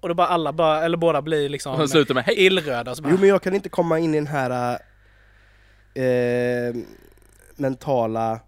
Och 0.00 0.08
då 0.08 0.14
bara 0.14 0.26
alla 0.26 0.52
bara, 0.52 0.82
eller 0.84 0.96
båda 0.96 1.22
blir 1.22 1.44
Och 1.44 1.50
liksom 1.50 1.76
sen 1.76 1.88
slutar 1.88 2.14
med 2.14 2.24
hej. 2.24 2.46
illröda. 2.46 2.94
Så 2.94 3.02
bara, 3.02 3.08
Jo 3.12 3.18
men 3.20 3.28
jag 3.28 3.42
kan 3.42 3.54
inte 3.54 3.68
komma 3.68 3.98
in 3.98 4.14
i 4.14 4.16
den 4.16 4.26
här 4.26 4.78
eh, 5.94 6.74
mentala 7.56 8.40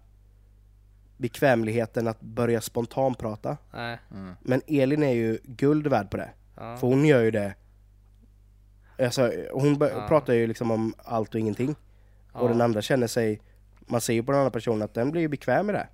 bekvämligheten 1.17 2.07
att 2.07 2.21
börja 2.21 2.61
spontanprata. 2.61 3.57
nej, 3.73 3.97
Men 4.41 4.61
Elin 4.67 5.03
är 5.03 5.13
ju 5.13 5.39
guld 5.43 5.87
värd 5.87 6.09
på 6.11 6.17
det. 6.17 6.29
ja. 6.55 6.77
För 6.77 6.87
hon 6.87 7.05
gör 7.05 7.21
ju 7.21 7.31
det. 7.31 7.53
Alltså, 8.99 9.31
hon 9.51 9.77
bör- 9.77 9.89
Ja. 9.89 10.07
pratar 10.07 10.33
ju 10.33 10.47
liksom 10.47 10.71
om 10.71 10.93
allt 10.97 11.33
och 11.33 11.39
ingenting. 11.39 11.75
Och 12.31 12.49
den 12.49 12.61
andra 12.61 12.81
känner 12.81 13.07
sig, 13.07 13.41
man 13.79 14.01
ser 14.01 14.13
ju 14.13 14.23
på 14.23 14.31
den 14.31 14.39
andra 14.39 14.51
personen 14.51 14.81
att 14.81 14.93
den 14.93 15.11
blir 15.11 15.21
ju 15.21 15.27
bekväm 15.27 15.65
med 15.65 15.75
det. 15.75 15.87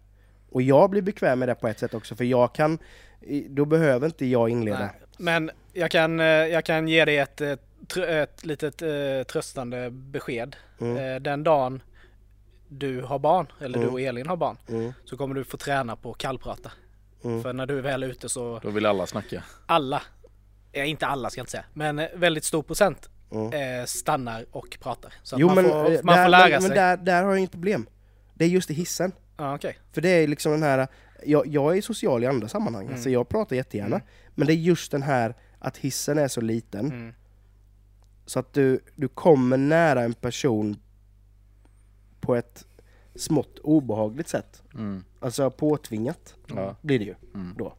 Och 0.49 0.61
jag 0.61 0.89
blir 0.89 1.01
bekväm 1.01 1.39
med 1.39 1.47
det 1.49 1.55
på 1.55 1.67
ett 1.67 1.79
sätt 1.79 1.93
också, 1.93 2.15
för 2.15 2.23
jag 2.23 2.55
kan, 2.55 2.77
i- 3.21 3.47
då 3.49 3.65
behöver 3.65 4.05
inte 4.05 4.25
jag 4.25 4.49
inleda. 4.49 4.79
Nej. 4.79 4.89
Men 5.17 5.51
jag 5.73 5.91
kan, 5.91 6.19
eh, 6.19 6.25
jag 6.25 6.65
kan 6.65 6.87
ge 6.87 7.05
dig 7.05 7.17
ett, 7.17 7.41
eh, 7.41 7.51
ett 7.97 8.45
litet 8.45 8.81
eh, 8.81 9.23
tröstande 9.31 9.89
besked. 9.91 10.55
Mm. 10.81 11.23
Den 11.23 11.43
dagen 11.43 11.81
du 12.67 13.01
har 13.01 13.19
barn, 13.19 13.47
eller 13.61 13.73
du 13.77 13.83
Mm. 13.83 13.93
och 13.93 14.01
Elin 14.01 14.27
har 14.27 14.35
barn, 14.37 14.57
Mm. 14.69 14.93
så 15.05 15.17
kommer 15.17 15.35
du 15.35 15.43
få 15.43 15.57
träna 15.57 15.95
på 15.95 16.13
kallprata. 16.13 16.71
Mm. 17.23 17.43
För 17.43 17.53
när 17.53 17.65
du 17.65 17.77
är 17.77 17.81
väl 17.81 18.03
ute 18.03 18.29
så 18.29 18.59
Då 18.63 18.69
vill 18.69 18.85
alla 18.85 19.07
snacka. 19.07 19.43
alla, 19.65 20.01
eh, 20.71 20.89
inte 20.89 21.05
alla 21.07 21.29
ska 21.29 21.39
jag 21.39 21.43
inte 21.43 21.51
säga, 21.51 21.65
men 21.73 22.07
väldigt 22.15 22.43
stor 22.43 22.63
procent 22.63 23.09
Mm. 23.31 23.87
stannar 23.87 24.45
och 24.51 24.77
pratar. 24.81 25.13
Så 25.23 25.35
att 25.35 25.39
Jo 25.41 25.47
man, 25.47 25.55
men, 25.55 25.65
får, 25.65 26.03
man 26.03 26.15
där, 26.15 26.23
får 26.23 26.29
lära 26.29 26.49
men, 26.49 26.61
sig. 26.61 26.69
men 26.69 26.77
där, 26.77 26.97
där 26.97 27.23
har 27.23 27.29
jag 27.29 27.37
inget 27.39 27.51
problem. 27.51 27.87
Det 28.33 28.45
är 28.45 28.49
just 28.49 28.69
i 28.71 28.73
hissen. 28.73 29.11
Ja, 29.37 29.55
okej. 29.55 29.77
För 29.93 30.01
det 30.01 30.09
är 30.09 30.27
liksom 30.27 30.51
den 30.51 30.63
här, 30.63 30.87
jag, 31.25 31.47
jag 31.47 31.77
är 31.77 31.81
social 31.81 32.23
i 32.23 32.27
andra 32.27 32.47
sammanhang, 32.47 32.85
Mm. 32.87 33.01
så 33.01 33.09
jag 33.09 33.29
pratar 33.29 33.55
jättegärna. 33.55 33.95
Mm. 33.95 34.07
Men 34.35 34.47
det 34.47 34.53
är 34.53 34.55
just 34.55 34.91
den 34.91 35.01
här 35.01 35.35
att 35.59 35.77
hissen 35.77 36.17
är 36.17 36.27
så 36.27 36.41
liten, 36.41 36.85
Mm. 36.85 37.13
så 38.25 38.39
att 38.39 38.53
du, 38.53 38.79
du 38.95 39.07
kommer 39.07 39.57
nära 39.57 40.01
en 40.03 40.13
person 40.13 40.77
på 42.21 42.35
ett 42.35 42.65
smått 43.15 43.59
obehagligt 43.59 44.27
sätt. 44.27 44.63
Mm. 44.73 45.03
Alltså 45.19 45.51
påtvingat 45.51 46.35
Ja. 46.55 46.75
blir 46.81 46.99
det 46.99 47.05
ju 47.05 47.15
Mm. 47.33 47.53
då. 47.57 47.73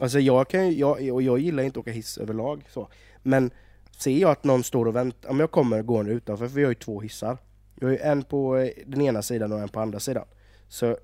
Alltså 0.00 0.18
jag 0.20 0.48
kan 0.48 0.76
jag, 0.76 1.10
och 1.14 1.22
jag 1.22 1.38
gillar 1.38 1.62
inte 1.62 1.78
att 1.78 1.82
åka 1.82 1.90
hiss 1.92 2.18
överlag 2.18 2.64
så. 2.72 2.88
Men 3.22 3.50
ser 3.98 4.18
jag 4.18 4.30
att 4.30 4.44
någon 4.44 4.64
står 4.64 4.86
och 4.88 4.96
väntar, 4.96 5.30
om 5.30 5.40
jag 5.40 5.50
kommer 5.50 5.82
gående 5.82 6.12
utanför, 6.12 6.48
för 6.48 6.54
vi 6.54 6.62
har 6.62 6.70
ju 6.70 6.74
två 6.74 7.00
hissar. 7.00 7.38
Jag 7.74 7.86
har 7.88 7.92
ju 7.92 7.98
en 7.98 8.22
på 8.22 8.56
eh, 8.56 8.70
den 8.86 9.00
ena 9.00 9.22
sidan 9.22 9.52
och 9.52 9.58
en 9.60 9.68
på 9.68 9.80
andra 9.80 10.00
sidan. 10.00 10.24
Så 10.68 10.96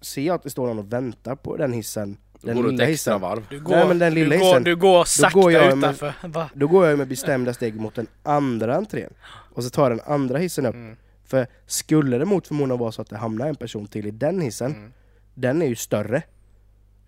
ser 0.00 0.22
jag 0.22 0.34
att 0.34 0.42
det 0.42 0.50
står 0.50 0.66
någon 0.66 0.78
och 0.78 0.92
väntar 0.92 1.36
på 1.36 1.56
den 1.56 1.72
hissen, 1.72 2.16
den 2.42 2.56
går 2.56 2.62
du 2.62 2.70
lilla 2.70 2.84
hissen. 2.84 3.20
varv. 3.20 3.46
Du 3.50 3.60
går, 3.60 3.76
Nej, 3.76 3.88
men 3.88 3.98
den 3.98 4.14
lilla 4.14 4.30
du, 4.34 4.38
går, 4.38 4.46
hissen, 4.46 4.64
du 4.64 4.76
går 4.76 5.04
sakta 5.04 5.40
går 5.40 5.52
jag 5.52 5.78
med- 5.78 5.90
utanför. 5.90 6.12
Va? 6.28 6.50
Då 6.54 6.66
går 6.66 6.86
jag 6.86 6.98
med 6.98 7.08
bestämda 7.08 7.54
steg 7.54 7.74
mot 7.80 7.94
den 7.94 8.06
andra 8.22 8.74
entrén. 8.76 9.12
Och 9.54 9.64
så 9.64 9.70
tar 9.70 9.90
jag 9.90 9.98
den 9.98 10.12
andra 10.14 10.38
hissen 10.38 10.66
upp. 10.66 10.74
Mm. 10.74 10.96
För 11.24 11.46
skulle 11.66 12.18
det 12.18 12.24
mot 12.24 12.46
förmodan 12.46 12.78
vara 12.78 12.92
så 12.92 13.02
att 13.02 13.10
det 13.10 13.16
hamnar 13.16 13.48
en 13.48 13.56
person 13.56 13.86
till 13.86 14.06
i 14.06 14.10
den 14.10 14.40
hissen, 14.40 14.74
Mm. 14.74 14.92
den 15.34 15.62
är 15.62 15.66
ju 15.66 15.76
större. 15.76 16.22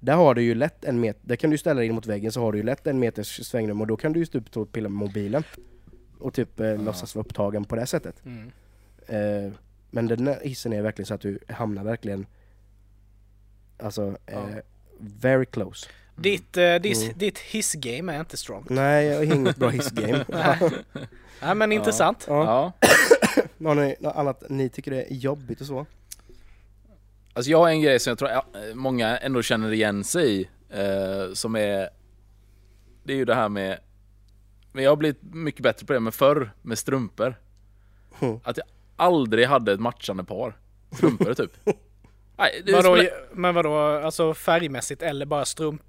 Där 0.01 0.15
har 0.15 0.35
du 0.35 0.43
ju 0.43 0.55
lätt 0.55 0.85
en 0.85 1.01
meter, 1.01 1.21
där 1.25 1.37
kan 1.37 1.51
du 1.51 1.59
ställa 1.59 1.79
dig 1.79 1.87
in 1.89 1.95
mot 1.95 2.07
väggen 2.07 2.33
så 2.33 2.41
har 2.41 2.53
du 2.53 2.59
ju 2.59 2.65
lätt 2.65 2.87
en 2.87 2.99
meters 2.99 3.47
svängrum 3.47 3.81
och 3.81 3.87
då 3.87 3.97
kan 3.97 4.13
du 4.13 4.21
ju 4.21 4.27
typ 4.27 4.49
stå 4.49 4.63
och 4.63 4.73
pilla 4.73 4.89
med 4.89 4.99
mobilen. 4.99 5.43
Och 6.19 6.35
typ 6.35 6.61
eh, 6.61 6.83
låtsas 6.83 7.15
vara 7.15 7.25
upptagen 7.25 7.65
på 7.65 7.77
det 7.77 7.87
sättet. 7.87 8.23
Mm. 8.25 8.51
Eh, 9.07 9.53
men 9.91 10.07
den 10.07 10.27
här 10.27 10.39
hissen 10.43 10.73
är 10.73 10.83
verkligen 10.83 11.07
så 11.07 11.15
att 11.15 11.21
du 11.21 11.39
hamnar 11.49 11.85
verkligen 11.85 12.27
Alltså, 13.79 14.17
eh, 14.27 14.41
very 15.01 15.47
close. 15.47 15.89
Ditt, 16.17 16.57
eh, 16.57 16.75
ditt, 16.75 17.03
Mm. 17.03 17.19
ditt 17.19 17.39
hissgame 17.39 18.15
är 18.15 18.21
inte 18.21 18.37
strong. 18.37 18.67
Nej, 18.69 19.07
jag 19.07 19.17
har 19.17 19.23
inget 19.35 19.57
bra 19.57 19.69
hissgame. 19.69 20.25
Nej 21.43 21.55
men 21.55 21.73
intressant. 21.73 22.25
ja. 22.29 22.73
Ja. 22.81 22.89
Har 23.69 23.75
ni 23.75 23.97
något 24.01 24.17
annat 24.17 24.43
ni 24.49 24.69
tycker 24.69 24.93
är 24.93 25.05
jobbigt 25.13 25.61
och 25.61 25.67
så? 25.67 25.87
Alltså 27.33 27.51
jag 27.51 27.59
har 27.59 27.69
en 27.69 27.81
grej 27.81 27.99
som 28.01 28.11
jag 28.11 28.19
tror 28.19 28.31
ja, 28.31 28.45
många 28.75 29.19
ändå 29.19 29.43
känner 29.43 29.73
igen 29.73 30.05
sig 30.05 30.41
i. 30.41 30.49
Eh, 30.71 31.33
som 31.35 31.57
är... 31.57 31.89
Det 33.05 33.13
är 33.13 33.17
ju 33.17 33.25
det 33.25 33.35
här 33.35 33.49
med... 33.49 33.79
Men 34.73 34.85
jag 34.85 34.91
har 34.91 34.97
blivit 34.97 35.23
mycket 35.23 35.63
bättre 35.63 35.87
på 35.87 35.93
det, 35.93 36.01
men 36.01 36.13
förr 36.13 36.53
med 36.63 36.79
strumpor. 36.79 37.35
Mm. 38.21 38.41
Att 38.45 38.57
jag 38.57 38.67
aldrig 38.97 39.47
hade 39.47 39.73
ett 39.73 39.81
matchande 39.81 40.25
par 40.25 40.57
strumpor 40.93 41.35
typ. 41.35 41.53
Nej, 42.41 42.63
det 42.67 42.73
Vadå, 42.73 42.97
spelar- 42.97 43.13
men 43.33 43.55
vadå, 43.55 43.77
alltså 43.79 44.35
färgmässigt 44.35 45.03
eller 45.03 45.27
bara 45.27 45.45
strump, 45.45 45.83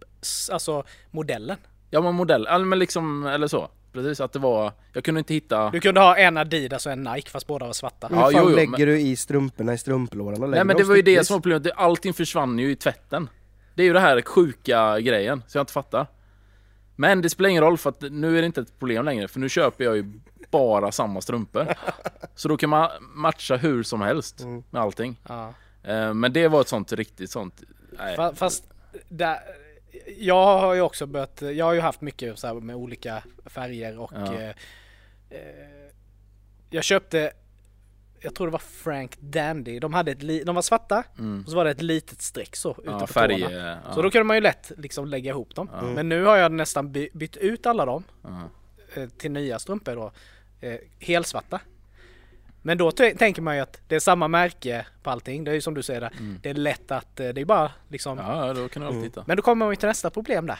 alltså 0.51 0.83
modellen? 1.11 1.57
Ja 1.89 2.01
men 2.01 2.15
modell, 2.15 2.45
ja, 2.49 2.57
men 2.59 2.79
liksom, 2.79 3.25
eller 3.25 3.47
så. 3.47 3.69
Precis, 3.93 4.21
att 4.21 4.33
det 4.33 4.39
var... 4.39 4.71
Jag 4.93 5.03
kunde 5.03 5.19
inte 5.19 5.33
hitta... 5.33 5.69
Du 5.69 5.79
kunde 5.79 6.01
ha 6.01 6.17
en 6.17 6.37
Adidas 6.37 6.85
och 6.85 6.91
en 6.91 7.03
Nike 7.03 7.29
fast 7.29 7.47
båda 7.47 7.65
var 7.65 7.73
svarta. 7.73 8.07
Hur 8.07 8.15
Ja, 8.15 8.21
fan 8.21 8.31
jo, 8.35 8.49
jo, 8.49 8.55
lägger 8.55 8.69
men- 8.71 8.79
du 8.79 8.99
i 8.99 9.15
strumporna 9.15 9.73
i 9.73 9.77
strumplådan? 9.77 10.51
Nej 10.51 10.63
men 10.63 10.77
det 10.77 10.83
var 10.83 10.95
ju 10.95 11.01
det 11.01 11.23
som 11.27 11.33
var 11.33 11.41
problemet, 11.41 11.71
allting 11.77 12.13
försvann 12.13 12.59
ju 12.59 12.71
i 12.71 12.75
tvätten. 12.75 13.29
Det 13.75 13.83
är 13.83 13.87
ju 13.87 13.93
det 13.93 13.99
här 13.99 14.21
sjuka 14.21 14.99
grejen, 14.99 15.43
så 15.47 15.57
jag 15.57 15.63
inte 15.63 15.73
fattar. 15.73 16.07
Men 16.95 17.21
det 17.21 17.29
spelar 17.29 17.49
ingen 17.49 17.63
roll 17.63 17.77
för 17.77 17.89
att 17.89 18.01
nu 18.01 18.37
är 18.37 18.41
det 18.41 18.45
inte 18.45 18.61
ett 18.61 18.79
problem 18.79 19.05
längre, 19.05 19.27
för 19.27 19.39
nu 19.39 19.49
köper 19.49 19.83
jag 19.83 19.95
ju 19.95 20.05
bara 20.51 20.91
samma 20.91 21.21
strumpor. 21.21 21.67
Så 22.35 22.47
då 22.47 22.57
kan 22.57 22.69
man 22.69 22.89
matcha 23.13 23.55
hur 23.55 23.83
som 23.83 24.01
helst 24.01 24.41
Mm. 24.41 24.63
med 24.69 24.81
allting. 24.81 25.19
Ja. 25.27 25.53
Eh, 25.83 26.13
Men 26.13 26.33
det 26.33 26.47
var 26.47 26.61
ett 26.61 26.67
sånt 26.67 26.91
riktigt 26.93 27.31
sånt... 27.31 27.63
Nej. 27.97 28.17
Fa- 28.17 28.35
Fast 28.35 28.63
där, 29.09 29.39
jag 30.17 30.45
har 30.59 30.73
ju 30.73 30.81
också 30.81 31.05
börjat, 31.05 31.41
jag 31.41 31.65
har 31.65 31.73
ju 31.73 31.79
haft 31.79 32.01
mycket 32.01 32.39
så 32.39 32.53
med 32.53 32.75
olika 32.75 33.23
färger 33.45 33.99
och 33.99 34.11
Ja. 34.15 34.33
eh, 34.33 34.49
eh, 35.29 35.89
jag 36.69 36.83
köpte, 36.83 37.31
jag 38.19 38.35
tror 38.35 38.47
det 38.47 38.51
var 38.51 38.59
Frank 38.59 39.17
Dandy, 39.19 39.79
de, 39.79 39.93
hade 39.93 40.11
ett 40.11 40.23
li, 40.23 40.43
de 40.43 40.55
var 40.55 40.61
svarta 40.61 41.03
Mm. 41.19 41.43
och 41.45 41.49
så 41.49 41.55
var 41.55 41.65
det 41.65 41.71
ett 41.71 41.81
litet 41.81 42.21
streck 42.21 42.55
så 42.55 42.77
Ja, 42.85 42.99
på 42.99 43.07
färg... 43.07 43.41
tårna. 43.41 43.55
Ja. 43.85 43.93
Så 43.93 44.01
då 44.01 44.11
kunde 44.11 44.23
man 44.23 44.37
ju 44.37 44.41
lätt 44.41 44.71
liksom 44.77 45.07
lägga 45.07 45.29
ihop 45.31 45.55
dem. 45.55 45.69
Ja. 45.73 45.81
Men 45.81 46.09
nu 46.09 46.23
har 46.23 46.37
jag 46.37 46.51
nästan 46.51 46.91
by, 46.91 47.09
bytt 47.13 47.37
ut 47.37 47.65
alla 47.65 47.85
dem 47.85 48.03
eh, 48.95 49.07
till 49.09 49.31
nya 49.31 49.59
strumpor 49.59 49.95
då, 49.95 50.11
eh, 50.67 50.79
helsvarta. 50.99 51.59
Men 52.61 52.77
då 52.77 52.91
tänker 52.91 53.41
man 53.41 53.55
ju 53.55 53.61
att 53.61 53.81
det 53.87 53.95
är 53.95 53.99
samma 53.99 54.27
märke 54.27 54.85
på 55.03 55.09
allting, 55.09 55.43
det 55.43 55.51
är 55.51 55.55
ju 55.55 55.61
som 55.61 55.73
du 55.73 55.83
säger 55.83 56.01
där. 56.01 56.11
Det 56.41 56.49
är 56.49 56.53
lätt 56.53 56.91
att, 56.91 57.19
eh, 57.19 57.29
det 57.29 57.41
är 57.41 57.45
bara 57.45 57.71
liksom 57.89 58.17
ja, 58.17 58.53
då 58.53 58.69
kan 58.69 58.81
du 58.81 58.87
alltid 58.87 59.03
hitta. 59.03 59.23
men 59.27 59.37
då 59.37 59.43
kommer 59.43 59.65
man 59.65 59.71
ju 59.71 59.75
till 59.75 59.87
nästa 59.87 60.09
problem 60.09 60.45
där. 60.47 60.59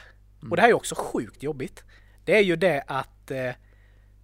Och 0.50 0.56
det 0.56 0.62
här 0.62 0.68
är 0.68 0.72
ju 0.72 0.76
också 0.76 0.96
sjukt 0.98 1.44
jobbigt. 1.44 1.84
Det 2.26 2.36
är 2.38 2.42
ju 2.42 2.56
det 2.56 2.84
att 2.88 3.32
eh, 3.32 3.52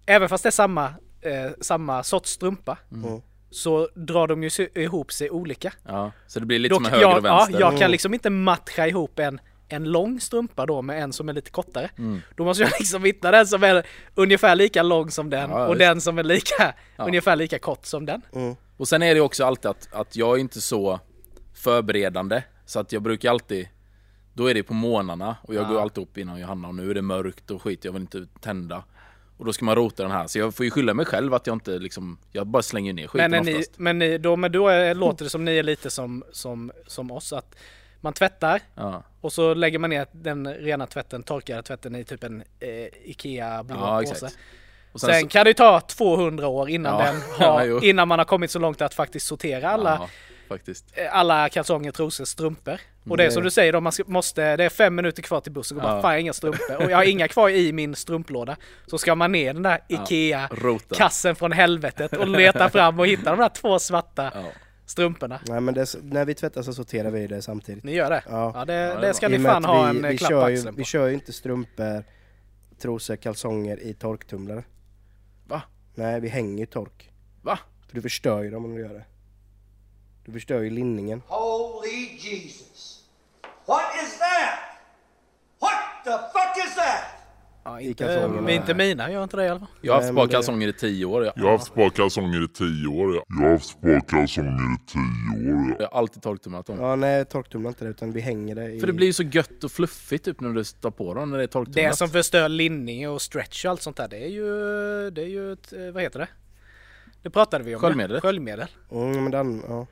även 0.06 0.28
fast 0.28 0.42
det 0.44 0.48
är 0.48 0.50
samma, 0.50 0.84
eh, 1.20 1.50
samma 1.60 2.02
sorts 2.02 2.30
strumpa 2.30 2.78
Mm. 2.92 3.20
så 3.50 3.88
drar 3.94 4.26
de 4.26 4.42
ju 4.42 4.50
ihop 4.74 5.12
sig 5.12 5.30
olika. 5.30 5.72
Ja, 5.86 6.12
så 6.26 6.40
det 6.40 6.46
blir 6.46 6.58
lite 6.58 6.72
Då- 6.74 6.76
som 6.76 6.84
en 6.86 6.90
höger 6.92 7.02
jag, 7.06 7.18
och 7.18 7.24
vänster. 7.24 7.52
Ja, 7.52 7.60
jag 7.60 7.70
kan 7.70 7.76
Mm. 7.78 7.90
liksom 7.90 8.14
inte 8.14 8.30
matcha 8.30 8.86
ihop 8.86 9.18
en, 9.18 9.40
en 9.68 9.84
lång 9.84 10.20
strumpa 10.20 10.66
då 10.66 10.82
med 10.82 11.02
en 11.02 11.12
som 11.12 11.28
är 11.28 11.32
lite 11.32 11.50
kortare. 11.50 11.90
Mm. 11.98 12.20
Då 12.36 12.44
måste 12.44 12.62
jag 12.62 12.72
liksom 12.78 13.04
hitta 13.04 13.30
den 13.30 13.46
som 13.46 13.64
är 13.64 13.86
ungefär 14.14 14.54
lika 14.56 14.82
lång 14.82 15.10
som 15.10 15.30
den 15.30 15.50
Ja, 15.50 15.66
och 15.66 15.72
visst. 15.74 15.78
den 15.78 16.00
som 16.00 16.18
är 16.18 16.22
lika, 16.22 16.74
Ja. 16.96 17.06
ungefär 17.06 17.36
lika 17.36 17.58
kort 17.58 17.86
som 17.86 18.06
den. 18.06 18.22
Mm. 18.34 18.56
Och 18.76 18.88
sen 18.88 19.02
är 19.02 19.14
det 19.14 19.20
också 19.20 19.44
alltid 19.44 19.70
att, 19.70 19.88
att 19.92 20.16
jag 20.16 20.36
är 20.36 20.40
inte 20.40 20.60
så 20.60 21.00
förberedande. 21.54 22.42
Så 22.66 22.80
att 22.80 22.92
jag 22.92 23.02
brukar 23.02 23.30
alltid, 23.30 23.68
då 24.34 24.46
är 24.50 24.54
det 24.54 24.62
på 24.62 24.74
månaderna 24.74 25.36
och 25.42 25.54
jag 25.54 25.64
Ja. 25.64 25.68
går 25.68 25.80
alltid 25.80 26.02
upp 26.02 26.18
innan 26.18 26.40
Johanna 26.40 26.68
och 26.68 26.74
nu 26.74 26.90
är 26.90 26.94
det 26.94 27.02
mörkt 27.02 27.50
och 27.50 27.62
skit, 27.62 27.84
jag 27.84 27.92
vill 27.92 28.02
inte 28.02 28.26
tända. 28.40 28.84
Och 29.36 29.44
då 29.44 29.52
ska 29.52 29.64
man 29.64 29.74
rota 29.76 30.02
den 30.02 30.12
här, 30.12 30.26
så 30.26 30.38
jag 30.38 30.54
får 30.54 30.64
ju 30.64 30.70
skylla 30.70 30.94
mig 30.94 31.06
själv 31.06 31.34
att 31.34 31.46
jag 31.46 31.56
inte 31.56 31.78
liksom, 31.78 32.18
jag 32.32 32.46
bara 32.46 32.62
slänger 32.62 32.92
ner 32.92 33.06
skiten 33.06 33.30
Men, 33.30 33.44
ni, 33.44 33.52
oftast. 33.54 33.78
men, 33.78 33.98
ni, 33.98 34.18
då, 34.18 34.36
men 34.36 34.52
då 34.52 34.68
är, 34.68 34.94
låter 34.94 35.24
det 35.24 35.30
som 35.30 35.44
ni 35.44 35.56
är 35.58 35.62
lite 35.62 35.90
som, 35.90 36.24
som, 36.32 36.72
som 36.86 37.10
oss 37.10 37.32
att 37.32 37.54
man 38.00 38.12
tvättar 38.12 38.60
Ja, 38.74 39.02
Och 39.20 39.32
så 39.32 39.54
lägger 39.54 39.78
man 39.78 39.90
ner 39.90 40.06
den 40.12 40.54
rena 40.54 40.86
tvätten, 40.86 41.22
torkade 41.22 41.62
tvätten 41.62 41.94
i 41.96 42.04
typ 42.04 42.24
en 42.24 42.42
eh, 42.60 42.68
Ikea 43.04 43.62
blå 43.62 43.76
ja 43.76 43.98
påse. 44.00 44.12
exakt. 44.12 44.38
Och 44.92 45.00
Sen, 45.00 45.20
så- 45.20 45.28
kan 45.28 45.44
det 45.44 45.50
ju 45.50 45.54
ta 45.54 45.80
200 45.80 46.46
år 46.48 46.68
innan, 46.70 46.98
den 47.04 47.16
har, 47.46 47.84
innan 47.84 48.08
man 48.08 48.18
har 48.18 48.26
kommit 48.26 48.50
så 48.50 48.58
långt 48.58 48.82
att 48.82 48.94
faktiskt 48.94 49.26
sortera 49.26 49.70
alla, 49.70 50.08
faktiskt. 50.48 50.84
eh, 50.94 51.16
alla 51.16 51.48
kalsonger, 51.48 51.92
trosor, 51.92 52.24
strumpor. 52.24 52.80
Och 53.08 53.16
det 53.16 53.24
är 53.24 53.30
som 53.30 53.42
du 53.42 53.50
säger 53.50 53.72
då, 53.72 53.80
man 53.80 53.92
ska, 53.92 54.02
måste, 54.06 54.56
det 54.56 54.64
är 54.64 54.68
fem 54.68 54.94
minuter 54.94 55.22
kvar 55.22 55.40
till 55.40 55.52
bussen 55.52 55.76
och 55.76 55.82
bara 55.82 55.94
Ja. 55.96 56.02
fan 56.02 56.18
inga 56.18 56.32
strumpor. 56.32 56.76
Och 56.84 56.90
jag 56.90 56.96
har 56.96 57.04
inga 57.04 57.28
kvar 57.28 57.48
i 57.50 57.72
min 57.72 57.94
strumplåda. 57.94 58.56
Så 58.86 58.98
ska 58.98 59.14
man 59.14 59.32
ner 59.32 59.54
den 59.54 59.62
där 59.62 59.78
Ikea 59.88 60.48
Rota. 60.52 60.94
kassen 60.94 61.36
från 61.36 61.52
helvetet 61.52 62.12
och 62.16 62.28
leta 62.28 62.68
fram 62.70 62.98
och 63.00 63.06
hitta 63.06 63.30
de 63.30 63.38
där 63.38 63.48
två 63.48 63.78
svarta 63.78 64.32
Ja. 64.34 64.42
Strumporna. 64.90 65.40
Nej 65.48 65.60
men 65.60 65.74
det, 65.74 65.94
när 66.02 66.24
vi 66.24 66.34
tvättar 66.34 66.62
så 66.62 66.72
sorterar 66.74 67.10
vi 67.10 67.26
det 67.26 67.42
samtidigt. 67.42 67.84
Ni 67.84 67.92
gör 67.94 68.10
det? 68.10 68.22
Ja. 68.28 68.52
Ja, 68.54 68.64
det, 68.64 68.72
Ja, 68.74 68.94
det 69.00 69.06
det 69.06 69.14
ska 69.14 69.28
ni 69.28 69.38
fan 69.38 69.64
ha 69.64 69.82
vi, 69.82 69.98
en 69.98 70.04
eh, 70.04 70.10
vi, 70.10 70.18
klapp 70.18 70.30
kör 70.30 70.42
på 70.42 70.50
ju, 70.50 70.54
axeln 70.56 70.76
vi 70.76 70.82
på. 70.82 70.86
kör 70.86 71.06
ju 71.08 71.14
inte 71.14 71.32
strumpor, 71.32 72.04
trosor, 72.78 73.16
kalsonger 73.16 73.80
i 73.82 73.94
torktumlare. 73.94 74.64
Va? 75.46 75.62
Nej, 75.94 76.20
vi 76.20 76.28
hänger 76.28 76.58
ju 76.58 76.66
tork. 76.66 77.10
Va? 77.42 77.58
För 77.88 77.94
du 77.94 78.02
förstör 78.02 78.42
ju 78.42 78.50
dem 78.50 78.64
om 78.64 78.74
du 78.74 78.80
gör 78.80 78.94
det. 78.94 79.04
Du 80.24 80.32
förstör 80.32 80.60
ju 80.60 80.70
linningen. 80.70 81.22
Holy 81.26 82.16
Jesus. 82.18 83.04
What 83.66 83.82
is 84.04 84.18
that? 84.18 84.58
What 85.60 86.04
the 86.04 86.10
fuck 86.10 86.66
is 86.68 86.74
that? 86.74 87.04
Ja, 87.68 87.80
inte, 87.80 88.50
inte 88.50 88.74
mina, 88.74 89.10
gör 89.12 89.22
inte 89.22 89.36
det 89.36 89.44
i 89.44 89.48
alla 89.48 89.60
fall. 89.60 89.68
Jag 89.80 89.92
har 89.92 89.96
haft 90.00 90.02
Nej, 90.04 90.08
ett 90.10 90.14
men 90.14 90.20
par 90.22 90.26
det- 90.26 90.32
kalsonger 90.32 90.68
i 90.68 90.72
tio 90.72 91.04
år. 91.04 91.24
Jag, 91.24 91.32
Jag 91.36 91.44
har 91.44 91.50
haft 91.52 91.66
sparkalsonger 91.66 92.44
i 92.44 92.48
tio 92.48 92.86
år. 92.86 93.14
ja. 93.16 93.22
Jag 93.26 93.34
har 93.44 93.50
haft 93.50 93.66
sparkalsonger 93.66 94.74
i 94.74 94.78
tio 94.86 95.52
år. 95.52 95.70
ja. 95.70 95.76
jag 95.78 95.88
har 95.90 95.98
alltid 95.98 96.22
torktumlat 96.22 96.66
dem. 96.66 96.76
Ja, 96.80 96.96
nej, 96.96 97.24
torktumlar 97.24 97.68
inte 97.68 97.84
det 97.84 97.90
utan 97.90 98.12
vi 98.12 98.20
hänger 98.20 98.54
det 98.54 98.70
i... 98.72 98.80
För 98.80 98.86
det 98.86 98.92
blir 98.92 99.06
ju 99.06 99.12
så 99.12 99.22
gött 99.22 99.64
och 99.64 99.72
fluffigt 99.72 100.24
typ 100.24 100.40
när 100.40 100.50
du 100.52 100.64
tar 100.64 100.90
på 100.90 101.14
dem 101.14 101.30
när 101.30 101.38
det 101.38 101.42
är 101.44 101.46
torktumlat. 101.46 101.90
Det 101.92 101.96
som 101.96 102.08
förstör 102.08 102.48
linning 102.48 103.08
och 103.08 103.22
stretch 103.22 103.64
och 103.64 103.70
allt 103.70 103.82
sånt 103.82 103.96
där, 103.96 104.08
det 104.08 104.16
är 104.24 104.28
ju, 104.28 104.46
det 105.10 105.22
är 105.22 105.26
ju 105.28 105.52
ett, 105.52 105.72
eh, 105.72 105.90
vad 105.92 106.02
heter 106.02 106.18
det? 106.18 106.28
Det 107.22 107.30
pratade 107.30 107.64
vi 107.64 107.74
om. 107.74 107.80
Sköljmedel. 107.80 108.14
Ja. 108.16 108.20
Sköljmedel. 108.20 108.68
Mm, 108.90 109.22
men 109.22 109.30
den, 109.30 109.62
ja. 109.68 109.86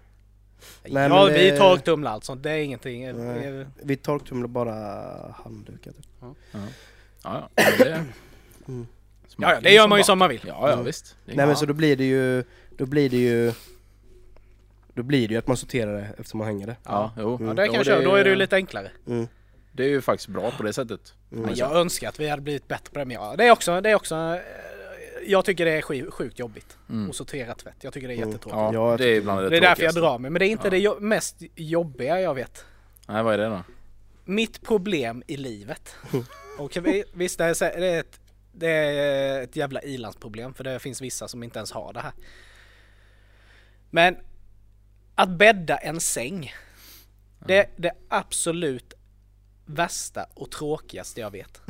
Nej, 0.89 1.03
ja, 1.09 1.25
men 1.25 1.35
vi 1.35 1.51
det- 1.51 1.57
torktumlar 1.59 2.11
allt 2.13 2.25
sånt, 2.25 2.43
det 2.43 2.51
är 2.51 2.59
ingenting. 2.59 3.13
Nej. 3.17 3.67
Vi 3.83 3.97
torktumlar 3.97 4.49
bara 4.49 4.75
handdukar 5.45 5.93
typ. 5.93 6.07
Ja, 6.21 6.35
ja. 7.23 7.49
men 7.55 7.79
det... 7.79 8.05
Mm. 8.69 8.87
Ja, 9.39 9.53
ja, 9.55 9.61
det 9.61 9.73
gör 9.75 9.89
man 9.89 9.99
ju 9.99 10.05
som 10.05 10.19
man 10.19 10.29
vill. 10.29 10.41
Ja, 10.47 10.71
ja 10.71 10.83
visst. 10.83 11.17
Det 11.25 11.33
är- 11.33 11.37
Nej 11.37 11.47
men 11.47 11.57
så 11.57 11.67
då 11.67 11.73
blir 11.75 11.97
det 11.97 12.05
ju, 12.05 12.45
då 12.77 12.87
blir 12.87 13.11
det 13.11 13.17
ju... 13.17 13.53
Då 14.95 15.03
blir 15.03 15.29
det 15.29 15.33
ju 15.35 15.39
att 15.39 15.47
man 15.47 15.57
sorterar 15.57 15.93
det 15.95 16.07
eftersom 16.19 16.39
man 16.39 16.47
hänger 16.47 16.67
det. 16.67 16.77
Ja, 16.85 17.13
jo. 17.19 17.39
Ja, 17.47 17.55
det 17.55 17.67
kan 17.67 17.75
jag 17.75 17.87
köra, 17.87 18.03
då 18.05 18.15
är 18.15 18.25
det 18.25 18.31
ju 18.31 18.37
lite 18.37 18.57
enklare. 18.57 18.91
Mm. 19.07 19.29
Det 19.73 19.85
är 19.85 19.89
ju 19.89 20.01
faktiskt 20.01 20.29
bra 20.29 20.51
på 20.51 20.63
det 20.63 20.73
sättet. 20.73 21.15
Men 21.29 21.55
jag 21.55 21.73
önskar 21.77 22.09
att 22.09 22.21
vi 22.21 22.29
hade 22.29 22.43
blivit 22.43 22.69
bättre 22.69 22.93
på 22.93 22.99
det. 22.99 23.05
Men 23.05 23.15
ja, 23.15 23.35
det 23.39 23.45
är 23.45 23.51
också, 23.51 23.81
det 23.81 23.91
är 23.91 23.95
också 23.95 24.15
eh, 24.15 24.41
jag 25.27 25.45
tycker 25.45 25.65
det 25.65 25.71
är 25.71 26.11
sjukt 26.11 26.39
jobbigt 26.39 26.77
Mm. 26.91 27.11
att 27.11 27.17
sortera 27.17 27.55
tvätt. 27.55 27.75
Jag 27.81 27.93
tycker 27.93 28.09
det 28.09 28.15
är 28.15 28.17
Mm. 28.17 28.29
jättetråkigt. 28.29 28.75
Ja, 28.75 28.91
Ja, 28.91 28.97
det 28.97 29.17
är 29.17 29.21
bland 29.21 29.41
det 29.43 29.49
det 29.49 29.57
är 29.57 29.61
därför 29.61 29.83
jag 29.83 29.95
drar 29.95 30.19
mig. 30.19 30.31
Men 30.31 30.39
det 30.41 30.47
är 30.47 30.49
inte 30.51 30.67
Ja. 30.67 30.71
det 30.71 30.79
jo- 30.79 30.97
mest 31.01 31.37
jobbiga 31.55 32.21
jag 32.21 32.35
vet. 32.35 32.65
Nej, 33.09 33.23
vad 33.23 33.35
är 33.35 33.39
det 33.39 33.45
då? 33.49 33.63
Mitt 34.29 34.63
problem 34.63 35.23
i 35.27 35.37
livet. 35.37 35.95
Och 36.59 36.77
vi- 36.77 37.05
visst, 37.13 37.39
det 37.39 37.45
är, 37.45 37.81
det 37.81 37.87
är, 37.87 38.01
ett, 38.01 38.21
det 38.53 38.71
är 38.71 39.43
ett 39.43 39.57
jävla 39.57 39.83
ilandsproblem 39.83 40.55
för 40.55 40.65
det 40.65 40.79
finns 40.79 41.01
vissa 41.01 41.29
som 41.29 41.43
inte 41.43 41.59
ens 41.59 41.73
har 41.73 41.93
det 41.93 42.01
här. 42.01 42.13
Men 43.91 44.17
att 45.15 45.29
bädda 45.31 45.77
en 45.77 46.01
säng. 46.01 46.53
Det, 47.47 47.71
det 47.77 47.93
absolut 48.09 48.95
värsta 49.67 50.27
och 50.35 50.51
tråkigaste 50.51 51.21
jag 51.21 51.31
vet. 51.31 51.61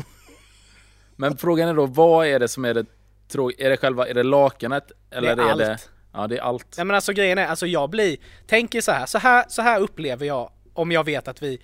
Men 1.17 1.37
frågan 1.37 1.69
är 1.69 1.75
då, 1.75 1.87
vad 1.87 2.27
är 2.27 2.39
det 2.41 2.49
som 2.49 2.65
är 2.65 2.75
det 2.75 2.87
tråkiga? 3.29 3.67
Är 3.67 3.71
det 3.71 3.77
själva, 3.77 4.09
är 4.09 4.15
det 4.15 4.23
lakanet? 4.23 4.93
Eller 5.11 5.37
Det 5.37 5.43
är 5.43 5.49
är 5.53 5.57
det... 5.57 5.71
allt. 5.73 5.91
Ja, 6.13 6.27
det 6.27 6.37
är 6.37 6.43
allt. 6.43 6.77
Nej 6.77 6.85
men 6.87 6.95
alltså 6.97 7.13
grejen 7.13 7.39
är, 7.39 7.47
alltså 7.47 7.67
jag 7.67 7.91
blir, 7.91 8.17
tänker 8.47 8.81
så 8.81 8.93
här, 8.93 9.07
så 9.07 9.19
här, 9.19 9.45
så 9.49 9.63
här 9.63 9.81
upplever 9.81 10.27
jag 10.27 10.51
om 10.73 10.93
jag 10.93 11.05
vet 11.05 11.29
att 11.29 11.43
vi, 11.43 11.63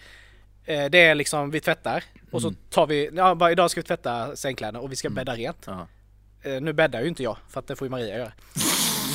det 0.64 0.98
är 0.98 1.14
liksom, 1.14 1.50
vi 1.50 1.60
tvättar 1.60 2.04
och 2.30 2.42
så 2.42 2.52
tar 2.70 2.86
vi, 2.86 3.10
ja 3.12 3.34
bara 3.34 3.52
idag 3.52 3.70
ska 3.70 3.80
vi 3.80 3.86
tvätta 3.86 4.36
sängkläderna 4.36 4.80
och 4.80 4.92
vi 4.92 4.96
ska 4.96 5.10
bädda 5.10 5.34
rent. 5.34 5.62
Ja. 5.66 5.86
Eh, 6.42 6.60
nu 6.60 6.72
bäddar 6.72 7.00
ju 7.00 7.08
inte 7.08 7.22
jag, 7.22 7.36
för 7.50 7.60
att 7.60 7.66
det 7.66 7.76
får 7.76 7.86
ju 7.86 7.90
Maria 7.90 8.18
göra. 8.18 8.32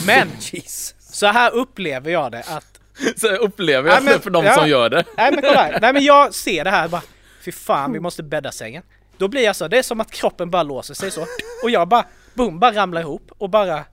Men, 0.06 0.28
så 1.00 1.28
här 1.28 1.52
upplever 1.52 2.12
jag 2.12 2.32
det 2.32 2.40
att 2.48 2.80
Så 3.18 3.28
upplever 3.28 3.90
jag 3.90 3.98
Ja, 3.98 4.02
men- 4.04 4.14
det 4.14 4.20
för 4.20 4.30
de 4.30 4.46
ja. 4.46 4.54
som 4.56 4.70
gör 4.70 4.90
det. 4.90 5.04
Nej 5.18 5.32
men 5.32 5.42
kolla 5.42 5.64
här. 5.64 5.80
Nej 5.82 5.94
men 5.94 6.04
jag 6.04 6.34
ser 6.34 6.64
det 6.64 6.70
här 6.72 6.88
bara 6.88 7.02
Fy 7.42 7.52
fan 7.52 7.94
vi 7.94 8.00
måste 8.00 8.24
bädda 8.24 8.52
sängen 8.52 8.84
Då 9.18 9.28
blir 9.28 9.42
jag 9.44 9.56
så, 9.56 9.68
det 9.68 9.78
är 9.78 9.84
som 9.84 10.02
att 10.02 10.12
kroppen 10.12 10.50
bara 10.52 10.64
låser 10.64 10.94
sig 10.94 11.12
så 11.12 11.22
Och 11.64 11.70
jag 11.70 11.88
bara, 11.88 12.06
boom, 12.34 12.60
bara 12.60 12.76
ramlar 12.76 13.02
ihop 13.02 13.32
och 13.38 13.50
bara 13.50 13.86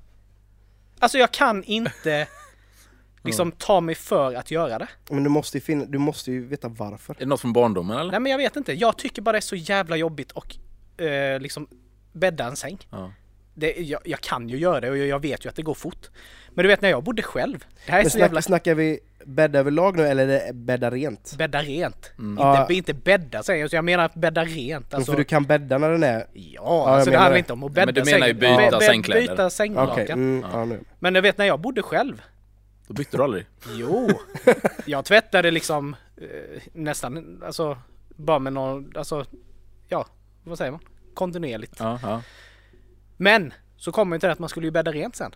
Alltså 0.98 1.18
jag 1.18 1.30
kan 1.32 1.64
inte 1.64 2.26
Liksom 3.24 3.52
ta 3.52 3.80
mig 3.80 3.94
för 3.94 4.34
att 4.34 4.50
göra 4.50 4.78
det 4.78 4.88
Men 5.10 5.24
du 5.24 5.30
måste 5.30 5.56
ju, 5.58 5.60
finna, 5.62 5.84
du 5.84 5.98
måste 5.98 6.32
ju 6.32 6.46
veta 6.46 6.68
varför. 6.68 7.14
Är 7.14 7.18
det 7.18 7.26
något 7.26 7.40
från 7.40 7.52
barndomen 7.52 7.98
eller? 7.98 8.10
Nej 8.10 8.20
men 8.20 8.32
jag 8.32 8.38
vet 8.38 8.56
inte, 8.56 8.72
jag 8.72 8.98
tycker 8.98 9.22
bara 9.22 9.32
det 9.32 9.38
är 9.38 9.40
så 9.40 9.56
jävla 9.56 9.96
jobbigt 9.96 10.32
och 10.32 10.56
eh, 11.04 11.40
liksom 11.40 11.68
bädda 12.12 12.44
en 12.44 12.56
säng 12.56 12.78
Ja. 12.90 13.12
det, 13.54 13.72
jag, 13.76 14.00
jag 14.04 14.20
kan 14.20 14.48
ju 14.48 14.56
göra 14.56 14.80
det 14.80 14.90
och 14.90 14.96
jag, 14.98 15.06
jag 15.06 15.22
vet 15.22 15.44
ju 15.44 15.48
att 15.48 15.56
det 15.56 15.62
går 15.62 15.74
fort 15.74 16.10
Men 16.50 16.62
du 16.62 16.68
vet 16.68 16.82
när 16.82 16.88
jag 16.90 17.02
bodde 17.04 17.22
själv 17.22 17.64
Det 17.86 17.92
här 17.92 17.98
är 17.98 18.02
Men 18.02 18.10
så 18.10 18.18
jävla 18.18 18.42
snackar, 18.42 18.74
vi 18.74 19.00
bädda 19.24 19.58
överlag 19.58 19.96
nu 19.96 20.06
eller 20.06 20.28
är 20.28 20.46
det 20.46 20.52
bädda 20.54 20.90
rent? 20.90 21.34
bädda 21.38 21.62
rent 21.62 22.12
Inte, 22.18 22.42
Ja. 22.42 22.66
inte 22.70 22.94
bädda 22.94 23.42
säng, 23.42 23.68
jag 23.72 23.84
menar 23.84 24.10
bädda 24.14 24.44
rent 24.44 24.94
alltså, 24.94 25.12
För 25.12 25.18
du 25.18 25.24
kan 25.24 25.44
bädda 25.44 25.78
när 25.78 25.90
den 25.90 26.02
är... 26.02 26.26
Ja, 26.32 26.52
jag 26.54 26.68
alltså 26.68 27.10
det 27.10 27.16
handlar 27.16 27.32
det. 27.32 27.38
inte 27.38 27.52
om 27.52 27.62
att 27.64 27.72
bädda 27.72 27.86
men 27.86 27.94
du 27.94 28.10
menar 28.10 28.26
ju 28.26 28.34
byta 28.34 28.80
sängkläder. 28.80 29.20
Byta 29.28 29.50
sänglakan. 29.50 29.92
Okej, 29.92 30.10
mm, 30.10 30.44
ja, 30.52 30.64
nu. 30.64 30.80
Men 30.98 31.12
du 31.12 31.20
vet 31.20 31.38
när 31.38 31.44
jag 31.44 31.60
bodde 31.60 31.82
själv. 31.82 32.22
Då 32.86 32.94
bytte 32.94 33.16
du 33.16 33.22
aldrig? 33.22 33.46
Jo, 33.68 34.10
jag 34.86 35.04
tvättade 35.04 35.50
liksom 35.50 35.96
eh, 36.16 36.62
nästan, 36.72 37.42
alltså 37.46 37.78
bara 38.16 38.38
med 38.38 38.52
någon, 38.52 38.92
alltså 38.96 39.24
ja, 39.88 40.06
vad 40.44 40.58
säger 40.58 40.70
man? 40.70 40.80
Kontinuerligt. 41.14 41.74
Ja, 41.78 41.98
ja. 42.02 42.22
Men 43.16 43.52
så 43.76 43.92
kommer 43.92 44.16
inte 44.16 44.26
det 44.26 44.32
att 44.32 44.38
man 44.38 44.48
skulle 44.48 44.66
ju 44.66 44.70
bädda 44.70 44.92
rent 44.92 45.16
sen. 45.16 45.34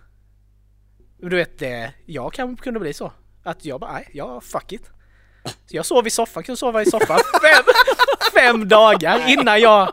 Du 1.18 1.36
vet, 1.36 1.58
det, 1.58 1.92
jag 2.06 2.32
kan, 2.32 2.56
kunde 2.56 2.80
bli 2.80 2.92
så. 2.92 3.12
Att 3.42 3.64
jag 3.64 3.80
bara, 3.80 3.92
nej, 3.92 4.10
ja 4.12 4.40
fuck 4.40 4.72
it. 4.72 4.90
Så 5.44 5.76
jag 5.76 5.86
sov 5.86 6.06
i 6.06 6.10
soffan, 6.10 6.42
kunde 6.42 6.56
sova 6.56 6.82
i 6.82 6.86
soffan 6.86 7.18
fem, 7.42 7.64
fem 8.34 8.68
dagar 8.68 9.28
innan 9.28 9.60
jag 9.60 9.92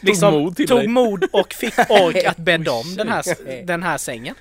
liksom 0.00 0.34
mod 0.34 0.56
till 0.56 0.68
tog 0.68 0.88
mod 0.88 1.24
och 1.32 1.52
fick 1.52 1.78
ork 1.78 2.24
att 2.24 2.36
bädda 2.36 2.72
om 2.72 2.94
den 2.96 3.08
här, 3.08 3.64
den 3.66 3.82
här 3.82 3.98
sängen. 3.98 4.34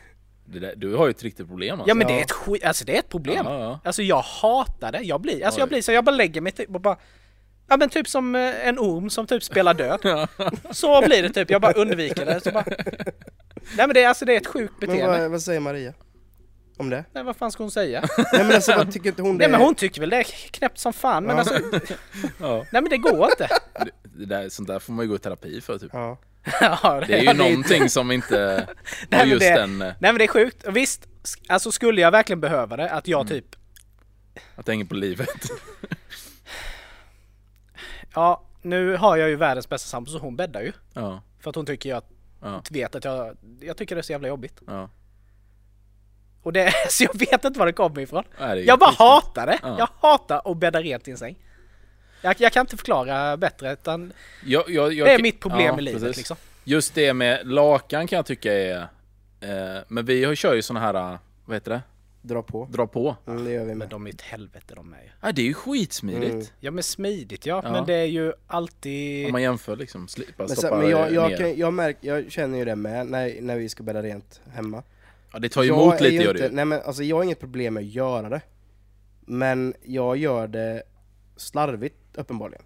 Det 0.45 0.59
där, 0.59 0.73
du 0.75 0.95
har 0.95 1.05
ju 1.05 1.11
ett 1.11 1.23
riktigt 1.23 1.47
problem 1.47 1.73
alltså. 1.73 1.89
Ja 1.89 1.93
men 1.95 2.07
det 2.07 2.13
är 2.13 2.21
ett 2.21 2.31
skit, 2.31 2.63
alltså 2.63 2.85
det 2.85 2.95
är 2.95 2.99
ett 2.99 3.09
problem. 3.09 3.45
Ja, 3.45 3.59
ja. 3.59 3.79
Alltså 3.83 4.01
jag 4.01 4.21
hatar 4.21 4.91
det, 4.91 4.99
jag 5.01 5.21
blir, 5.21 5.45
alltså 5.45 5.59
jag 5.59 5.69
blir 5.69 5.81
så, 5.81 5.91
jag 5.91 6.03
bara 6.03 6.15
lägger 6.15 6.41
mig 6.41 6.51
typ 6.51 6.75
och 6.75 6.81
bara 6.81 6.97
Ja 7.67 7.77
men 7.77 7.89
typ 7.89 8.07
som 8.07 8.35
eh, 8.35 8.67
en 8.67 8.79
orm 8.79 9.09
som 9.09 9.27
typ 9.27 9.43
spelar 9.43 9.73
död. 9.73 9.99
Så 10.71 11.01
blir 11.05 11.23
det 11.23 11.29
typ, 11.29 11.49
jag 11.49 11.61
bara 11.61 11.71
undviker 11.71 12.25
det. 12.25 12.41
Så 12.43 12.51
bara... 12.51 12.65
Nej 13.77 13.87
men 13.87 13.93
det 13.93 14.03
är 14.03 14.07
alltså 14.07 14.25
det 14.25 14.33
är 14.33 14.37
ett 14.37 14.47
sjukt 14.47 14.73
Men 14.79 14.89
beteende. 14.89 15.19
vad, 15.19 15.31
vad 15.31 15.41
säger 15.41 15.59
Maria? 15.59 15.93
Om 16.77 16.89
det? 16.89 17.05
Nej 17.11 17.23
vad 17.23 17.35
fan 17.35 17.51
ska 17.51 17.63
hon 17.63 17.71
säga? 17.71 18.03
Nej 18.17 18.43
men 18.43 18.55
alltså 18.55 18.75
vad 18.77 18.93
tycker 18.93 19.09
inte 19.09 19.21
hon 19.21 19.37
det 19.37 19.47
Nej 19.47 19.51
men 19.51 19.61
hon 19.61 19.75
tycker 19.75 20.01
väl 20.01 20.09
det 20.09 20.17
är 20.17 20.23
knäppt 20.51 20.77
som 20.77 20.93
fan 20.93 21.23
men 21.23 21.39
alltså 21.39 21.53
Ja. 22.39 22.65
Nej 22.71 22.81
men 22.81 22.89
det 22.89 22.97
går 22.97 23.25
inte. 23.25 23.47
Det, 23.73 23.91
det 24.03 24.25
där, 24.25 24.49
sånt 24.49 24.67
där 24.67 24.79
får 24.79 24.93
man 24.93 25.05
ju 25.05 25.09
gå 25.09 25.15
i 25.15 25.19
terapi 25.19 25.61
för 25.61 25.77
typ. 25.77 25.91
Ja. 26.61 26.79
ja, 26.83 27.03
Det 27.07 27.13
är 27.19 27.21
ju 27.23 27.33
någonting 27.33 27.89
som 27.89 28.11
inte 28.11 28.67
men 29.09 29.29
just 29.29 29.39
det- 29.41 29.55
den, 29.55 29.77
Nej 29.77 29.95
men 29.99 30.15
det 30.17 30.23
är 30.23 30.27
sjukt. 30.27 30.65
Visst, 30.67 31.07
alltså 31.47 31.71
skulle 31.71 32.01
jag 32.01 32.11
verkligen 32.11 32.41
behöva 32.41 32.77
det, 32.77 32.89
att 32.89 33.07
jag 33.07 33.21
Mm. 33.21 33.27
typ 33.41 33.55
att 34.55 34.65
det 34.65 34.71
hänger 34.71 34.85
på 34.85 34.95
livet. 34.95 35.29
Ja, 38.15 38.43
nu 38.61 38.95
har 38.97 39.17
jag 39.17 39.29
ju 39.29 39.35
världens 39.35 39.69
bästa 39.69 39.87
sambo 39.87 40.09
så 40.11 40.17
hon 40.19 40.35
bäddar 40.35 40.61
ju. 40.61 40.71
Ja, 40.93 41.21
För 41.39 41.49
att 41.49 41.55
hon 41.55 41.65
tycker 41.65 41.89
jag 41.89 42.03
ja, 42.41 42.61
vet 42.71 42.95
att 42.95 43.05
jag, 43.05 43.37
jag 43.61 43.77
tycker 43.77 43.95
det 43.95 44.01
är 44.01 44.03
så 44.03 44.11
jävla 44.11 44.27
jobbigt. 44.27 44.61
ja. 44.67 44.89
Och 46.43 46.53
det, 46.53 46.73
så 46.89 47.03
jag 47.03 47.19
vet 47.19 47.45
inte 47.45 47.59
var 47.59 47.65
det 47.65 47.73
kommer 47.73 47.99
ifrån. 48.01 48.23
Nej, 48.39 48.55
det 48.55 48.61
Jag 48.61 48.79
bara 48.79 48.91
hatar 48.91 49.47
det! 49.47 49.59
Ja. 49.63 49.75
Jag 49.79 49.89
hatar 50.09 50.41
att 50.51 50.57
bädda 50.57 50.81
rent 50.81 51.07
i 51.07 51.11
en 51.11 51.17
säng. 51.17 51.35
Jag, 52.23 52.35
jag 52.39 52.51
kan 52.51 52.61
inte 52.61 52.77
förklara 52.77 53.37
bättre 53.37 53.73
utan 53.73 54.13
Jag, 54.45 54.69
jag, 54.69 54.93
jag, 54.93 55.07
det 55.07 55.13
är 55.13 55.21
mitt 55.21 55.39
problem 55.39 55.67
ja, 55.75 55.79
i 55.79 55.81
livet 55.81 56.01
precis. 56.01 56.17
liksom. 56.17 56.37
Just 56.63 56.95
det 56.95 57.13
med 57.13 57.47
lakan 57.47 58.07
kan 58.07 58.17
jag 58.17 58.25
tycka 58.25 58.53
är... 58.53 58.77
Eh, 59.41 59.81
men 59.87 60.05
vi 60.05 60.23
har- 60.25 60.35
kör 60.35 60.53
ju 60.55 60.61
såna 60.61 60.79
här, 60.79 61.17
vad 61.45 61.55
heter 61.55 61.71
det? 61.71 61.81
Dra 62.21 62.41
på. 62.43 62.67
Dra 62.71 62.87
på. 62.87 63.15
Mm, 63.27 63.45
det 63.45 63.51
gör 63.51 63.59
vi 63.59 63.65
Men 63.67 63.77
med. 63.77 63.89
de 63.89 64.07
är 64.07 64.11
ett 64.11 64.21
helvete 64.21 64.75
de 64.75 64.93
är 64.93 64.97
ju. 65.01 65.09
Ja, 65.21 65.31
det 65.31 65.41
är 65.41 65.45
ju 65.45 65.53
skitsmidigt. 65.53 66.31
Mm. 66.33 66.45
Ja 66.59 66.71
men 66.71 66.83
smidigt 66.83 67.45
ja, 67.45 67.61
Ja. 67.63 67.71
men 67.71 67.85
det 67.85 67.93
är 67.93 68.05
ju 68.05 68.33
alltid... 68.47 69.25
Om 69.25 69.31
man 69.31 69.41
jämför 69.41 69.75
liksom. 69.75 70.07
Slippa 70.07 70.33
Men, 70.47 70.49
så, 70.55 70.75
men 70.75 70.89
jag, 70.89 71.13
jag, 71.13 71.37
kan, 71.37 71.57
jag, 71.57 71.73
märk, 71.73 71.97
jag 72.01 72.31
känner 72.31 72.57
ju 72.57 72.65
det 72.65 72.75
med 72.75 73.07
när, 73.07 73.41
när 73.41 73.57
vi 73.57 73.69
ska 73.69 73.83
bädda 73.83 74.01
rent 74.03 74.41
hemma. 74.53 74.83
Ja, 75.33 75.39
det 75.39 75.49
tar 75.49 75.63
ju 75.63 75.69
emot 75.69 76.01
lite 76.01 76.15
ju 76.15 76.21
gör 76.21 76.33
det 76.33 76.39
ju. 76.39 76.49
Nej 76.49 76.65
men 76.65 76.81
alltså 76.81 77.03
jag 77.03 77.15
har 77.15 77.23
inget 77.23 77.39
problem 77.39 77.73
med 77.73 77.81
att 77.81 77.89
göra 77.89 78.29
det. 78.29 78.41
Men 79.25 79.73
jag 79.83 80.17
gör 80.17 80.47
det 80.47 80.83
slarvigt 81.37 81.95
uppenbarligen. 82.17 82.63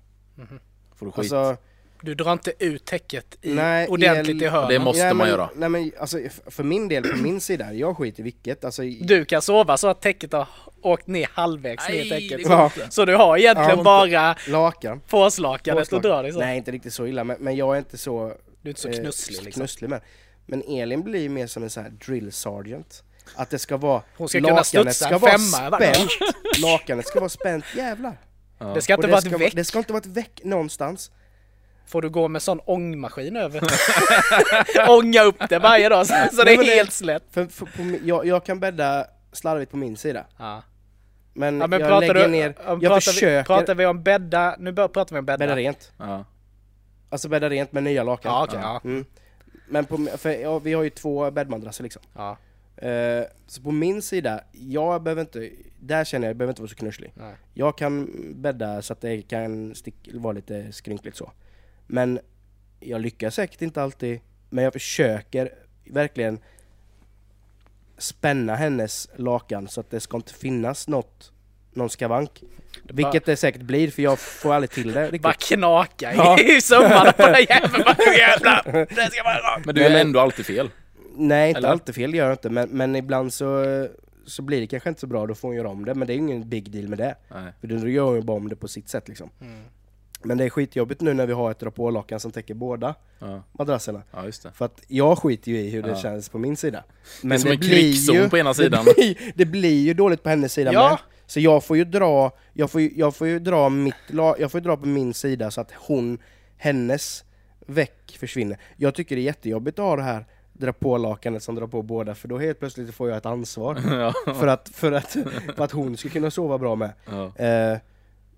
Får 0.96 1.06
du 1.06 1.12
skit. 1.12 1.20
Alltså, 1.34 1.58
Du 2.02 2.16
drar 2.16 2.34
inte 2.34 2.54
ut 2.60 2.86
täcket 2.86 3.38
i, 3.42 3.54
Nej, 3.54 3.88
ordentligt 3.88 4.36
el- 4.36 4.44
i 4.44 4.48
hörnen. 4.48 4.70
Det 4.70 4.80
måste 4.80 5.04
nej, 5.04 5.14
man 5.14 5.18
men, 5.18 5.30
göra. 5.30 5.50
Nej 5.56 5.70
men 5.70 5.92
alltså 6.00 6.20
för 6.48 6.64
min 6.64 6.88
del, 6.88 7.04
på 7.04 7.18
min 7.18 7.42
sida, 7.42 7.74
jag 7.74 7.98
skiter 7.98 8.20
i 8.20 8.24
vilket. 8.24 8.66
Alltså, 8.66 8.82
Du 9.02 9.26
kan 9.26 9.42
sova 9.42 9.78
så 9.78 9.88
att 9.88 10.02
täcket 10.02 10.34
har 10.34 10.48
åkt 10.82 11.08
ner 11.08 11.30
halvvägs 11.34 11.90
ner 11.90 12.06
i 12.06 12.10
täcket. 12.10 12.42
Ja. 12.50 12.72
så 12.90 13.06
du 13.06 13.16
har 13.16 13.38
egentligen 13.38 13.78
Ja. 13.78 13.84
bara 13.84 14.36
lakan. 14.48 15.02
påslakanet 15.08 15.94
och 15.94 16.02
drar 16.02 16.24
dig 16.24 16.32
så. 16.34 16.40
Nej 16.40 16.58
inte 16.58 16.72
riktigt 16.72 16.94
så 16.94 17.06
illa, 17.08 17.24
men, 17.24 17.38
men 17.40 17.56
jag 17.56 17.76
är 17.76 17.80
inte 17.80 17.98
så 17.98 18.34
Du 18.62 18.70
är 18.70 18.72
inte 18.72 18.82
så 18.82 18.90
eh, 18.90 19.00
knusslig 19.00 19.44
liksom. 19.44 19.62
knusslig 19.62 19.90
med. 19.90 20.02
Men 20.46 20.64
Elin 20.68 21.04
blir 21.04 21.22
ju 21.22 21.30
mer 21.30 21.48
som 21.48 21.64
en 21.64 21.70
sån 21.70 21.84
här 21.84 21.90
drill 21.92 22.32
sergeant. 22.32 23.04
Att 23.36 23.50
det 23.50 23.60
ska 23.60 23.78
vara... 23.78 24.02
Hon 24.18 24.30
ska 24.30 24.40
kunna 24.42 24.64
studsa 24.64 25.10
en 25.10 25.20
vara 25.20 25.32
femma. 25.32 25.78
Spänt. 25.78 26.10
Lakanet 26.62 27.08
ska 27.08 27.20
vara 27.20 27.30
spänt, 27.30 27.66
jävlar. 27.76 28.18
Det 28.76 28.82
ska 28.82 28.94
inte 28.94 29.08
vara 29.08 29.22
ska, 29.22 29.28
ett 29.28 29.34
vara- 29.34 29.44
väck. 29.44 29.56
det 29.56 29.64
ska 29.64 29.78
inte 29.80 29.94
vara 29.94 30.02
ett 30.02 30.06
väck 30.06 30.42
någonstans. 30.44 31.12
Får 31.88 32.02
du 32.02 32.10
gå 32.10 32.28
med 32.28 32.42
sån 32.42 32.60
ångmaskin 32.66 33.36
över. 33.38 33.62
Ånga 34.90 35.24
upp 35.24 35.50
det 35.50 35.60
varje 35.60 35.90
dag 35.90 36.08
så, 36.08 36.14
så 36.34 36.44
det 36.44 36.54
är 36.54 36.58
det- 36.58 36.64
helt 36.64 36.94
slätt. 36.94 37.24
För, 37.32 37.46
för 37.46 37.66
på, 37.66 37.98
jag, 38.04 38.26
jag 38.26 38.46
kan 38.46 38.60
bädda 38.60 39.06
slarvigt 39.32 39.72
på 39.72 39.78
min 39.78 39.98
sida. 39.98 40.26
Ja. 40.38 40.64
Men, 41.34 41.60
Ja, 41.62 41.68
men 41.68 41.80
jag 41.80 41.90
pratar, 41.90 42.02
lägger 42.08 42.14
du, 42.14 42.28
ner, 42.28 42.56
om- 42.66 42.80
jag 42.82 42.90
pratar, 42.90 43.00
försöker 43.00 43.38
vi, 43.38 43.44
pratar 43.44 43.76
vi 43.76 43.86
om 43.86 44.04
bädda, 44.04 44.56
nu 44.60 44.72
bör, 44.72 44.88
pratar 44.88 45.16
vi 45.16 45.20
om 45.20 45.26
bädda. 45.26 45.38
bädda 45.38 45.56
rent. 45.56 45.92
Ja. 45.98 46.26
Alltså 47.10 47.30
bädda 47.30 47.50
rent 47.50 47.72
med 47.72 47.84
nya 47.84 48.04
lakan. 48.04 48.32
Ja, 48.52 48.60
ja. 48.62 48.82
Mm. 48.84 49.06
Men 49.68 49.86
på, 49.86 50.08
för, 50.18 50.30
ja, 50.30 50.60
vi 50.60 50.74
har 50.74 50.84
ju 50.84 50.90
två 50.90 51.32
bäddmadrasser 51.32 51.84
liksom. 51.84 52.02
ja. 52.16 52.38
Eh, 52.78 53.24
så 53.48 53.62
på 53.62 53.72
min 53.72 54.02
sida, 54.02 54.42
jag 54.52 55.04
behöver 55.04 55.22
inte, 55.22 55.50
där 55.80 56.04
känner 56.06 56.28
jag, 56.28 56.30
jag 56.30 56.38
behöver 56.38 56.52
inte 56.52 56.62
vara 56.62 56.70
så 56.70 56.76
knusslig. 56.76 57.12
Nej. 57.16 57.36
Jag 57.54 57.78
kan 57.78 58.10
bädda 58.36 58.82
så 58.82 58.94
att 58.94 59.02
det 59.02 59.22
kan 59.22 59.76
stick, 59.76 60.10
vara 60.14 60.34
lite 60.34 60.72
skrynkligt 60.72 61.18
så. 61.18 61.32
Men 61.88 62.20
jag 62.80 63.02
lyckas 63.02 63.36
säkert 63.36 63.62
inte 63.62 63.82
alltid, 63.84 64.20
men 64.50 64.64
jag 64.64 64.74
försöker 64.74 65.50
verkligen 65.86 66.40
spänna 67.98 68.56
hennes 68.56 69.10
lakan 69.16 69.68
så 69.68 69.80
att 69.82 69.92
det 69.92 70.00
ska 70.00 70.18
inte 70.18 70.34
finnas 70.34 70.88
något, 70.88 71.32
någon 71.74 71.90
skavank. 71.90 72.44
Vilket 72.84 73.26
det 73.26 73.36
säkert 73.36 73.62
blir, 73.62 73.92
för 73.92 74.02
jag 74.02 74.20
får 74.20 74.54
aldrig 74.54 74.70
till 74.72 74.88
det 74.94 75.20
Bara 75.22 75.32
riktigt. 75.32 75.48
knaka 75.58 76.14
Ja. 76.16 76.40
i 76.40 76.62
sömmarna 76.62 77.12
på 77.12 77.22
den 77.28 77.46
jäveln. 77.50 77.84
Bara, 77.86 77.96
"Nu 78.00 78.14
jävlar, 78.18 78.64
det 78.96 79.12
ska 79.12 79.24
vara. 79.24 79.62
Men 79.66 79.76
du 79.76 79.84
är 79.84 80.02
ändå 80.02 80.20
alltid 80.20 80.46
fel. 80.46 80.70
Nej, 81.18 81.48
inte 81.50 81.58
Eller? 81.58 81.70
alltid 81.70 81.96
fel 81.96 82.14
gör 82.16 82.26
jag 82.26 82.34
inte, 82.34 82.50
men, 82.50 82.70
men 82.70 82.96
ibland 82.96 83.34
så, 83.34 83.66
så 84.26 84.42
blir 84.42 84.62
det 84.62 84.68
kanske 84.68 84.90
inte 84.90 85.02
så 85.02 85.08
bra, 85.08 85.28
då 85.28 85.36
får 85.36 85.48
hon 85.48 85.56
göra 85.58 85.70
om 85.70 85.86
det. 85.86 85.94
Men 85.96 86.08
det 86.08 86.14
är 86.14 86.16
ju 86.16 86.22
ingen 86.22 86.50
big 86.50 86.72
deal 86.72 86.88
med 86.88 86.98
det. 86.98 87.16
Nej. 87.34 87.54
För 87.62 87.68
då 87.68 87.88
gör 87.90 88.04
hon 88.06 88.16
ju 88.16 88.22
bara 88.22 88.38
om 88.38 88.50
det 88.50 88.56
på 88.56 88.68
sitt 88.68 88.90
sätt 88.90 89.08
liksom. 89.08 89.30
Mm. 89.42 89.60
Men 90.24 90.38
det 90.38 90.44
är 90.44 90.50
skitjobbigt 90.50 91.02
nu 91.02 91.14
när 91.14 91.26
vi 91.26 91.34
har 91.34 91.52
ett 91.52 91.60
dra 91.60 91.72
på-lakan 91.72 92.20
som 92.20 92.32
täcker 92.32 92.54
båda 92.54 92.96
Ja, 93.20 93.44
madrasserna. 93.52 94.02
ja 94.14 94.26
just 94.26 94.44
det. 94.44 94.52
För 94.52 94.66
att 94.66 94.82
jag 94.88 95.18
skiter 95.18 95.52
ju 95.52 95.58
i 95.60 95.70
hur 95.70 95.84
det 95.84 95.90
Ja. 95.90 95.96
känns 95.96 96.30
på 96.30 96.38
min 96.38 96.58
sida. 96.58 96.84
det 97.22 97.34
är 97.36 97.38
som 97.38 97.52
en 97.52 97.58
krikszon 97.60 98.30
på 98.30 98.38
ena 98.38 98.54
sidan. 98.54 98.86
Det 98.86 98.94
blir, 98.98 99.18
det 99.36 99.46
blir 99.46 99.82
ju 99.86 99.94
dåligt 99.94 100.24
på 100.24 100.30
hennes 100.30 100.54
sida 100.54 100.74
Ja. 100.74 100.90
med. 100.90 100.98
Så 101.26 101.40
jag 101.40 101.64
får 101.64 101.78
ju 101.78 101.84
dra, 101.84 102.32
jag 102.54 102.72
får 102.72 102.82
jag 102.82 103.16
får 103.16 103.28
ju 103.28 103.40
dra 103.40 103.70
mitt, 103.70 103.96
jag 104.12 104.52
får 104.52 104.60
ju 104.60 104.64
dra 104.66 104.78
på 104.78 104.88
min 104.88 105.14
sida 105.14 105.52
så 105.52 105.62
att 105.62 105.72
hon, 105.78 106.18
hennes 106.58 107.24
väck 107.66 108.18
försvinner. 108.20 108.58
Jag 108.78 108.96
tycker 108.96 109.16
det 109.16 109.22
är 109.22 109.24
jättejobbigt 109.24 109.80
att 109.80 109.86
ha 109.86 109.96
det 109.96 110.02
här 110.04 110.26
dra 110.58 110.74
på-lakanet 110.74 111.44
som 111.44 111.56
drar 111.56 111.68
på 111.68 111.82
båda, 111.82 112.16
för 112.16 112.28
då 112.28 112.38
helt 112.38 112.60
plötsligt 112.60 112.96
får 112.96 113.10
jag 113.10 113.18
ett 113.18 113.26
ansvar. 113.26 113.78
Ja. 114.26 114.34
för, 114.34 114.48
att, 114.48 114.70
för, 114.70 114.92
att, 114.92 115.12
för 115.56 115.64
att 115.64 115.72
hon 115.72 115.98
ska 115.98 116.10
kunna 116.10 116.32
sova 116.32 116.58
bra 116.58 116.76
med. 116.76 116.92
Ja. 117.06 117.26
Eh, 117.46 117.78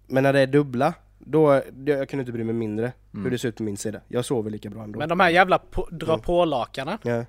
men 0.07 0.23
när 0.23 0.33
det 0.33 0.39
är 0.39 0.47
dubbla, 0.47 0.93
Då, 1.19 1.61
det, 1.71 1.91
jag 1.91 2.09
kunde 2.09 2.21
inte 2.21 2.31
bry 2.31 2.43
mig 2.43 2.53
mindre 2.55 2.91
hur 3.13 3.31
det 3.31 3.37
ser 3.37 3.49
ut 3.49 3.55
på 3.57 3.63
min 3.63 3.77
sida. 3.77 3.99
Jag 4.07 4.25
sover 4.25 4.49
lika 4.51 4.69
bra 4.69 4.83
ändå. 4.83 4.99
Men 4.99 5.09
de 5.09 5.19
här 5.19 5.29
jävla 5.29 5.59
på, 5.59 5.87
dra 5.91 6.17
på 6.17 6.45
lakanen. 6.45 6.97
ja. 7.03 7.25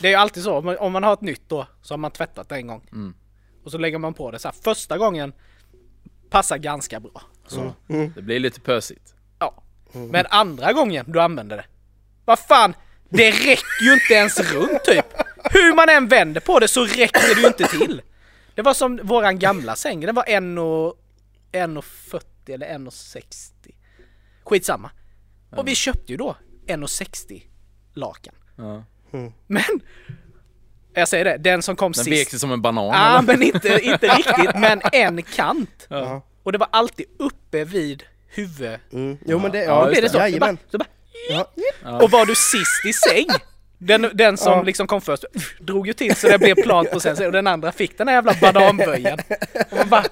Det 0.00 0.06
är 0.08 0.10
ju 0.10 0.16
alltid 0.16 0.42
så, 0.42 0.76
om 0.78 0.92
man- 0.92 1.04
har 1.04 1.12
ett 1.12 1.20
nytt 1.20 1.42
då, 1.48 1.66
så 1.82 1.92
har 1.94 1.98
man 1.98 2.10
tvättat 2.10 2.48
det 2.48 2.54
en 2.56 2.66
gång. 2.66 2.82
Mm. 2.92 3.14
Och 3.64 3.70
så 3.70 3.78
lägger 3.78 3.98
man 3.98 4.14
på 4.14 4.30
det 4.30 4.38
så 4.38 4.48
här. 4.48 4.54
Första 4.62 4.98
gången 4.98 5.32
passar 6.30 6.56
ganska 6.58 7.00
bra. 7.00 7.22
Så, 7.46 7.72
Det 8.14 8.22
blir 8.22 8.40
lite 8.40 8.60
pösigt. 8.60 9.14
ja. 9.38 9.54
Men 9.92 10.26
andra 10.30 10.72
gången 10.72 11.04
du 11.08 11.20
använder 11.20 11.56
det. 11.56 11.64
Vad 12.24 12.38
fan, 12.38 12.74
det 13.12 13.30
räcker 13.30 13.82
ju 13.84 13.92
inte 13.92 14.14
ens 14.14 14.40
runt 14.52 14.84
typ. 14.84 15.06
Hur 15.50 15.74
man 15.74 15.88
än 15.88 16.08
vänder 16.08 16.40
på 16.40 16.58
det 16.58 16.68
så 16.68 16.84
räcker 16.84 17.34
det 17.34 17.40
ju 17.40 17.46
inte 17.46 17.64
till. 17.64 18.02
Det 18.54 18.62
var 18.62 18.74
som 18.74 19.00
våran 19.02 19.38
gamla 19.38 19.76
säng, 19.76 20.00
den 20.00 20.14
var 20.14 20.24
1,40 21.52 22.22
eller 22.48 22.66
1,60. 22.66 23.24
Skitsamma. 24.44 24.90
Och 25.56 25.68
vi 25.68 25.74
köpte 25.74 26.12
ju 26.12 26.16
då 26.18 26.36
1,60 26.66 27.42
lakan. 27.94 28.34
Ja. 28.56 28.84
Men, 29.46 29.62
jag 30.94 31.08
säger 31.08 31.24
det, 31.24 31.36
den 31.36 31.62
som 31.62 31.76
kom 31.76 31.92
Den 31.92 32.04
sist. 32.04 32.20
vek 32.20 32.30
sig 32.30 32.38
som 32.38 32.52
en 32.52 32.62
banan. 32.62 32.84
Ja 32.86 33.18
eller? 33.18 33.22
men 33.26 33.42
inte, 33.42 33.80
inte 33.82 34.08
riktigt, 34.08 34.54
men 34.54 34.80
en 34.92 35.22
kant. 35.22 35.86
Ja. 35.88 36.22
Och 36.42 36.52
det 36.52 36.58
var 36.58 36.68
alltid 36.72 37.06
uppe 37.18 37.64
vid 37.64 38.02
huvud. 38.28 38.78
Mm. 38.92 39.18
Jo 39.26 39.38
men 39.38 39.52
det, 39.52 39.58
Ja, 39.64 39.84
ja, 39.84 39.90
blir 39.90 40.02
det 40.02 40.08
så. 40.08 40.12
så 40.32 40.38
bara, 40.38 40.56
så 40.70 40.78
bara, 40.78 40.86
Ja. 41.30 41.50
Och 42.02 42.10
var 42.10 42.26
du 42.26 42.34
sist 42.34 42.86
i 42.86 42.92
säng? 42.92 43.26
Den, 43.78 44.10
den 44.14 44.36
som 44.36 44.52
Ja. 44.52 44.62
liksom 44.62 44.86
kom 44.86 45.00
först 45.00 45.24
drog 45.60 45.86
ju 45.86 45.92
till 45.92 46.16
så 46.16 46.28
det 46.28 46.38
blev 46.38 46.54
plant 46.54 46.90
på 46.90 47.00
sen 47.00 47.26
och 47.26 47.32
den 47.32 47.46
andra 47.46 47.72
fick 47.72 47.98
den 47.98 48.08
här 48.08 48.14
jävla 48.14 48.34
bananböjen. 48.40 49.18
Och 49.70 49.76
man 49.76 49.88
bara 49.88 50.04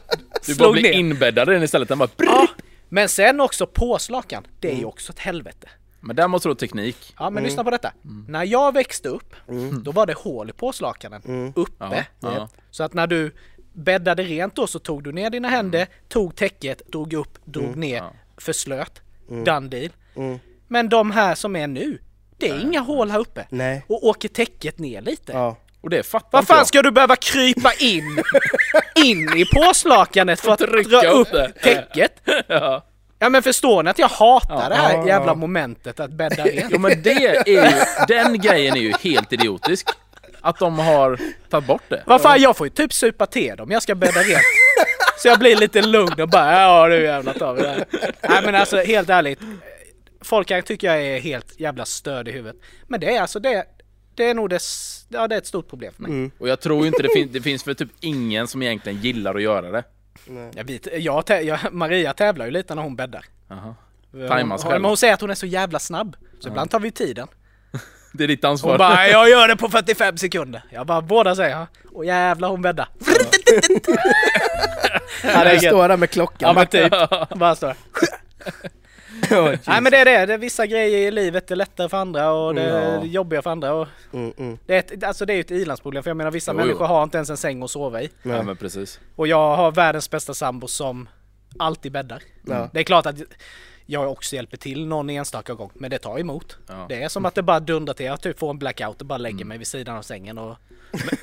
Du 0.47 0.55
bara 0.57 0.71
ner. 0.73 0.93
inbäddad 0.93 1.49
i 1.49 1.53
den 1.53 1.63
istället. 1.63 1.89
Den 1.89 1.99
bara 1.99 2.09
Ja, 2.17 2.47
men 2.89 3.09
sen 3.09 3.41
också 3.41 3.67
påslakan. 3.67 4.47
Det 4.61 4.69
är 4.69 4.73
Mm. 4.73 4.81
ju 4.81 4.87
också 4.87 5.13
ett 5.13 5.19
helvete. 5.19 5.69
Men 6.01 6.17
där 6.17 6.29
måste 6.29 6.49
du 6.49 6.51
ha 6.51 6.57
teknik. 6.57 7.15
Ja 7.19 7.25
Mm. 7.25 7.35
men 7.35 7.43
lyssna 7.45 7.65
på 7.65 7.71
detta. 7.71 7.93
När 8.29 8.45
jag 8.45 8.75
växte 8.75 9.09
upp, 9.09 9.35
då 9.83 9.93
var 9.93 10.07
det 10.07 10.15
hål 10.15 10.51
i 10.51 10.53
påslakanen 10.53 11.23
Mm. 11.27 11.53
uppe. 11.57 12.07
Ja, 12.21 12.33
ja. 12.37 12.49
Så 12.71 12.83
att 12.85 12.95
när 12.95 13.07
du 13.07 13.33
bäddade 13.73 14.23
rent 14.23 14.55
då 14.57 14.67
så 14.67 14.79
tog 14.79 15.05
du 15.05 15.13
ner 15.13 15.31
dina 15.31 15.49
händer, 15.49 15.87
tog 16.09 16.37
täcket, 16.37 16.83
drog 16.93 17.13
upp, 17.13 17.39
drog 17.45 17.77
ner, 17.77 17.97
Ja. 17.97 18.13
förslöt. 18.39 19.01
Done 19.29 19.69
deal. 19.69 19.91
Men 20.71 20.89
de 20.89 21.11
här 21.11 21.35
som 21.35 21.57
är 21.57 21.67
nu, 21.67 21.99
det 22.39 22.49
är 22.49 22.61
inga 22.61 22.81
hål 22.81 23.11
här 23.11 23.19
uppe. 23.19 23.47
Nej. 23.49 23.85
Och 23.89 24.05
åker 24.07 24.29
täcket 24.29 24.79
ner 24.79 25.01
lite. 25.03 25.33
Ja. 25.33 25.57
Och 25.81 25.91
det 25.91 26.03
fattar 26.03 26.29
Vad 26.33 26.47
fan 26.47 26.57
jag. 26.57 26.67
ska 26.67 26.83
du 26.83 26.91
behöva 26.91 27.17
krypa 27.17 27.73
in, 27.79 28.23
in 29.05 29.37
i 29.37 29.45
påslakanet 29.55 30.41
för 30.41 30.53
att 30.53 30.59
dra 30.59 31.01
upp 31.09 31.15
upp 31.21 31.33
det. 31.33 31.53
täcket? 31.63 32.13
Ja. 32.49 32.87
Ja 33.19 33.29
men 33.29 33.43
förstår 33.43 33.83
ni 33.83 33.91
att 33.91 33.99
jag 33.99 34.09
hatar 34.09 34.71
det 34.71 34.77
här 34.77 34.95
Ja. 34.95 35.07
jävla 35.07 35.35
momentet 35.35 36.01
att 36.01 36.11
bädda 36.11 36.45
rent? 36.45 36.67
Jo 36.71 36.79
men 36.79 37.03
det 37.03 37.11
är 37.11 37.49
ju, 37.49 37.71
den 38.09 38.39
grejen 38.41 38.77
är 38.77 38.81
ju 38.81 38.93
helt 39.03 39.33
idiotisk. 39.33 39.89
Att 40.41 40.59
de 40.59 40.79
har 40.79 41.19
tagit 41.51 41.67
bort 41.67 41.83
det. 41.89 42.03
Vad 42.07 42.23
fan, 42.23 42.41
jag 42.43 42.57
får 42.57 42.67
ju 42.67 42.71
typ 42.71 42.93
supa 42.93 43.27
te 43.27 43.55
dem 43.55 43.71
jag 43.71 43.83
ska 43.83 43.95
bädda 43.95 44.21
rent. 44.21 44.43
Så 45.23 45.29
jag 45.29 45.39
blir 45.39 45.57
lite 45.57 45.83
lugn 45.83 46.21
och 46.21 46.29
bara 46.29 46.61
ja 46.63 46.89
du 46.89 47.03
jävlar 47.03 47.33
tar 47.33 47.55
vi 47.55 47.63
det 47.63 47.69
här. 47.69 47.85
Nej 48.29 48.43
men 48.45 48.55
alltså 48.55 48.77
helt 48.83 49.09
ärligt. 49.11 49.41
Folk 50.21 50.49
kan 50.49 50.63
tycka 50.63 50.87
jag 50.87 51.03
är 51.03 51.21
helt 51.21 51.61
jävla 51.61 51.85
störd 51.85 52.29
i 52.29 52.33
huvudet. 52.33 52.57
Men 52.87 53.01
det 53.01 53.15
är 53.17 53.21
alltså 53.21 53.41
det. 53.41 53.65
Det 54.15 54.31
är 54.31 54.35
nog 54.35 54.51
det, 54.51 54.61
ja, 55.09 55.29
det 55.29 55.35
är 55.35 55.39
ett 55.39 55.47
stort 55.47 55.69
problem 55.69 55.93
för 55.97 56.03
mig. 56.03 56.31
Och 56.39 56.49
jag 56.49 56.61
tror 56.61 56.81
ju 56.81 56.87
inte 56.87 57.03
det, 57.03 57.09
fin- 57.15 57.29
det 57.33 57.41
finns 57.41 57.65
för 57.65 57.75
typ 57.75 57.89
ingen 58.01 58.49
som 58.49 58.63
egentligen 58.63 59.01
gillar 59.01 59.35
att 59.35 59.43
göra 59.43 59.71
det. 59.71 59.85
Jag 60.55 60.65
vet, 60.65 60.89
jag, 61.03 61.25
jag, 61.45 61.59
Maria 61.73 62.13
tävlar 62.13 62.45
ju 62.45 62.51
lite 62.51 62.75
när 62.75 62.83
hon 62.83 62.97
bäddar. 62.97 63.25
Jaha. 63.49 63.75
Hon, 64.13 64.29
Tajmas 64.29 64.63
hon, 64.63 64.71
själv. 64.71 64.83
men 64.83 64.89
hon 64.89 64.97
säger 64.97 65.15
att 65.15 65.21
hon 65.21 65.31
är 65.31 65.35
så 65.35 65.47
jävla 65.47 65.79
snabb. 65.79 66.17
Så 66.41 66.49
ibland 66.49 66.71
tar 66.71 66.81
vi 66.81 66.91
tiden. 66.91 67.29
Det 68.13 68.25
är 68.25 68.29
ditt 68.29 68.45
ansvar. 68.45 68.71
Hon 68.71 68.79
bara 68.79 69.09
jag 69.09 69.31
gör 69.31 69.49
det 69.49 69.57
på 69.57 69.69
45 69.69 70.17
sekunder. 70.17 70.63
Jag 70.71 70.87
bara 70.87 71.01
båda 71.03 71.37
säger 71.37 71.51
jag. 71.51 71.67
Och 71.93 72.05
jävlar 72.05 72.49
hon 72.49 72.63
bäddar. 72.63 72.89
ja, 75.23 75.29
det 75.29 75.29
är 75.29 75.45
Jag 75.45 75.55
gött. 75.55 75.63
står 75.73 75.89
där 75.89 75.97
med 75.97 76.11
klockan. 76.11 76.49
Ja 76.49 76.53
men 76.53 76.67
typ. 76.67 76.93
Bara 77.39 77.55
står. 77.55 77.75
Nej 79.67 79.81
men 79.81 79.85
det 79.93 79.97
är 79.99 80.05
det, 80.05 80.27
det 80.27 80.35
är 80.35 80.39
vissa 80.39 80.67
grejer 80.67 80.99
i 80.99 81.11
livet 81.11 81.51
är 81.51 81.57
lättare 81.57 81.89
för 81.89 81.97
andra 81.97 82.33
och 82.33 82.55
det 82.55 82.63
är 82.63 82.95
Ja. 82.95 83.05
jobbigare 83.05 83.43
för 83.43 83.51
andra 83.51 83.75
och 83.75 83.89
Mm, 84.13 84.33
mm. 84.39 84.59
det 84.67 84.75
är 84.75 84.79
ett, 84.79 85.05
alltså 85.05 85.27
det 85.27 85.33
är 85.33 85.35
ju 85.35 85.41
ett 85.41 85.51
ilandsproblem 85.51 86.03
för 86.03 86.11
jag 86.11 86.17
menar 86.17 86.31
vissa 86.31 86.53
Jo, 86.53 86.59
jo. 86.61 86.65
människor 86.67 86.85
har 86.87 87.03
inte 87.03 87.19
ens 87.19 87.31
en 87.31 87.37
säng 87.37 87.63
att 87.63 87.71
sova 87.71 88.03
i. 88.03 88.11
Ja 88.23 88.43
men 88.43 88.57
precis. 88.57 89.01
Och 89.17 89.27
jag 89.27 89.57
har 89.57 89.73
världens 89.73 90.11
bästa 90.11 90.35
sambo 90.35 90.69
som 90.69 91.09
alltid 91.59 91.93
bäddar. 91.93 92.23
Ja. 92.47 92.71
Det 92.73 92.79
är 92.81 92.85
klart 92.85 93.07
att 93.07 93.17
jag 93.87 94.11
också 94.13 94.37
hjälper 94.37 94.57
till 94.57 94.87
någon 94.87 95.11
enstaka 95.11 95.55
gång 95.55 95.71
men 95.75 95.91
det 95.91 95.99
tar 95.99 96.19
emot. 96.19 96.59
Ja. 96.67 96.87
Det 96.89 97.03
är 97.03 97.09
som 97.09 97.25
att 97.27 97.35
det 97.35 97.43
bara 97.43 97.61
dundrar 97.61 97.95
till, 97.95 98.07
jag 98.07 98.21
typ 98.21 98.39
får 98.39 98.51
en 98.51 98.59
blackout 98.59 99.01
och 99.01 99.07
bara 99.07 99.19
lägger 99.19 99.45
mig 99.45 99.59
vid 99.59 99.67
sidan 99.67 99.97
av 99.97 100.03
sängen 100.03 100.39
och 100.39 100.57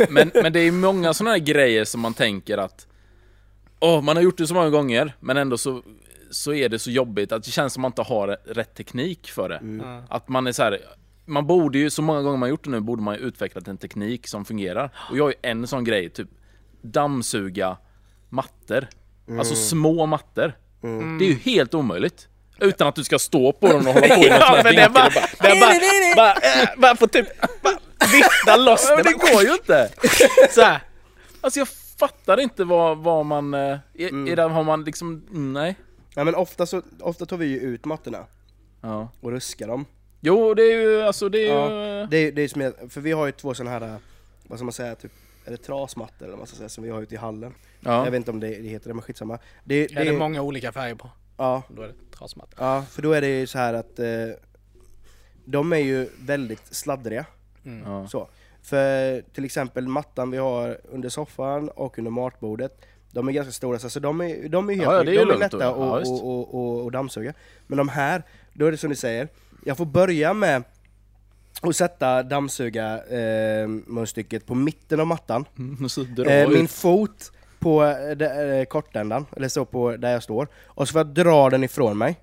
Men, 0.10 0.32
men 0.34 0.54
det 0.54 0.60
är 0.60 0.72
många 0.72 1.14
sådana 1.14 1.32
här 1.32 1.38
grejer 1.40 1.86
som 1.86 2.02
man 2.02 2.14
tänker 2.14 2.58
att 2.58 2.88
Åh, 3.80 4.02
man 4.02 4.16
har 4.16 4.24
gjort 4.24 4.38
det 4.38 4.48
så 4.48 4.54
många 4.54 4.70
gånger 4.70 5.14
men 5.20 5.38
ändå 5.38 5.58
så, 5.58 5.82
så 6.32 6.54
är 6.54 6.70
det 6.70 6.80
så 6.80 6.92
jobbigt 6.92 7.32
att 7.32 7.44
det 7.44 7.52
känns 7.52 7.74
som 7.74 7.82
man 7.82 7.90
inte 7.90 8.02
har 8.02 8.28
rätt 8.46 8.76
teknik 8.76 9.28
för 9.32 9.50
det. 9.50 9.62
Att 10.10 10.30
man 10.30 10.48
är 10.48 10.52
så 10.52 10.64
här. 10.64 10.80
Man 11.26 11.48
borde 11.48 11.78
ju, 11.80 11.90
så 11.90 12.02
många 12.02 12.22
gånger 12.22 12.38
man 12.38 12.50
gjort 12.50 12.64
det 12.64 12.70
nu, 12.70 12.80
borde 12.80 13.02
man 13.02 13.16
ju 13.16 13.22
utvecklat 13.22 13.68
en 13.68 13.78
teknik 13.78 14.28
som 14.28 14.46
fungerar. 14.46 14.90
Och 15.12 15.18
jag 15.18 15.24
har 15.24 15.30
ju 15.30 15.36
en 15.42 15.68
sån 15.68 15.84
grej, 15.84 16.10
typ 16.10 16.28
dammsuga 16.82 17.78
mattor. 18.30 18.88
Alltså 19.40 19.56
små 19.56 20.06
mattor. 20.06 20.54
Det 21.20 21.26
är 21.26 21.30
ju 21.30 21.36
helt 21.36 21.74
omöjligt. 21.74 22.28
Utan 22.60 22.88
att 22.88 22.96
du 22.96 23.04
ska 23.04 23.20
stå 23.20 23.52
på 23.52 23.68
dem 23.68 23.88
och 23.88 23.94
hålla 23.94 24.08
på 24.08 24.14
i 24.24 24.30
någon 24.30 24.40
sån 24.40 24.56
Ja 24.56 24.62
men 24.64 24.76
det 24.76 24.82
är 24.82 24.90
bara, 24.90 25.10
bara, 25.10 25.28
det 25.42 25.48
är 25.48 25.60
bara, 25.60 26.16
bara, 26.16 26.34
äh, 26.64 26.70
bara 26.78 26.96
får 26.96 27.08
typ 27.08 27.28
bara 27.62 27.78
vifta 28.12 28.58
loss 28.58 28.90
det. 28.98 29.04
det 29.04 29.14
går 29.14 29.44
ju 29.44 29.52
inte! 29.54 29.90
Så 30.52 30.62
här. 30.62 30.82
Alltså 31.42 31.60
jag 31.60 31.68
fattar 32.00 32.40
inte 32.40 32.64
vad, 32.64 32.98
vad 32.98 33.26
man... 33.26 33.54
eh, 33.54 33.60
Är, 33.94 34.30
är 34.30 34.36
det, 34.36 34.42
har 34.42 34.64
man 34.64 34.84
liksom... 34.84 35.26
mm, 35.30 35.74
Nej. 36.18 36.22
Ja 36.22 36.24
men 36.24 36.36
ofta 36.36 36.66
så, 36.66 36.82
ofta 37.00 37.26
tar 37.26 37.38
vi 37.38 37.46
ju 37.46 37.60
ut 37.60 37.86
mattorna 37.86 38.26
Ja. 38.82 39.10
och 39.22 39.32
ruskar 39.32 39.68
dem. 39.68 39.86
Jo, 40.22 40.54
det 40.54 40.64
är 40.64 40.82
ju... 40.82 41.02
Alltså 41.02 41.30
det 41.30 41.48
är 41.48 41.54
Ja, 41.56 41.72
ju... 42.02 42.06
det 42.08 42.18
är, 42.18 42.32
det 42.32 42.42
är 42.42 42.48
som 42.48 42.62
jag, 42.62 42.74
för 42.90 43.02
vi 43.02 43.12
har 43.12 43.26
ju 43.26 43.32
två 43.32 43.54
sådana 43.54 43.72
här, 43.80 43.98
vad 44.48 44.60
ska 44.60 44.64
man 44.66 44.74
säga, 44.74 44.96
typ, 44.96 45.12
är 45.46 45.52
det 45.52 45.58
trasmattor 45.58 46.18
eller 46.26 46.30
vad 46.30 46.38
man 46.38 46.48
ska 46.48 46.58
säga, 46.58 46.70
som 46.70 46.84
vi 46.84 46.90
har 46.90 47.02
ute 47.02 47.16
i 47.16 47.18
hallen. 47.18 47.54
Ja. 47.80 48.04
Jag 48.04 48.12
vet 48.12 48.18
inte 48.18 48.32
om 48.32 48.40
det, 48.40 48.48
det 48.48 48.68
heter 48.68 48.88
det, 48.88 48.94
men 48.94 49.02
skitsamma. 49.04 49.40
Det, 49.64 49.88
Det 49.88 49.96
är 50.02 50.06
det 50.06 50.12
många 50.18 50.42
olika 50.42 50.72
färger 50.72 50.96
på. 50.96 51.10
ja, 51.38 51.64
Då 51.70 51.82
är 51.82 51.88
det 51.88 51.94
trasmatta. 52.18 52.56
ja, 52.66 52.84
för 52.90 53.02
då 53.02 53.12
är 53.12 53.22
det 53.22 53.40
ju 53.40 53.48
så 53.48 53.58
här 53.58 53.74
att 53.74 54.00
eh, 54.00 54.08
de 55.46 55.74
är 55.74 55.78
ju 55.78 56.10
väldigt 56.20 56.76
sladdriga. 56.76 57.26
Ja. 57.86 58.08
Så. 58.08 58.30
För 58.62 59.22
till 59.22 59.46
exempel 59.46 59.88
mattan 59.88 60.32
vi 60.32 60.38
har 60.38 60.78
under 60.84 61.10
soffan 61.10 61.70
och 61.70 61.98
under 61.98 62.12
matbordet, 62.12 62.82
de 63.18 63.28
är 63.28 63.32
ganska 63.32 63.52
stora, 63.52 63.80
så 63.80 64.00
de 64.00 64.22
är, 64.22 64.50
de 64.50 64.70
är 64.70 64.74
helt 64.74 64.86
Ja, 64.86 64.94
ja, 64.94 65.00
är 65.02 65.06
de 65.06 65.12
är 65.22 65.26
lugnt 65.26 65.40
lätta 65.40 65.58
att 65.58 65.64
Ja, 65.64 65.70
och, 66.14 66.28
och, 66.30 66.56
och, 66.56 66.84
och 66.86 66.92
dammsuga. 66.92 67.34
Men 67.68 67.78
de 67.78 67.90
här, 67.90 68.24
då 68.54 68.66
är 68.66 68.72
det 68.72 68.78
som 68.78 68.90
ni 68.90 68.96
säger, 68.96 69.28
jag 69.66 69.78
får 69.78 69.86
börja 69.86 70.34
med 70.34 70.64
att 71.62 71.76
sätta 71.76 72.24
dammsuga 72.24 73.04
eh, 73.06 73.68
på 74.46 74.56
mitten 74.56 75.00
av 75.00 75.08
mattan. 75.08 75.46
Mm, 75.58 75.78
Eh, 76.32 76.50
min 76.50 76.68
fot 76.68 77.32
på 77.60 77.84
eh, 77.86 78.16
de- 78.18 78.26
eh, 78.60 78.66
kortändan, 78.66 79.26
eller 79.36 79.48
så 79.48 79.66
på 79.66 79.98
där 79.98 80.12
jag 80.12 80.24
står. 80.24 80.48
Och 80.66 80.88
så 80.88 80.92
får 80.92 81.00
jag 81.00 81.08
dra 81.08 81.50
den 81.50 81.64
ifrån 81.64 81.98
mig. 81.98 82.20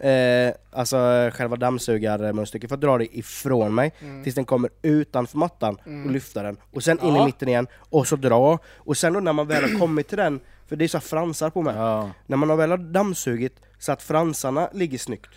Eh, 0.00 0.52
alltså 0.72 0.96
själva 1.34 1.56
dammsugarmunstycket, 1.56 2.68
får 2.70 2.76
jag 2.76 2.80
dra 2.80 2.98
det 2.98 3.18
ifrån 3.18 3.74
mig 3.74 3.92
tills 4.24 4.34
den 4.34 4.44
kommer 4.44 4.70
utanför 4.82 5.38
mattan 5.38 5.78
och 6.04 6.10
lyfta 6.10 6.42
den. 6.42 6.56
Och 6.72 6.82
sen 6.84 7.00
in 7.00 7.14
i 7.14 7.18
Ja. 7.18 7.26
mitten 7.26 7.48
igen, 7.48 7.66
och 7.90 8.06
så 8.06 8.16
dra. 8.16 8.58
Och 8.76 8.96
sen 8.96 9.12
då 9.12 9.20
när 9.20 9.32
man 9.32 9.46
väl 9.46 9.62
har 9.72 9.78
kommit 9.80 10.08
till 10.08 10.18
den, 10.18 10.40
för 10.68 10.76
det 10.76 10.84
är 10.84 10.88
så 10.88 11.00
fransar 11.00 11.50
på 11.50 11.62
mig. 11.62 11.76
Ja. 11.76 12.10
När 12.26 12.36
man 12.36 12.50
har 12.50 12.56
väl 12.56 12.70
har 12.70 12.78
dammsugit 12.78 13.60
så 13.78 13.92
att 13.92 14.02
fransarna 14.02 14.68
ligger 14.72 14.98
snyggt, 14.98 15.30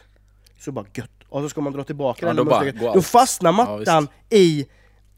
så 0.59 0.71
bara 0.71 0.85
gött. 0.93 1.09
Och 1.29 1.41
så 1.41 1.49
ska 1.49 1.61
man 1.61 1.73
dra 1.73 1.83
tillbaka 1.83 2.19
Ja, 2.25 2.27
den 2.27 2.35
då 2.35 2.43
bara 2.45 2.93
Då 2.93 3.01
fastnar 3.01 3.51
Ja, 3.51 3.77
mattan 3.77 4.07
i 4.29 4.67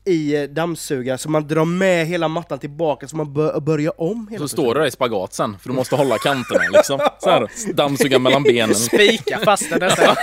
i 0.05 0.35
eh, 0.35 0.43
dammsugaren 0.43 1.17
så 1.17 1.29
man 1.29 1.47
drar 1.47 1.65
med 1.65 2.07
hela 2.07 2.27
mattan 2.27 2.59
tillbaka 2.59 3.07
så 3.07 3.15
man 3.15 3.33
bör, 3.33 3.59
börjar 3.59 4.01
om 4.01 4.27
hela 4.31 4.39
Så 4.39 4.47
står 4.47 4.73
du 4.73 4.79
där 4.79 4.87
i 4.87 4.91
spagat 4.91 5.33
sen, 5.33 5.59
för 5.59 5.69
du 5.69 5.75
måste 5.75 5.95
hålla 5.95 6.17
kanterna 6.17 6.63
liksom. 6.71 6.99
Så 7.19 7.29
här, 7.29 7.73
dammsuga 7.73 8.19
mellan 8.19 8.43
benen. 8.43 8.75
Spika 8.75 9.39
fast 9.39 9.69
den 9.69 9.79
nästan. 9.79 10.15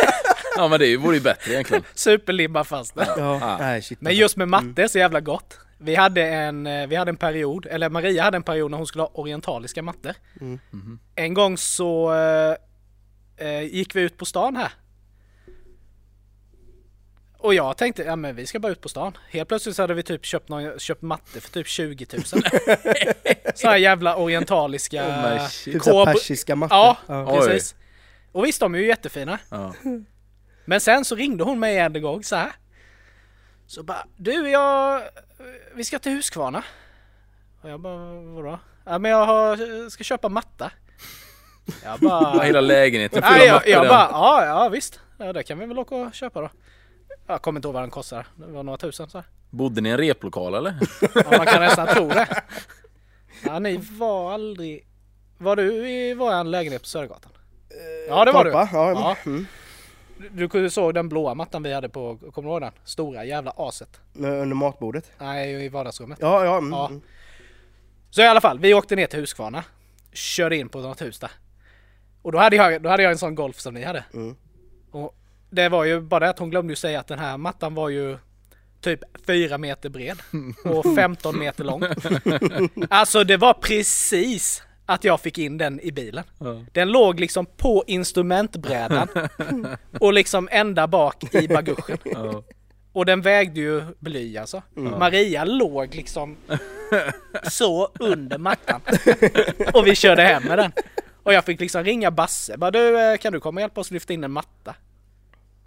Ja 0.57 0.68
men 0.68 0.81
det 0.81 0.97
vore 0.97 1.16
ju 1.16 1.22
bättre 1.22 1.53
egentligen. 1.53 1.85
Superlimma 1.95 2.64
fast 2.64 2.95
den. 2.95 3.07
Ja, 3.16 3.57
nej 3.59 3.83
shit 3.83 4.01
Men 4.01 4.11
alltså. 4.11 4.20
just 4.20 4.37
med 4.37 4.49
matte 4.49 4.83
är 4.83 4.89
så 4.89 4.99
jävla 4.99 5.20
gott. 5.20 5.59
Vi 5.81 5.95
hade, 5.95 6.22
en, 6.22 6.66
eh, 6.66 6.87
vi 6.87 6.97
hade 6.97 7.11
en 7.11 7.16
period, 7.16 7.66
eller 7.66 7.89
Maria 7.89 8.22
hade 8.22 8.37
en 8.37 8.43
period 8.43 8.70
när 8.70 8.79
hon 8.79 8.87
skulle 8.87 9.03
ha 9.03 9.11
orientaliska 9.14 9.83
mattor. 9.83 10.14
En 11.14 11.35
gång 11.35 11.59
så 11.59 12.14
eh, 12.14 12.55
eh, 13.49 13.62
gick 13.62 13.97
vi 13.97 14.01
ut 14.01 14.16
på 14.16 14.24
stan 14.24 14.57
här. 14.57 14.72
Och 17.39 17.55
jag 17.55 17.76
tänkte, 17.76 18.03
ja 18.03 18.16
men 18.16 18.36
vi 18.36 18.47
ska 18.47 18.59
bara 18.59 18.72
ut 18.72 18.80
på 18.80 18.89
stan. 18.89 19.18
Helt 19.30 19.49
plötsligt 19.49 19.76
så 19.76 19.82
hade 19.82 19.95
vi 19.95 20.03
typ 20.03 20.24
köpt, 20.26 20.49
någon, 20.49 20.78
köpt 20.78 21.03
matte 21.03 21.41
för 21.41 21.51
typ 21.51 21.66
20 21.66 22.07
000. 22.12 22.22
Så 23.55 23.68
här 23.68 23.76
jävla 23.76 24.16
orientaliska... 24.16 25.09
Oh 25.09 25.32
my 25.32 25.39
shit. 25.49 25.74
Typ 25.84 25.84
persiska 25.84 26.57
mattor. 26.57 26.76
Ja, 26.78 26.97
Ja. 27.07 27.26
Oj. 27.41 27.49
precis. 27.49 27.74
Och 28.32 28.45
visst, 28.45 28.61
de 28.61 28.74
är 28.74 28.78
ju 28.78 28.86
jättefina. 28.86 29.39
Ja. 29.51 29.74
Men 30.64 30.80
sen 30.80 31.05
så 31.05 31.14
ringde 31.14 31.45
hon 31.45 31.61
mig 31.61 31.78
en 31.78 32.03
gång 32.03 32.24
så 32.24 32.36
här. 32.36 32.53
Så 33.66 33.82
bara, 33.82 34.07
du 34.16 34.51
jag, 34.51 35.03
vi 35.74 35.84
ska 35.84 35.99
till 35.99 36.12
Huskvarna. 36.12 36.64
Och 37.62 37.70
jag 37.70 37.80
bara, 37.80 37.97
vadå? 38.14 38.59
Ja 38.84 38.99
men 38.99 39.11
jag 39.11 39.26
har, 39.26 39.89
ska 39.91 40.05
köpa 40.05 40.28
matta. 40.28 40.70
Jag 41.84 41.93
Ja, 41.93 41.99
bara, 42.01 42.43
Hela 42.43 42.61
lägenheten 42.61 43.22
full 43.22 43.32
Nej, 43.32 43.41
av 43.41 43.47
jag, 43.47 43.55
mattor. 43.55 43.70
jag 43.70 43.82
den. 43.82 43.89
bara, 43.89 44.09
ja, 44.12 44.45
ja 44.47 44.68
visst. 44.68 45.01
Ja, 45.18 45.32
det 45.32 45.43
kan 45.43 45.59
vi 45.59 45.66
väl 45.66 45.78
åka 45.78 45.95
och 45.95 46.14
köpa 46.14 46.41
då. 46.41 46.51
Jag 47.29 47.43
kommer 47.43 47.59
inte 47.59 47.68
ihåg 47.68 47.74
vad 47.74 47.83
den 47.83 47.91
kostar. 47.91 48.26
Det 48.37 48.47
var 48.47 48.62
några 48.62 48.79
tusen 48.79 49.11
så 49.11 49.18
här. 49.18 49.26
Bodde 49.51 49.81
ni 49.81 49.89
i 49.89 49.93
en 49.93 49.99
replokal 49.99 50.55
eller? 50.55 50.74
Ja, 51.14 51.39
man 51.39 51.47
kan 51.47 51.61
nästan 51.61 51.87
tro 51.87 52.09
det. 52.09 52.43
Ja, 53.45 53.59
ni 53.59 53.76
var 53.76 54.33
aldrig... 54.33 54.87
Var 55.39 55.57
du 55.57 55.89
i 55.89 56.14
vår 56.14 56.45
lägenhet 56.45 56.83
på 56.83 56.89
Södergatan? 56.89 57.33
Ja, 58.09 58.24
det 58.24 58.33
var 58.33 58.45
du. 58.45 58.51
Ja. 58.51 58.68
Ja. 58.72 59.16
Mm. 59.26 59.47
Du, 60.31 60.47
du 60.47 60.70
såg 60.70 60.95
den 60.95 61.09
blåa 61.09 61.35
mattan 61.35 61.62
vi 61.62 61.72
hade 61.72 61.89
på, 61.89 62.18
kommer 62.35 62.49
du 62.49 62.53
ihåg 62.53 62.61
den? 62.61 62.72
Stora 62.85 63.24
jävla 63.24 63.53
aset. 63.57 64.01
Under 64.14 64.55
matbordet. 64.55 65.12
Nej, 65.18 65.64
i 65.64 65.68
vardagsrummet. 65.68 66.18
Ja, 66.20 66.45
ja. 66.45 66.59
Mm. 66.59 66.72
Ja. 66.72 66.87
mm. 66.89 67.01
Så 68.11 68.22
i 68.22 68.26
alla 68.26 68.41
fall, 68.41 68.59
vi 68.59 68.74
åkte 68.74 68.97
ner 68.97 69.07
till 69.07 69.20
Huskvarna. 69.20 69.64
Körde 70.12 70.57
in 70.57 70.68
på 70.68 70.81
något 70.81 71.03
hus 71.03 71.18
där. 71.18 71.31
Och 72.22 72.33
då 72.33 72.39
hade 72.39 72.57
jag, 72.57 72.83
då 72.83 72.89
hade 72.89 73.03
jag 73.03 73.12
en 73.12 73.18
sån 73.18 73.35
Golf 73.35 73.61
som 73.61 73.74
ni 73.74 73.85
hade. 73.85 74.05
Mm. 74.14 74.37
Det 75.51 75.68
var 75.68 75.84
ju 75.84 76.01
bara 76.01 76.20
det 76.20 76.30
att 76.30 76.38
hon 76.38 76.51
glömde 76.51 76.72
ju 76.72 76.76
säga 76.76 77.01
att 77.01 77.07
den 77.07 77.18
här 77.18 77.36
mattan 77.36 77.74
var 77.74 77.88
ju 77.88 78.18
typ 78.80 79.01
4 79.26 79.59
meter 79.59 79.88
bred 79.88 80.18
och 80.64 80.94
15 80.96 81.38
meter 81.38 81.64
lång. 81.64 81.82
Alltså 82.90 83.24
det 83.24 83.36
var 83.36 83.55
precis 83.55 84.62
att 84.86 85.05
jag 85.05 85.20
fick 85.20 85.38
in 85.38 85.59
den 85.59 85.80
i 85.80 85.92
bilen. 85.92 86.24
Den 86.72 86.88
låg 86.92 87.20
liksom 87.20 87.46
på 87.46 87.84
instrumentbrädan 87.86 89.09
och 90.01 90.12
liksom 90.12 90.49
ända 90.53 90.86
bak 90.86 91.34
i 91.34 91.49
baguschen. 91.49 91.99
Ja. 92.05 92.42
Och 92.92 93.07
den 93.07 93.22
vägde 93.22 93.61
ju 93.61 93.82
bly 93.99 94.36
alltså. 94.36 94.62
Maria 94.74 95.44
låg 95.44 95.94
liksom 95.94 96.36
så 97.51 97.90
under 98.01 98.38
mattan. 98.38 98.80
Och 99.74 99.86
vi 99.86 99.94
körde 99.94 100.22
hem 100.22 100.42
med 100.42 100.59
den. 100.59 100.72
Och 101.22 101.32
jag 101.34 101.44
fick 101.44 101.61
liksom 101.61 101.84
ringa 101.84 102.11
Basse. 102.11 102.57
Bara 102.57 102.70
du, 102.70 103.01
eh, 103.01 103.16
kan 103.16 103.32
du 103.32 103.40
komma 103.40 103.59
och 103.59 103.62
hjälpa 103.62 103.80
oss 103.80 103.90
lyfta 103.90 104.12
in 104.12 104.24
en 104.24 104.32
matta? 104.32 104.74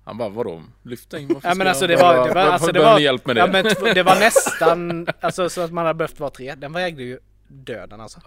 Han 0.04 0.18
bara, 0.18 0.30
vadå? 0.30 0.64
Lyfta 0.84 1.20
in? 1.20 1.28
Varför 1.28 1.50
Ja 1.50 1.56
men 1.56 1.68
alltså 1.68 1.88
det 1.88 1.96
var, 1.96 2.28
det 2.28 2.34
var, 2.34 2.42
alltså, 2.42 2.72
det 2.72 2.80
var, 2.80 3.00
hjälp 3.00 3.26
med 3.26 3.36
det? 3.36 3.40
Ja, 3.40 3.48
men 3.48 3.94
det 3.94 4.04
var 4.04 4.20
nästan, 4.20 5.08
alltså 5.20 5.50
så 5.50 5.62
att 5.62 5.72
man 5.72 5.86
hade 5.86 5.98
behövt 5.98 6.20
vara 6.20 6.30
tre. 6.30 6.56
Den 6.56 6.74
vägde 6.74 7.04
ju 7.04 7.20
döden 7.48 8.02
alltså. 8.02 8.20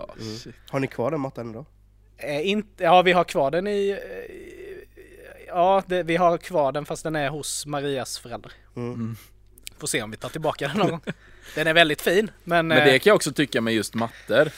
Shit. 0.43 0.55
Har 0.71 0.81
ni 0.81 0.87
kvar 0.87 1.11
den 1.11 1.21
mattan 1.21 1.51
idag? 1.51 1.65
Eh, 2.17 2.49
inte, 2.49 2.85
ja 2.85 3.03
vi 3.03 3.13
har 3.13 3.25
kvar 3.25 3.51
den 3.51 3.67
i, 3.67 3.91
eh, 3.91 4.35
ja 5.47 5.83
det, 5.87 6.03
vi 6.03 6.17
har 6.17 6.39
kvar 6.39 6.73
den 6.73 6.85
fast 6.85 7.03
den 7.03 7.17
är 7.17 7.29
hos 7.29 7.67
Marias 7.67 8.19
föräldrar. 8.19 8.53
Mm. 8.77 9.17
Får 9.79 9.87
se 9.87 10.03
om 10.03 10.11
vi 10.11 10.17
tar 10.17 10.29
tillbaka 10.29 10.69
den 10.69 10.77
någon 10.77 10.91
gång. 10.91 11.01
Den 11.55 11.67
är 11.67 11.75
väldigt 11.75 12.03
fin 12.03 12.31
men, 12.45 12.67
Men 12.67 12.79
eh, 12.79 12.85
det 12.85 12.99
kan 12.99 13.11
jag 13.11 13.17
också 13.17 13.33
tycka 13.33 13.61
med 13.61 13.75
just 13.75 13.95
mattor. 13.95 14.49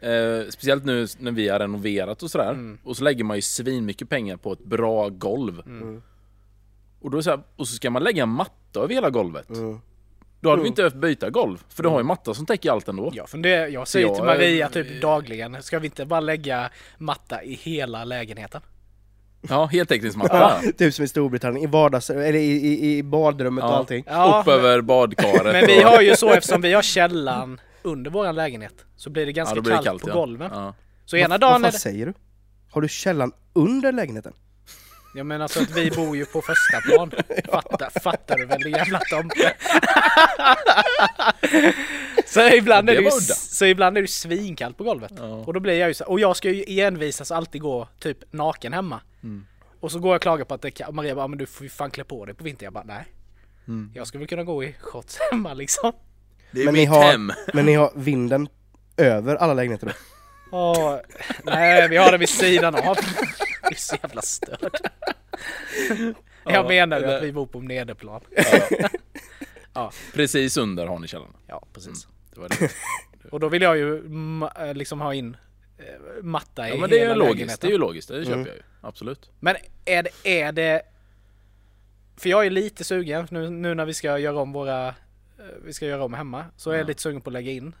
Eh, 0.00 0.48
speciellt 0.48 0.84
nu 0.84 1.06
när 1.18 1.32
vi 1.32 1.48
har 1.48 1.58
renoverat 1.58 2.22
och 2.22 2.30
sådär. 2.30 2.50
Mm. 2.50 2.78
Och 2.84 2.96
så 2.96 3.04
lägger 3.04 3.24
man 3.24 3.36
ju 3.36 3.42
svin 3.42 3.86
mycket 3.86 4.08
pengar 4.08 4.36
på 4.36 4.52
ett 4.52 4.64
bra 4.64 5.08
golv. 5.08 5.60
Mm. 5.66 6.02
Och, 7.00 7.10
då 7.10 7.22
så 7.22 7.30
här, 7.30 7.40
och 7.56 7.68
så 7.68 7.74
ska 7.74 7.90
man 7.90 8.02
lägga 8.04 8.22
en 8.22 8.28
matta 8.28 8.80
över 8.80 8.94
hela 8.94 9.10
golvet. 9.10 9.50
Mm. 9.50 9.80
Då 10.40 10.50
hade 10.50 10.62
vi 10.62 10.68
inte 10.68 10.82
behövt 10.82 10.94
byta 10.94 11.30
golv. 11.30 11.64
För 11.68 11.82
du 11.82 11.88
har 11.88 11.98
ju 11.98 12.04
matta 12.04 12.34
som 12.34 12.46
täcker 12.46 12.70
allt 12.70 12.88
ändå. 12.88 13.10
Jag 13.14 13.28
funderar, 13.28 13.66
jag 13.66 13.88
säger 13.88 14.06
jag 14.06 14.14
till 14.16 14.24
Maria 14.24 14.68
typ 14.68 15.02
dagligen, 15.02 15.62
ska 15.62 15.78
vi 15.78 15.86
inte 15.86 16.04
bara 16.06 16.20
lägga 16.20 16.70
matta 16.98 17.42
i 17.42 17.54
hela 17.54 18.04
lägenheten? 18.04 18.60
Ja, 19.48 19.66
heltäckningsmatta. 19.66 20.60
Typ 20.78 20.94
som 20.94 21.04
i 21.04 21.08
Storbritannien, 21.08 21.64
i 21.64 21.66
vardags... 21.66 22.10
Eller 22.10 22.34
i, 22.34 22.50
i, 22.50 22.96
i 22.98 23.02
badrummet 23.02 23.64
och 23.64 23.70
Ja. 23.70 23.74
allting. 23.74 24.04
Ja, 24.06 24.40
Upp 24.40 24.48
över 24.48 24.80
badkaret. 24.80 25.52
men 25.52 25.66
vi 25.66 25.84
och- 25.84 25.88
har 25.88 26.00
ju 26.00 26.16
så 26.16 26.32
eftersom 26.32 26.60
vi 26.60 26.72
har 26.72 26.82
källan 26.82 27.60
under 27.82 28.10
våran 28.10 28.34
lägenhet 28.34 28.84
så 28.96 29.10
blir 29.10 29.26
det 29.26 29.32
ganska 29.32 29.56
ja, 29.56 29.62
blir 29.62 29.76
det 29.76 29.82
kallt, 29.82 30.02
på 30.02 30.08
ja. 30.08 30.14
golven. 30.14 30.50
Ja. 30.54 30.74
Så 31.04 31.16
ena 31.16 31.38
dagen 31.38 31.52
vad 31.52 31.60
fan 31.62 31.72
det... 31.72 31.78
säger 31.78 32.06
du? 32.06 32.14
Har 32.70 32.80
du 32.80 32.88
källan 32.88 33.32
under 33.52 33.92
lägenheten? 33.92 34.32
Jag 35.14 35.26
menar 35.26 35.48
så 35.48 35.62
att 35.62 35.70
vi 35.76 35.90
bor 35.90 36.16
ju 36.16 36.24
på 36.26 36.42
första 36.42 36.80
plan. 36.80 37.10
Fattar, 37.52 38.00
fattar 38.00 38.36
du 38.36 38.46
väl 38.46 38.60
din 38.62 38.72
jävla 38.72 38.98
tomte? 38.98 39.52
så 42.26 42.48
ibland 42.48 42.90
är 42.90 42.94
Det 42.96 43.02
ju, 43.02 43.10
så 43.10 43.64
ibland 43.64 43.98
är 43.98 44.02
det 44.02 44.08
svinkallt 44.08 44.76
på 44.78 44.84
golvet. 44.84 45.12
Ja. 45.18 45.24
Och 45.24 45.54
då 45.54 45.60
blir 45.60 45.78
jag 45.78 45.88
ju 45.88 45.94
så 45.94 46.04
och 46.04 46.20
jag 46.20 46.36
ska 46.36 46.50
ju 46.50 46.80
envisas 46.80 47.30
alltid 47.30 47.60
gå 47.60 47.88
typ 47.98 48.18
naken 48.32 48.72
hemma. 48.72 49.00
Mm. 49.22 49.46
Och 49.80 49.92
så 49.92 49.98
går 49.98 50.10
jag 50.10 50.16
och 50.16 50.22
klagar 50.22 50.44
på 50.44 50.54
att 50.54 50.62
det 50.62 50.92
Maria 50.92 51.14
bara, 51.14 51.28
men 51.28 51.38
du 51.38 51.46
får 51.46 51.64
ju 51.64 51.70
fan 51.70 51.90
klä 51.90 52.04
på 52.04 52.24
dig 52.24 52.34
på 52.34 52.44
vintern. 52.44 52.64
Jag 52.64 52.72
bara, 52.72 52.84
nej. 52.84 53.06
Mm. 53.68 53.92
Jag 53.94 54.06
ska 54.06 54.18
väl 54.18 54.26
kunna 54.28 54.44
gå 54.44 54.64
i 54.64 54.74
shorts 54.80 55.18
hemma 55.30 55.54
liksom. 55.54 55.92
Det 56.50 56.60
är 56.60 56.64
Men 56.64 56.74
ni 56.74 56.80
mitt 56.80 56.88
har- 56.88 57.02
hem. 57.02 57.32
Men 57.54 57.66
ni 57.66 57.74
har 57.74 57.92
vinden 57.94 58.48
över 58.96 59.36
alla 59.36 59.54
lägenheter 59.54 59.86
då? 59.86 59.92
Åh, 60.56 60.96
nej, 61.44 61.88
vi 61.88 61.96
har 61.96 62.12
det 62.12 62.18
vid 62.18 62.28
sidan 62.28 62.74
av. 62.74 62.96
Det 63.70 63.74
är 63.74 63.78
så 63.80 63.96
jävla 64.02 64.22
störd. 64.22 64.76
Jag 66.44 66.54
Ja, 66.54 66.68
menar 66.68 67.00
ju 67.00 67.04
att 67.06 67.22
vi 67.22 67.32
bor 67.32 67.46
på 67.46 67.60
nederplan. 67.60 68.20
Precis 70.14 70.56
under 70.56 70.86
har 70.86 70.98
ni 70.98 71.08
källaren. 71.08 71.32
Ja, 71.46 71.66
precis. 71.72 72.06
Det 72.34 72.40
var 72.40 72.48
det. 72.48 72.70
Och 73.30 73.40
då 73.40 73.48
vill 73.48 73.62
jag 73.62 73.76
ju 73.76 73.96
eh, 74.58 74.74
liksom 74.74 75.00
ha 75.00 75.14
in 75.14 75.36
eh, 75.78 76.22
matta 76.22 76.68
i 76.68 76.70
Ja 76.70 76.76
men 76.80 76.90
det 76.90 76.96
är 76.96 77.00
hela 77.08 77.14
ju 77.14 77.18
logiskt. 77.18 77.34
lägenheten. 77.36 77.58
Det 77.60 77.70
är 77.70 77.72
ju 77.72 77.78
logiskt. 77.78 78.08
Det 78.08 78.24
köper 78.24 78.32
Mm. 78.32 78.46
jag 78.46 78.56
ju. 78.56 78.62
Absolut. 78.80 79.30
Men 79.40 79.56
är 79.84 80.02
det, 80.02 80.10
är 80.40 80.52
det... 80.52 80.82
För 82.16 82.28
jag 82.28 82.46
är 82.46 82.50
lite 82.50 82.84
sugen 82.84 83.26
nu, 83.30 83.50
nu 83.50 83.74
när 83.74 83.84
vi 83.84 83.94
ska 83.94 84.18
göra 84.18 84.40
om 84.40 84.52
våra... 84.52 84.88
eh, 84.88 84.94
Vi 85.64 85.72
ska 85.72 85.86
göra 85.86 86.04
om 86.04 86.14
hemma. 86.14 86.44
Så 86.56 86.70
är 86.70 86.74
jag 86.74 86.82
Ja. 86.84 86.86
lite 86.86 87.02
sugen 87.02 87.20
på 87.20 87.30
att 87.30 87.34
lägga 87.34 87.52
in 87.52 87.74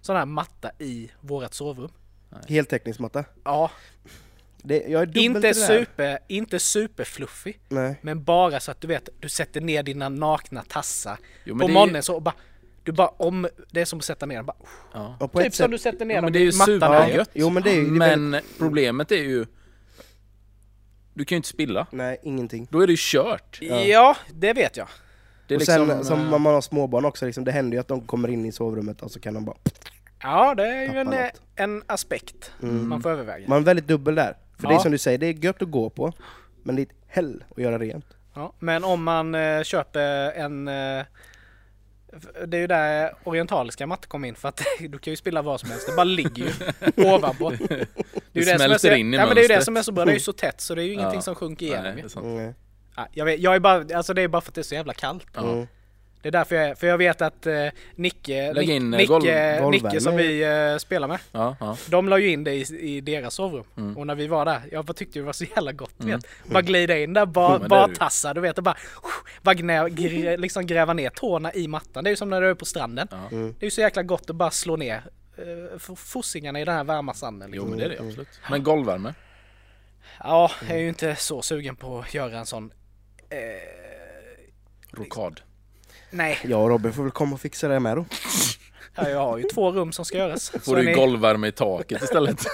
sån 0.00 0.16
här 0.16 0.26
matta 0.26 0.70
i 0.78 1.10
vårt 1.20 1.54
sovrum. 1.54 1.92
Heltäckningsmatta? 2.48 3.24
Ja, 3.44 3.70
Det, 4.62 4.84
jag 4.88 5.02
är 5.02 5.06
dubbelt 5.06 5.22
inte, 5.44 5.54
super, 5.54 6.18
inte 6.28 6.58
superfluffig. 6.58 7.60
Nej. 7.68 7.94
Men 8.02 8.24
bara 8.24 8.60
så 8.60 8.70
att 8.70 8.80
du 8.80 8.86
vet, 8.88 9.08
du 9.20 9.28
sätter 9.28 9.60
ner 9.60 9.82
dina 9.82 10.08
nakna 10.08 10.62
tassar 10.68 11.18
Jo, 11.44 11.58
på 11.58 11.64
är- 11.68 11.72
morgonen 11.72 12.02
så 12.02 12.14
och 12.14 12.22
bara... 12.22 12.34
Du 12.84 12.92
bara 12.92 13.08
om... 13.08 13.48
Det 13.70 13.80
är 13.80 13.84
som 13.84 13.98
att 13.98 14.04
sätta 14.04 14.26
ner 14.26 14.36
den 14.36 14.46
bara... 14.46 14.56
Ja. 14.92 15.16
Typ 15.20 15.30
som 15.42 15.50
sätt, 15.52 15.70
du 15.70 15.78
sätter 15.78 16.04
ner 16.04 16.14
Ja, 16.14 16.20
men 16.22 16.32
det 16.32 16.38
är 16.38 16.44
ju 16.44 16.52
supergött. 16.52 17.30
Jo 17.32 17.50
men 17.50 17.62
det 17.62 17.70
är 17.70 17.74
ju... 17.74 17.98
det 17.98 18.06
är 18.06 18.16
Men 18.16 18.40
problemet 18.58 19.12
är 19.12 19.16
ju... 19.16 19.46
Du 21.14 21.24
kan 21.24 21.36
ju 21.36 21.36
inte 21.36 21.48
spilla. 21.48 21.86
Nej, 21.90 22.18
ingenting. 22.22 22.68
Då 22.70 22.80
är 22.80 22.86
det 22.86 22.92
ju 22.92 22.96
kört. 23.00 23.58
Ja, 23.62 24.16
det 24.32 24.52
vet 24.52 24.76
jag. 24.76 24.88
Det 25.46 25.54
är 25.54 25.56
och 25.56 25.60
liksom... 25.60 25.86
sen 25.88 26.04
som 26.04 26.20
eh, 26.20 26.38
man 26.38 26.54
har 26.54 26.60
småbarn 26.60 27.04
också, 27.04 27.26
liksom, 27.26 27.44
det 27.44 27.52
händer 27.52 27.76
ju 27.76 27.80
att 27.80 27.88
de 27.88 28.00
kommer 28.06 28.28
in 28.28 28.46
i 28.46 28.52
sovrummet 28.52 29.02
och 29.02 29.10
så 29.10 29.20
kan 29.20 29.34
de 29.34 29.44
bara... 29.44 29.56
Ja, 30.22 30.54
det 30.54 30.66
är 30.66 30.92
ju 30.92 30.98
en, 30.98 31.14
en 31.56 31.82
aspekt 31.86 32.52
Mm. 32.62 32.88
man 32.88 33.02
får 33.02 33.10
överväga. 33.10 33.48
Man 33.48 33.58
är 33.58 33.62
väldigt 33.64 33.86
dubbel 33.86 34.14
där. 34.14 34.36
För 34.62 34.68
det 34.68 34.74
är 34.74 34.78
som 34.78 34.92
du 34.92 34.98
säger, 34.98 35.18
det 35.18 35.26
är 35.26 35.44
gött 35.44 35.62
att 35.62 35.70
gå 35.70 35.90
på. 35.90 36.12
Men 36.62 36.76
det 36.76 36.82
är 36.82 36.86
ett 36.86 36.92
hell 37.06 37.44
att 37.50 37.62
göra 37.62 37.78
rent. 37.78 38.06
Ja, 38.34 38.52
men 38.58 38.84
om 38.84 39.02
man 39.04 39.34
eh, 39.34 39.62
köper 39.62 40.32
en... 40.32 40.68
Eh, 40.68 41.04
det 42.46 42.56
är 42.56 42.60
ju 42.60 42.66
där 42.66 43.14
orientaliska 43.24 43.86
mattor 43.86 44.08
kommer 44.08 44.28
in 44.28 44.34
för 44.34 44.48
att 44.48 44.62
du 44.80 44.98
kan 44.98 45.10
ju 45.12 45.16
spilla 45.16 45.42
vad 45.42 45.60
som 45.60 45.70
helst, 45.70 45.86
det 45.88 45.96
bara 45.96 46.04
ligger 46.04 46.44
ju 46.44 46.52
ovanpå. 47.12 47.50
Det, 47.50 47.70
är 47.70 47.78
ju 47.78 47.86
Det 48.32 48.44
som 48.44 48.52
är 48.54 48.58
så, 48.58 48.64
smälter 48.64 48.94
in 48.94 49.14
i 49.14 49.16
Ja 49.16 49.26
men 49.26 49.34
det 49.34 49.40
är 49.40 49.48
ju 49.48 49.48
det 49.54 49.64
som 49.64 49.76
är 49.76 49.82
så 49.82 49.92
bra, 49.92 50.04
det 50.04 50.10
är 50.10 50.14
ju 50.14 50.20
så 50.20 50.32
tätt 50.32 50.60
så 50.60 50.74
det 50.74 50.82
är 50.82 50.84
ju 50.84 50.92
ingenting 50.92 51.14
Ja. 51.18 51.22
som 51.22 51.34
sjunker 51.34 51.66
Nej, 51.66 51.74
igenom 51.74 51.92
det 51.94 51.98
ju. 52.00 52.04
är 52.04 52.08
sant. 52.08 52.26
Mm. 52.26 52.54
ja, 52.96 53.08
jag, 53.12 53.24
vet, 53.24 53.40
jag 53.40 53.54
är 53.54 53.60
bara, 53.60 53.96
alltså 53.96 54.14
det 54.14 54.22
är 54.22 54.28
bara 54.28 54.40
för 54.42 54.50
att 54.50 54.54
det 54.54 54.60
är 54.60 54.62
så 54.62 54.74
jävla 54.74 54.94
kallt. 54.94 55.26
Ja. 55.34 55.52
Mm. 55.52 55.66
Det 56.22 56.28
är 56.28 56.32
därför 56.32 56.56
jag 56.56 56.64
är, 56.68 56.74
för 56.74 56.86
jag 56.86 56.98
vet 56.98 57.22
att 57.22 57.46
eh, 57.46 57.66
Nicke, 57.94 58.52
Lägg 58.52 58.68
Nick, 58.68 58.76
in, 58.76 58.94
eh, 58.94 58.98
Nicke, 58.98 59.12
golv- 59.12 59.70
Nicke 59.70 60.00
som 60.00 60.16
vi 60.16 60.42
eh, 60.72 60.76
spelar 60.78 61.08
med, 61.08 61.18
Ja, 61.32 61.56
ja. 61.60 61.76
de 61.86 62.08
la 62.08 62.18
ju 62.18 62.28
in 62.28 62.44
det 62.44 62.54
i, 62.54 62.66
i 62.96 63.00
deras 63.00 63.34
sovrum. 63.34 63.64
Mm. 63.76 63.96
Och 63.98 64.06
när 64.06 64.14
vi 64.14 64.26
var 64.26 64.44
där, 64.44 64.60
jag 64.72 64.84
bara 64.84 64.92
tyckte 64.92 65.18
det 65.18 65.22
var 65.24 65.32
så 65.32 65.44
jävla 65.44 65.72
gott. 65.72 65.94
du 65.96 66.06
Vet. 66.06 66.26
Bara 66.44 66.62
glida 66.62 66.98
in 66.98 67.12
där, 67.12 67.26
bara, 67.26 67.56
Jo, 67.58 67.64
är 67.64 67.68
bara 67.68 67.88
tassa, 67.88 68.34
du 68.34 68.40
vet. 68.40 68.58
Och 68.58 68.64
bara, 68.64 68.76
bara 69.42 69.54
gnä, 69.54 69.88
gr, 69.88 70.36
liksom 70.38 70.66
gräva 70.66 70.92
ner 70.92 71.10
tårna 71.10 71.52
i 71.52 71.68
mattan. 71.68 72.04
Det 72.04 72.08
är 72.08 72.12
ju 72.12 72.16
som 72.16 72.30
när 72.30 72.40
du 72.40 72.50
är 72.50 72.54
på 72.54 72.64
stranden. 72.64 73.08
Ja. 73.10 73.28
Mm. 73.32 73.54
Det 73.58 73.64
är 73.64 73.66
ju 73.66 73.70
så 73.70 73.80
jäkla 73.80 74.02
gott 74.02 74.30
att 74.30 74.36
bara 74.36 74.50
slå 74.50 74.76
ner 74.76 75.02
eh, 75.36 75.78
fossingarna 75.96 76.60
i 76.60 76.64
den 76.64 76.74
här 76.74 76.84
varma 76.84 77.14
sanden. 77.14 77.50
Jo 77.54 77.62
Liksom. 77.62 77.70
men 77.70 77.78
det 77.78 77.84
är 77.84 77.88
det 77.88 78.08
absolut. 78.08 78.28
Men 78.50 78.62
golvvärme? 78.62 79.14
Ja, 80.20 80.50
jag 80.68 80.76
är 80.76 80.80
ju 80.80 80.88
inte 80.88 81.16
så 81.16 81.42
sugen 81.42 81.76
på 81.76 81.98
att 81.98 82.14
göra 82.14 82.38
en 82.38 82.46
sån... 82.46 82.72
Eh, 83.30 83.38
Rokad? 84.90 85.40
Nej, 86.12 86.38
Jag 86.44 86.62
och 86.62 86.68
Robin 86.68 86.92
får 86.92 87.02
väl 87.02 87.12
komma 87.12 87.34
och 87.34 87.40
fixa 87.40 87.68
det 87.68 87.80
med 87.80 87.96
då. 87.96 88.04
ja, 88.94 89.08
jag 89.08 89.18
har 89.18 89.38
ju 89.38 89.44
två 89.44 89.72
rum 89.72 89.92
som 89.92 90.04
ska 90.04 90.18
göras. 90.18 90.42
Så 90.44 90.58
Får 90.60 90.76
du 90.76 90.82
ni- 90.84 90.92
golvvärme 90.94 91.48
i 91.48 91.52
taket 91.52 92.02
istället? 92.02 92.40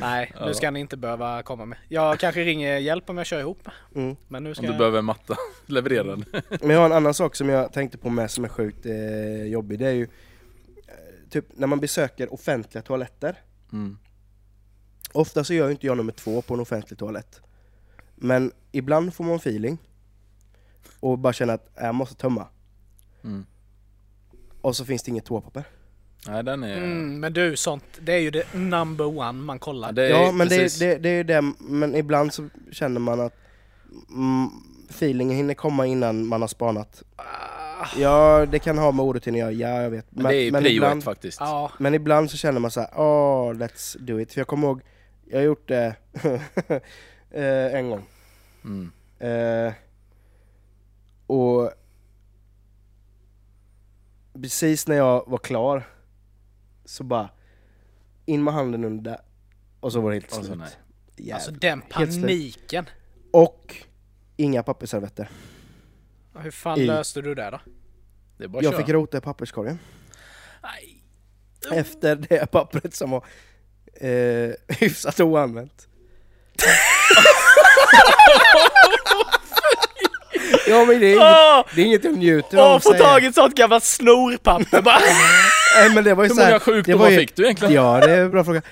Nej, 0.00 0.32
nu 0.46 0.54
ska 0.54 0.70
ni 0.70 0.80
inte 0.80 0.96
behöva 0.96 1.42
komma 1.42 1.64
med. 1.64 1.78
Jag 1.88 2.18
kanske 2.18 2.44
ringer 2.44 2.76
hjälp 2.78 3.10
om 3.10 3.16
jag 3.18 3.26
kör 3.26 3.40
ihop. 3.40 3.68
Mm. 3.94 4.16
Men 4.28 4.44
nu 4.44 4.54
ska 4.54 4.60
Om 4.62 4.66
du 4.66 4.72
jag... 4.72 4.78
behöver 4.78 4.98
en 4.98 5.04
matta 5.04 5.36
levererad. 5.66 6.24
Men 6.60 6.70
jag 6.70 6.78
har 6.78 6.86
en 6.86 6.92
annan 6.92 7.14
sak 7.14 7.36
som 7.36 7.48
jag 7.48 7.72
tänkte 7.72 7.98
på 7.98 8.10
med 8.10 8.30
som 8.30 8.44
är 8.44 8.48
sjukt 8.48 8.86
eh, 8.86 9.44
jobbig. 9.44 9.78
Det 9.78 9.86
är 9.86 9.92
ju 9.92 10.02
eh, 10.02 11.30
typ 11.30 11.44
när 11.56 11.66
man 11.66 11.80
besöker 11.80 12.34
offentliga 12.34 12.82
toaletter. 12.82 13.36
Mm. 13.72 13.98
Ofta 15.12 15.44
så 15.44 15.54
gör 15.54 15.66
ju 15.66 15.72
inte 15.72 15.86
jag 15.86 15.96
nummer 15.96 16.12
två 16.12 16.42
på 16.42 16.54
en 16.54 16.60
offentlig 16.60 16.98
toalett. 16.98 17.40
Men 18.14 18.52
ibland 18.72 19.14
får 19.14 19.24
man 19.24 19.36
feeling 19.36 19.78
och 21.02 21.18
bara 21.18 21.32
känner 21.32 21.54
att 21.54 21.72
jag 21.74 21.94
måste 21.94 22.14
tömma. 22.14 22.46
Mm. 23.24 23.46
Och 24.60 24.76
så 24.76 24.84
finns 24.84 25.02
det 25.02 25.10
inget 25.10 25.24
toapapper. 25.24 25.64
Nej, 26.28 26.44
den 26.44 26.62
är... 26.62 26.76
Mm, 26.76 27.20
men 27.20 27.32
du, 27.32 27.56
sånt, 27.56 27.84
det 28.00 28.12
är 28.12 28.18
ju 28.18 28.30
det 28.30 28.54
number 28.54 29.18
one 29.18 29.32
man 29.32 29.58
kollar. 29.58 29.88
Ja, 29.88 29.92
det 29.92 30.06
är 30.06 30.10
Ja 30.10 30.32
men 30.32 30.48
det, 30.48 30.58
precis. 30.58 30.78
det, 30.78 30.98
det 30.98 31.08
är 31.08 31.14
ju 31.14 31.22
det, 31.22 31.52
men 31.58 31.94
ibland 31.94 32.32
så 32.34 32.48
känner 32.72 33.00
man 33.00 33.20
att 33.20 33.34
mm, 34.10 34.50
feelingen 34.90 35.36
hinner 35.36 35.54
komma 35.54 35.86
innan 35.86 36.26
man 36.26 36.40
har 36.40 36.48
spanat. 36.48 37.02
Ja, 37.96 38.46
det 38.50 38.58
kan 38.58 38.78
ha 38.78 38.92
med 38.92 39.04
orutinen 39.04 39.48
att 39.48 39.54
göra, 39.54 39.72
ja 39.72 39.82
jag 39.82 39.90
vet. 39.90 40.06
Men 40.10 40.24
det 40.24 40.36
är 40.36 40.60
ju 40.60 40.68
ibland, 40.68 40.98
ett 40.98 41.04
faktiskt. 41.04 41.40
Ja, 41.40 41.72
men 41.78 41.94
ibland 41.94 42.30
så 42.30 42.36
känner 42.36 42.60
man 42.60 42.70
så 42.70 42.80
här, 42.80 42.90
åh, 42.96 43.52
let's 43.52 43.98
do 43.98 44.20
it. 44.20 44.32
För 44.32 44.40
jag 44.40 44.48
kommer 44.48 44.68
ihåg, 44.68 44.80
jag 45.24 45.38
har 45.38 45.44
gjort 45.44 45.68
det 45.68 45.94
eh, 47.30 47.74
en 47.74 47.90
gång. 47.90 48.02
Mm. 48.64 48.92
Eh, 49.18 49.72
och 51.32 51.72
precis 54.42 54.86
när 54.88 54.96
jag 54.96 55.24
var 55.26 55.38
klar 55.38 55.88
så 56.84 57.04
bara 57.04 57.28
in 58.26 58.44
med 58.44 58.54
handen 58.54 58.84
under 58.84 59.10
där 59.10 59.20
och 59.80 59.92
så 59.92 60.00
var 60.00 60.10
det 60.10 60.16
helt 60.16 60.30
slut. 60.32 60.58
nej. 60.58 60.68
Jävlar. 61.16 61.34
alltså 61.34 61.50
den 61.50 61.80
paniken. 61.80 62.86
Och 63.32 63.76
inga 64.36 64.62
pappersservetter. 64.62 65.30
Hur 66.38 66.50
fan 66.50 66.78
I- 66.78 66.86
löste 66.86 67.22
du 67.22 67.34
det 67.34 67.50
då? 67.50 67.60
Det 68.38 68.48
bara 68.48 68.62
Jag 68.62 68.72
köra. 68.72 68.82
fick 68.82 68.88
rota 68.94 69.18
i 69.18 69.20
papperskorgen. 69.20 69.78
Nej. 70.62 71.02
Efter 71.72 72.16
det 72.16 72.50
pappret 72.50 72.94
som 72.94 73.10
var 73.10 73.24
eh, 73.94 74.50
hyfsat 74.78 75.20
oanvänt. 75.20 75.88
ja 80.68 80.84
men 80.84 81.00
det 81.00 81.06
är, 81.06 81.12
inget, 81.12 81.22
Åh! 81.22 81.64
det 81.74 81.80
är 81.82 81.86
inget 81.86 82.04
jag 82.04 82.16
njuter 82.18 82.58
Åh, 82.58 82.64
av 82.64 82.76
att 82.76 82.82
få 82.82 82.92
tag 82.92 83.24
i 83.24 83.26
ett 83.26 83.34
sånt 83.34 83.54
gammalt 83.54 83.84
snorpapper 83.84 84.82
bara! 84.82 84.98
Nej, 85.80 85.94
men 85.94 86.04
det 86.04 86.14
var 86.14 86.24
ju 86.24 86.28
Hur 86.28 86.34
många 86.36 86.50
det 86.50 86.60
sjukdomar 86.60 87.08
ju- 87.10 87.18
fick 87.18 87.36
du 87.36 87.42
egentligen? 87.44 87.74
Ja, 87.74 88.00
det 88.06 88.12
är 88.12 88.20
en 88.20 88.30
bra 88.30 88.44
fråga. 88.44 88.62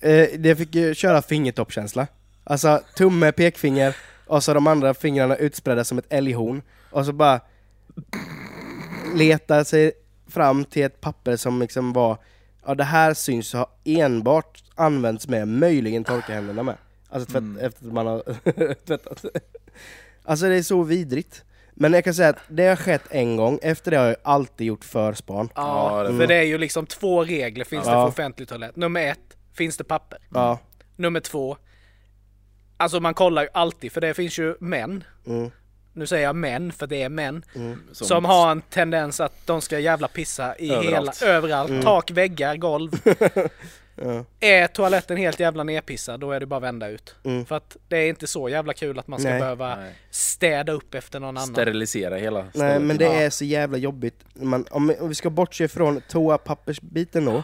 Eh, 0.00 0.28
det 0.38 0.56
fick 0.56 0.74
ju 0.74 0.94
köra 0.94 1.22
fingertoppkänsla. 1.22 2.06
Alltså 2.44 2.80
tumme, 2.96 3.32
pekfinger 3.32 3.96
och 4.26 4.44
så 4.44 4.54
de 4.54 4.66
andra 4.66 4.94
fingrarna 4.94 5.36
utspridda 5.36 5.84
som 5.84 5.98
ett 5.98 6.06
älghorn. 6.08 6.62
Och 6.90 7.06
så 7.06 7.12
bara 7.12 7.40
leta 9.14 9.64
sig 9.64 9.92
fram 10.30 10.64
till 10.64 10.82
ett 10.84 11.00
papper 11.00 11.36
som 11.36 11.60
liksom 11.60 11.92
var 11.92 12.16
Ja 12.66 12.74
det 12.74 12.84
här 12.84 13.14
syns 13.14 13.52
ha 13.52 13.70
enbart 13.84 14.62
använts 14.74 15.28
med, 15.28 15.48
möjligen 15.48 16.04
torka 16.04 16.32
händerna 16.32 16.62
med. 16.62 16.74
Alltså 17.10 17.26
tvätt, 17.32 17.38
Mm. 17.42 17.66
efter 17.66 17.86
att 17.86 17.92
man 17.92 18.06
har 18.06 18.22
tvättat. 18.86 19.24
Alltså 20.26 20.48
det 20.48 20.54
är 20.54 20.62
så 20.62 20.82
vidrigt. 20.82 21.44
Men 21.74 21.92
jag 21.92 22.04
kan 22.04 22.14
säga 22.14 22.28
att 22.28 22.36
det 22.48 22.66
har 22.66 22.76
skett 22.76 23.02
en 23.10 23.36
gång, 23.36 23.58
efter 23.62 23.90
det 23.90 23.96
har 23.96 24.06
jag 24.06 24.16
alltid 24.22 24.66
gjort 24.66 24.84
förspan. 24.84 25.48
Ja, 25.54 26.02
det- 26.10 26.18
för 26.18 26.26
det 26.26 26.34
är 26.34 26.42
ju 26.42 26.58
liksom 26.58 26.86
två 26.86 27.24
regler 27.24 27.64
finns 27.64 27.84
det 27.84 27.90
Ja. 27.90 28.02
för 28.04 28.08
offentlig 28.08 28.48
toalett. 28.48 28.76
Nummer 28.76 29.06
ett, 29.06 29.36
finns 29.54 29.76
det 29.76 29.84
papper? 29.84 30.18
Ja. 30.34 30.58
Nummer 30.96 31.20
två, 31.20 31.56
alltså 32.76 33.00
man 33.00 33.14
kollar 33.14 33.42
ju 33.42 33.48
alltid, 33.52 33.92
för 33.92 34.00
det 34.00 34.14
finns 34.14 34.38
ju 34.38 34.56
män, 34.60 35.04
Mm. 35.26 35.50
nu 35.92 36.06
säger 36.06 36.24
jag 36.24 36.36
män 36.36 36.72
för 36.72 36.86
det 36.86 37.02
är 37.02 37.08
män, 37.08 37.44
Som- 37.92 38.06
som, 38.06 38.24
har 38.24 38.50
en 38.50 38.60
tendens 38.62 39.20
att 39.20 39.46
de 39.46 39.60
ska 39.60 39.78
jävla 39.78 40.08
pissa 40.08 40.56
i 40.58 40.70
Överallt. 40.72 41.22
hela, 41.22 41.32
överallt, 41.32 41.82
tak, 41.82 42.10
väggar, 42.10 42.56
golv. 42.56 42.90
Ja. 43.96 44.24
Är 44.40 44.66
toaletten 44.66 45.16
helt 45.16 45.40
jävla 45.40 45.64
nerpissad, 45.64 46.20
då 46.20 46.32
är 46.32 46.40
det 46.40 46.46
bara 46.46 46.56
att 46.56 46.62
vända 46.62 46.88
ut. 46.88 47.14
Mm. 47.24 47.46
För 47.46 47.56
att 47.56 47.76
det 47.88 47.96
är 47.96 48.08
inte 48.08 48.26
så 48.26 48.48
jävla 48.48 48.72
kul 48.72 48.98
att 48.98 49.06
man 49.08 49.20
ska 49.20 49.28
Nej. 49.30 49.40
behöva 49.40 49.76
Nej. 49.76 49.94
städa 50.10 50.72
upp 50.72 50.94
efter 50.94 51.20
någon 51.20 51.36
annan. 51.36 51.46
Sterilisera 51.54 52.16
hela 52.16 52.46
Nej 52.54 52.80
men 52.80 52.96
det 52.96 53.04
Ja. 53.04 53.12
är 53.12 53.30
så 53.30 53.44
jävla 53.44 53.78
jobbigt. 53.78 54.14
Man, 54.34 54.64
om, 54.70 54.94
om 55.00 55.08
vi 55.08 55.14
ska 55.14 55.30
bortse 55.30 55.68
från 55.68 56.00
toapappersbiten 56.08 57.24
då, 57.24 57.42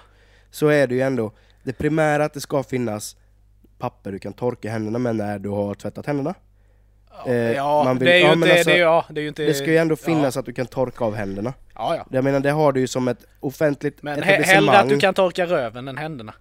så 0.51 0.69
är 0.69 0.87
det 0.87 0.95
ju 0.95 1.01
ändå 1.01 1.33
det 1.63 1.73
primära 1.73 2.25
att 2.25 2.35
det 2.35 2.41
ska 2.41 2.63
finnas 2.63 3.17
papper 3.79 4.13
du 4.13 4.19
kan 4.19 4.33
torka 4.33 4.71
händerna 4.71 4.99
med 4.99 5.17
när 5.17 5.39
du 5.39 5.49
har 5.49 5.75
tvättat 5.75 6.07
händerna. 6.07 6.35
Eh, 7.27 7.35
ja, 7.35 7.85
man 7.85 7.99
vill- 7.99 8.07
det 8.07 8.13
är 8.13 8.19
ju 8.19 8.25
ja, 8.25 8.33
inte, 8.33 8.47
men 8.47 8.51
alltså, 8.51 8.71
det, 8.71 8.77
ja, 8.79 9.05
det 9.11 9.21
är 9.21 9.23
ju 9.23 9.29
inte... 9.29 9.43
Det 9.43 9.55
ska 9.55 9.67
ju 9.67 9.77
ändå 9.77 9.93
ja. 9.93 10.05
finnas 10.07 10.37
att 10.37 10.47
du 10.47 10.53
kan 10.53 10.67
torka 10.67 11.05
av 11.05 11.15
händerna. 11.15 11.55
Ja, 11.75 11.97
ja. 11.97 12.07
Jag 12.11 12.25
menar 12.25 12.41
det 12.41 12.51
har 12.51 12.73
du 12.73 12.81
ju 12.81 12.87
som 12.87 13.09
ett 13.09 13.25
offentligt 13.41 14.03
Men 14.03 14.23
hellre 14.23 14.79
att 14.79 14.89
du 14.89 14.99
kan 14.99 15.15
torka 15.15 15.47
röven 15.47 15.89
än 15.89 15.99
händerna. 15.99 16.35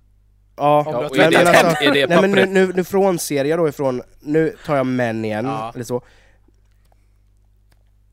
Ja, 0.55 0.83
tvättat 0.83 1.11
är 1.11 1.31
det, 1.31 1.37
händerna. 1.37 1.77
är 1.81 1.93
det 1.93 2.07
nej 2.07 2.21
men 2.21 2.31
nu, 2.31 2.45
nu, 2.45 2.73
nu 2.75 2.83
frånser 2.83 3.45
jag 3.45 3.59
då 3.59 3.69
ifrån, 3.69 4.01
nu 4.19 4.55
tar 4.65 4.75
jag 4.75 4.85
män 4.85 5.25
igen, 5.25 5.45
Ja. 5.45 5.71
eller 5.75 5.83
så. 5.83 6.01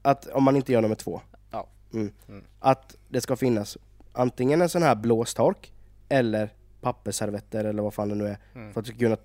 Att 0.03 0.27
om 0.27 0.45
man 0.45 0.57
inte 0.57 0.73
gör 0.73 0.81
nummer 0.81 0.95
två. 0.95 1.21
Ja. 1.51 1.69
Mm. 1.93 2.12
Mm. 2.29 2.45
Att 2.61 2.97
det 3.09 3.21
ska 3.21 3.37
finnas 3.37 3.79
antingen 4.12 4.62
en 4.62 4.69
sån 4.69 4.83
här 4.83 4.95
blåstork, 4.95 5.73
eller 6.09 6.51
pappersservetter 6.81 7.64
eller 7.64 7.83
vad 7.83 7.95
fan 7.95 8.09
det 8.09 8.14
nu 8.14 8.29
är. 8.29 8.39
Mm. 8.55 8.73
För 8.73 8.81
att 8.81 8.87
du 8.87 8.93
ska 8.93 8.99
kunna 8.99 9.16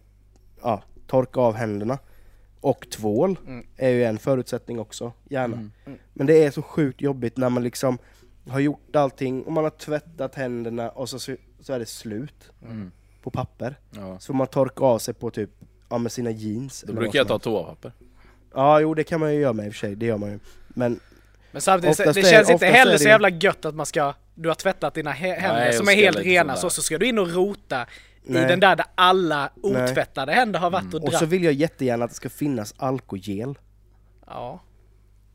ja, 0.63 0.81
torka 1.07 1.39
av 1.39 1.55
händerna. 1.55 1.97
Och 2.63 2.89
tvål 2.89 3.37
Mm. 3.47 3.65
är 3.77 3.89
ju 3.89 4.03
en 4.03 4.17
förutsättning 4.19 4.79
också, 4.79 5.13
gärna. 5.29 5.55
Mm. 5.55 5.71
Mm. 5.85 5.99
Men 6.13 6.27
det 6.27 6.43
är 6.43 6.51
så 6.51 6.61
sjukt 6.61 7.01
jobbigt 7.01 7.37
när 7.37 7.49
man 7.49 7.63
liksom 7.63 7.97
har 8.49 8.59
gjort 8.59 8.95
allting 8.95 9.43
och 9.43 9.51
man 9.51 9.63
har 9.63 9.71
tvättat 9.71 10.35
händerna 10.35 10.89
och 10.89 11.09
så, 11.09 11.19
så 11.19 11.73
är 11.73 11.79
det 11.79 11.85
slut 11.85 12.51
Mm. 12.61 12.91
på 13.21 13.31
papper. 13.31 13.75
Ja. 13.91 14.19
Så 14.19 14.33
man 14.33 14.47
torka 14.47 14.83
av 14.85 14.99
sig 14.99 15.13
på 15.13 15.29
typ, 15.31 15.49
ja 15.89 15.97
med 15.97 16.11
sina 16.11 16.31
jeans. 16.31 16.83
Då 16.87 16.93
brukar 16.93 17.19
jag 17.19 17.27
ta 17.27 17.39
toapapper. 17.39 17.91
Ja 18.53 18.79
jo 18.79 18.93
det 18.93 19.03
kan 19.03 19.19
man 19.19 19.33
ju 19.33 19.39
göra 19.41 19.53
med 19.53 19.65
i 19.65 19.69
och 19.69 19.73
för 19.73 19.79
sig, 19.79 19.95
det 19.95 20.05
gör 20.05 20.17
man 20.17 20.29
ju. 20.31 20.39
Men 20.67 20.99
Men 21.51 21.61
samtidigt, 21.61 21.99
Oftast 21.99 22.15
det 22.15 22.21
är- 22.27 22.31
känns 22.31 22.49
inte 22.49 22.67
är 22.67 22.71
heller 22.71 22.91
det 22.91 22.99
så 22.99 23.07
jävla 23.07 23.29
gött 23.29 23.65
att 23.65 23.75
man 23.75 23.85
ska... 23.85 24.13
Du 24.35 24.49
har 24.49 24.55
tvättat 24.55 24.93
dina 24.93 25.11
hä- 25.11 25.39
händer 25.39 25.59
Nej, 25.59 25.73
som 25.73 25.87
är 25.87 25.93
helt 25.95 26.17
rena, 26.17 26.55
så, 26.55 26.69
så 26.69 26.81
ska 26.81 26.97
du 26.97 27.05
in 27.07 27.19
och 27.19 27.29
rota 27.33 27.85
i 28.25 28.31
Nej. 28.31 28.47
den 28.47 28.59
där 28.59 28.75
där 28.75 28.85
alla 28.95 29.49
Nej. 29.63 29.83
otvättade 29.83 30.31
händer 30.33 30.59
har 30.59 30.69
varit 30.69 30.93
och 30.93 31.03
och 31.03 31.13
så 31.13 31.25
vill 31.25 31.43
jag 31.43 31.53
jättegärna 31.53 32.05
att 32.05 32.11
det 32.11 32.15
ska 32.15 32.29
finnas 32.29 32.73
alkogel. 32.77 33.57
Ja, 34.27 34.59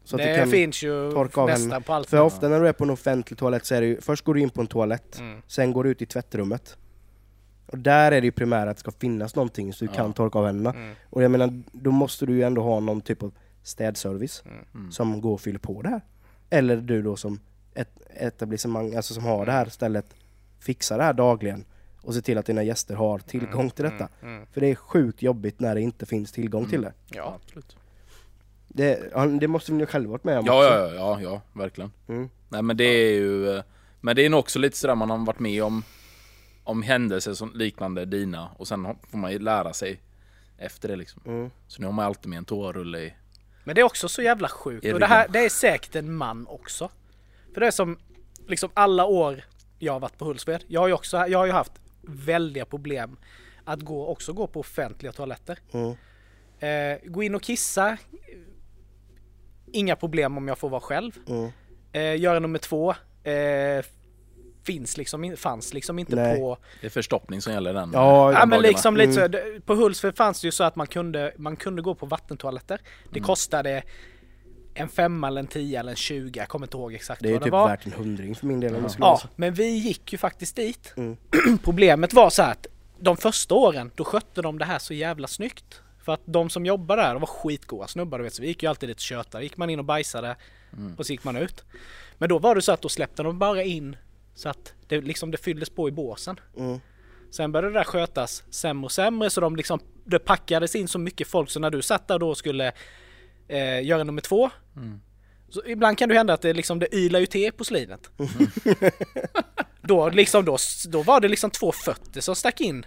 Så 0.05 0.17
att 0.17 0.23
det 0.23 0.33
du 0.33 0.39
kan 0.39 0.51
finns 0.51 0.83
ju 0.83 1.13
torka 1.13 1.41
av 1.41 1.49
nästan 1.49 1.83
på 1.83 1.93
allt. 1.93 2.09
För 2.11 2.21
ofta 2.21 2.49
när 2.49 2.61
du 2.61 2.69
är 2.69 2.73
på 2.73 2.85
en 2.85 2.91
offentlig 2.91 3.39
toalett 3.39 3.65
så 3.67 3.75
är 3.75 3.81
det 3.81 3.87
ju, 3.87 4.01
först 4.01 4.25
går 4.25 4.35
du 4.35 4.41
in 4.41 4.51
på 4.51 4.61
en 4.61 4.67
toalett, 4.67 5.19
Mm. 5.19 5.43
sen 5.47 5.73
går 5.73 5.85
du 5.85 5.91
ut 5.91 6.03
i 6.03 6.07
tvättrummet. 6.07 6.77
Och 7.67 7.79
där 7.79 8.13
är 8.13 8.21
det 8.21 8.25
ju 8.25 8.33
primärt 8.33 8.69
att 8.69 8.77
det 8.77 8.81
ska 8.81 8.91
finnas 8.91 9.35
någonting 9.37 9.73
så 9.73 9.85
du 9.85 9.91
Ja. 9.91 9.97
kan 9.97 10.13
torka 10.13 10.39
av 10.39 10.47
händerna. 10.47 10.71
Mm. 10.73 10.95
Och 11.11 11.23
jag 11.23 11.31
menar, 11.31 11.63
då 11.73 11.91
måste 11.91 12.27
du 12.27 12.33
ju 12.33 12.43
ändå 12.43 12.63
ha 12.63 12.81
någon 12.81 13.01
typ 13.01 13.23
av 13.23 13.33
städservice 13.63 14.43
Mm. 14.75 14.93
som 14.93 15.21
går 15.21 15.33
och 15.35 15.41
fyller 15.41 15.59
på 15.59 15.83
det 15.83 15.89
här. 15.89 16.01
Eller 16.51 16.77
du 16.77 17.03
då 17.03 17.17
som 17.17 17.41
ett 17.75 17.99
etablissemang, 18.15 18.95
alltså 18.95 19.15
som 19.15 19.25
har 19.25 19.47
det 19.47 19.53
här 19.53 19.67
stället, 19.67 20.15
fixar 20.61 20.99
det 20.99 21.05
här 21.05 21.13
dagligen 21.13 21.65
och 22.09 22.15
ser 22.15 22.21
till 22.21 22.39
att 22.39 22.47
dina 22.47 22.63
gäster 22.63 22.95
har 22.95 23.19
tillgång 23.19 23.71
till 23.71 23.85
detta. 23.85 24.09
Mm. 24.23 24.47
För 24.53 24.61
det 24.61 24.67
är 24.67 24.75
sjukt 24.75 25.23
jobbigt 25.23 25.61
när 25.61 25.75
det 25.75 25.81
inte 25.81 26.07
finns 26.07 26.33
tillgång 26.33 26.69
till 26.69 26.83
det. 26.83 26.93
Ja. 27.09 27.39
absolut. 27.45 27.77
Det, 28.69 29.13
det 29.41 29.49
måste 29.49 29.73
ni 29.73 29.81
ju 29.81 29.87
själva 29.87 30.11
varit 30.11 30.25
med 30.25 30.39
om 30.39 30.47
Ja, 30.47 30.57
också. 30.59 30.95
ja, 30.95 30.95
ja, 30.95 31.21
ja, 31.23 31.41
verkligen. 31.53 31.93
Mm. 32.09 32.31
Nej 32.49 32.63
men 32.63 32.77
det 32.77 32.85
är 32.85 33.13
ju, 33.13 33.57
eh, 33.57 33.63
men 34.01 34.17
det 34.17 34.25
är 34.25 34.31
nog 34.31 34.41
också 34.41 34.59
lite 34.59 34.77
sådär 34.77 34.95
man 34.95 35.11
har 35.11 35.19
varit 35.19 35.39
med 35.39 35.65
om, 35.65 35.83
om 36.65 36.83
händelser 36.83 37.35
som 37.35 37.53
liknande 37.55 38.05
dina 38.05 38.49
och 38.57 38.69
sen 38.69 38.87
får 39.11 39.19
man 39.19 39.33
ju 39.33 39.39
lära 39.39 39.73
sig 39.73 40.01
efter 40.59 40.89
det 40.89 40.97
liksom. 40.97 41.23
Mm. 41.27 41.51
Så 41.67 41.81
nu 41.81 41.87
har 41.87 41.93
man 41.93 42.05
alltid 42.05 42.29
med 42.31 42.37
en 42.37 42.45
toarulle 42.45 42.99
i. 42.99 43.15
Men 43.65 43.75
det 43.75 43.81
är 43.81 43.85
också 43.85 44.09
så 44.09 44.23
jävla 44.23 44.49
sjukt. 44.49 44.93
Och 44.93 45.01
det 45.01 45.07
här 45.07 45.29
det 45.29 45.45
är 45.45 45.49
säkert 45.49 45.95
en 45.95 46.15
man 46.15 46.47
också. 46.47 46.91
För 47.55 47.61
det 47.61 47.67
är 47.67 47.71
som 47.71 47.99
liksom 48.47 48.71
alla 48.75 49.05
år 49.05 49.45
jag 49.79 49.93
har 49.93 50.01
varit 50.01 50.19
på 50.19 50.25
Hultsfred. 50.25 50.65
Jag 50.69 50.81
har 50.81 50.89
ju 50.89 50.95
också 50.95 51.17
jag 51.17 51.39
har 51.39 51.47
ju 51.47 51.53
haft 51.53 51.73
väldiga 52.09 52.65
problem 52.65 53.17
att 53.65 53.81
gå, 53.81 54.07
också 54.07 54.33
gå 54.33 54.47
på 54.47 54.61
offentliga 54.61 55.13
toaletter. 55.13 55.59
Mm. 55.73 55.95
Eh, 56.61 56.99
gå 57.11 57.23
in 57.23 57.35
och 57.35 57.43
kissa. 57.43 57.97
Inga 59.73 59.97
problem 59.97 60.37
om 60.37 60.49
jag 60.49 60.59
får 60.59 60.69
vara 60.69 60.81
själv. 60.81 61.13
Mm. 61.29 61.51
Eh, 61.93 62.21
göra 62.21 62.39
nummer 62.39 62.59
två. 62.59 62.95
Eh, 63.25 63.85
finns 64.65 64.97
liksom, 64.97 65.35
fanns 65.37 65.75
liksom 65.75 65.99
inte 65.99 66.17
Nej. 66.17 66.41
på... 66.41 66.59
Det 66.81 66.87
är 66.87 66.91
förstoppning 66.91 67.41
som 67.43 67.53
gäller 67.53 67.75
den. 67.75 67.91
Ja, 67.93 68.33
Ja 68.33 68.47
men 68.47 68.63
liksom 68.63 68.97
lite 68.97 69.13
så, 69.13 69.21
Mm. 69.25 69.63
på 69.63 69.75
Hultsfred 69.75 70.17
fanns 70.17 70.41
det 70.41 70.47
ju 70.49 70.53
så 70.53 70.65
att 70.65 70.77
man 70.77 70.87
kunde, 70.87 71.33
man 71.37 71.57
kunde 71.57 71.83
gå 71.83 71.95
på 71.95 72.07
vattentoaletter. 72.07 72.81
Det 73.13 73.19
Mm. 73.19 73.27
kostade 73.27 73.83
en 74.79 74.89
femma 74.89 75.27
eller 75.29 75.41
en 75.41 75.47
tia 75.47 75.81
eller 75.81 75.91
en 75.91 75.97
tjugo, 75.97 76.41
jag 76.41 76.49
kommer 76.49 76.67
inte 76.67 76.77
ihåg 76.77 76.95
exakt 76.95 77.23
Det 77.23 77.29
är 77.29 77.31
ju 77.31 77.35
vad 77.35 77.41
det 77.41 77.45
typ 77.45 77.53
var. 77.53 77.69
värt 77.69 77.87
en 77.87 77.93
hundring 77.93 78.35
för 78.35 78.47
min 78.47 78.61
del 78.61 78.77
om 78.77 78.83
det 78.83 78.91
skulle 78.91 79.07
Ja, 79.07 79.21
men 79.37 79.55
vi 79.55 79.69
gick 79.69 80.13
ju 80.13 80.19
faktiskt 80.19 80.57
dit. 80.57 80.93
Mm. 80.97 81.17
Problemet 81.65 82.13
var 82.13 82.31
så 82.31 82.43
här 82.43 82.53
att 82.53 82.67
de 83.01 83.17
första 83.17 83.55
åren, 83.55 83.91
då 83.95 84.05
skötte 84.05 84.43
de 84.43 84.59
det 84.59 84.65
här 84.65 84.79
så 84.79 84.95
jävla 84.95 85.29
snyggt. 85.29 85.83
För 86.05 86.13
att 86.15 86.21
de 86.25 86.51
som 86.51 86.67
jobbade 86.67 87.03
där, 87.03 87.13
de 87.13 87.21
var 87.21 87.27
skitgoda 87.27 87.87
snubbar 87.89 88.19
du 88.19 88.25
vet, 88.25 88.35
så 88.35 88.43
vi 88.43 88.49
gick 88.49 88.63
ju 88.63 88.69
alltid 88.69 88.89
dit 88.89 88.97
och 88.97 89.01
tjötade. 89.03 89.45
Gick 89.45 89.57
man 89.57 89.71
in 89.71 89.79
och 89.79 89.85
bajsade 89.85 90.37
Mm. 90.73 90.95
och 90.99 91.07
så 91.07 91.13
gick 91.13 91.25
man 91.25 91.37
ut. 91.37 91.65
Men 92.19 92.29
då 92.29 92.39
var 92.39 92.55
det 92.55 92.63
så 92.63 92.73
att 92.73 92.83
då 92.83 92.89
släppte 92.89 93.23
de 93.23 93.39
bara 93.39 93.63
in 93.63 93.97
så 94.35 94.49
att 94.49 94.73
det 94.89 95.01
liksom 95.01 95.31
det 95.31 95.37
fylldes 95.39 95.71
på 95.71 95.89
i 95.89 95.93
båsen. 95.93 96.41
Mm. 96.57 96.81
Sen 97.31 97.53
började 97.53 97.73
det 97.73 97.79
där 97.79 97.85
skötas 97.85 98.45
sämre 98.51 98.85
och 98.85 98.93
sämre 98.93 99.31
så 99.31 99.41
de 99.41 99.57
liksom, 99.57 99.81
det 100.05 100.19
packades 100.19 100.75
in 100.75 100.89
så 100.89 100.99
mycket 100.99 101.29
folk 101.29 101.51
så 101.51 101.61
när 101.61 101.71
du 101.71 101.83
satt 101.83 102.09
där 102.09 102.19
då 102.19 102.29
och 102.31 102.37
skulle 102.39 102.73
eh, 103.49 103.87
göra 103.87 104.05
nummer 104.05 104.23
två. 104.23 104.51
Så 105.51 105.63
ibland 105.67 105.99
kan 105.99 106.09
det 106.09 106.15
hända 106.15 106.33
att 106.35 106.43
det 106.43 106.53
liksom, 106.53 106.79
det 106.79 106.95
ylar 106.95 107.21
ju 107.21 107.27
till 107.27 107.53
porslinet. 107.53 108.11
då 109.83 110.09
liksom, 110.09 110.45
då, 110.45 110.57
då 110.89 111.03
var 111.03 111.21
det 111.21 111.29
liksom 111.29 111.51
två 111.51 111.73
fötter 111.73 112.21
som 112.21 112.35
stack 112.37 112.61
in. 112.61 112.87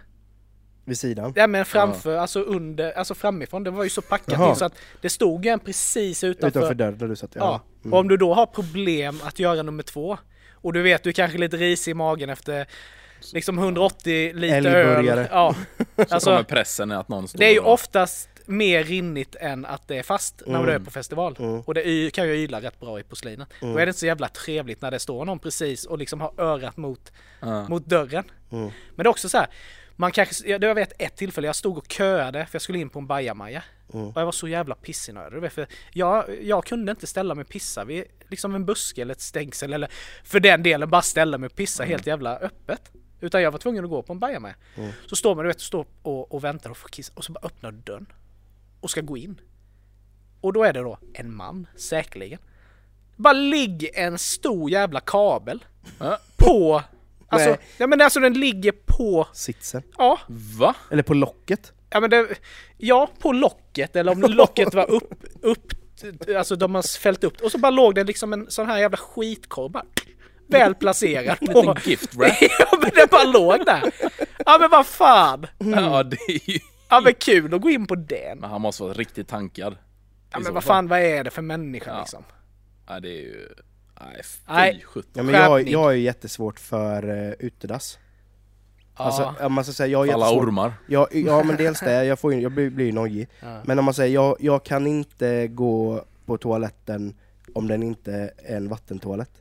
Vid 0.85 0.99
sidan. 0.99 1.33
Ja 1.35 1.47
men 1.47 1.65
framför, 1.65 2.17
alltså 2.17 2.41
under, 2.41 2.91
alltså 2.91 3.15
framifrån. 3.15 3.63
Det 3.63 3.71
var 3.71 3.83
ju 3.83 3.89
så 3.89 4.01
packat 4.01 4.49
in 4.49 4.55
så 4.55 4.65
att 4.65 4.73
det 5.01 5.09
stod 5.09 5.45
ju 5.45 5.51
en 5.51 5.59
precis 5.59 6.23
utanför. 6.23 6.59
Utanför 6.59 6.75
dörren 6.75 6.97
där 6.97 7.07
du 7.07 7.15
satt. 7.15 7.31
Ja. 7.35 7.61
Mm. 7.81 7.93
Och 7.93 7.99
om 7.99 8.07
du 8.07 8.17
då 8.17 8.33
har 8.33 8.45
problem 8.45 9.19
att 9.23 9.39
göra 9.39 9.63
nummer 9.63 9.83
två 9.83 10.17
och 10.53 10.73
du 10.73 10.81
vet 10.81 11.03
du 11.03 11.09
är 11.09 11.13
kanske 11.13 11.38
lite 11.38 11.57
risig 11.57 11.91
i 11.91 11.93
magen 11.93 12.29
efter 12.29 12.67
liksom 13.33 13.57
180 13.57 14.33
liter 14.33 14.65
öl. 14.65 15.27
Ja. 15.31 15.55
Så 15.95 16.13
Alltså, 16.13 16.29
kommer 16.29 16.43
pressen 16.43 16.91
att 16.91 17.07
någon 17.09 17.27
står 17.27 17.39
det 17.39 17.45
är 17.45 17.53
ju 17.53 17.59
oftast 17.59 18.29
mer 18.47 18.84
rinnigt 18.84 19.35
än 19.35 19.65
att 19.65 19.88
det 19.88 19.97
är 19.97 20.03
fast 20.03 20.41
när 20.45 20.65
du 20.65 20.72
är 20.72 20.80
på 20.80 20.91
festival. 20.91 21.35
Mm. 21.39 21.61
Och 21.61 21.73
det 21.73 22.13
kan 22.13 22.27
ju 22.27 22.34
yla 22.34 22.61
rätt 22.61 22.80
bra 22.80 22.99
i 22.99 23.03
porslinet. 23.03 23.49
Då 23.61 23.77
är 23.77 23.85
det 23.85 23.89
inte 23.89 23.99
så 23.99 24.05
jävla 24.05 24.27
trevligt 24.27 24.81
när 24.81 24.91
det 24.91 24.99
står 24.99 25.26
någon 25.26 25.39
precis 25.39 25.85
och 25.85 25.97
liksom 25.97 26.22
har 26.22 26.34
örat 26.38 26.77
mot, 26.77 27.11
Ja. 27.39 27.68
mot 27.68 27.85
dörren. 27.85 28.23
Mm. 28.51 28.63
Men 28.95 29.03
det 29.03 29.07
är 29.07 29.07
också 29.07 29.30
så 29.30 29.38
här. 29.38 29.47
Man 29.95 30.11
kanske, 30.11 30.49
jag 30.49 30.63
jag 30.63 30.76
vet 30.76 31.01
ett 31.01 31.15
tillfälle, 31.15 31.47
jag 31.47 31.55
stod 31.55 31.77
och 31.77 31.91
köade 31.91 32.45
för 32.45 32.55
jag 32.55 32.61
skulle 32.61 32.80
in 32.80 32.89
på 32.89 32.99
en 32.99 33.07
bajamaja. 33.07 33.63
Mm. 33.93 34.07
Och 34.07 34.22
jag 34.22 34.26
var 34.26 34.31
så 34.31 34.47
jävla 34.47 34.76
För 35.49 35.68
jag, 35.91 36.26
jag 36.41 36.65
kunde 36.65 36.91
inte 36.91 37.07
ställa 37.07 37.35
mig 37.35 37.41
och 37.41 37.49
pissa 37.49 37.84
vid 37.84 38.03
liksom 38.30 38.55
en 38.55 38.65
buske 38.65 39.01
eller 39.01 39.11
ett 39.11 39.22
stängsel 39.22 39.73
eller 39.73 39.91
för 40.23 40.39
den 40.39 40.63
delen 40.63 40.89
bara 40.89 41.01
ställa 41.01 41.38
mig 41.38 41.47
och 41.47 41.55
pissa 41.55 41.84
helt 41.84 42.07
jävla 42.07 42.38
öppet. 42.38 42.91
Utan 43.19 43.41
jag 43.41 43.51
var 43.51 43.59
tvungen 43.59 43.84
att 43.84 43.89
gå 43.89 44.01
på 44.01 44.13
en 44.13 44.19
bajamaja. 44.19 44.55
Så 45.05 45.15
står 45.15 45.35
man 45.35 45.45
du 45.45 45.47
vet, 45.47 45.57
och, 45.57 45.61
står 45.61 45.85
och, 46.01 46.34
och 46.34 46.43
väntar 46.43 46.69
och 46.69 46.77
får 46.77 46.89
kissa 46.89 47.13
och 47.15 47.23
så 47.23 47.31
bara 47.31 47.45
öppnar 47.45 47.72
dörren. 47.72 48.05
Och 48.82 48.90
ska 48.90 49.02
gå 49.02 49.18
in. 49.18 49.41
Och 50.41 50.53
då 50.53 50.64
är 50.64 50.74
det 50.74 50.80
då 50.80 50.98
en 51.14 51.36
man, 51.36 51.68
säkerligen. 51.76 52.40
Bara 53.16 53.34
ligger 53.34 53.90
en 53.99 54.18
stor 54.18 54.70
jävla 54.72 54.99
kabel 54.99 55.66
Ja. 55.99 56.20
på... 56.38 56.84
Alltså, 57.28 57.49
Nej. 57.49 57.60
ja, 57.78 57.88
men 57.88 58.02
alltså 58.02 58.20
den 58.20 58.34
ligger 58.34 58.72
på... 58.86 59.28
Sitsen. 59.34 59.84
Ja, 59.98 60.20
Va? 60.60 60.76
Eller 60.91 61.03
på 61.03 61.14
locket. 61.14 61.74
Ja 61.90 61.99
men 61.99 62.10
det, 62.10 62.28
ja 62.78 63.10
på 63.20 63.32
locket 63.32 63.95
eller 63.95 64.12
om 64.12 64.22
locket 64.28 64.74
var 64.74 64.90
upp, 64.91 65.24
upp, 65.41 65.74
alltså 66.38 66.56
de 66.56 66.76
har 66.76 66.99
fällt 66.99 67.24
upp 67.24 67.41
och 67.41 67.52
så 67.52 67.58
bara 67.58 67.70
låg 67.70 67.95
det 67.95 68.03
liksom 68.03 68.34
en 68.34 68.52
sån 68.52 68.68
här 68.68 68.78
jävla 68.80 68.98
skitkorv 68.98 69.72
bara 69.72 69.86
väl 70.48 70.76
placerad 70.76 71.38
En 71.41 71.48
på... 71.48 71.62
liten 71.62 71.91
gift 71.91 72.16
wrap. 72.16 72.38
ja 72.41 72.78
men 72.82 72.91
den 72.95 73.08
bara 73.12 73.24
låg 73.24 73.66
där! 73.66 73.91
Ja 74.45 74.58
men 74.60 74.70
vad 74.70 74.86
fan! 74.86 75.48
Ja, 75.58 76.03
det 76.03 76.18
är 76.28 76.49
ju... 76.52 76.60
Ja 76.91 77.01
men 77.01 77.13
kul 77.13 77.53
att 77.53 77.61
gå 77.61 77.69
in 77.69 77.88
på 77.88 77.95
den! 77.95 78.38
Men 78.39 78.49
han 78.49 78.61
måste 78.61 78.84
vara 78.84 78.93
riktigt 78.93 79.27
tankad. 79.27 79.77
Ja 80.31 80.39
men 80.39 80.53
vad 80.53 80.63
fan 80.63 80.88
vad 80.88 80.99
är 80.99 81.23
det 81.23 81.30
för 81.30 81.41
människa 81.41 81.91
Ja. 81.91 81.99
liksom? 81.99 82.23
Ja, 82.88 82.99
det 82.99 83.09
är 83.09 83.22
ju... 83.22 83.49
Nej, 84.01 84.22
fy 84.23 84.39
Nej. 84.47 84.84
Ja, 85.13 85.23
men 85.23 85.35
jag, 85.35 85.68
jag 85.69 85.80
har 85.80 85.91
ju 85.91 85.99
jättesvårt 86.01 86.59
för 86.59 87.09
uh, 87.09 87.34
utedass. 87.39 87.99
Ja, 88.97 89.03
Alltså, 89.03 89.45
om 89.45 89.53
man 89.53 89.63
ska 89.63 89.73
säga, 89.73 89.88
jag 89.88 90.09
Alla 90.09 90.26
jättesvårt... 90.26 90.47
ormar. 90.47 90.73
Ja, 90.88 91.07
ja 91.11 91.43
men 91.43 91.57
dels 91.57 91.80
det, 91.80 92.05
jag, 92.05 92.19
får, 92.19 92.34
jag 92.34 92.51
blir, 92.51 92.69
blir 92.69 92.85
ju 92.85 92.91
nojig. 92.91 93.27
Men 93.65 93.80
om 93.80 93.85
man 93.85 93.93
säger, 93.93 94.13
jag, 94.13 94.38
jag 94.39 94.65
kan 94.65 94.88
inte 94.88 95.47
gå 95.47 96.05
på 96.26 96.38
toaletten 96.38 97.15
om 97.53 97.68
den 97.68 97.84
inte 97.84 98.34
är 98.38 98.55
en 98.55 98.69
vattentoalett. 98.69 99.31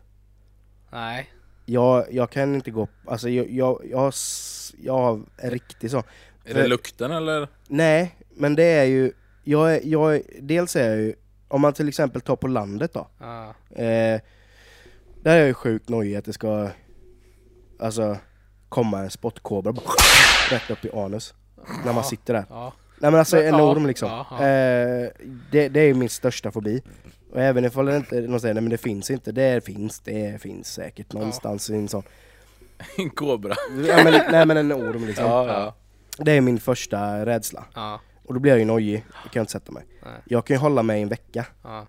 nej. 0.91 1.31
Jag, 1.65 2.07
jag 2.11 2.31
kan 2.31 2.55
inte 2.55 2.71
gå, 2.71 2.89
alltså 3.07 3.29
jag, 3.29 3.51
jag, 3.51 3.81
jag, 3.91 4.13
jag 4.83 4.93
har 4.93 5.21
en 5.37 5.51
riktig 5.51 5.91
så. 5.91 6.03
Är 6.45 6.55
det 6.55 6.67
lukten 6.67 7.11
eller? 7.11 7.49
Nej, 7.69 8.17
men 8.35 8.55
det 8.55 8.65
är 8.65 8.85
ju, 8.85 9.13
jag 9.45 9.75
är, 9.75 9.81
jag 9.85 10.17
är, 10.17 10.23
dels 10.41 10.77
är 10.77 10.89
jag 10.91 10.99
ju, 10.99 11.15
om 11.49 11.61
man 11.61 11.73
till 11.73 11.89
exempel 11.89 12.21
tar 12.21 12.37
på 12.37 12.49
landet 12.49 12.93
då. 12.93 13.09
Ja. 13.19 13.55
Eh, 13.71 14.21
där 15.23 15.35
är 15.35 15.39
jag 15.39 15.47
ju 15.47 15.55
sjukt 15.55 15.89
nojig 15.89 16.17
att 16.17 16.25
det 16.25 16.33
ska, 16.33 16.69
alltså, 17.81 18.17
komma 18.69 18.99
en 18.99 19.11
spottkobra 19.11 19.73
bara 19.73 19.85
rätt 20.51 20.71
upp 20.71 20.85
i 20.85 20.91
anus. 20.91 21.35
När 21.85 21.93
man 21.93 22.05
sitter 22.05 22.35
där. 22.35 22.45
Ja. 22.49 22.73
Nej 22.99 23.11
men 23.11 23.19
alltså 23.19 23.43
en 23.43 23.55
ja, 23.55 23.71
orm 23.73 23.87
liksom. 23.87 24.09
ja. 24.09 24.37
Eh, 24.37 25.09
det, 25.51 25.69
det 25.69 25.81
är 25.81 25.87
ju 25.87 25.95
min 25.95 26.09
största 26.09 26.51
fobi. 26.51 26.83
Och 27.33 27.41
även 27.41 27.65
ifall 27.65 27.87
det 27.87 27.97
inte, 27.97 28.21
någon 28.21 28.41
säger 28.41 28.55
nej 28.55 28.63
men 28.63 28.71
det 28.71 28.79
finns 28.79 29.11
inte, 29.11 29.33
det 29.33 29.65
finns, 29.65 30.01
det 30.01 30.43
finns 30.43 30.73
säkert 30.73 31.13
någonstans 31.13 31.71
i 31.71 31.75
en 31.75 31.89
sån. 31.89 32.03
En 32.97 33.11
kobra? 33.11 33.55
Ja, 33.87 34.05
men, 34.05 34.21
nej 34.33 34.47
men 34.47 34.57
en 34.57 34.73
orm 34.73 35.07
liksom. 35.07 35.25
Ja, 35.25 35.47
ja. 35.47 35.75
Det 36.25 36.33
är 36.33 36.41
min 36.41 36.61
första 36.61 37.27
rädsla. 37.27 37.65
Ja. 37.75 38.01
Och 38.27 38.35
då 38.35 38.41
blir 38.41 38.53
jag 38.53 38.59
ju 38.59 38.65
nojig, 38.65 39.05
då 39.09 39.29
kan 39.29 39.31
jag 39.33 39.43
inte 39.43 39.53
sätta 39.53 39.73
mig. 39.73 39.87
Nej. 40.03 40.13
Jag 40.25 40.45
kan 40.47 40.55
ju 40.55 40.61
hålla 40.61 40.83
mig 40.83 41.03
en 41.03 41.09
vecka. 41.09 41.47
Ja. 41.63 41.87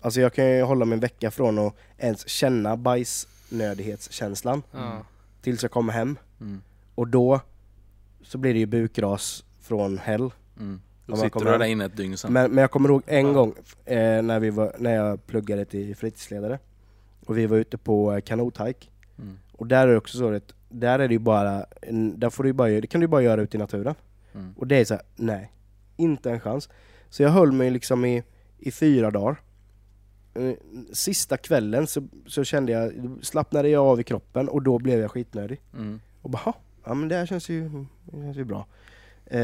Alltså 0.00 0.20
jag 0.20 0.34
kan 0.34 0.50
ju 0.50 0.62
hålla 0.62 0.84
mig 0.84 0.94
en 0.96 1.00
vecka 1.00 1.30
från 1.30 1.58
att 1.58 1.74
ens 1.98 2.28
känna 2.28 2.76
bajsnödighetskänslan 2.76 4.62
Ja. 4.72 5.04
tills 5.42 5.62
jag 5.62 5.70
kommer 5.72 5.92
hem. 5.92 6.18
Mm. 6.40 6.62
Och 6.94 7.08
då 7.08 7.40
så 8.22 8.38
blir 8.38 8.52
det 8.52 8.58
ju 8.58 8.66
bukras 8.66 9.44
från 9.60 9.98
hell. 9.98 10.30
Mm. 10.60 10.80
Då 11.06 11.16
sitter 11.16 11.40
du 11.40 11.58
där 11.58 11.64
inne 11.64 11.84
ett 11.84 11.96
dygn 11.96 12.16
sen. 12.16 12.32
Men, 12.32 12.50
men 12.50 12.62
jag 12.62 12.70
kommer 12.70 12.88
ihåg 12.88 13.02
en 13.06 13.32
gång 13.32 13.54
eh, 13.84 14.22
när, 14.22 14.40
vi 14.40 14.50
var, 14.50 14.76
när 14.78 14.94
jag 14.94 15.26
pluggade 15.26 15.64
till 15.64 15.96
fritidsledare 15.96 16.58
och 17.26 17.38
vi 17.38 17.46
var 17.46 17.56
ute 17.56 17.78
på 17.78 18.12
eh, 18.12 18.20
kanothike. 18.20 18.86
Mm. 19.18 19.38
Och 19.52 19.66
där 19.66 19.88
är 19.88 19.92
det 19.92 19.96
också 19.98 20.18
så 20.18 20.34
att 20.34 20.54
där 20.72 20.98
är 20.98 21.08
det 21.08 21.14
ju 21.14 21.18
bara, 21.18 21.66
där 22.14 22.30
får 22.30 22.44
du 22.44 22.52
bara, 22.52 22.68
det 22.68 22.86
kan 22.86 23.00
du 23.00 23.04
ju 23.04 23.08
bara 23.08 23.22
göra 23.22 23.40
ute 23.42 23.56
i 23.56 23.60
naturen. 23.60 23.94
Mm. 24.34 24.54
Och 24.58 24.66
det 24.66 24.76
är 24.76 24.84
så 24.84 24.94
här, 24.94 25.02
nej, 25.16 25.52
inte 25.96 26.30
en 26.30 26.40
chans. 26.40 26.68
Så 27.08 27.22
jag 27.22 27.30
höll 27.30 27.52
mig 27.52 27.70
liksom 27.70 28.04
i, 28.04 28.22
i 28.58 28.70
fyra 28.70 29.10
dagar. 29.10 29.36
Eh, 30.34 30.52
Sista 30.92 31.36
kvällen 31.36 31.86
så, 31.86 32.08
så 32.26 32.44
kände 32.44 32.72
jag, 32.72 32.92
slappnade 33.22 33.68
jag 33.68 33.84
av 33.86 34.00
i 34.00 34.04
kroppen 34.04 34.48
och 34.48 34.62
då 34.62 34.78
blev 34.78 35.00
jag 35.00 35.10
skitnödig. 35.10 35.60
Mm. 35.74 36.00
Och 36.22 36.30
bara, 36.30 36.38
"Ha, 36.38 36.54
ja 36.84 36.94
men 36.94 37.08
det 37.08 37.16
här 37.16 37.26
känns 37.26 37.48
ju, 37.48 37.70
känns 38.10 38.36
ju 38.36 38.44
bra. 38.44 38.66
Eh, 39.26 39.40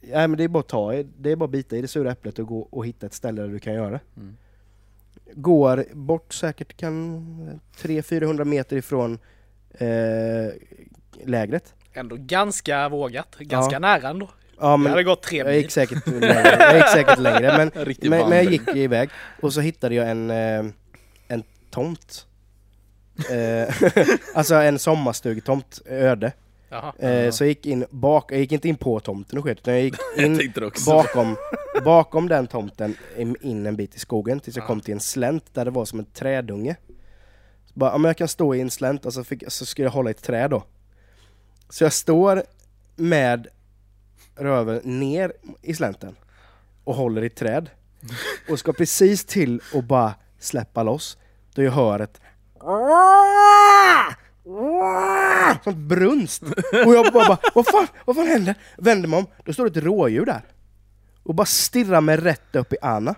ja, 0.00 0.26
men 0.28 0.36
det 0.36 0.44
är 0.44 0.48
bara 0.48 0.60
att 0.60 0.68
ta 0.68 0.94
i, 0.94 1.06
det 1.18 1.30
är 1.32 1.36
bara 1.36 1.44
att 1.44 1.50
bita 1.50 1.76
i 1.76 1.80
det 1.80 1.88
sura 1.88 2.12
äpplet 2.12 2.38
och 2.38 2.46
gå 2.46 2.58
och 2.60 2.86
hitta 2.86 3.06
ett 3.06 3.14
ställe 3.14 3.42
där 3.42 3.48
du 3.48 3.58
kan 3.58 3.74
göra 3.74 3.90
det. 3.90 4.00
Mm. 4.16 4.36
Går 5.34 5.84
bort 5.92 6.34
säkert 6.34 6.76
kan 6.76 7.60
300-400 7.76 8.44
meter 8.44 8.76
ifrån 8.76 9.18
lägret. 11.24 11.74
Ändå 11.92 12.16
ganska 12.18 12.88
vågat. 12.88 13.36
Ganska 13.38 13.72
Ja. 13.74 13.78
nära 13.78 14.08
ändå. 14.08 14.28
Ja, 14.60 14.70
Det 14.72 14.76
men 14.78 14.90
hade 14.92 15.04
gått 15.04 15.22
tre 15.22 15.38
jag 15.38 15.46
mil. 15.46 15.56
gick 15.56 15.70
säkert 15.70 16.06
längre, 16.06 16.56
jag 16.58 16.76
gick 16.76 16.88
säkert 16.88 17.18
längre 17.18 17.56
men, 17.58 17.70
men, 18.10 18.28
men 18.28 18.32
jag 18.44 18.52
gick 18.52 18.68
iväg 18.76 19.10
och 19.42 19.52
så 19.52 19.60
hittade 19.60 19.94
jag 19.94 20.10
en, 20.10 20.30
eh, 20.30 20.64
en 21.28 21.42
tomt. 21.70 22.26
Eh, 23.30 23.74
alltså 24.34 24.54
en 24.54 24.78
sommarstugetomt, 24.78 25.80
öde. 25.86 26.32
Jaha. 26.70 26.92
Eh, 26.98 27.30
så 27.30 27.44
jag 27.44 27.48
gick 27.48 27.66
in 27.66 27.84
bak, 27.90 28.32
jag 28.32 28.38
gick 28.40 28.52
inte 28.52 28.68
in 28.68 28.76
på 28.76 29.00
tomten 29.00 29.38
och 29.38 29.44
sket 29.44 29.58
utan 29.58 29.74
jag 29.74 29.82
gick 29.82 29.94
Jag 30.16 30.26
in 30.26 30.52
också. 30.64 30.90
bakom, 30.90 31.36
bakom 31.84 32.28
den 32.28 32.46
tomten 32.46 32.96
in 33.16 33.36
in 33.40 33.66
en 33.66 33.76
bit 33.76 33.94
i 33.94 33.98
skogen 33.98 34.40
tills 34.40 34.56
jag 34.56 34.62
Ja. 34.62 34.66
kom 34.66 34.80
till 34.80 34.94
en 34.94 35.00
slänt 35.00 35.44
där 35.54 35.64
det 35.64 35.70
var 35.70 35.84
som 35.84 35.98
en 35.98 36.04
trädunge. 36.04 36.76
Bara, 37.74 37.90
ja, 37.90 37.98
men 37.98 38.08
jag 38.08 38.16
kan 38.16 38.28
stå 38.28 38.54
i 38.54 38.60
en 38.60 38.70
slänt 38.70 39.06
och 39.06 39.14
så, 39.14 39.24
fick, 39.24 39.44
så 39.48 39.66
skulle 39.66 39.86
jag 39.86 39.92
hålla 39.92 40.10
i 40.10 40.14
ett 40.14 40.22
träd 40.22 40.50
då. 40.50 40.64
Så 41.68 41.84
jag 41.84 41.92
står 41.92 42.42
med 42.96 43.48
röven 44.36 44.80
ner 44.84 45.32
i 45.62 45.74
slänten 45.74 46.16
och 46.84 46.94
håller 46.94 47.22
i 47.22 47.26
ett 47.26 47.36
träd 47.36 47.70
och 48.50 48.58
ska 48.58 48.72
precis 48.72 49.24
till 49.24 49.60
och 49.74 49.84
bara 49.84 50.14
släppa 50.38 50.82
loss 50.82 51.18
då 51.54 51.62
jag 51.62 51.72
hör 51.72 52.00
ett 52.00 52.20
sånt 55.64 55.76
brunst 55.76 56.42
och 56.86 56.94
jag 56.94 57.12
bara, 57.12 57.28
bara 57.28 57.38
vad 57.54 57.66
fan, 57.66 57.86
vad 58.04 58.16
fan 58.16 58.26
händer? 58.26 58.54
Vänder 58.78 59.08
mig 59.08 59.18
om, 59.18 59.26
då 59.44 59.52
står 59.52 59.68
det 59.68 59.78
ett 59.78 59.84
rådjur 59.84 60.24
där 60.26 60.42
och 61.22 61.34
bara 61.34 61.46
stirrar 61.46 62.00
mig 62.00 62.16
rätt 62.16 62.56
upp 62.56 62.72
i 62.72 62.76
Anna 62.82 63.14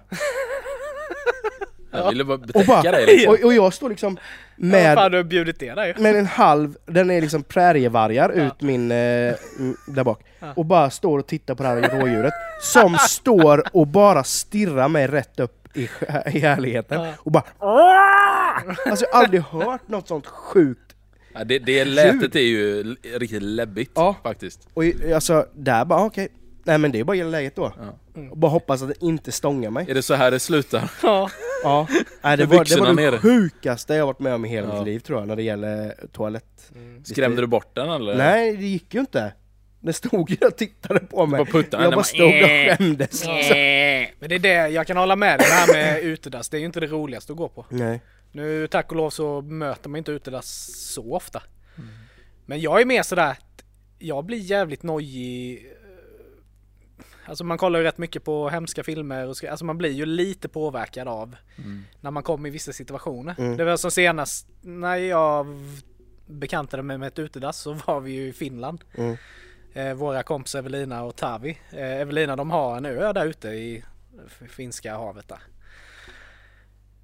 Jag 1.98 2.09
ville 2.09 2.24
bara 2.24 2.35
och, 2.35 2.40
betäcka 2.40 2.66
bara, 2.66 2.82
dig 2.82 3.06
liksom. 3.06 3.35
och, 3.35 3.44
och 3.44 3.55
jag 3.55 3.74
står 3.74 3.89
liksom 3.89 4.18
med 4.56 4.94
fan 4.94 5.10
du 5.10 5.16
har 5.16 5.24
bjudit 5.24 5.59
det 5.60 5.74
där 5.74 5.86
ju. 5.86 6.02
med 6.02 6.16
en 6.16 6.27
halv, 6.27 6.77
den 6.86 7.10
är 7.10 7.20
liksom 7.20 7.43
prärievargar 7.43 8.31
ut 8.31 8.60
min, 8.60 8.90
eh, 8.90 8.97
mm, 8.97 9.77
där 9.89 10.05
bak. 10.05 10.23
Och 10.55 10.64
bara 10.66 10.90
står 10.90 11.18
och 11.18 11.27
tittar 11.27 11.55
på 11.55 11.62
det 11.62 11.68
här 11.68 12.01
rådjuret. 12.01 12.32
Som 12.62 12.97
står 13.09 13.62
och 13.73 13.86
bara 13.86 14.24
stirrar 14.24 14.89
mig 14.89 15.06
rätt 15.06 15.40
upp 15.40 15.77
i, 15.77 15.82
i 16.27 16.39
härligheten. 16.39 17.01
Ja. 17.02 17.12
Och 17.18 17.32
bara 17.32 17.44
Alltså 18.90 19.05
jag 19.05 19.12
har 19.16 19.23
aldrig 19.24 19.43
hört 19.43 19.89
något 19.89 20.09
sånt 20.09 20.27
sjukt. 20.27 20.81
Ja, 21.35 21.44
det, 21.44 21.59
det 21.59 21.85
lätet 21.85 22.36
är 22.36 22.40
ju 22.40 22.97
riktigt 23.02 23.43
läbbigt 23.43 23.90
Ja. 23.94 24.16
faktiskt. 24.23 24.68
Och 24.74 24.85
alltså 25.14 25.47
där 25.55 25.85
bara 25.85 26.05
okej, 26.05 26.28
nej 26.64 26.78
men 26.78 26.93
det 26.93 27.01
är 27.01 27.05
bara 27.05 27.12
att 27.12 27.18
gilla 27.18 27.31
läget 27.31 27.56
då. 27.56 27.73
Ja. 27.78 28.23
Och 28.31 28.39
bara 28.39 28.51
hoppas 28.51 28.82
att 28.82 28.89
det 28.89 29.02
inte 29.06 29.32
stångar 29.32 29.70
mig. 29.70 29.86
Är 29.90 29.94
det 29.94 30.02
så 30.02 30.14
här 30.14 30.31
det 30.31 30.39
slutar? 30.40 30.90
Ja. 31.02 31.31
Ja, 31.67 31.87
nej, 32.23 32.37
det, 32.37 32.47
var, 32.47 32.65
det 32.65 32.77
var 32.81 32.87
det 32.87 32.93
nere. 32.93 33.19
sjukaste 33.19 33.95
jag 33.95 34.07
varit 34.07 34.19
med 34.21 34.35
om 34.35 34.45
i 34.45 34.49
hela 34.49 34.69
Ja. 34.69 34.75
mitt 34.79 34.87
liv 34.87 34.99
tror 35.01 35.19
jag 35.19 35.29
när 35.29 35.37
det 35.37 35.43
gäller 35.43 35.95
toalett. 36.13 36.71
Skrämde 37.05 37.41
du 37.43 37.47
bort 37.47 37.75
den 37.75 37.89
eller? 37.91 38.15
Nej, 38.17 38.57
det 38.57 38.67
gick 38.67 38.95
ju 38.95 39.01
inte. 39.01 39.33
Det 39.81 39.93
stod 39.93 40.31
ju 40.31 40.37
och 40.47 40.57
tittade 40.57 41.01
på 41.01 41.27
mig. 41.27 41.47
Puttarna, 41.47 41.83
jag 41.85 41.93
den 41.93 41.97
bara 41.97 41.97
bara, 41.97 42.05
stod 42.05 42.27
och 42.29 42.33
skämdes. 42.79 43.25
Men 44.19 44.29
det 44.29 44.35
är 44.35 44.39
det, 44.39 44.69
jag 44.69 44.87
kan 44.87 44.97
hålla 44.97 45.17
med 45.17 45.39
dig, 45.39 45.47
det 45.49 45.55
här 45.55 45.73
med 45.73 46.03
utedass, 46.03 46.49
det 46.49 46.57
är 46.57 46.59
ju 46.59 46.67
inte 46.67 46.81
det 46.81 46.87
roligaste 46.87 47.33
att 47.33 47.39
gå 47.39 47.49
på. 47.49 47.67
Nej. 47.71 48.01
Nu 48.33 48.67
tack 48.67 48.91
och 48.91 48.97
lov 48.97 49.11
så 49.11 49.41
möter 49.43 49.89
man 49.89 49.99
inte 49.99 50.13
utedass 50.13 50.71
så 50.95 51.15
ofta. 51.15 51.43
Men 52.47 52.61
jag 52.61 52.81
är 52.81 52.85
mer 52.85 53.03
sådär 53.03 53.31
att 53.31 53.65
jag 53.99 54.25
blir 54.25 54.39
jävligt 54.39 54.83
nojig. 54.83 55.67
Alltså 57.28 57.44
man 57.44 57.59
kollar 57.59 57.78
ju 57.78 57.85
rätt 57.85 57.98
mycket 57.98 58.24
på 58.24 58.48
hemska 58.48 58.85
filmer 58.85 59.28
och 59.28 59.44
alltså 59.44 59.65
man 59.65 59.78
blir 59.78 59.90
ju 59.90 60.07
lite 60.07 60.48
påverkad 60.48 61.09
av 61.09 61.36
när 62.01 62.11
man 62.11 62.23
kommer 62.23 62.48
i 62.48 62.53
vissa 62.53 62.73
situationer. 62.73 63.35
Mm. 63.39 63.57
Det 63.57 63.65
var 63.65 63.77
som 63.77 63.90
senast 63.90 64.48
när 64.62 64.97
jag 64.97 65.47
bekantade 66.27 66.82
mig 66.82 66.98
med 66.98 67.07
ett 67.07 67.19
utedass 67.19 67.59
så 67.59 67.73
var 67.73 68.01
vi 68.01 68.12
ju 68.12 68.28
i 68.28 68.32
Finland. 68.32 68.85
Mm. 68.94 69.16
Eh, 69.73 69.94
våra 69.94 70.23
kompisar 70.23 70.59
Evelina 70.59 71.05
och 71.05 71.16
Tavi. 71.16 71.59
Eh, 71.70 72.01
Evelina 72.01 72.36
de 72.36 72.51
har 72.51 72.77
en 72.77 72.86
ö 72.86 73.12
där 73.12 73.27
ute 73.27 73.48
i 73.48 73.85
Finska 74.48 74.97
havet 74.97 75.28
där. 75.28 75.40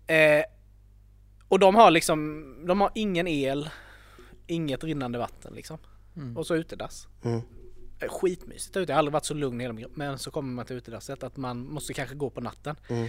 Eh, 0.06 0.44
och 1.48 1.58
de 1.58 1.74
har 1.74 1.90
liksom, 1.90 2.44
de 2.66 2.80
har 2.80 2.90
ingen 2.94 3.28
el, 3.28 3.70
inget 4.46 4.84
rinnande 4.84 5.18
vatten 5.18 5.54
liksom. 5.54 5.78
Och 6.36 6.46
så 6.46 6.54
utedass. 6.54 7.08
Mm. 8.02 8.10
Eh, 8.12 8.18
Skitmysigt 8.20 8.76
ute, 8.76 8.92
jag 8.92 8.96
har 8.96 8.98
aldrig 8.98 9.12
varit 9.12 9.24
så 9.24 9.34
lugn 9.34 9.60
i 9.60 9.64
hela 9.64 9.74
mitt 9.74 9.96
Men 9.96 10.18
så 10.18 10.30
kommer 10.30 10.52
man 10.52 10.64
till 10.66 10.76
utedasset 10.76 11.22
att 11.22 11.36
man 11.36 11.66
måste 11.66 11.94
kanske 11.94 12.14
gå 12.14 12.30
på 12.30 12.40
natten. 12.40 12.76
Mm. 12.88 13.08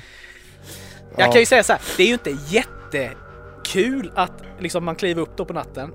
Jag 1.17 1.27
Ja. 1.27 1.31
kan 1.31 1.39
ju 1.39 1.45
säga 1.45 1.63
så 1.63 1.73
här, 1.73 1.81
det 1.97 2.03
är 2.03 2.07
ju 2.07 2.13
inte 2.13 2.37
jättekul 2.47 4.11
att 4.15 4.43
liksom 4.59 4.85
man 4.85 4.95
kliver 4.95 5.21
upp 5.21 5.37
då 5.37 5.45
på 5.45 5.53
natten. 5.53 5.93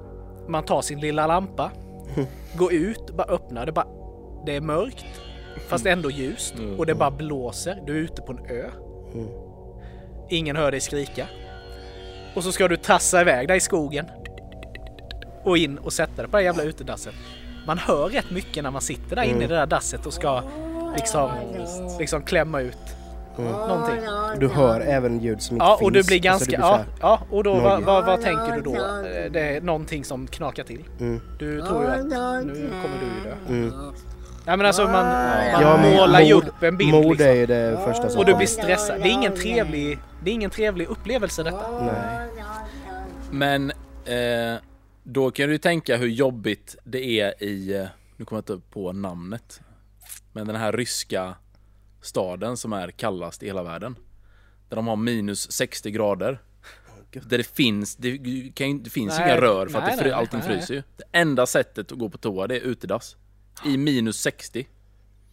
Man 0.48 0.64
tar 0.64 0.82
sin 0.82 1.00
lilla 1.00 1.26
lampa, 1.26 1.70
går 2.56 2.72
ut, 2.72 3.10
bara 3.10 3.26
öppnar 3.26 3.66
det 3.66 3.72
bara. 3.72 3.86
Det 4.46 4.56
är 4.56 4.60
mörkt, 4.60 5.04
fast 5.68 5.86
ändå 5.86 6.10
ljust 6.10 6.54
och 6.78 6.86
det 6.86 6.94
bara 6.94 7.10
blåser. 7.10 7.82
Du 7.86 7.92
är 7.96 8.00
ute 8.00 8.22
på 8.22 8.32
en 8.32 8.46
ö. 8.46 8.70
Ingen 10.30 10.56
hör 10.56 10.70
dig 10.70 10.80
skrika. 10.80 11.26
Och 12.34 12.44
så 12.44 12.52
ska 12.52 12.68
du 12.68 12.76
tassa 12.76 13.20
iväg 13.20 13.48
där 13.48 13.54
i 13.54 13.60
skogen. 13.60 14.06
Och 15.44 15.58
in 15.58 15.78
och 15.78 15.92
sätta 15.92 16.22
dig 16.22 16.30
på 16.30 16.36
det 16.36 16.42
jävla 16.42 16.62
utedasset. 16.62 17.14
Man 17.68 17.78
hör 17.78 18.08
rätt 18.08 18.30
mycket 18.30 18.62
när 18.64 18.70
man 18.70 18.80
sitter 18.82 19.16
där 19.16 19.22
inne 19.22 19.44
i 19.44 19.46
det 19.46 19.54
där 19.54 19.66
dasset 19.66 20.06
och 20.06 20.12
ska 20.12 20.42
liksom, 20.96 21.30
liksom 21.98 22.22
klämma 22.22 22.60
ut 22.60 22.78
någonting. 23.38 24.00
Du 24.38 24.48
hör 24.48 24.80
även 24.80 25.20
ljud 25.20 25.42
som 25.42 25.56
inte 25.56 25.66
Ja, 25.66 25.76
finns. 25.78 25.86
och 25.86 25.92
du 25.92 26.02
blir 26.02 26.30
Alltså, 26.30 26.50
ganska... 26.50 26.76
det 26.76 26.84
blir 26.84 26.94
ja, 27.00 27.18
ja, 27.30 27.36
och 27.36 27.44
då 27.44 27.54
vad, 27.54 27.82
vad, 27.82 28.06
vad 28.06 28.22
tänker 28.22 28.52
du 28.54 28.60
då? 28.60 28.74
Eh, 28.74 29.30
Det 29.32 29.56
är 29.56 29.60
någonting 29.60 30.04
som 30.04 30.26
knakar 30.26 30.64
till. 30.64 30.84
Mm. 31.00 31.20
Du 31.38 31.60
tror 31.62 31.84
ju 31.84 31.90
att 31.90 32.04
nu 32.46 32.70
kommer 32.82 32.96
du 33.00 33.06
ju 33.06 33.30
dö. 33.30 33.34
Mm. 33.48 33.72
Nej 34.46 34.56
men 34.56 34.66
alltså 34.66 34.82
man, 34.82 34.92
man 34.92 35.62
Ja, 35.62 35.76
men 35.82 35.96
målar 35.96 36.20
ju 36.20 36.32
upp 36.34 36.62
en 36.62 36.76
bild 36.76 36.90
Mord 36.90 37.04
liksom. 37.06 37.26
är 37.26 37.32
ju 37.32 37.46
det 37.46 37.78
första 37.84 38.08
som 38.08 38.18
Och 38.20 38.26
du 38.26 38.34
blir 38.34 38.46
stressad. 38.46 39.00
Det 39.02 39.08
är 39.08 39.12
ingen 39.12 39.34
trevlig, 39.34 39.98
det 40.24 40.30
är 40.30 40.34
ingen 40.34 40.50
trevlig 40.50 40.86
upplevelse 40.88 41.42
detta. 41.42 41.80
Nej. 41.80 42.28
Men 43.30 43.70
eh, 44.04 44.60
då 45.10 45.30
kan 45.30 45.48
du 45.48 45.58
tänka 45.58 45.96
hur 45.96 46.08
jobbigt 46.08 46.76
det 46.84 47.20
är 47.20 47.42
i, 47.42 47.88
nu 48.16 48.24
kommer 48.24 48.42
jag 48.46 48.56
inte 48.56 48.70
på 48.70 48.92
namnet, 48.92 49.60
men 50.32 50.46
den 50.46 50.56
här 50.56 50.72
ryska 50.72 51.34
staden 52.02 52.56
som 52.56 52.72
är 52.72 52.90
kallast 52.90 53.42
i 53.42 53.46
hela 53.46 53.62
världen. 53.62 53.96
Där 54.68 54.76
de 54.76 54.86
har 54.86 54.96
minus 54.96 55.52
60 55.52 55.90
grader. 55.90 56.42
Där 57.12 57.38
det 57.38 57.56
finns, 57.56 57.96
det, 57.96 58.18
kan, 58.54 58.82
det 58.82 58.90
finns 58.90 59.18
Nej, 59.18 59.28
inga 59.28 59.40
rör 59.40 59.66
för 59.66 59.78
att 59.78 59.84
nej, 59.84 59.96
det 59.96 60.02
fry, 60.02 60.10
allting 60.10 60.40
nej. 60.40 60.48
fryser 60.48 60.74
ju. 60.74 60.82
Det 60.96 61.04
enda 61.12 61.46
sättet 61.46 61.92
att 61.92 61.98
gå 61.98 62.10
på 62.10 62.18
toa 62.18 62.46
det 62.46 62.56
är 62.56 62.60
utedass. 62.60 63.16
I 63.64 63.76
minus 63.76 64.20
60. 64.20 64.68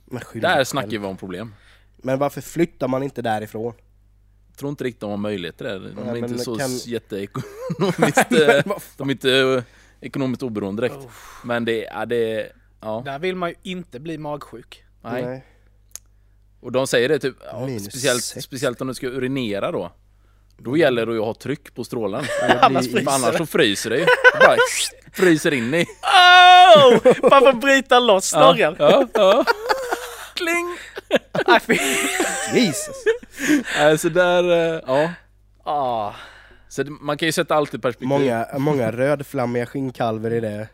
Men 0.06 0.22
skyll 0.22 0.42
Där 0.42 0.64
snackar 0.64 0.90
vi 0.90 0.98
om 0.98 1.18
problem. 1.18 1.56
Men 1.98 2.20
varför 2.20 2.42
flyttar 2.42 2.88
man 2.88 3.04
inte 3.04 3.22
därifrån? 3.22 3.74
Tror 4.56 4.69
inte 4.69 4.84
riktigt 4.84 5.02
de 5.02 5.10
har 5.10 5.18
möjlighet 5.18 5.57
till 5.57 5.65
det. 5.65 5.80
De 5.80 5.98
är 5.98 6.11
Nej, 6.11 6.18
inte 6.18 6.38
så 6.38 6.56
kan- 6.56 6.77
jätteekonomiskt... 6.77 8.30
de 8.98 9.10
är 9.10 9.11
inte 9.11 9.64
ekonomiskt 10.02 10.44
oberoende 10.44 10.82
direkt. 10.82 11.03
Men 11.44 11.65
det, 11.65 11.77
ja, 11.94 12.06
det, 12.06 12.52
ja, 12.82 13.02
Där 13.06 13.19
vill 13.19 13.36
man 13.36 13.49
ju 13.49 13.56
inte 13.64 13.99
bli 13.99 14.18
magsjuk. 14.18 14.84
nej. 15.03 15.45
Och 16.61 16.72
de 16.72 16.88
säger 16.88 17.10
det 17.10 17.19
typ, 17.19 17.36
ja, 17.52 17.68
speciellt, 17.80 18.23
sex. 18.23 18.45
speciellt 18.45 18.82
om 18.82 18.88
du 18.88 18.94
ska 18.94 19.07
urinera 19.07 19.72
då. 19.72 19.91
Då 20.57 20.77
gäller 20.77 21.06
det 21.06 21.18
att 21.19 21.26
ha 21.26 21.34
tryck 21.34 21.76
på 21.76 21.84
strålen. 21.84 22.23
Annars 22.61 22.91
För 22.91 23.10
annars 23.10 23.38
så 23.38 23.45
fryser 23.45 23.90
det 23.90 23.98
ju. 23.98 24.06
Bara 24.40 24.56
fryser 25.14 25.53
in 25.53 25.73
i. 25.73 25.84
Oh! 25.84 27.30
Man 27.30 27.41
får 27.41 27.53
bryta 27.53 27.99
loss 27.99 28.26
snorren. 28.26 28.76
Ja, 28.80 29.07
ja. 29.14 29.45
Kling! 30.36 30.78
Nej, 31.48 31.80
Jesus! 32.66 32.95
Nej, 33.78 33.98
så 33.98 34.10
där, 34.10 34.74
eh, 34.76 34.82
ja. 34.88 35.10
Ah. 35.64 36.14
Så 36.68 36.84
man 36.84 37.18
kan 37.18 37.26
ju 37.26 37.32
sätta 37.32 37.56
allt 37.56 37.74
i 37.74 37.80
perspektiv. 37.80 38.07
Många, 38.07 38.48
många 38.57 38.91
rödflammiga 38.91 39.66
skinnkalver 39.66 40.34
i 40.34 40.40
det 40.40 40.68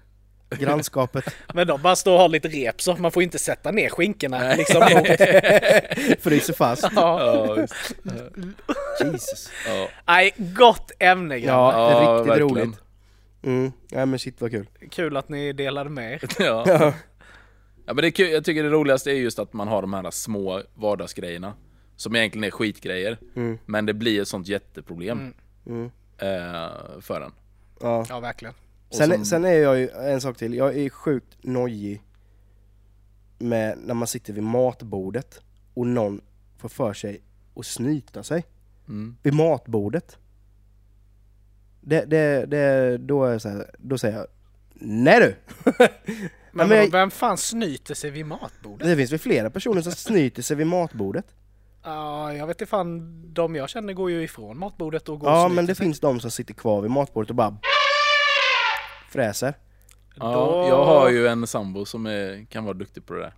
grannskapet. 0.59 1.35
Men 1.53 1.67
de 1.67 1.81
bara 1.81 1.95
står 1.95 2.13
och 2.13 2.19
har 2.19 2.29
lite 2.29 2.47
rep 2.47 2.81
så 2.81 2.95
man 2.95 3.11
får 3.11 3.23
inte 3.23 3.39
sätta 3.39 3.71
ner 3.71 3.89
skinkorna. 3.89 4.37
Nej. 4.39 4.57
Liksom. 4.57 4.81
Fryser 6.19 6.53
fast. 6.53 6.83
ja. 6.95 7.25
Ja, 7.45 7.53
visst. 7.53 7.95
Jesus. 9.13 9.51
ja. 9.67 9.87
Nej, 10.07 10.33
gott 10.37 10.91
ämne 10.99 11.39
grabbar. 11.39 11.73
Ja, 11.73 11.91
Ja, 11.91 12.15
riktigt 12.17 12.31
verkligen. 12.31 12.49
roligt. 12.49 12.79
Mm. 13.43 13.71
Ja 13.89 14.05
men 14.05 14.19
shit 14.19 14.41
vad 14.41 14.51
kul. 14.51 14.67
Kul 14.91 15.17
att 15.17 15.29
ni 15.29 15.53
delade 15.53 15.89
med 15.89 16.13
er. 16.13 16.21
Ja. 16.39 16.93
Ja 17.85 17.93
men 17.93 18.01
det 18.01 18.07
är 18.07 18.11
kul. 18.11 18.29
jag 18.31 18.45
tycker 18.45 18.63
det 18.63 18.69
roligaste 18.69 19.11
är 19.11 19.15
just 19.15 19.39
att 19.39 19.53
man 19.53 19.67
har 19.67 19.81
de 19.81 19.93
här 19.93 20.11
små 20.11 20.61
vardagsgrejerna. 20.73 21.53
Som 21.95 22.15
egentligen 22.15 22.43
är 22.43 22.51
skitgrejer. 22.51 23.17
Mm. 23.35 23.57
Men 23.65 23.85
det 23.85 23.93
blir 23.93 24.21
ett 24.21 24.27
sånt 24.27 24.47
jätteproblem. 24.47 25.33
Mm. 25.65 25.85
Eh, 26.17 26.99
för 27.01 27.21
en. 27.21 27.31
Ja. 27.81 28.05
Ja, 28.09 28.19
verkligen. 28.19 28.53
Sen, 28.89 29.11
som- 29.11 29.25
sen 29.25 29.45
är 29.45 29.53
jag 29.53 29.79
ju, 29.79 29.89
en 29.89 30.21
sak 30.21 30.37
till, 30.37 30.53
jag 30.53 30.77
är 30.77 30.89
sjukt 30.89 31.37
nojig 31.41 32.01
med 33.37 33.77
när 33.77 33.93
man 33.93 34.07
sitter 34.07 34.33
vid 34.33 34.43
matbordet 34.43 35.41
och 35.73 35.87
någon 35.87 36.21
får 36.57 36.69
för 36.69 36.93
sig 36.93 37.21
att 37.55 37.65
snyta 37.65 38.23
sig 38.23 38.45
Mm. 38.87 39.17
vid 39.23 39.33
matbordet. 39.33 40.17
Det, 41.81 42.05
det, 42.05 42.45
det, 42.45 42.97
då, 42.97 43.25
är 43.25 43.31
jag 43.31 43.41
så 43.41 43.49
här, 43.49 43.71
då 43.77 43.97
säger 43.97 44.17
jag 44.17 44.27
Nej 44.73 45.19
du! 45.19 45.35
Men, 46.51 46.67
men 46.69 46.77
jag- 46.77 46.91
vem 46.91 47.11
fan 47.11 47.37
snyter 47.37 47.93
sig 47.95 48.09
vid 48.09 48.25
matbordet? 48.25 48.87
Det 48.87 48.95
finns 48.95 49.11
väl 49.11 49.19
flera 49.19 49.49
personer 49.49 49.81
som 49.81 49.91
snyter 49.91 50.41
sig 50.43 50.57
vid 50.57 50.67
matbordet? 50.67 51.25
Ja, 51.83 52.33
jag 52.33 52.47
vet 52.47 52.61
inte 52.61 52.69
fan. 52.69 53.23
De 53.33 53.55
jag 53.55 53.69
känner 53.69 53.93
går 53.93 54.11
ju 54.11 54.23
ifrån 54.23 54.57
matbordet 54.59 55.09
och 55.09 55.19
går 55.19 55.27
och 55.27 55.33
Ja 55.33 55.41
snyter 55.45 55.55
men 55.55 55.65
det 55.65 55.75
sig. 55.75 55.85
finns 55.85 55.99
de 55.99 56.19
som 56.19 56.31
sitter 56.31 56.53
kvar 56.53 56.81
vid 56.81 56.91
matbordet 56.91 57.29
och 57.29 57.35
bara 57.35 57.57
fräser. 59.09 59.53
Ja, 60.15 60.31
Då- 60.33 60.65
Jag 60.69 60.85
har 60.85 61.09
ju 61.09 61.27
en 61.27 61.47
sambo 61.47 61.85
som 61.85 62.05
är, 62.05 62.45
kan 62.49 62.63
vara 62.63 62.73
duktig 62.73 63.05
på 63.05 63.13
det 63.13 63.19
där. 63.21 63.33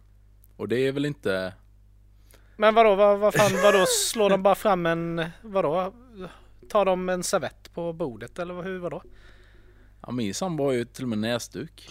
Och 0.57 0.68
det 0.68 0.88
är 0.88 0.91
väl 0.91 1.06
inte... 1.06 1.53
Men 2.57 2.76
vadå, 2.76 2.95
vad, 2.95 3.19
vad 3.19 3.34
fan, 3.34 3.52
vadå, 3.64 3.85
slår 4.10 4.30
de 4.30 4.44
bara 4.44 4.56
fram 4.56 4.85
en, 4.85 5.26
vadå? 5.41 5.94
Tar 6.69 6.85
de 6.85 7.10
en 7.10 7.23
servett 7.23 7.73
på 7.73 7.94
bordet 7.94 8.40
eller 8.40 8.53
vad- 8.53 8.65
hur, 8.65 8.80
vadå? 8.80 9.03
Ja, 10.02 10.11
min 10.11 10.34
sambo 10.34 10.64
har 10.65 10.72
ju 10.72 10.85
till 10.85 11.03
och 11.03 11.10
med 11.10 11.18
näsduk. 11.18 11.90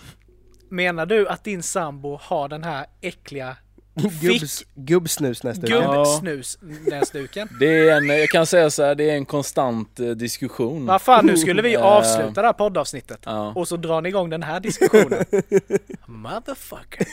Menar 0.73 1.07
du 1.07 1.29
att 1.29 1.45
din 1.45 1.63
sambo 1.63 2.19
har 2.23 2.49
den 2.49 2.65
här 2.65 2.87
äckliga 3.01 3.57
Gubbs, 3.95 4.65
gubbsnus 4.75 5.43
nästan. 5.43 5.71
Ja. 5.71 5.95
gubbsnusnäsduken? 5.95 7.49
Det 7.61 7.89
är 7.89 7.97
en, 7.97 8.09
jag 8.09 8.29
kan 8.29 8.47
säga 8.47 8.71
så 8.71 8.83
här, 8.83 8.95
det 8.95 9.11
är 9.11 9.15
en 9.15 9.25
konstant 9.25 10.01
eh, 10.01 10.07
diskussion. 10.07 10.87
Vad 10.87 11.03
fan, 11.03 11.27
nu 11.27 11.37
skulle 11.37 11.63
vi 11.63 11.77
avsluta 11.77 12.43
det 12.43 12.49
här 12.49 12.53
poddavsnittet. 12.53 13.21
Ja. 13.25 13.53
Och 13.57 13.69
så 13.69 13.77
drar 13.77 14.01
ni 14.01 14.09
igång 14.09 14.31
den 14.31 14.43
här 14.43 14.61
diskussionen. 14.61 15.25
Motherfucker. 16.07 17.07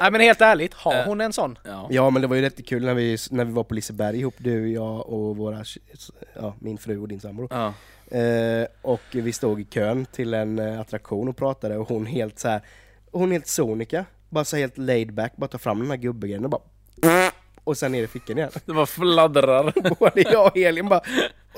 Nej 0.00 0.10
men 0.10 0.20
helt 0.20 0.40
ärligt, 0.40 0.74
har 0.74 0.94
Eh. 0.94 1.04
hon 1.04 1.20
en 1.20 1.32
sån? 1.32 1.58
Ja. 1.64 1.86
Ja 1.90 2.10
men 2.10 2.22
det 2.22 2.28
var 2.28 2.36
ju 2.36 2.42
jättekul 2.42 2.84
när 2.84 2.94
vi, 2.94 3.18
när 3.30 3.44
vi 3.44 3.52
var 3.52 3.64
på 3.64 3.74
Liseberg 3.74 4.18
ihop, 4.18 4.34
du, 4.38 4.72
jag 4.72 5.08
och 5.08 5.36
våra, 5.36 5.64
ja, 6.34 6.54
min 6.58 6.78
fru 6.78 6.98
och 6.98 7.08
din 7.08 7.20
sambo. 7.20 7.48
Ja. 7.50 7.74
Eh, 8.18 8.66
och 8.82 9.00
vi 9.12 9.32
stod 9.32 9.60
i 9.60 9.64
kön 9.64 10.06
till 10.06 10.34
en 10.34 10.58
eh, 10.58 10.80
attraktion 10.80 11.28
och 11.28 11.36
pratade 11.36 11.76
och 11.78 11.88
hon 11.88 12.06
helt 12.06 12.38
så 12.38 12.48
här, 12.48 12.60
hon 13.12 13.32
helt 13.32 13.46
sonika, 13.46 14.04
bara 14.28 14.44
så 14.44 14.56
helt 14.56 14.78
laid 14.78 15.12
back, 15.14 15.32
bara 15.36 15.48
tar 15.48 15.58
fram 15.58 15.78
den 15.78 15.90
här 15.90 15.96
gubbegrejen 15.96 16.44
och 16.44 16.50
bara 16.50 16.62
och 17.64 17.76
sen 17.78 17.92
ner 17.92 18.02
i 18.02 18.06
fickan 18.06 18.38
igen. 18.38 18.50
Det 18.64 18.72
var 18.72 18.86
fladdrar. 18.86 19.72
Både 19.98 20.20
jag 20.20 20.46
och 20.46 20.56
Elin 20.56 20.88
bara, 20.88 21.00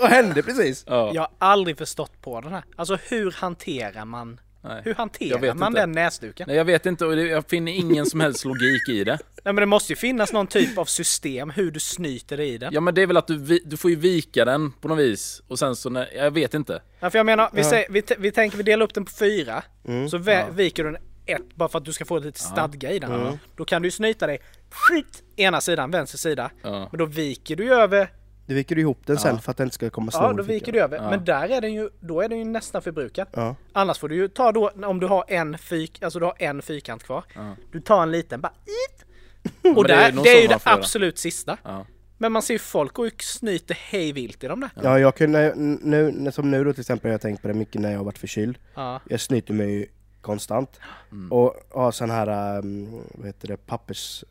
vad 0.01 0.11
hände 0.11 0.43
precis? 0.43 0.85
Ja. 0.89 1.11
Jag 1.15 1.23
har 1.23 1.31
aldrig 1.39 1.78
förstått 1.78 2.20
på 2.23 2.41
den 2.41 2.53
här. 2.53 2.65
Alltså 2.77 2.99
hur 3.09 3.31
hanterar 3.31 4.05
man 4.05 4.41
Nej. 4.65 4.82
Hur 4.85 4.95
hanterar 4.95 5.55
man 5.55 5.69
inte. 5.69 5.81
den 5.81 5.93
näsduken? 5.93 6.45
Nej 6.49 6.57
jag 6.57 6.65
vet 6.65 6.86
inte 6.86 7.07
och 7.07 7.16
jag 7.20 7.45
finner 7.49 7.73
ingen 7.73 8.07
som 8.07 8.20
helst 8.20 8.45
logik 8.45 8.89
i 8.89 9.05
det. 9.05 9.19
Nej 9.45 9.55
men 9.55 9.57
det 9.57 9.66
måste 9.66 9.93
ju 9.93 9.97
finnas 9.97 10.32
någon 10.32 10.47
typ 10.47 10.78
av 10.78 10.85
system 10.85 11.51
hur 11.51 11.70
du 11.70 11.81
snyter 11.81 12.41
i 12.41 12.59
den. 12.59 12.73
Ja 12.74 12.81
men 12.81 12.95
det 12.95 13.03
är 13.03 13.07
väl 13.07 13.16
att 13.16 13.27
du, 13.27 13.59
du 13.65 13.77
får 13.77 13.91
ju 13.91 13.97
vika 13.97 14.45
den 14.45 14.73
på 14.73 14.89
något 14.89 14.99
vis 14.99 15.43
och 15.49 15.59
sen 15.59 15.77
så 15.77 15.91
när, 15.91 16.09
jag 16.16 16.31
vet 16.31 16.55
inte. 16.55 16.82
Ja, 17.01 17.11
för 17.11 17.19
jag 17.19 17.27
menar, 17.27 17.51
vi, 17.53 17.65
säger, 17.65 17.86
vi, 17.91 18.03
vi 18.19 18.32
tänker 18.32 18.57
vi 18.57 18.62
delar 18.62 18.85
upp 18.85 18.95
den 18.95 19.05
på 19.05 19.12
fyra, 19.12 19.62
Mm. 19.89 20.09
så 20.09 20.19
vä- 20.19 20.51
viker 20.53 20.85
du 20.85 20.93
den 20.93 21.03
ett 21.27 21.55
bara 21.55 21.69
för 21.69 21.78
att 21.78 21.85
du 21.85 21.93
ska 21.93 22.05
få 22.05 22.19
lite 22.19 22.41
stadga 22.41 22.91
i 22.91 22.99
den. 22.99 23.39
Då 23.57 23.65
kan 23.65 23.82
du 23.82 23.86
ju 23.86 23.91
snyta 23.91 24.27
dig 24.27 24.39
skit, 24.70 25.23
ena 25.36 25.61
sidan, 25.61 25.91
vänster 25.91 26.19
sida. 26.19 26.51
Ja. 26.62 26.89
Men 26.93 26.99
då 26.99 27.05
viker 27.07 27.57
du 27.57 27.65
ju 27.65 27.73
över, 27.74 28.09
Du 28.46 28.54
viker 28.54 28.78
ihop 28.78 28.98
den 29.06 29.18
sen 29.18 29.38
för 29.38 29.50
att 29.50 29.56
den 29.56 29.66
inte 29.66 29.74
ska 29.74 29.90
komma 29.90 30.10
snor 30.10 30.24
ja 30.24 30.32
då 30.32 30.42
viker 30.42 30.72
du 30.72 30.80
över. 30.80 31.10
Men 31.10 31.24
där 31.24 31.48
är 31.48 31.60
den 31.60 31.74
ju, 31.74 31.90
då 32.00 32.20
är 32.20 32.28
den 32.28 32.38
ju 32.38 32.44
nästan 32.44 32.82
förbrukad. 32.82 33.28
Ja. 33.32 33.56
Annars 33.72 33.98
får 33.98 34.08
du 34.08 34.14
ju 34.14 34.28
ta 34.28 34.52
då, 34.52 34.70
om 34.84 35.00
du 35.00 35.06
har 35.06 35.24
en 35.28 35.58
fyk, 35.58 36.02
alltså 36.02 36.18
du 36.18 36.24
har 36.24 36.34
en 36.38 36.62
fyrkant 36.62 37.02
kvar. 37.02 37.24
Du 37.72 37.80
tar 37.80 38.02
en 38.02 38.10
liten 38.10 38.40
bara 38.40 38.52
it. 38.62 39.04
Och 39.76 39.88
det 39.88 39.94
är 39.94 40.12
där, 40.12 40.22
det 40.22 40.30
är 40.30 40.42
ju 40.42 40.48
det 40.48 40.58
absolut 40.64 41.18
sista. 41.18 41.58
Ja. 41.62 41.86
Men 42.18 42.32
man 42.32 42.42
ser 42.42 42.54
ju 42.54 42.58
folk 42.58 42.98
och 42.98 43.22
snyter 43.22 43.78
hej 43.80 44.12
vilt 44.12 44.44
i 44.44 44.46
dem 44.46 44.60
där. 44.60 44.70
Ja, 44.82 44.98
jag 44.98 45.16
kunde, 45.16 45.52
nu, 45.56 46.32
som 46.32 46.50
nu 46.50 46.64
då 46.64 46.72
till 46.72 46.80
exempel, 46.80 47.08
jag 47.08 47.14
har 47.14 47.18
tänkt 47.18 47.42
på 47.42 47.48
det 47.48 47.54
mycket 47.54 47.80
när 47.80 47.90
jag 47.90 47.98
har 47.98 48.04
varit 48.04 48.18
förkyld. 48.18 48.58
Ja. 48.74 49.00
Jag 49.08 49.20
snyter 49.20 49.54
mig 49.54 49.70
ju 49.70 49.86
konstant. 50.20 50.80
Mm. 51.12 51.32
Och 51.32 51.54
har 51.70 51.92
sån 51.92 52.10
här, 52.10 52.58
um, 52.58 53.02
vad 53.14 53.26
heter 53.26 53.48
det, 53.48 53.56
pappers... 53.56 54.24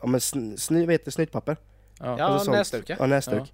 Ja 0.00 0.06
men 0.06 0.20
sn, 0.20 0.56
sny, 0.56 0.80
vad 0.80 0.92
heter 0.92 1.04
det, 1.04 1.10
snytpapper? 1.10 1.56
Ja, 2.00 2.22
Alltså 2.22 2.44
sånt. 2.44 2.56
näsdukar. 2.56 2.96
Ja, 3.00 3.06
näsduk. 3.06 3.52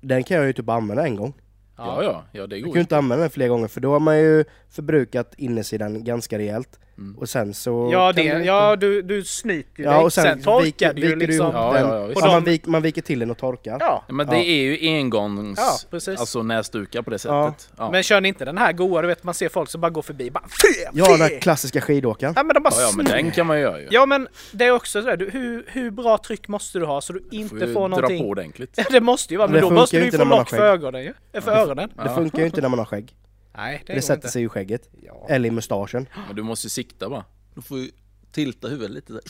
Den 0.00 0.24
kan 0.24 0.36
jag 0.36 0.46
ju 0.46 0.52
typ 0.52 0.68
använda 0.68 1.06
en 1.06 1.16
gång. 1.16 1.34
Ja 1.76 2.02
ja, 2.02 2.24
ja 2.32 2.46
det 2.46 2.56
Jag 2.56 2.64
går 2.64 2.68
kan 2.68 2.74
ju 2.74 2.78
ju. 2.78 2.80
inte 2.80 2.96
använda 2.96 3.22
den 3.22 3.30
flera 3.30 3.48
gånger 3.48 3.68
för 3.68 3.80
då 3.80 3.92
har 3.92 4.00
man 4.00 4.18
ju 4.18 4.44
förbrukat 4.70 5.34
innersidan 5.38 6.04
ganska 6.04 6.38
rejält. 6.38 6.80
Mm. 6.98 7.18
Och 7.18 7.28
sen 7.28 7.54
så... 7.54 7.88
Ja, 7.92 8.12
det, 8.12 8.22
du 8.38 8.44
ja 8.44 8.76
du, 8.76 9.02
du 9.02 9.24
snyter 9.24 9.78
ju 9.82 9.84
Ja, 9.84 9.90
dig. 9.92 10.00
och 10.04 10.12
sen, 10.12 10.24
sen 10.24 10.42
torkar 10.42 10.64
viker, 10.64 10.94
du 10.94 11.00
ju 11.00 11.06
viker 11.06 11.20
du 11.20 11.26
liksom. 11.26 11.46
ihop 11.46 11.54
Ja, 11.54 11.72
den. 11.72 11.88
ja, 11.88 12.10
ja, 12.14 12.26
man, 12.26 12.44
vik, 12.44 12.66
man 12.66 12.82
viker 12.82 13.02
till 13.02 13.18
den 13.18 13.30
och 13.30 13.38
torkar. 13.38 13.76
Ja, 13.80 14.04
Men 14.08 14.26
det 14.26 14.36
Ja. 14.36 14.42
är 14.42 14.62
ju 14.62 14.88
engångs, 14.88 15.58
Ja, 15.58 15.76
precis. 15.90 16.20
alltså 16.20 16.42
näsdukar 16.42 17.02
på 17.02 17.10
det 17.10 17.18
sättet. 17.18 17.70
Ja. 17.78 17.90
men 17.90 18.02
kör 18.02 18.20
ni 18.20 18.28
inte 18.28 18.44
den 18.44 18.58
här 18.58 18.72
goa, 18.72 19.02
du 19.02 19.08
vet 19.08 19.24
man 19.24 19.34
ser 19.34 19.48
folk 19.48 19.70
som 19.70 19.80
bara 19.80 19.90
går 19.90 20.02
förbi 20.02 20.30
bara 20.30 20.44
Ja, 20.92 21.16
den 21.16 21.40
klassiska 21.40 21.80
skidåkaren. 21.80 22.32
Ja 22.36 22.42
men 22.42 22.54
de 22.54 22.62
bara 22.62 22.74
Ja, 22.74 22.80
ja 22.80 22.92
men 22.96 23.04
den 23.06 23.30
kan 23.30 23.46
man 23.46 23.56
ju 23.56 23.62
göra 23.62 23.80
ju. 23.80 23.88
Ja 23.90 24.06
men 24.06 24.28
det 24.52 24.64
är 24.64 24.70
också 24.70 25.02
sådär, 25.02 25.16
du, 25.16 25.30
hur, 25.30 25.64
hur 25.68 25.90
bra 25.90 26.18
tryck 26.18 26.48
måste 26.48 26.78
du 26.78 26.84
ha 26.86 27.00
så 27.00 27.12
du 27.12 27.18
Får 27.20 27.34
inte 27.34 27.66
får 27.66 27.80
dra 27.80 27.88
någonting... 27.88 28.18
på 28.22 28.28
ordentligt. 28.28 28.70
Ja 28.76 28.84
det 28.90 29.00
måste 29.00 29.34
ju 29.34 29.38
vara, 29.38 29.48
men 29.48 29.54
Det 29.54 29.60
då 29.60 29.68
funkar 29.68 29.80
måste 29.80 29.96
du 29.96 30.00
ju 30.00 30.06
inte 30.06 30.18
få 30.18 30.24
när 30.24 30.28
man 30.28 30.32
har 30.38 30.40
lock 30.40 30.48
för 30.50 30.58
ögonen 30.62 31.02
ju. 31.02 31.40
För 31.40 31.50
öronen. 31.50 31.90
Det 32.04 32.10
funkar 32.14 32.38
ju 32.38 32.44
inte 32.46 32.60
när 32.60 32.68
man 32.68 32.78
har 32.78 32.86
skägg. 32.86 33.14
Nej 33.54 33.82
det, 33.86 33.94
Det 33.94 34.02
sätter 34.02 34.14
inte. 34.14 34.28
sig 34.28 34.42
i 34.42 34.48
skägget. 34.48 34.88
Ja. 35.02 35.26
Eller 35.28 35.48
i 35.48 35.50
mustaschen. 35.52 36.08
Men 36.26 36.36
du 36.36 36.42
måste 36.42 36.66
ju 36.66 36.70
sikta 36.70 37.08
bara. 37.08 37.24
Du 37.54 37.62
får 37.62 37.78
ju 37.78 37.90
tilta 38.32 38.68
huvudet 38.68 38.90
lite 38.90 39.12
där. 39.12 39.22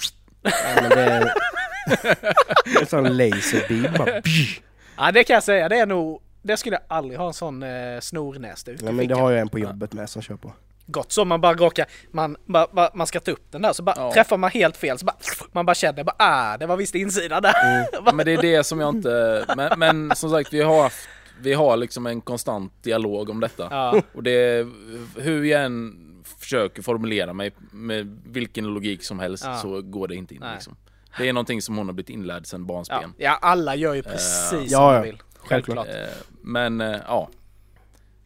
Ja, 0.43 0.51
men 0.83 0.91
det 0.91 1.03
är... 1.05 1.33
en 2.81 2.87
sån 2.87 3.17
laserbeam 3.17 3.95
bara. 3.99 4.23
ja 4.97 5.13
det 5.13 5.25
kan 5.25 5.35
jag 5.35 5.43
säga, 5.43 5.69
det 5.69 5.77
är 5.79 5.87
nog... 5.87 6.23
Det 6.43 6.57
skulle 6.57 6.77
jag 6.77 6.83
aldrig 6.89 7.19
ha 7.19 7.27
en 7.27 7.33
sån 7.35 7.63
eh, 7.63 8.01
snornäsduk 8.01 8.79
Ja, 8.83 8.89
i 8.89 8.93
men 8.93 9.09
det 9.09 9.15
har 9.15 9.31
jag 9.31 9.41
en 9.41 9.49
på 9.49 9.59
jobbet 9.59 9.93
med 9.93 10.11
som 10.11 10.23
kör 10.23 10.37
på. 10.37 10.53
Gott 10.87 11.13
så, 11.13 11.25
man 11.25 11.41
bara 11.41 11.55
råkar... 11.55 11.87
Man, 12.11 12.37
bara, 12.47 12.67
bara, 12.73 12.91
man 12.95 13.07
ska 13.07 13.21
ta 13.21 13.31
upp 13.31 13.53
den 13.53 13.63
där 13.63 13.73
så 13.73 13.83
bara 13.83 13.95
Ja. 13.97 14.13
träffar 14.13 14.37
man 14.37 14.51
helt 14.51 14.77
fel 14.77 14.99
så 14.99 15.05
bara... 15.05 15.17
Man 15.53 15.67
bara 15.67 15.75
känner 15.75 16.05
bara 16.05 16.17
ah, 16.19 16.57
det 16.57 16.67
var 16.67 16.77
visst 16.77 16.95
insidan 16.95 17.43
där. 17.43 17.53
Ja, 18.07 18.13
men 18.13 18.27
det 18.27 18.33
är 18.33 18.43
det 18.43 18.65
som 18.65 18.81
jag 18.81 18.89
inte... 18.97 19.45
Men, 19.57 19.79
men 19.79 20.17
som 20.17 20.31
sagt, 20.31 20.53
vi 20.53 20.63
har 20.63 20.83
haft... 20.83 21.09
Vi 21.41 21.53
har 21.53 21.77
liksom 21.77 22.07
en 22.07 22.21
konstant 22.21 22.83
dialog 22.83 23.31
om 23.31 23.41
detta. 23.41 23.69
Ja. 23.71 24.03
Och 24.15 24.23
det... 24.23 24.69
Hur 25.17 25.45
jag 25.45 25.65
än 25.65 26.09
försöker 26.39 26.83
formulera 26.83 27.33
mig 27.33 27.53
med 27.73 28.21
vilken 28.27 28.65
logik 28.67 29.05
som 29.05 29.19
helst 29.19 29.45
Ja. 29.47 29.57
så 29.57 29.83
går 29.83 30.09
det 30.09 30.15
inte 30.15 30.35
in 30.35 30.41
Nej. 30.41 30.55
liksom. 30.55 30.77
Det 31.19 31.29
är 31.29 31.33
någonting 31.33 31.63
som 31.63 31.77
hon 31.79 31.87
har 31.87 31.93
blivit 31.95 32.11
inlärd 32.11 32.47
sedan 32.47 32.67
barnsben. 32.67 33.13
ja, 33.17 33.39
alla 33.43 33.75
gör 33.77 33.95
ju 33.95 34.03
precis 34.03 34.49
som 34.51 34.65
Ja, 34.69 34.91
de 34.91 34.97
ja. 34.97 35.03
vill. 35.03 35.19
Självklart. 35.37 35.87
Självklart. 35.87 36.09
Eh, 36.11 36.17
Men 36.43 36.81
eh, 36.81 36.97
ja. 37.07 37.29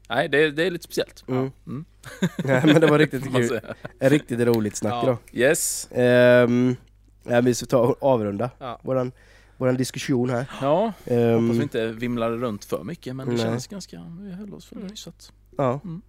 Nej, 0.08 0.28
det, 0.28 0.50
det 0.50 0.66
är 0.66 0.70
lite 0.70 0.84
speciellt. 0.84 1.24
Mm. 1.28 1.50
Mm. 1.66 1.84
Ja, 2.36 2.60
men 2.66 2.80
det 2.80 2.86
var 2.86 2.98
riktigt 2.98 3.32
kul. 3.34 3.60
riktigt 4.00 4.40
roligt 4.40 4.76
snack 4.76 4.92
Ja. 4.92 5.02
idag. 5.02 5.16
Yes. 5.32 5.88
Ehm, 5.92 6.76
ja, 7.24 7.40
vi 7.40 7.54
ska 7.54 7.66
ta 7.66 7.78
och 7.78 7.96
avrunda 8.02 8.50
Ja. 8.58 8.80
våran, 8.82 9.12
våran 9.56 9.76
diskussion 9.76 10.30
här. 10.30 10.50
Ja, 10.60 10.92
Ehm, 11.04 11.44
hoppas 11.44 11.58
vi 11.58 11.62
inte 11.62 11.86
vimlade 11.86 12.36
runt 12.36 12.64
för 12.64 12.84
mycket 12.84 13.16
men 13.16 13.26
det 13.26 13.32
Nej. 13.32 13.42
känns 13.42 13.66
ganska... 13.66 14.12
Vi 14.20 14.32
höll 14.32 14.54
oss 14.54 14.66
för 14.66 14.76
hyfsat. 14.76 15.32
Ja. 15.58 15.80
Mm. 15.84 16.02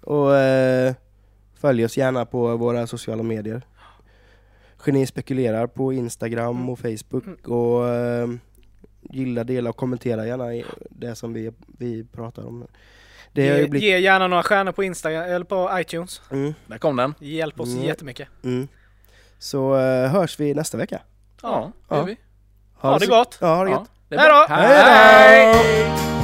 Och 0.00 0.36
eh, 0.36 0.94
följ 1.54 1.84
oss 1.84 1.96
gärna 1.96 2.24
på 2.26 2.56
våra 2.56 2.86
sociala 2.86 3.22
medier. 3.22 3.62
Geni 4.86 5.06
spekulerar 5.06 5.66
på 5.66 5.92
Instagram 5.92 6.56
Mm. 6.56 6.68
och 6.70 6.78
Facebook 6.78 7.48
och 7.48 7.88
eh, 7.88 8.28
gilla, 9.10 9.44
dela 9.44 9.70
och 9.70 9.76
kommentera 9.76 10.26
gärna 10.26 10.54
i 10.54 10.64
det 10.90 11.14
som 11.14 11.32
vi, 11.32 11.50
vi 11.78 12.04
pratar 12.04 12.44
om. 12.46 12.66
Det 13.32 13.42
Ge, 13.44 13.54
blivit... 13.68 13.82
ge 13.82 13.98
gärna 13.98 14.26
några 14.26 14.42
stjärnor 14.42 14.72
på 14.72 14.84
Instagram 14.84 15.22
eller 15.22 15.44
på 15.44 15.70
iTunes. 15.74 16.20
Mm, 16.30 16.54
Där 16.66 16.78
kom 16.78 16.96
den. 16.96 17.14
Hjälp 17.20 17.60
oss 17.60 17.68
Mm. 17.74 17.84
jättemycket. 17.84 18.28
mm. 18.44 18.68
Så 19.38 19.76
eh, 19.78 20.08
hörs 20.10 20.40
vi 20.40 20.54
nästa 20.54 20.78
vecka. 20.78 21.02
Ja, 21.42 21.72
det 21.88 21.94
Ja. 21.94 22.00
gör 22.00 22.06
vi. 22.06 22.16
Ha 22.82 22.98
det 22.98 23.06
gott! 23.06 23.38
Ja, 23.40 23.46
ha 23.46 23.64
det 23.64 23.70
Ja, 23.70 23.76
gött. 23.76 23.90
det 24.08 24.18
Hej 24.18 24.28
då! 24.28 24.54
Hej 24.54 25.52
då! 25.54 26.21